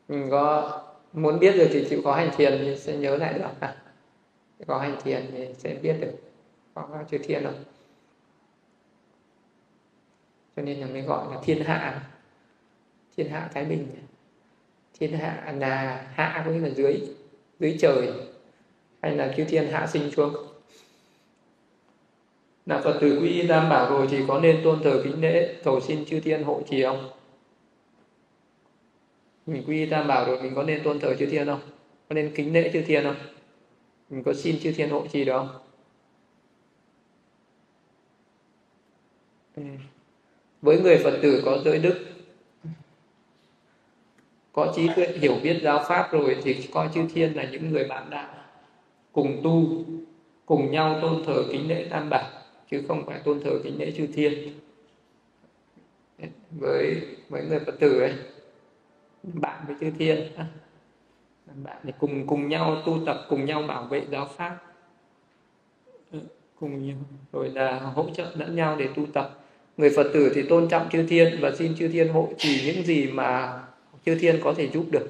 Mình 0.09 0.29
có 0.31 0.81
muốn 1.13 1.39
biết 1.39 1.57
được 1.57 1.69
thì 1.73 1.87
chịu 1.91 2.01
có 2.05 2.15
hành 2.15 2.31
thiền 2.37 2.59
thì 2.59 2.77
sẽ 2.77 2.97
nhớ 2.97 3.17
lại 3.17 3.35
được. 3.35 3.45
À 3.61 3.77
có 4.67 4.79
hành 4.79 4.97
thiền 5.05 5.31
thì 5.33 5.47
sẽ 5.59 5.75
biết 5.75 5.97
được 6.01 6.13
có 6.75 7.05
chư 7.11 7.19
thiên 7.19 7.43
rồi. 7.43 7.53
Cho 10.57 10.63
nên 10.63 10.81
là 10.81 10.87
mới 10.87 11.03
gọi 11.03 11.35
là 11.35 11.41
thiên 11.45 11.65
hạ. 11.65 12.03
Thiên 13.17 13.29
hạ 13.29 13.51
thái 13.55 13.65
bình. 13.65 13.89
Thiên 14.99 15.13
hạ 15.13 15.55
là 15.59 16.07
hạ 16.15 16.43
có 16.47 16.51
nghĩa 16.51 16.61
là 16.61 16.69
dưới 16.69 17.01
dưới 17.61 17.77
trời. 17.81 18.13
Hay 19.03 19.17
là 19.17 19.35
chư 19.37 19.45
thiên 19.45 19.69
hạ 19.69 19.87
sinh 19.87 20.11
xuống 20.11 20.35
là 22.67 22.81
phật 22.81 22.99
tử 23.01 23.19
quy 23.23 23.29
y 23.29 23.49
tam 23.49 23.69
bảo 23.69 23.91
rồi 23.91 24.07
thì 24.11 24.19
có 24.29 24.41
nên 24.41 24.61
tôn 24.65 24.83
thờ 24.83 25.01
kính 25.05 25.21
lễ, 25.21 25.55
cầu 25.65 25.81
xin 25.81 26.05
chư 26.05 26.21
thiên 26.21 26.45
hộ 26.45 26.63
trì 26.71 26.83
không? 26.83 27.11
Mình 29.47 29.65
quy 29.67 29.87
tam 29.87 30.07
bảo 30.07 30.27
rồi, 30.27 30.43
mình 30.43 30.53
có 30.55 30.63
nên 30.63 30.83
tôn 30.83 31.01
thờ 31.01 31.17
chư 31.19 31.27
thiên 31.27 31.47
không? 31.47 31.61
Có 32.09 32.15
nên 32.15 32.33
kính 32.35 32.53
lễ 32.53 32.71
chư 32.73 32.83
thiên 32.83 33.05
không? 33.05 33.17
Mình 34.11 34.23
có 34.23 34.35
xin 34.35 34.61
chư 34.61 34.73
thiên 34.73 34.91
hộ 34.91 35.07
trì 35.13 35.25
được 35.25 35.33
không? 35.39 35.49
Ừ. 39.57 39.63
Với 40.63 40.81
người 40.81 40.99
phật 41.05 41.19
tử 41.23 41.43
có 41.45 41.59
giới 41.65 41.79
đức, 41.79 42.07
có 44.53 44.73
trí 44.77 44.89
tuệ, 44.97 45.07
hiểu 45.07 45.35
biết 45.43 45.61
giáo 45.63 45.85
pháp 45.89 46.13
rồi 46.13 46.37
thì 46.43 46.69
coi 46.73 46.89
chư 46.95 47.01
thiên 47.15 47.37
là 47.37 47.45
những 47.51 47.71
người 47.71 47.85
bạn 47.85 48.11
đạo. 48.11 48.35
Cùng 49.13 49.41
tu, 49.45 49.85
cùng 50.47 50.71
nhau 50.71 50.99
tôn 51.03 51.25
thờ 51.25 51.45
kính 51.53 51.69
lễ 51.69 51.87
tam 51.91 52.11
bảo, 52.11 52.31
chứ 52.71 52.83
không 52.89 53.07
phải 53.07 53.21
tôn 53.25 53.41
thờ 53.45 53.51
kính 53.65 53.79
lễ 53.79 53.93
chư 53.97 54.07
thiên. 54.07 54.61
Với 56.61 57.01
với 57.29 57.43
người 57.43 57.59
phật 57.59 57.75
tử 57.81 58.01
ấy 58.01 58.13
bạn 59.35 59.65
với 59.67 59.77
chư 59.81 59.91
thiên 59.99 60.29
bạn 61.65 61.77
để 61.83 61.93
cùng 61.99 62.27
cùng 62.27 62.49
nhau 62.49 62.83
tu 62.87 62.99
tập 63.07 63.27
cùng 63.29 63.45
nhau 63.45 63.63
bảo 63.63 63.85
vệ 63.85 64.03
giáo 64.11 64.29
pháp. 64.37 64.59
Ừ, 66.13 66.19
cùng 66.61 66.87
nhau 66.87 66.97
rồi 67.33 67.49
là 67.49 67.79
hỗ 67.79 68.11
trợ 68.15 68.33
lẫn 68.35 68.57
nhau 68.57 68.77
để 68.79 68.89
tu 68.97 69.07
tập. 69.07 69.39
Người 69.77 69.91
phật 69.97 70.11
tử 70.15 70.33
thì 70.35 70.43
tôn 70.49 70.69
trọng 70.69 70.89
chư 70.91 71.07
thiên 71.07 71.39
và 71.41 71.53
xin 71.59 71.75
chư 71.79 71.89
thiên 71.89 72.13
hộ 72.13 72.29
trì 72.39 72.67
những 72.67 72.85
gì 72.85 73.07
mà 73.07 73.61
chư 74.07 74.19
thiên 74.19 74.41
có 74.45 74.55
thể 74.57 74.69
giúp 74.69 74.85
được. 74.91 75.09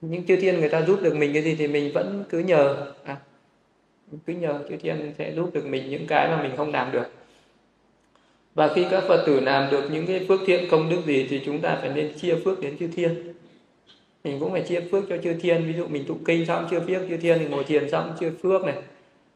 Những 0.00 0.26
chư 0.26 0.36
thiên 0.36 0.60
người 0.60 0.68
ta 0.68 0.82
giúp 0.82 0.98
được 1.02 1.16
mình 1.16 1.32
cái 1.32 1.42
gì 1.42 1.54
thì 1.58 1.68
mình 1.68 1.92
vẫn 1.94 2.24
cứ 2.28 2.38
nhờ. 2.38 2.92
À, 3.04 3.16
cứ 4.26 4.32
nhờ 4.32 4.60
chư 4.68 4.76
thiên 4.76 5.12
sẽ 5.18 5.32
giúp 5.34 5.50
được 5.54 5.66
mình 5.66 5.90
những 5.90 6.06
cái 6.06 6.28
mà 6.28 6.42
mình 6.42 6.56
không 6.56 6.72
làm 6.72 6.92
được 6.92 7.06
và 8.54 8.72
khi 8.74 8.86
các 8.90 9.04
phật 9.08 9.24
tử 9.26 9.40
làm 9.40 9.70
được 9.70 9.88
những 9.90 10.06
cái 10.06 10.24
phước 10.28 10.40
thiện 10.46 10.68
công 10.70 10.90
đức 10.90 11.00
gì 11.06 11.26
thì 11.30 11.42
chúng 11.46 11.60
ta 11.60 11.78
phải 11.80 11.88
nên 11.88 12.18
chia 12.18 12.34
phước 12.44 12.60
đến 12.60 12.78
chư 12.78 12.86
thiên. 12.86 13.34
Mình 14.24 14.40
cũng 14.40 14.52
phải 14.52 14.62
chia 14.62 14.80
phước 14.80 15.04
cho 15.08 15.16
chư 15.16 15.34
thiên. 15.34 15.66
Ví 15.66 15.72
dụ 15.72 15.86
mình 15.86 16.04
tụng 16.08 16.24
kinh 16.24 16.46
xong 16.46 16.66
chia 16.70 16.80
phước 16.80 17.08
chư 17.08 17.16
thiên 17.16 17.38
thì 17.38 17.44
ngồi 17.44 17.64
thiền 17.64 17.90
xong 17.90 18.16
chia 18.20 18.30
phước 18.42 18.64
này. 18.64 18.74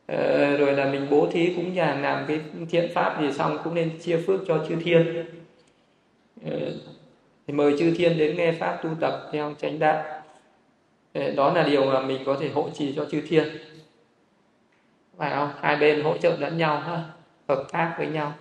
Ờ, 0.07 0.57
rồi 0.57 0.73
là 0.73 0.85
mình 0.85 1.07
bố 1.11 1.28
thí 1.32 1.53
cũng 1.57 1.74
nhà 1.74 1.95
làm 1.95 2.24
cái 2.28 2.40
thiện 2.70 2.90
pháp 2.95 3.20
gì 3.20 3.32
xong 3.32 3.59
cũng 3.65 3.74
nên 3.74 3.99
chia 4.01 4.16
phước 4.27 4.40
cho 4.47 4.66
chư 4.69 4.77
thiên. 4.85 5.24
Ờ, 6.45 6.73
thì 7.47 7.55
mời 7.55 7.74
chư 7.78 7.95
thiên 7.95 8.19
đến 8.19 8.36
nghe 8.36 8.53
pháp 8.53 8.81
tu 8.82 8.90
tập 9.01 9.28
theo 9.32 9.55
chánh 9.61 9.78
đạo. 9.78 10.05
Ờ, 11.15 11.31
đó 11.31 11.53
là 11.53 11.62
điều 11.62 11.85
mà 11.85 12.01
mình 12.01 12.23
có 12.27 12.36
thể 12.40 12.49
hỗ 12.49 12.70
trì 12.70 12.93
cho 12.97 13.05
chư 13.11 13.20
thiên. 13.28 13.49
Phải 15.19 15.31
không? 15.31 15.51
Hai 15.61 15.77
bên 15.77 16.01
hỗ 16.01 16.16
trợ 16.16 16.36
lẫn 16.39 16.59
nhau 16.59 16.81
ha 16.81 17.05
hợp 17.49 17.65
tác 17.73 17.95
với 17.99 18.07
nhau 18.07 18.32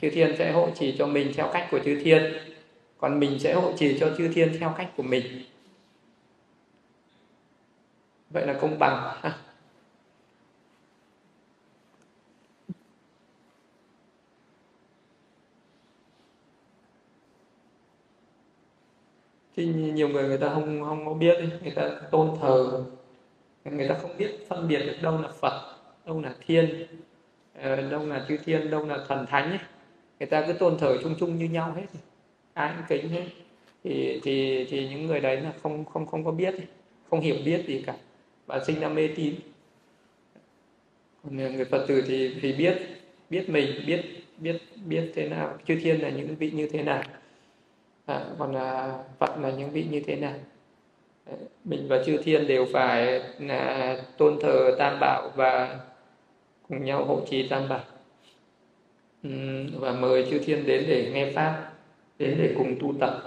chư 0.00 0.10
thiên 0.10 0.36
sẽ 0.38 0.52
hộ 0.52 0.70
trì 0.74 0.96
cho 0.98 1.06
mình 1.06 1.32
theo 1.34 1.50
cách 1.52 1.68
của 1.70 1.78
chư 1.84 2.00
thiên. 2.04 2.32
Còn 2.98 3.20
mình 3.20 3.38
sẽ 3.38 3.54
hộ 3.54 3.72
trì 3.76 3.98
cho 3.98 4.14
chư 4.18 4.28
thiên 4.28 4.56
theo 4.60 4.74
cách 4.78 4.90
của 4.96 5.02
mình. 5.02 5.44
Vậy 8.30 8.46
là 8.46 8.58
công 8.60 8.78
bằng. 8.78 9.20
Thì 19.56 19.66
nhiều 19.66 20.08
người 20.08 20.28
người 20.28 20.38
ta 20.38 20.48
không 20.54 20.84
không 20.84 21.06
có 21.06 21.14
biết 21.14 21.36
người 21.62 21.72
ta 21.76 21.90
tôn 22.10 22.36
thờ. 22.40 22.84
Người 23.64 23.88
ta 23.88 23.94
không 24.02 24.16
biết 24.16 24.46
phân 24.48 24.68
biệt 24.68 24.78
được 24.78 24.96
đâu 25.02 25.20
là 25.20 25.28
phật, 25.28 25.76
đâu 26.06 26.20
là 26.20 26.34
thiên. 26.46 26.86
Ờ, 27.62 27.90
đông 27.90 28.10
là 28.10 28.24
chư 28.28 28.36
thiên 28.36 28.70
đông 28.70 28.88
là 28.88 28.98
thần 29.08 29.26
thánh 29.26 29.50
ấy. 29.50 29.58
người 30.18 30.26
ta 30.26 30.44
cứ 30.46 30.52
tôn 30.52 30.78
thờ 30.78 30.98
chung 31.02 31.14
chung 31.20 31.38
như 31.38 31.44
nhau 31.44 31.72
hết. 31.76 31.86
Ai 32.54 32.72
cũng 32.76 32.84
kính 32.88 33.08
hết. 33.08 33.24
Thì 33.84 34.20
thì 34.22 34.66
thì 34.70 34.88
những 34.88 35.06
người 35.06 35.20
đấy 35.20 35.40
là 35.40 35.52
không 35.62 35.84
không 35.84 36.06
không 36.06 36.24
có 36.24 36.30
biết 36.30 36.54
không 37.10 37.20
hiểu 37.20 37.36
biết 37.44 37.64
gì 37.66 37.82
cả. 37.86 37.94
Và 38.46 38.64
sinh 38.64 38.80
ra 38.80 38.88
mê 38.88 39.08
tín. 39.16 39.34
Còn 41.24 41.36
người 41.36 41.64
phật 41.64 41.86
tử 41.88 42.02
thì 42.08 42.34
thì 42.42 42.52
biết 42.52 42.74
biết 43.30 43.50
mình 43.50 43.66
biết 43.86 44.02
biết 44.38 44.56
biết 44.86 45.12
thế 45.14 45.28
nào 45.28 45.58
chư 45.66 45.80
thiên 45.82 46.00
là 46.00 46.08
những 46.08 46.36
vị 46.36 46.50
như 46.50 46.68
thế 46.72 46.82
nào. 46.82 47.02
À, 48.06 48.24
còn 48.38 48.54
là 48.54 48.98
phật 49.18 49.38
là 49.40 49.50
những 49.50 49.70
vị 49.70 49.86
như 49.90 50.00
thế 50.06 50.16
nào. 50.16 50.34
Mình 51.64 51.88
và 51.88 52.02
chư 52.06 52.16
thiên 52.16 52.46
đều 52.46 52.66
phải 52.72 53.22
là 53.38 53.96
tôn 54.18 54.38
thờ 54.42 54.76
tam 54.78 54.98
bảo 55.00 55.30
và 55.36 55.78
cùng 56.68 56.84
nhau 56.84 57.04
hộ 57.04 57.20
trì 57.30 57.48
tam 57.48 57.68
bảo. 57.68 57.84
Và 59.72 59.92
mời 59.92 60.26
chư 60.30 60.38
thiên 60.38 60.66
đến 60.66 60.84
để 60.88 61.10
nghe 61.14 61.32
pháp 61.32 61.72
đến 62.18 62.38
để 62.38 62.54
cùng 62.58 62.76
tu 62.80 62.94
tập. 63.00 63.22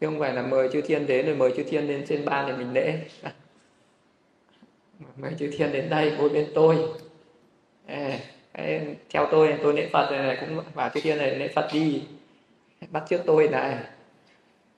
Chứ 0.00 0.06
không 0.06 0.18
phải 0.18 0.34
là 0.34 0.42
mời 0.42 0.68
chư 0.72 0.80
thiên 0.80 1.06
đến 1.06 1.26
rồi 1.26 1.34
mời 1.34 1.52
chư 1.56 1.62
thiên 1.62 1.88
lên 1.88 2.04
trên 2.08 2.24
ban 2.24 2.46
để 2.48 2.56
mình 2.56 2.72
lễ. 2.72 2.98
Mời 5.16 5.32
chư 5.38 5.50
thiên 5.58 5.72
đến 5.72 5.90
đây 5.90 6.12
ngồi 6.18 6.28
bên 6.28 6.46
tôi. 6.54 6.76
À, 7.86 8.18
theo 9.10 9.28
tôi 9.30 9.54
tôi 9.62 9.74
lễ 9.74 9.88
phật 9.92 10.10
này 10.10 10.36
cũng 10.40 10.64
bảo 10.74 10.90
chư 10.94 11.00
thiên 11.00 11.18
này 11.18 11.36
lễ 11.36 11.48
phật 11.48 11.68
đi. 11.72 12.02
Bắt 12.90 13.02
trước 13.08 13.22
tôi 13.26 13.48
này. 13.48 13.76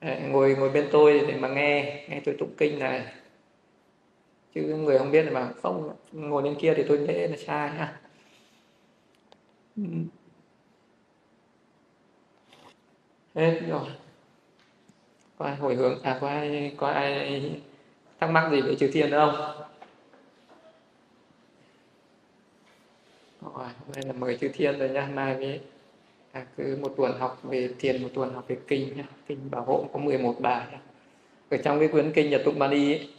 Ngồi 0.01 0.55
ngồi 0.55 0.69
bên 0.69 0.87
tôi 0.91 1.19
để 1.27 1.33
mà 1.37 1.47
nghe 1.47 2.05
nghe 2.09 2.21
tôi 2.25 2.35
tụng 2.39 2.53
kinh 2.57 2.79
này 2.79 3.01
chứ 4.55 4.61
người 4.61 4.97
không 4.97 5.11
biết 5.11 5.25
mà 5.31 5.51
không 5.61 5.95
ngồi 6.11 6.43
bên 6.43 6.55
kia 6.59 6.73
thì 6.77 6.83
tôi 6.87 6.97
lễ 6.97 7.27
là 7.27 7.37
sai 7.37 7.69
ha. 7.69 7.99
Hết 13.35 13.61
rồi. 13.69 13.87
Có 15.37 15.45
ai 15.45 15.55
hồi 15.55 15.75
hướng 15.75 16.01
à 16.01 16.17
có 16.21 16.27
ai 16.27 16.75
có 16.77 16.87
ai 16.87 17.61
thắc 18.19 18.29
mắc 18.29 18.49
gì 18.51 18.61
về 18.61 18.75
chư 18.75 18.87
thiên 18.93 19.09
nữa 19.09 19.31
không? 19.31 19.65
Rồi 23.41 23.65
hôm 23.65 23.91
nay 23.95 24.03
là 24.07 24.13
mời 24.13 24.37
chư 24.37 24.47
thiên 24.53 24.79
rồi 24.79 24.89
nha. 24.89 25.09
Mai 25.13 25.35
với 25.35 25.61
à, 26.31 26.45
cứ 26.57 26.77
một 26.81 26.93
tuần 26.97 27.19
học 27.19 27.39
về 27.43 27.69
thiền 27.79 28.03
một 28.03 28.09
tuần 28.13 28.33
học 28.33 28.45
về 28.47 28.57
kinh 28.67 28.97
nhá 28.97 29.03
kinh 29.27 29.51
bảo 29.51 29.63
hộ 29.63 29.89
có 29.93 29.99
11 29.99 30.35
bài 30.39 30.67
nhá. 30.71 30.79
ở 31.49 31.57
trong 31.57 31.79
cái 31.79 31.87
cuốn 31.87 32.11
kinh 32.15 32.29
nhật 32.29 32.41
tụng 32.45 32.59
mani 32.59 32.91
ấy, 32.91 33.09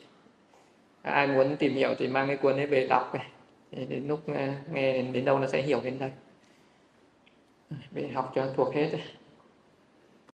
ai 1.05 1.27
muốn 1.27 1.57
tìm 1.57 1.75
hiểu 1.75 1.95
thì 1.99 2.09
mang 2.09 2.27
cái 2.27 2.37
cuốn 2.37 2.57
ấy 2.57 2.67
về 2.67 2.87
đọc 2.87 3.15
này 3.15 3.27
đến 3.89 4.09
lúc 4.09 4.21
ờ, 4.27 4.49
nghe 4.73 5.03
đến 5.03 5.25
đâu 5.25 5.39
nó 5.39 5.47
sẽ 5.47 5.63
hiểu 5.63 5.81
đến 5.85 5.99
đây 5.99 6.11
về 7.93 8.09
học 8.15 8.33
cho 8.35 8.53
thuộc 8.57 8.75
hết 8.75 8.89
đấy. 8.93 9.03